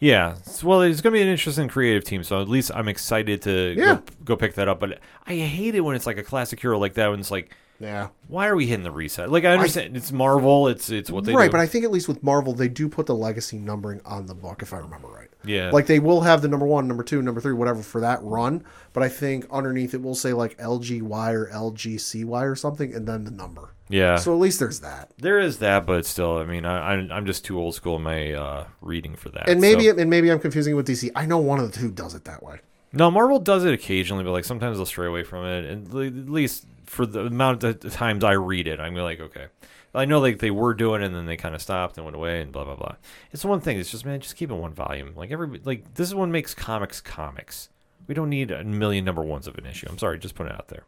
Yeah. 0.00 0.34
Well, 0.64 0.82
it's 0.82 1.00
going 1.00 1.12
to 1.12 1.16
be 1.18 1.22
an 1.22 1.28
interesting 1.28 1.68
creative 1.68 2.02
team, 2.02 2.24
so 2.24 2.40
at 2.42 2.48
least 2.48 2.72
I'm 2.74 2.88
excited 2.88 3.42
to 3.42 3.74
Yeah. 3.76 3.94
go, 3.94 4.02
go 4.24 4.36
pick 4.36 4.54
that 4.54 4.66
up. 4.66 4.80
But 4.80 4.98
I 5.24 5.34
hate 5.36 5.76
it 5.76 5.82
when 5.82 5.94
it's 5.94 6.06
like 6.06 6.18
a 6.18 6.24
classic 6.24 6.58
hero 6.60 6.76
like 6.80 6.94
that, 6.94 7.08
when 7.08 7.20
it's 7.20 7.30
like, 7.30 7.54
Yeah, 7.80 8.08
why 8.26 8.48
are 8.48 8.56
we 8.56 8.66
hitting 8.66 8.82
the 8.82 8.90
reset? 8.90 9.30
Like, 9.30 9.44
I 9.44 9.52
understand 9.52 9.96
it's 9.96 10.10
Marvel, 10.10 10.66
it's 10.66 10.90
it's 10.90 11.10
what 11.10 11.24
they 11.24 11.32
do. 11.32 11.38
right. 11.38 11.46
do. 11.46 11.52
But 11.52 11.60
I 11.60 11.66
think 11.66 11.84
at 11.84 11.92
least 11.92 12.08
with 12.08 12.22
Marvel, 12.24 12.52
they 12.52 12.68
do 12.68 12.88
put 12.88 13.06
the 13.06 13.14
legacy 13.14 13.56
numbering 13.58 14.00
on 14.04 14.26
the 14.26 14.34
book, 14.34 14.62
if 14.62 14.72
I 14.72 14.78
remember 14.78 15.06
right. 15.08 15.28
yeah. 15.44 15.70
Like 15.70 15.86
they 15.86 16.00
will 16.00 16.22
have 16.22 16.42
the 16.42 16.48
number 16.48 16.66
one, 16.66 16.88
number 16.88 17.04
two, 17.04 17.22
number 17.22 17.40
three, 17.40 17.52
whatever 17.52 17.82
for 17.82 18.00
that 18.00 18.18
run. 18.22 18.64
But 18.92 19.04
I 19.04 19.08
think 19.08 19.46
underneath 19.50 19.94
it 19.94 20.02
will 20.02 20.16
say 20.16 20.32
like 20.32 20.58
LGY 20.58 21.32
or 21.32 21.46
LGCY 21.52 22.42
or 22.50 22.56
something, 22.56 22.92
and 22.92 23.06
then 23.06 23.22
the 23.24 23.30
number. 23.30 23.74
yeah. 23.88 24.16
So 24.16 24.32
at 24.32 24.40
least 24.40 24.58
there's 24.58 24.80
that. 24.80 25.12
there 25.18 25.38
is 25.38 25.58
that, 25.58 25.86
but 25.86 26.04
still, 26.04 26.38
I 26.38 26.44
mean, 26.44 26.64
I, 26.64 26.94
I, 26.94 26.94
I'm 26.94 27.26
just 27.26 27.44
too 27.44 27.60
old 27.60 27.76
school 27.76 27.96
in 27.96 28.02
my 28.02 28.32
uh, 28.32 28.66
reading 28.80 29.14
for 29.14 29.28
that. 29.30 29.48
And 29.48 29.60
maybe 29.60 29.84
so- 29.84 29.96
and 29.96 30.10
maybe 30.10 30.32
I'm 30.32 30.40
confusing 30.40 30.72
it 30.72 30.76
with 30.76 30.88
DC. 30.88 31.10
I 31.14 31.26
know 31.26 31.38
one 31.38 31.60
of 31.60 31.70
the 31.70 31.78
two 31.78 31.92
does 31.92 32.14
it 32.14 32.24
that 32.24 32.42
way. 32.42 32.58
No, 32.92 33.10
Marvel 33.10 33.38
does 33.38 33.64
it 33.64 33.74
occasionally, 33.74 34.24
but 34.24 34.32
like 34.32 34.44
sometimes 34.44 34.78
they'll 34.78 34.86
stray 34.86 35.06
away 35.06 35.22
from 35.22 35.44
it. 35.44 35.64
And 35.66 35.86
at 35.86 36.28
least 36.30 36.66
for 36.88 37.06
the 37.06 37.26
amount 37.26 37.62
of 37.64 37.80
times 37.92 38.24
I 38.24 38.32
read 38.32 38.66
it, 38.66 38.80
I'm 38.80 38.94
like, 38.94 39.20
okay. 39.20 39.46
I 39.94 40.04
know 40.04 40.20
like 40.20 40.38
they 40.38 40.50
were 40.50 40.74
doing 40.74 41.02
it 41.02 41.06
and 41.06 41.14
then 41.14 41.26
they 41.26 41.36
kind 41.36 41.54
of 41.54 41.62
stopped 41.62 41.96
and 41.96 42.04
went 42.04 42.16
away 42.16 42.40
and 42.40 42.52
blah 42.52 42.64
blah 42.64 42.76
blah. 42.76 42.96
It's 43.32 43.44
one 43.44 43.60
thing. 43.60 43.78
It's 43.78 43.90
just 43.90 44.04
man, 44.04 44.20
just 44.20 44.36
keep 44.36 44.50
it 44.50 44.54
one 44.54 44.74
volume. 44.74 45.12
Like 45.16 45.30
every 45.30 45.60
like 45.64 45.94
this 45.94 46.08
is 46.08 46.14
what 46.14 46.28
makes 46.28 46.54
comics 46.54 47.00
comics. 47.00 47.70
We 48.06 48.14
don't 48.14 48.30
need 48.30 48.50
a 48.50 48.64
million 48.64 49.04
number 49.04 49.22
ones 49.22 49.46
of 49.46 49.56
an 49.56 49.66
issue. 49.66 49.86
I'm 49.88 49.98
sorry, 49.98 50.18
just 50.18 50.34
putting 50.34 50.52
it 50.52 50.58
out 50.58 50.68
there. 50.68 50.84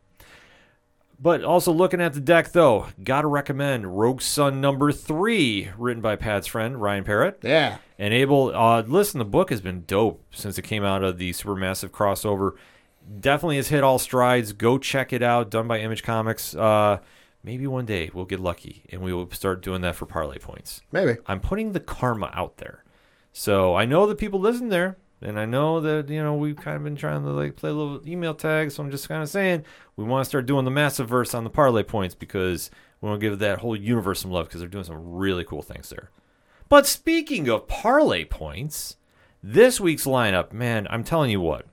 But 1.23 1.45
also 1.45 1.73
looking 1.73 2.01
at 2.01 2.15
the 2.15 2.21
deck 2.21 2.53
though, 2.53 2.87
gotta 3.03 3.27
recommend 3.27 3.99
Rogue 3.99 4.23
Sun 4.23 4.61
number 4.61 4.93
three, 4.93 5.71
written 5.77 6.03
by 6.03 6.17
Pat's 6.17 6.47
friend 6.47 6.81
Ryan 6.81 7.05
Parrott. 7.05 7.41
Yeah. 7.43 7.79
And 7.99 8.15
Abel, 8.15 8.53
uh, 8.55 8.83
listen, 8.83 9.19
the 9.19 9.25
book 9.27 9.51
has 9.51 9.61
been 9.61 9.85
dope 9.87 10.25
since 10.31 10.57
it 10.57 10.63
came 10.63 10.85
out 10.85 11.03
of 11.03 11.19
the 11.19 11.33
Supermassive 11.33 11.91
crossover. 11.91 12.53
Definitely 13.19 13.57
has 13.57 13.69
hit 13.69 13.83
all 13.83 13.99
strides. 13.99 14.53
Go 14.53 14.79
check 14.79 15.13
it 15.13 15.23
out. 15.23 15.51
Done 15.51 15.67
by 15.67 15.81
Image 15.81 16.03
Comics. 16.03 16.55
Uh, 16.55 16.99
maybe 17.43 17.67
one 17.67 17.87
day 17.87 18.11
we'll 18.13 18.25
get 18.25 18.39
lucky 18.39 18.85
and 18.91 19.01
we 19.01 19.13
will 19.13 19.31
start 19.31 19.63
doing 19.63 19.81
that 19.81 19.97
for 19.97 20.07
parlay 20.07 20.39
points. 20.39 20.83
Maybe. 20.93 21.17
I'm 21.27 21.41
putting 21.41 21.73
the 21.73 21.81
karma 21.81 22.31
out 22.35 22.59
there. 22.59 22.85
So 23.33 23.75
I 23.75 23.85
know 23.85 24.07
that 24.07 24.19
people 24.19 24.41
listen 24.41 24.69
there, 24.69 24.99
and 25.23 25.39
I 25.39 25.45
know 25.45 25.81
that 25.81 26.09
you 26.09 26.23
know 26.23 26.35
we've 26.35 26.57
kind 26.57 26.77
of 26.77 26.85
been 26.85 26.97
trying 26.97 27.23
to 27.23 27.31
like 27.31 27.57
play 27.57 27.71
a 27.71 27.73
little 27.73 28.07
email 28.09 28.35
tag. 28.35 28.71
So 28.71 28.83
I'm 28.83 28.91
just 28.91 29.09
kind 29.09 29.23
of 29.23 29.29
saying 29.29 29.65
we 29.97 30.05
want 30.05 30.25
to 30.25 30.29
start 30.29 30.47
doing 30.47 30.65
the 30.65 30.71
massive 30.71 31.09
verse 31.09 31.35
on 31.35 31.45
the 31.45 31.51
parlay 31.51 31.83
points 31.83 32.15
because 32.15 32.71
we 33.01 33.09
want 33.09 33.21
to 33.21 33.27
give 33.29 33.39
that 33.39 33.59
whole 33.59 33.77
universe 33.77 34.21
some 34.21 34.31
love 34.31 34.47
because 34.47 34.61
they're 34.61 34.69
doing 34.69 34.85
some 34.85 35.15
really 35.15 35.45
cool 35.45 35.63
things 35.63 35.91
there. 35.91 36.11
But 36.69 36.87
speaking 36.87 37.49
of 37.49 37.69
parlay 37.69 38.25
points, 38.25 38.97
this 39.43 39.81
week's 39.81 40.05
lineup, 40.05 40.53
man, 40.53 40.87
I'm 40.91 41.05
telling 41.05 41.31
you 41.31 41.41
what. 41.41 41.67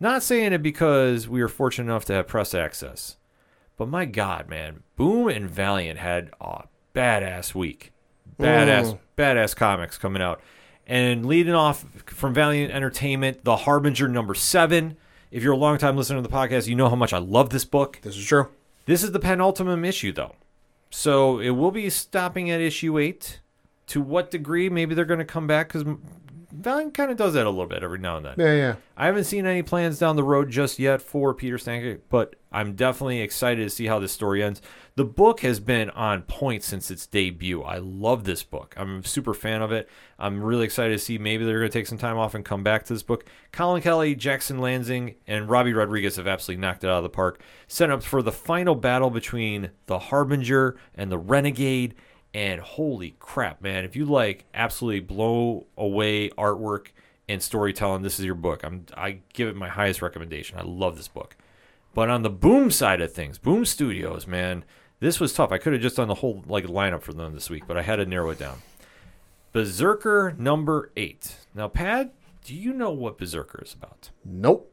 Not 0.00 0.22
saying 0.22 0.54
it 0.54 0.62
because 0.62 1.28
we 1.28 1.42
were 1.42 1.48
fortunate 1.48 1.90
enough 1.90 2.06
to 2.06 2.14
have 2.14 2.26
press 2.26 2.54
access, 2.54 3.18
but 3.76 3.86
my 3.86 4.06
God, 4.06 4.48
man, 4.48 4.82
Boom 4.96 5.28
and 5.28 5.48
Valiant 5.48 5.98
had 5.98 6.30
a 6.40 6.64
badass 6.94 7.54
week. 7.54 7.92
Badass, 8.38 8.98
badass 9.18 9.54
comics 9.54 9.98
coming 9.98 10.22
out. 10.22 10.40
And 10.86 11.26
leading 11.26 11.54
off 11.54 11.84
from 12.06 12.32
Valiant 12.32 12.72
Entertainment, 12.72 13.44
The 13.44 13.56
Harbinger 13.56 14.08
number 14.08 14.34
seven. 14.34 14.96
If 15.30 15.42
you're 15.42 15.52
a 15.52 15.56
longtime 15.56 15.96
listener 15.96 16.16
to 16.16 16.22
the 16.22 16.34
podcast, 16.34 16.66
you 16.66 16.74
know 16.74 16.88
how 16.88 16.96
much 16.96 17.12
I 17.12 17.18
love 17.18 17.50
this 17.50 17.64
book. 17.64 18.00
This 18.02 18.16
is 18.16 18.24
true. 18.24 18.48
This 18.86 19.04
is 19.04 19.12
the 19.12 19.20
penultimate 19.20 19.84
issue, 19.84 20.12
though. 20.12 20.34
So 20.88 21.38
it 21.38 21.50
will 21.50 21.70
be 21.70 21.88
stopping 21.90 22.50
at 22.50 22.60
issue 22.60 22.98
eight. 22.98 23.40
To 23.88 24.00
what 24.00 24.30
degree? 24.30 24.68
Maybe 24.68 24.94
they're 24.94 25.04
going 25.04 25.18
to 25.18 25.24
come 25.24 25.46
back 25.46 25.68
because 25.68 25.84
Valiant 26.52 26.94
kind 26.94 27.10
of 27.10 27.16
does 27.16 27.34
that 27.34 27.46
a 27.46 27.50
little 27.50 27.66
bit 27.66 27.82
every 27.82 27.98
now 27.98 28.16
and 28.16 28.26
then. 28.26 28.34
Yeah, 28.36 28.54
yeah. 28.54 28.74
I 28.96 29.06
haven't 29.06 29.24
seen 29.24 29.46
any 29.46 29.62
plans 29.62 29.98
down 29.98 30.16
the 30.16 30.24
road 30.24 30.50
just 30.50 30.78
yet 30.78 31.00
for 31.00 31.32
Peter 31.32 31.56
Stanchek, 31.56 32.00
but 32.08 32.36
I'm 32.52 32.74
definitely 32.74 33.20
excited 33.20 33.62
to 33.62 33.70
see 33.70 33.86
how 33.86 33.98
this 33.98 34.12
story 34.12 34.42
ends. 34.42 34.60
The 34.96 35.04
book 35.04 35.40
has 35.40 35.60
been 35.60 35.88
on 35.90 36.22
point 36.22 36.62
since 36.64 36.90
its 36.90 37.06
debut. 37.06 37.62
I 37.62 37.78
love 37.78 38.24
this 38.24 38.42
book. 38.42 38.74
I'm 38.76 38.98
a 38.98 39.06
super 39.06 39.32
fan 39.32 39.62
of 39.62 39.72
it. 39.72 39.88
I'm 40.18 40.42
really 40.42 40.64
excited 40.64 40.92
to 40.92 40.98
see 40.98 41.16
maybe 41.16 41.44
they're 41.44 41.60
going 41.60 41.70
to 41.70 41.78
take 41.78 41.86
some 41.86 41.96
time 41.98 42.18
off 42.18 42.34
and 42.34 42.44
come 42.44 42.62
back 42.62 42.84
to 42.84 42.92
this 42.92 43.02
book. 43.02 43.24
Collin 43.52 43.80
Kelly, 43.80 44.14
Jackson 44.14 44.58
Lanzing, 44.58 45.14
and 45.26 45.48
Robbie 45.48 45.72
Rodriguez 45.72 46.16
have 46.16 46.26
absolutely 46.26 46.60
knocked 46.60 46.84
it 46.84 46.90
out 46.90 46.98
of 46.98 47.02
the 47.04 47.08
park. 47.08 47.40
Set 47.68 47.90
up 47.90 48.02
for 48.02 48.20
the 48.20 48.32
final 48.32 48.74
battle 48.74 49.10
between 49.10 49.70
the 49.86 49.98
Harbinger 49.98 50.76
and 50.94 51.10
the 51.10 51.18
Renegade. 51.18 51.94
And 52.32 52.60
holy 52.60 53.16
crap, 53.18 53.60
man! 53.60 53.84
If 53.84 53.96
you 53.96 54.04
like 54.04 54.44
absolutely 54.54 55.00
blow 55.00 55.66
away 55.76 56.30
artwork 56.30 56.88
and 57.28 57.42
storytelling, 57.42 58.02
this 58.02 58.20
is 58.20 58.24
your 58.24 58.36
book. 58.36 58.62
I'm 58.62 58.86
I 58.96 59.18
give 59.32 59.48
it 59.48 59.56
my 59.56 59.68
highest 59.68 60.00
recommendation. 60.00 60.58
I 60.58 60.62
love 60.62 60.96
this 60.96 61.08
book. 61.08 61.36
But 61.92 62.08
on 62.08 62.22
the 62.22 62.30
Boom 62.30 62.70
side 62.70 63.00
of 63.00 63.12
things, 63.12 63.38
Boom 63.38 63.64
Studios, 63.64 64.26
man, 64.28 64.64
this 65.00 65.18
was 65.18 65.32
tough. 65.32 65.50
I 65.50 65.58
could 65.58 65.72
have 65.72 65.82
just 65.82 65.96
done 65.96 66.08
the 66.08 66.14
whole 66.14 66.44
like 66.46 66.66
lineup 66.66 67.02
for 67.02 67.12
them 67.12 67.34
this 67.34 67.50
week, 67.50 67.64
but 67.66 67.76
I 67.76 67.82
had 67.82 67.96
to 67.96 68.06
narrow 68.06 68.30
it 68.30 68.38
down. 68.38 68.58
Berserker 69.52 70.34
number 70.38 70.92
eight. 70.96 71.36
Now, 71.54 71.66
Pad, 71.66 72.12
do 72.44 72.54
you 72.54 72.72
know 72.72 72.92
what 72.92 73.18
Berserker 73.18 73.62
is 73.64 73.74
about? 73.74 74.10
Nope. 74.24 74.72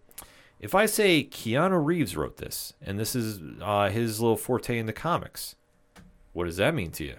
If 0.60 0.76
I 0.76 0.86
say 0.86 1.24
Keanu 1.24 1.84
Reeves 1.84 2.16
wrote 2.16 2.38
this, 2.38 2.74
and 2.82 3.00
this 3.00 3.16
is 3.16 3.40
uh, 3.62 3.90
his 3.90 4.20
little 4.20 4.38
forte 4.38 4.78
in 4.78 4.86
the 4.86 4.94
comics, 4.94 5.56
what 6.34 6.46
does 6.46 6.58
that 6.58 6.76
mean 6.76 6.92
to 6.92 7.04
you? 7.04 7.16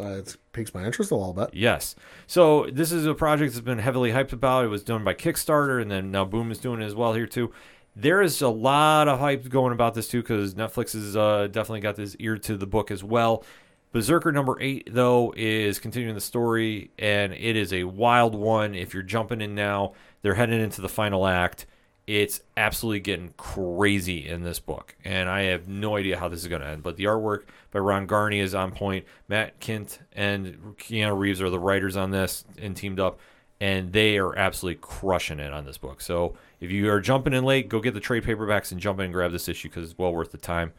Uh, 0.00 0.18
it 0.18 0.36
piques 0.52 0.74
my 0.74 0.84
interest 0.84 1.10
a 1.10 1.14
little 1.14 1.34
bit. 1.34 1.50
Yes. 1.52 1.94
So 2.26 2.66
this 2.72 2.92
is 2.92 3.06
a 3.06 3.14
project 3.14 3.52
that's 3.52 3.64
been 3.64 3.78
heavily 3.78 4.12
hyped 4.12 4.32
about. 4.32 4.64
It 4.64 4.68
was 4.68 4.82
done 4.82 5.04
by 5.04 5.14
Kickstarter, 5.14 5.80
and 5.80 5.90
then 5.90 6.10
now 6.10 6.24
Boom 6.24 6.50
is 6.50 6.58
doing 6.58 6.80
it 6.80 6.86
as 6.86 6.94
well 6.94 7.14
here 7.14 7.26
too. 7.26 7.52
There 7.96 8.22
is 8.22 8.40
a 8.40 8.48
lot 8.48 9.08
of 9.08 9.18
hype 9.18 9.48
going 9.48 9.72
about 9.72 9.94
this 9.94 10.08
too 10.08 10.22
because 10.22 10.54
Netflix 10.54 10.92
has 10.92 11.16
uh, 11.16 11.48
definitely 11.48 11.80
got 11.80 11.96
this 11.96 12.16
ear 12.18 12.38
to 12.38 12.56
the 12.56 12.66
book 12.66 12.90
as 12.90 13.02
well. 13.02 13.44
Berserker 13.92 14.30
number 14.30 14.56
eight 14.60 14.88
though 14.92 15.34
is 15.36 15.80
continuing 15.80 16.14
the 16.14 16.20
story, 16.20 16.92
and 16.98 17.32
it 17.32 17.56
is 17.56 17.72
a 17.72 17.84
wild 17.84 18.34
one. 18.34 18.74
If 18.74 18.94
you're 18.94 19.02
jumping 19.02 19.40
in 19.40 19.54
now, 19.54 19.94
they're 20.22 20.34
heading 20.34 20.60
into 20.60 20.80
the 20.80 20.88
final 20.88 21.26
act. 21.26 21.66
It's 22.10 22.40
absolutely 22.56 22.98
getting 22.98 23.34
crazy 23.36 24.28
in 24.28 24.42
this 24.42 24.58
book, 24.58 24.96
and 25.04 25.28
I 25.28 25.42
have 25.42 25.68
no 25.68 25.96
idea 25.96 26.18
how 26.18 26.26
this 26.26 26.40
is 26.40 26.48
going 26.48 26.60
to 26.60 26.66
end. 26.66 26.82
But 26.82 26.96
the 26.96 27.04
artwork 27.04 27.44
by 27.70 27.78
Ron 27.78 28.08
Garney 28.08 28.40
is 28.40 28.52
on 28.52 28.72
point. 28.72 29.04
Matt 29.28 29.60
Kindt 29.60 30.00
and 30.12 30.74
Keanu 30.76 31.16
Reeves 31.16 31.40
are 31.40 31.50
the 31.50 31.60
writers 31.60 31.96
on 31.96 32.10
this 32.10 32.44
and 32.58 32.76
teamed 32.76 32.98
up, 32.98 33.20
and 33.60 33.92
they 33.92 34.18
are 34.18 34.36
absolutely 34.36 34.80
crushing 34.82 35.38
it 35.38 35.52
on 35.52 35.64
this 35.64 35.78
book. 35.78 36.00
So 36.00 36.34
if 36.58 36.72
you 36.72 36.90
are 36.90 37.00
jumping 37.00 37.32
in 37.32 37.44
late, 37.44 37.68
go 37.68 37.78
get 37.78 37.94
the 37.94 38.00
trade 38.00 38.24
paperbacks 38.24 38.72
and 38.72 38.80
jump 38.80 38.98
in 38.98 39.04
and 39.04 39.14
grab 39.14 39.30
this 39.30 39.48
issue 39.48 39.68
because 39.68 39.88
it's 39.88 39.96
well 39.96 40.12
worth 40.12 40.32
the 40.32 40.36
time. 40.36 40.72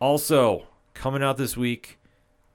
Also, 0.00 0.68
coming 0.94 1.22
out 1.22 1.36
this 1.36 1.54
week, 1.54 1.98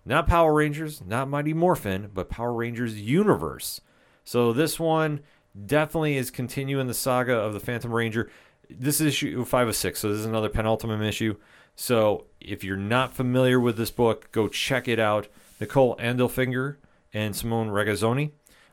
not 0.06 0.26
Power 0.26 0.56
Rangers, 0.56 1.03
not 1.06 1.30
Mighty 1.30 1.53
Morphin, 1.53 2.10
but 2.15 2.30
Power 2.30 2.53
Rangers 2.53 2.99
Universe. 2.99 3.80
So 4.23 4.53
this 4.53 4.80
one 4.80 5.22
definitely 5.65 6.17
is 6.17 6.31
continuing 6.31 6.88
the 6.88 6.93
saga 6.93 7.34
of 7.34 7.53
the 7.53 7.59
Phantom 7.59 7.91
Ranger. 7.91 8.29
This 8.69 9.01
is 9.01 9.07
issue 9.07 9.45
five 9.45 9.67
of 9.67 9.75
six, 9.75 9.99
so 9.99 10.09
this 10.09 10.19
is 10.19 10.25
another 10.25 10.49
penultimate 10.49 11.01
issue. 11.01 11.35
So 11.75 12.25
if 12.41 12.63
you're 12.63 12.75
not 12.75 13.13
familiar 13.13 13.59
with 13.59 13.77
this 13.77 13.91
book, 13.91 14.31
go 14.31 14.47
check 14.47 14.88
it 14.88 14.99
out. 14.99 15.27
Nicole 15.59 15.95
Andelfinger 15.97 16.77
and 17.13 17.35
Simone 17.35 17.69
Regazzoni 17.69 18.31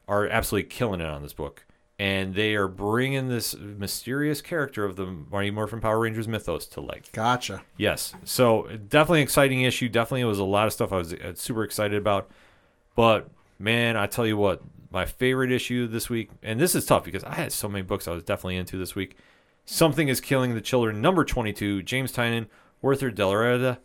are 0.09 0.27
absolutely 0.27 0.69
killing 0.69 1.01
it 1.01 1.06
on 1.06 1.23
this 1.23 1.32
book. 1.32 1.66
And 1.98 2.35
they 2.35 2.56
are 2.56 2.66
bringing 2.66 3.28
this 3.28 3.55
mysterious 3.55 4.43
character 4.43 4.85
of 4.85 4.97
the 4.97 5.06
Mighty 5.06 5.52
Morphin 5.52 5.81
Power 5.81 6.01
Rangers 6.01 6.27
mythos 6.27 6.66
to 6.69 6.81
life. 6.81 7.12
Gotcha. 7.12 7.62
Yes. 7.77 8.15
So 8.24 8.69
definitely 8.89 9.23
exciting 9.23 9.62
issue. 9.62 9.89
Definitely 9.89 10.23
it 10.23 10.24
was 10.24 10.40
a 10.40 10.44
lot 10.44 10.66
of 10.66 10.73
stuff 10.73 10.93
I 10.93 10.97
was 10.97 11.15
uh, 11.15 11.35
super 11.36 11.62
excited 11.62 11.97
about. 11.97 12.31
But 12.97 13.28
man, 13.59 13.97
I 13.97 14.06
tell 14.06 14.26
you 14.26 14.36
what, 14.36 14.62
my 14.90 15.05
favorite 15.05 15.51
issue 15.52 15.86
this 15.86 16.09
week, 16.09 16.31
and 16.43 16.60
this 16.60 16.74
is 16.74 16.86
tough 16.86 17.05
because 17.05 17.24
I 17.24 17.35
had 17.35 17.52
so 17.52 17.68
many 17.68 17.82
books 17.82 18.06
I 18.09 18.12
was 18.12 18.22
definitely 18.22 18.56
into 18.56 18.76
this 18.78 18.94
week. 18.94 19.16
Something 19.64 20.09
is 20.09 20.20
Killing 20.20 20.55
the 20.55 20.60
Children, 20.60 21.01
number 21.01 21.24
22, 21.24 21.82
James 21.82 22.12
Tynion, 22.12 22.47
Werther 22.82 23.10
Dell'Edera. 23.10 23.78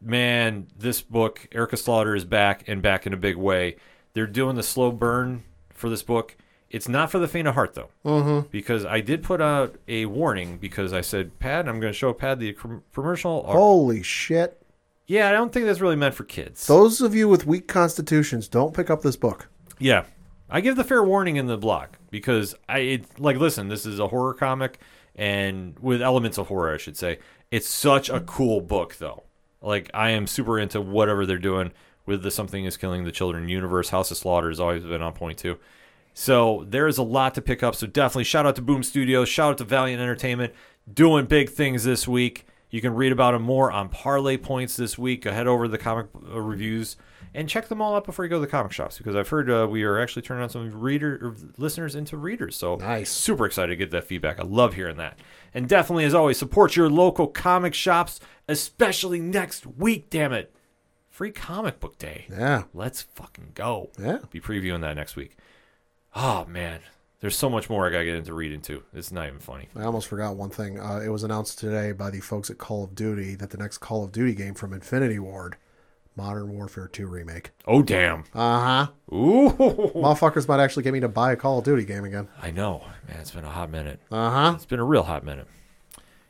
Man, 0.00 0.66
this 0.76 1.00
book, 1.00 1.48
Erica 1.52 1.76
Slaughter 1.76 2.14
is 2.16 2.24
back 2.24 2.64
and 2.66 2.82
back 2.82 3.06
in 3.06 3.12
a 3.12 3.16
big 3.16 3.36
way. 3.36 3.76
They're 4.14 4.26
doing 4.26 4.56
the 4.56 4.62
slow 4.62 4.90
burn 4.90 5.44
for 5.72 5.88
this 5.88 6.02
book. 6.02 6.36
It's 6.70 6.88
not 6.88 7.10
for 7.10 7.18
the 7.18 7.28
faint 7.28 7.46
of 7.48 7.54
heart, 7.54 7.74
though, 7.74 7.90
Mm-hmm. 8.04 8.48
because 8.50 8.84
I 8.84 9.00
did 9.00 9.22
put 9.22 9.40
out 9.40 9.76
a 9.86 10.06
warning 10.06 10.56
because 10.58 10.92
I 10.92 11.02
said, 11.02 11.38
Pad, 11.38 11.68
I'm 11.68 11.80
going 11.80 11.92
to 11.92 11.98
show 11.98 12.12
Pad 12.12 12.40
the 12.40 12.52
com- 12.54 12.82
commercial. 12.94 13.44
Holy 13.44 14.02
shit. 14.02 14.61
Yeah, 15.12 15.28
I 15.28 15.32
don't 15.32 15.52
think 15.52 15.66
that's 15.66 15.82
really 15.82 15.94
meant 15.94 16.14
for 16.14 16.24
kids. 16.24 16.66
Those 16.66 17.02
of 17.02 17.14
you 17.14 17.28
with 17.28 17.46
weak 17.46 17.68
constitutions, 17.68 18.48
don't 18.48 18.72
pick 18.72 18.88
up 18.88 19.02
this 19.02 19.14
book. 19.14 19.50
Yeah, 19.78 20.04
I 20.48 20.62
give 20.62 20.74
the 20.74 20.84
fair 20.84 21.04
warning 21.04 21.36
in 21.36 21.48
the 21.48 21.58
blog 21.58 21.88
because 22.10 22.54
I 22.66 22.78
it, 22.78 23.20
like 23.20 23.36
listen. 23.36 23.68
This 23.68 23.84
is 23.84 23.98
a 23.98 24.08
horror 24.08 24.32
comic, 24.32 24.78
and 25.14 25.78
with 25.80 26.00
elements 26.00 26.38
of 26.38 26.46
horror, 26.46 26.72
I 26.72 26.78
should 26.78 26.96
say. 26.96 27.18
It's 27.50 27.68
such 27.68 28.08
a 28.08 28.20
cool 28.20 28.62
book, 28.62 28.96
though. 28.96 29.24
Like 29.60 29.90
I 29.92 30.12
am 30.12 30.26
super 30.26 30.58
into 30.58 30.80
whatever 30.80 31.26
they're 31.26 31.36
doing 31.36 31.72
with 32.06 32.22
the 32.22 32.30
Something 32.30 32.64
Is 32.64 32.78
Killing 32.78 33.04
the 33.04 33.12
Children 33.12 33.50
universe. 33.50 33.90
House 33.90 34.10
of 34.10 34.16
Slaughter 34.16 34.48
has 34.48 34.60
always 34.60 34.82
been 34.82 35.02
on 35.02 35.12
point 35.12 35.36
too. 35.36 35.58
So 36.14 36.64
there 36.66 36.86
is 36.86 36.96
a 36.96 37.02
lot 37.02 37.34
to 37.34 37.42
pick 37.42 37.62
up. 37.62 37.74
So 37.74 37.86
definitely 37.86 38.24
shout 38.24 38.46
out 38.46 38.56
to 38.56 38.62
Boom 38.62 38.82
Studios, 38.82 39.28
shout 39.28 39.50
out 39.50 39.58
to 39.58 39.64
Valiant 39.64 40.00
Entertainment, 40.00 40.54
doing 40.90 41.26
big 41.26 41.50
things 41.50 41.84
this 41.84 42.08
week. 42.08 42.46
You 42.72 42.80
can 42.80 42.94
read 42.94 43.12
about 43.12 43.32
them 43.32 43.42
more 43.42 43.70
on 43.70 43.88
Parlay 43.90 44.36
Points 44.38 44.76
this 44.76 44.96
week. 44.98 45.24
Head 45.24 45.46
over 45.46 45.66
to 45.66 45.70
the 45.70 45.78
comic 45.78 46.06
uh, 46.16 46.40
reviews 46.40 46.96
and 47.34 47.48
check 47.48 47.68
them 47.68 47.80
all 47.82 47.94
out 47.94 48.04
before 48.04 48.24
you 48.24 48.28
go 48.30 48.36
to 48.36 48.40
the 48.40 48.46
comic 48.46 48.72
shops 48.72 48.96
because 48.98 49.14
I've 49.14 49.28
heard 49.28 49.50
uh, 49.50 49.68
we 49.70 49.82
are 49.84 50.00
actually 50.00 50.22
turning 50.22 50.42
on 50.42 50.48
some 50.48 50.70
reader 50.80 51.18
or 51.22 51.36
listeners 51.58 51.94
into 51.94 52.16
readers. 52.16 52.56
So 52.56 52.76
Nice. 52.76 53.10
super 53.10 53.44
excited 53.46 53.68
to 53.72 53.76
get 53.76 53.90
that 53.90 54.04
feedback. 54.04 54.40
I 54.40 54.44
love 54.44 54.72
hearing 54.74 54.96
that. 54.96 55.18
And 55.52 55.68
definitely, 55.68 56.04
as 56.06 56.14
always, 56.14 56.38
support 56.38 56.74
your 56.74 56.88
local 56.88 57.26
comic 57.26 57.74
shops, 57.74 58.20
especially 58.48 59.20
next 59.20 59.66
week. 59.66 60.08
Damn 60.08 60.32
it, 60.32 60.54
free 61.10 61.30
comic 61.30 61.78
book 61.78 61.98
day. 61.98 62.26
Yeah. 62.30 62.64
Let's 62.72 63.02
fucking 63.02 63.50
go. 63.52 63.90
Yeah. 63.98 64.20
Be 64.30 64.40
previewing 64.40 64.80
that 64.80 64.96
next 64.96 65.14
week. 65.14 65.36
Oh 66.14 66.46
man, 66.46 66.80
there's 67.22 67.36
so 67.38 67.48
much 67.48 67.70
more 67.70 67.86
I 67.86 67.90
gotta 67.90 68.04
get 68.04 68.16
into 68.16 68.34
reading 68.34 68.60
too. 68.60 68.82
It's 68.92 69.12
not 69.12 69.28
even 69.28 69.38
funny. 69.38 69.68
I 69.76 69.84
almost 69.84 70.08
forgot 70.08 70.36
one 70.36 70.50
thing. 70.50 70.78
Uh, 70.78 71.00
it 71.02 71.08
was 71.08 71.22
announced 71.22 71.58
today 71.58 71.92
by 71.92 72.10
the 72.10 72.18
folks 72.20 72.50
at 72.50 72.58
Call 72.58 72.82
of 72.84 72.94
Duty 72.96 73.36
that 73.36 73.50
the 73.50 73.56
next 73.56 73.78
Call 73.78 74.04
of 74.04 74.10
Duty 74.12 74.34
game 74.34 74.54
from 74.54 74.72
Infinity 74.72 75.20
Ward, 75.20 75.56
Modern 76.16 76.50
Warfare 76.50 76.88
2 76.88 77.06
remake. 77.06 77.52
Oh 77.64 77.80
damn. 77.80 78.24
Uh 78.34 78.86
huh. 79.06 79.14
Ooh. 79.14 79.50
Motherfuckers 79.50 80.48
might 80.48 80.58
actually 80.60 80.82
get 80.82 80.92
me 80.92 80.98
to 81.00 81.08
buy 81.08 81.32
a 81.32 81.36
Call 81.36 81.60
of 81.60 81.64
Duty 81.64 81.84
game 81.84 82.04
again. 82.04 82.26
I 82.42 82.50
know, 82.50 82.82
man. 83.06 83.18
It's 83.20 83.30
been 83.30 83.44
a 83.44 83.50
hot 83.50 83.70
minute. 83.70 84.00
Uh 84.10 84.30
huh. 84.30 84.52
It's 84.56 84.66
been 84.66 84.80
a 84.80 84.84
real 84.84 85.04
hot 85.04 85.24
minute. 85.24 85.46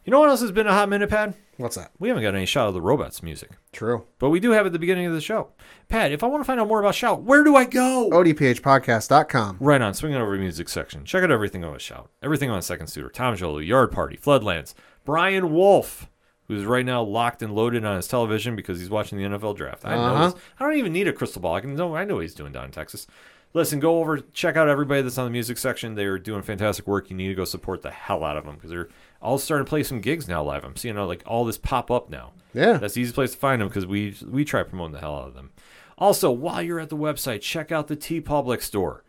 You 0.05 0.11
know 0.11 0.21
what 0.21 0.29
else 0.29 0.43
has 0.43 0.53
been 0.53 0.67
a 0.67 0.75
hot 0.75 0.91
minute, 0.91 1.09
Pat? 1.09 1.35
What's 1.63 1.77
that? 1.77 1.93
We 1.99 2.09
haven't 2.09 2.25
got 2.25 2.35
any 2.35 2.45
Shout 2.47 2.69
of 2.69 2.75
the 2.75 2.81
Robots 2.81 3.23
music, 3.23 3.51
True. 3.73 4.05
but 4.19 4.31
we 4.31 4.41
do 4.41 4.51
have 4.51 4.67
at 4.67 4.73
the 4.73 4.79
beginning 4.79 5.07
of 5.07 5.13
the 5.15 5.21
show. 5.21 5.51
Pat, 5.89 6.11
if 6.13 6.25
I 6.25 6.27
want 6.27 6.43
to 6.43 6.45
find 6.47 6.59
out 6.61 6.67
more 6.69 6.81
about 6.81 6.95
Shout, 6.95 7.23
where 7.23 7.45
do 7.45 7.55
I 7.57 7.65
go? 7.65 8.11
ODPHpodcast.com. 8.11 9.59
Right 9.61 9.81
on, 9.81 9.95
swing 9.95 10.13
it 10.13 10.17
over 10.17 10.33
to 10.33 10.39
the 10.39 10.43
music 10.43 10.69
section. 10.69 11.05
Check 11.05 11.23
out 11.23 11.31
everything 11.31 11.65
on 11.65 11.75
a 11.75 11.79
Shout. 11.79 12.11
Everything 12.23 12.51
on 12.51 12.63
Second 12.63 12.89
Suitor, 12.89 13.09
Tom 13.11 13.37
Jolo, 13.37 13.59
Yard 13.59 13.93
Party, 13.93 14.17
Floodlands, 14.17 14.75
Brian 15.05 15.53
Wolf, 15.53 16.09
who's 16.49 16.65
right 16.65 16.85
now 16.85 17.03
locked 17.03 17.43
and 17.43 17.55
loaded 17.55 17.85
on 17.85 17.97
his 17.97 18.09
television 18.09 18.57
because 18.57 18.79
he's 18.81 18.91
watching 18.91 19.19
the 19.19 19.25
NFL 19.25 19.57
draft. 19.57 19.85
I 19.85 19.95
know 19.95 20.03
Uh-huh. 20.03 20.31
this. 20.31 20.41
I 20.59 20.65
don't 20.65 20.77
even 20.77 20.93
need 20.93 21.09
a 21.09 21.13
crystal 21.13 21.41
ball. 21.43 21.55
I 21.55 21.61
can 21.61 21.75
know 21.75 21.95
I 21.97 22.05
know 22.05 22.17
what 22.17 22.23
he's 22.23 22.35
doing 22.35 22.53
down 22.53 22.67
in 22.67 22.71
Texas. 22.71 23.07
Listen, 23.55 23.81
go 23.81 24.01
over, 24.01 24.19
check 24.19 24.57
out 24.57 24.69
everybody 24.69 25.03
that's 25.03 25.19
on 25.19 25.27
the 25.27 25.31
music 25.31 25.59
section. 25.59 25.95
They're 25.95 26.19
doing 26.19 26.41
fantastic 26.43 26.87
work. 26.87 27.11
You 27.11 27.17
need 27.17 27.29
to 27.29 27.35
go 27.35 27.45
support 27.45 27.83
the 27.83 27.91
hell 27.91 28.25
out 28.25 28.39
of 28.39 28.47
them 28.47 28.55
because 28.55 28.71
they're 28.71 28.89
all 29.23 29.39
starting 29.39 29.65
to 29.65 29.69
play 29.69 29.83
some 29.83 30.01
gigs 30.01 30.29
now 30.29 30.43
live. 30.43 30.65
I'm 30.65 30.77
seeing 30.77 30.97
like 30.97 31.23
all 31.27 31.45
this 31.45 31.59
pop 31.59 31.91
up 31.91 32.11
now. 32.11 32.33
Yeah. 32.53 32.75
That's 32.75 32.95
the 32.95 33.01
easiest 33.01 33.15
place 33.15 33.33
to 33.33 33.39
find 33.39 33.61
them 33.63 33.69
because 33.69 33.87
we 33.87 34.17
we 34.29 34.45
try 34.45 34.63
promoting 34.63 34.93
the 34.93 35.01
hell 35.01 35.17
out 35.17 35.29
of 35.29 35.35
them. 35.35 35.53
Also, 35.99 36.31
while 36.31 36.61
you're 36.61 36.81
at 36.81 36.89
the 36.91 36.97
website, 36.97 37.41
check 37.41 37.71
out 37.71 37.89
the 37.89 37.97
TeePublic 37.97 38.61
store. 38.61 39.05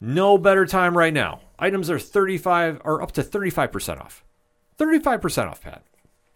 No 0.00 0.38
better 0.38 0.64
time 0.64 0.96
right 0.96 1.12
now. 1.12 1.40
Items 1.58 1.90
are 1.90 1.98
35 1.98 2.80
or 2.84 3.02
up 3.02 3.12
to 3.12 3.22
35% 3.22 4.00
off. 4.00 4.24
35% 4.78 5.46
off, 5.48 5.60
Pat. 5.60 5.82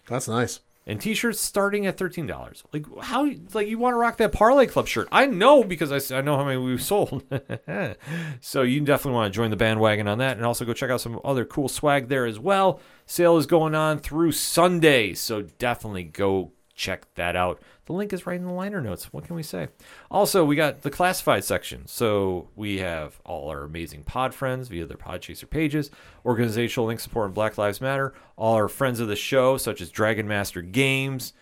That's 0.06 0.28
nice. 0.28 0.60
And 0.86 1.00
t-shirts 1.00 1.40
starting 1.40 1.86
at 1.86 1.96
$13. 1.96 2.62
Like 2.72 2.84
how 3.02 3.30
like 3.54 3.68
you 3.68 3.78
want 3.78 3.94
to 3.94 3.98
rock 3.98 4.18
that 4.18 4.32
Parlay 4.32 4.66
Club 4.66 4.86
shirt. 4.86 5.08
I 5.10 5.26
know 5.26 5.64
because 5.64 6.12
I, 6.12 6.18
I 6.18 6.20
know 6.20 6.36
how 6.36 6.44
many 6.44 6.58
we've 6.58 6.82
sold. 6.82 7.24
so 8.40 8.62
you 8.62 8.80
definitely 8.82 9.16
want 9.16 9.32
to 9.32 9.36
join 9.36 9.50
the 9.50 9.56
bandwagon 9.56 10.06
on 10.08 10.18
that 10.18 10.36
and 10.36 10.44
also 10.44 10.64
go 10.64 10.74
check 10.74 10.90
out 10.90 11.00
some 11.00 11.20
other 11.24 11.44
cool 11.44 11.68
swag 11.68 12.08
there 12.08 12.26
as 12.26 12.38
well. 12.38 12.80
Sale 13.06 13.38
is 13.38 13.46
going 13.46 13.74
on 13.74 13.98
through 13.98 14.32
Sunday, 14.32 15.14
so 15.14 15.42
definitely 15.58 16.04
go 16.04 16.52
check 16.74 17.06
that 17.14 17.36
out. 17.36 17.60
The 17.86 17.92
link 17.92 18.12
is 18.12 18.26
right 18.26 18.38
in 18.38 18.46
the 18.46 18.52
liner 18.52 18.80
notes. 18.80 19.12
What 19.12 19.24
can 19.24 19.36
we 19.36 19.42
say? 19.42 19.68
Also, 20.10 20.44
we 20.44 20.56
got 20.56 20.82
the 20.82 20.90
classified 20.90 21.44
section. 21.44 21.86
So 21.86 22.48
we 22.56 22.78
have 22.78 23.20
all 23.24 23.50
our 23.50 23.62
amazing 23.62 24.04
pod 24.04 24.34
friends 24.34 24.68
via 24.68 24.86
their 24.86 24.96
Podchaser 24.96 25.48
pages, 25.48 25.90
organizational 26.24 26.86
link 26.86 27.00
support 27.00 27.26
and 27.26 27.34
Black 27.34 27.58
Lives 27.58 27.80
Matter, 27.80 28.14
all 28.36 28.54
our 28.54 28.68
friends 28.68 29.00
of 29.00 29.08
the 29.08 29.16
show, 29.16 29.58
such 29.58 29.80
as 29.82 29.90
Dragon 29.90 30.26
Master 30.26 30.62
Games, 30.62 31.34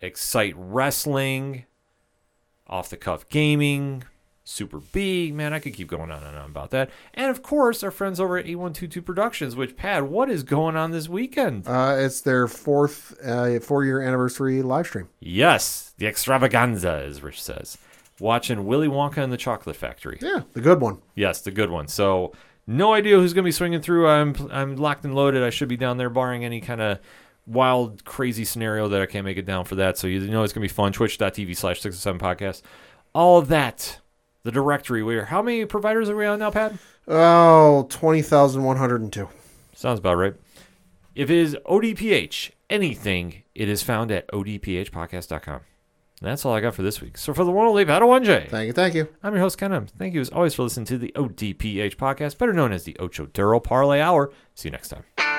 Excite 0.00 0.54
Wrestling, 0.56 1.64
Off 2.66 2.90
the 2.90 2.98
Cuff 2.98 3.28
Gaming, 3.30 4.04
Super 4.48 4.78
B. 4.78 5.32
Man, 5.32 5.52
I 5.52 5.58
could 5.58 5.74
keep 5.74 5.88
going 5.88 6.12
on 6.12 6.22
and 6.22 6.38
on 6.38 6.50
about 6.50 6.70
that. 6.70 6.88
And 7.12 7.32
of 7.32 7.42
course, 7.42 7.82
our 7.82 7.90
friends 7.90 8.20
over 8.20 8.38
at 8.38 8.46
A122 8.46 9.04
Productions, 9.04 9.56
which, 9.56 9.76
Pad, 9.76 10.04
what 10.04 10.30
is 10.30 10.44
going 10.44 10.76
on 10.76 10.92
this 10.92 11.08
weekend? 11.08 11.66
Uh, 11.66 11.96
it's 11.98 12.20
their 12.20 12.46
fourth 12.46 13.18
uh, 13.26 13.58
four 13.58 13.84
year 13.84 14.00
anniversary 14.00 14.62
live 14.62 14.86
stream. 14.86 15.08
Yes, 15.18 15.92
the 15.98 16.06
extravaganza, 16.06 17.02
as 17.04 17.24
Rich 17.24 17.42
says. 17.42 17.76
Watching 18.20 18.66
Willy 18.66 18.86
Wonka 18.86 19.16
and 19.18 19.32
the 19.32 19.36
Chocolate 19.36 19.74
Factory. 19.74 20.18
Yeah, 20.22 20.42
the 20.52 20.60
good 20.60 20.80
one. 20.80 21.02
Yes, 21.16 21.40
the 21.40 21.50
good 21.50 21.70
one. 21.70 21.88
So, 21.88 22.32
no 22.68 22.94
idea 22.94 23.16
who's 23.16 23.32
going 23.34 23.42
to 23.42 23.48
be 23.48 23.52
swinging 23.52 23.80
through. 23.80 24.06
I'm 24.06 24.34
I'm 24.52 24.76
locked 24.76 25.04
and 25.04 25.16
loaded. 25.16 25.42
I 25.42 25.50
should 25.50 25.68
be 25.68 25.76
down 25.76 25.96
there, 25.96 26.08
barring 26.08 26.44
any 26.44 26.60
kind 26.60 26.80
of 26.80 27.00
wild, 27.46 28.04
crazy 28.04 28.44
scenario 28.44 28.86
that 28.88 29.02
I 29.02 29.06
can't 29.06 29.24
make 29.24 29.38
it 29.38 29.44
down 29.44 29.64
for 29.64 29.74
that. 29.74 29.98
So 29.98 30.06
you 30.06 30.20
know 30.20 30.44
it's 30.44 30.52
going 30.52 30.66
to 30.66 30.72
be 30.72 30.74
fun. 30.74 30.92
Twitch.tv 30.92 31.56
slash 31.56 31.80
six 31.80 31.98
seven 31.98 32.20
podcast. 32.20 32.62
All 33.12 33.38
of 33.38 33.48
that. 33.48 33.98
The 34.46 34.52
directory. 34.52 35.02
Where 35.02 35.24
how 35.24 35.42
many 35.42 35.64
providers 35.64 36.08
are 36.08 36.14
we 36.14 36.24
on 36.24 36.38
now, 36.38 36.52
Pat? 36.52 36.72
Oh, 37.08 37.88
20,102. 37.90 39.28
Sounds 39.74 39.98
about 39.98 40.18
right. 40.18 40.34
If 41.16 41.30
it 41.30 41.36
is 41.36 41.56
ODPH 41.66 42.52
anything, 42.70 43.42
it 43.56 43.68
is 43.68 43.82
found 43.82 44.12
at 44.12 44.28
odphpodcast.com. 44.28 45.54
And 45.54 45.62
that's 46.20 46.44
all 46.44 46.54
I 46.54 46.60
got 46.60 46.76
for 46.76 46.82
this 46.82 47.00
week. 47.00 47.18
So 47.18 47.34
for 47.34 47.42
the 47.42 47.50
one 47.50 47.66
only 47.66 47.84
Padawan 47.84 48.24
Thank 48.48 48.68
you, 48.68 48.72
thank 48.72 48.94
you. 48.94 49.08
I'm 49.20 49.32
your 49.32 49.42
host, 49.42 49.58
Ken 49.58 49.72
M. 49.72 49.88
Thank 49.88 50.14
you 50.14 50.20
as 50.20 50.30
always 50.30 50.54
for 50.54 50.62
listening 50.62 50.86
to 50.86 50.98
the 50.98 51.12
ODPH 51.16 51.96
podcast, 51.96 52.38
better 52.38 52.52
known 52.52 52.70
as 52.70 52.84
the 52.84 52.96
Ocho 53.00 53.26
Duro 53.26 53.58
Parlay 53.58 54.00
Hour. 54.00 54.30
See 54.54 54.68
you 54.68 54.72
next 54.72 54.90
time. 54.90 55.35